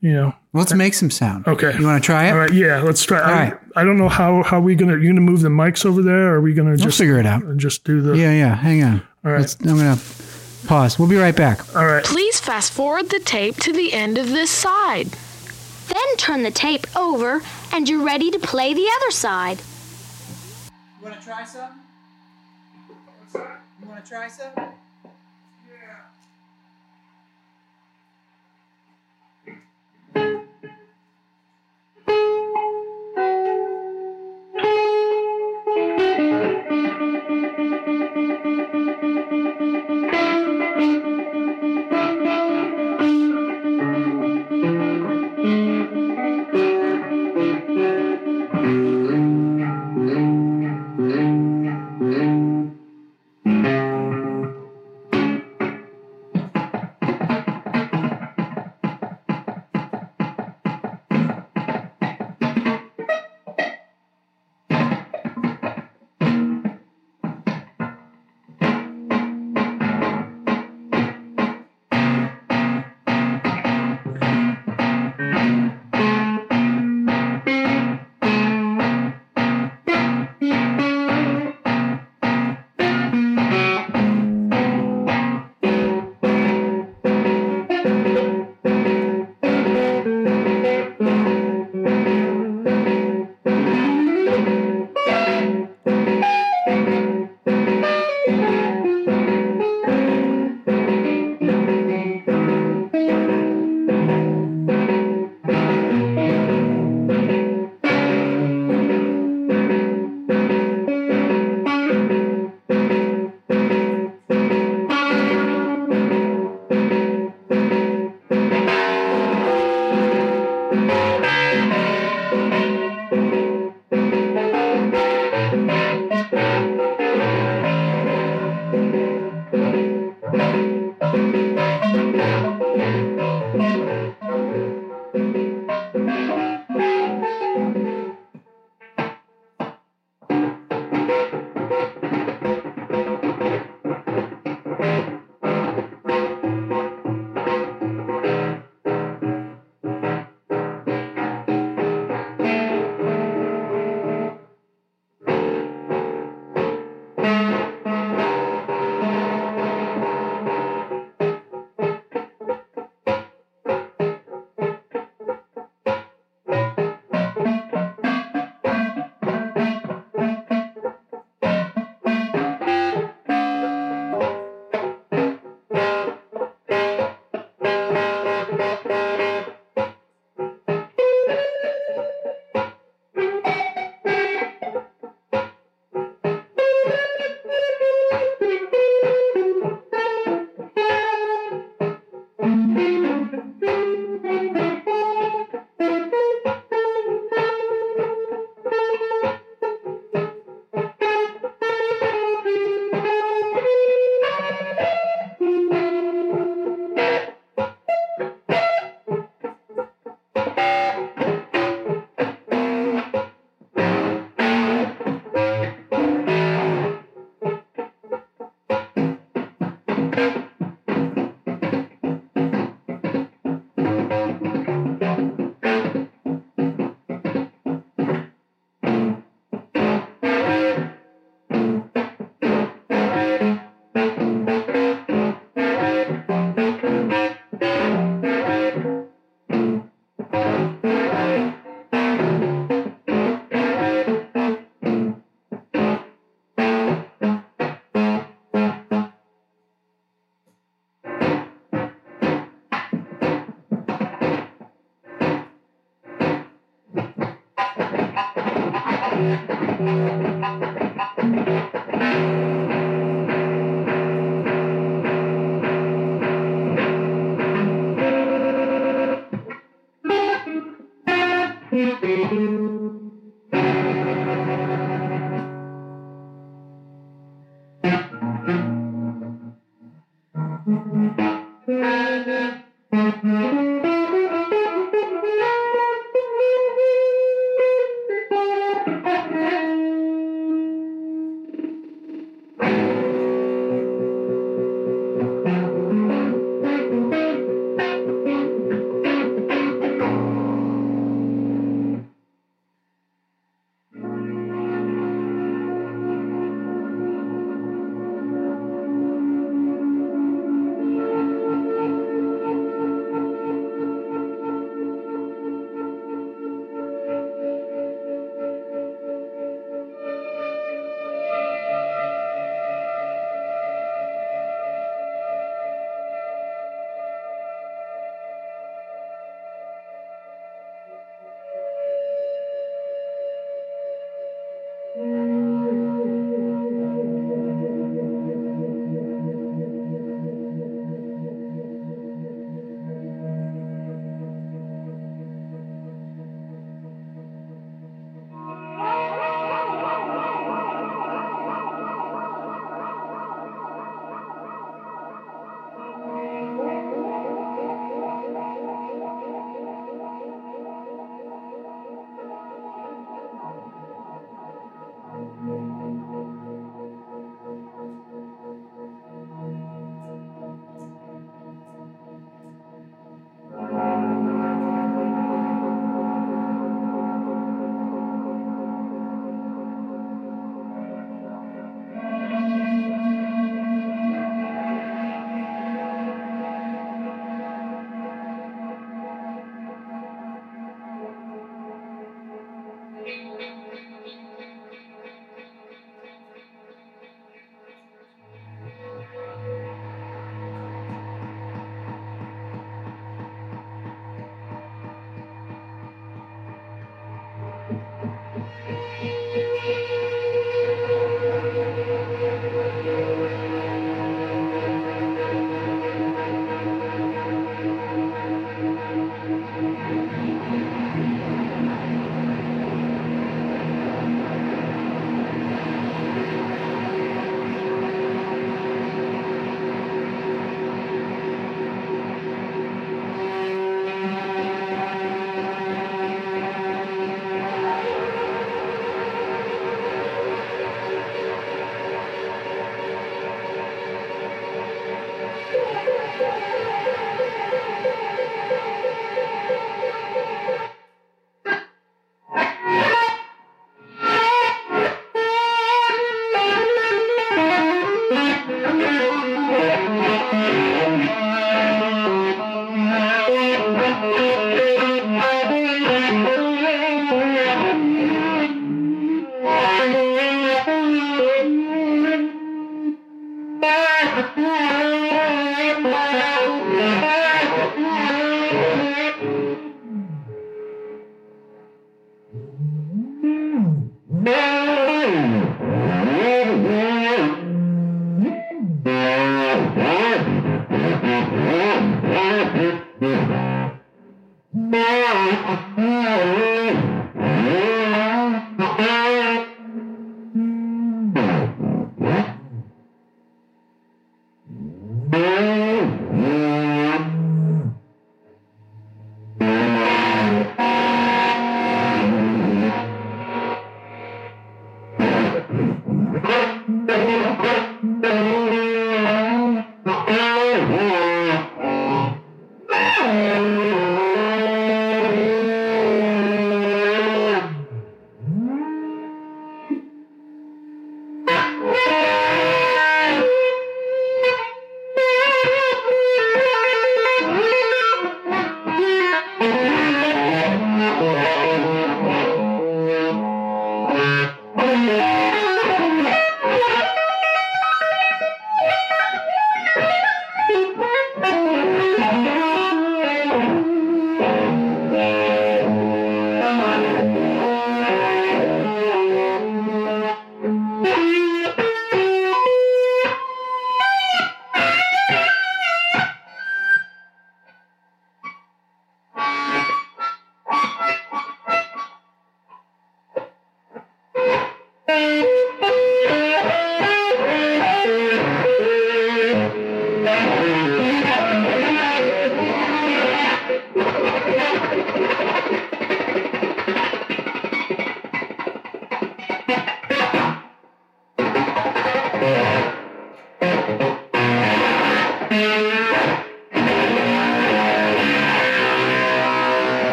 you 0.00 0.12
know, 0.12 0.34
Let's 0.52 0.72
make 0.74 0.94
some 0.94 1.10
sound. 1.10 1.46
okay. 1.46 1.76
You 1.78 1.86
want 1.86 2.02
to 2.02 2.06
try 2.06 2.28
it? 2.28 2.30
All 2.32 2.38
right. 2.38 2.52
Yeah. 2.52 2.80
Let's 2.82 3.04
try. 3.04 3.18
I, 3.20 3.32
right. 3.50 3.58
I 3.76 3.84
don't 3.84 3.96
know 3.98 4.08
how, 4.08 4.42
how 4.42 4.60
we 4.60 4.74
going 4.74 4.88
to, 4.90 4.96
you 4.96 5.04
going 5.04 5.16
to 5.16 5.20
move 5.20 5.42
the 5.42 5.48
mics 5.50 5.84
over 5.84 6.02
there? 6.02 6.28
Or 6.32 6.36
are 6.36 6.40
we 6.40 6.54
going 6.54 6.66
to 6.66 6.72
We'll 6.72 6.78
just, 6.86 6.98
figure 6.98 7.18
it 7.18 7.26
out. 7.26 7.42
And 7.42 7.60
just 7.60 7.84
do 7.84 8.00
the, 8.00 8.14
Yeah, 8.16 8.32
yeah. 8.32 8.54
Hang 8.56 8.82
on. 8.82 9.02
All 9.24 9.32
right. 9.32 9.40
Let's, 9.40 9.56
I'm 9.60 9.76
going 9.76 9.96
to 9.96 10.02
pause. 10.66 10.98
We'll 10.98 11.08
be 11.08 11.16
right 11.16 11.36
back. 11.36 11.74
all 11.74 11.86
right. 11.86 12.04
Please 12.04 12.40
fast 12.40 12.72
forward 12.72 13.10
the 13.10 13.20
tape 13.20 13.56
to 13.56 13.72
the 13.72 13.92
end 13.92 14.18
of 14.18 14.28
this 14.28 14.50
side. 14.50 15.08
Then 15.88 16.16
turn 16.16 16.42
the 16.42 16.50
tape 16.50 16.86
over 16.96 17.42
and 17.72 17.88
you're 17.88 18.04
ready 18.04 18.30
to 18.30 18.38
play 18.38 18.74
the 18.74 18.88
other 18.96 19.10
side. 19.10 19.60
You 21.00 21.08
want 21.08 21.20
to 21.20 21.24
try 21.26 21.44
some? 21.44 21.80
You 23.34 23.88
want 23.88 24.04
to 24.04 24.08
try 24.08 24.28
some? 24.28 24.52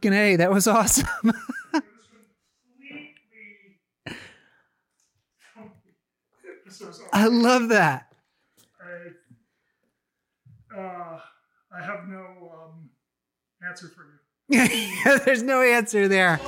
Fucking 0.00 0.14
A, 0.14 0.36
that 0.36 0.50
was 0.50 0.66
awesome. 0.66 1.06
I 7.12 7.26
love 7.26 7.68
that. 7.68 8.10
I, 10.74 10.80
uh, 10.80 11.20
I 11.70 11.84
have 11.84 12.08
no 12.08 12.50
um, 12.50 12.88
answer 13.62 13.88
for 13.88 14.06
you. 14.48 15.18
There's 15.26 15.42
no 15.42 15.60
answer 15.60 16.08
there. 16.08 16.40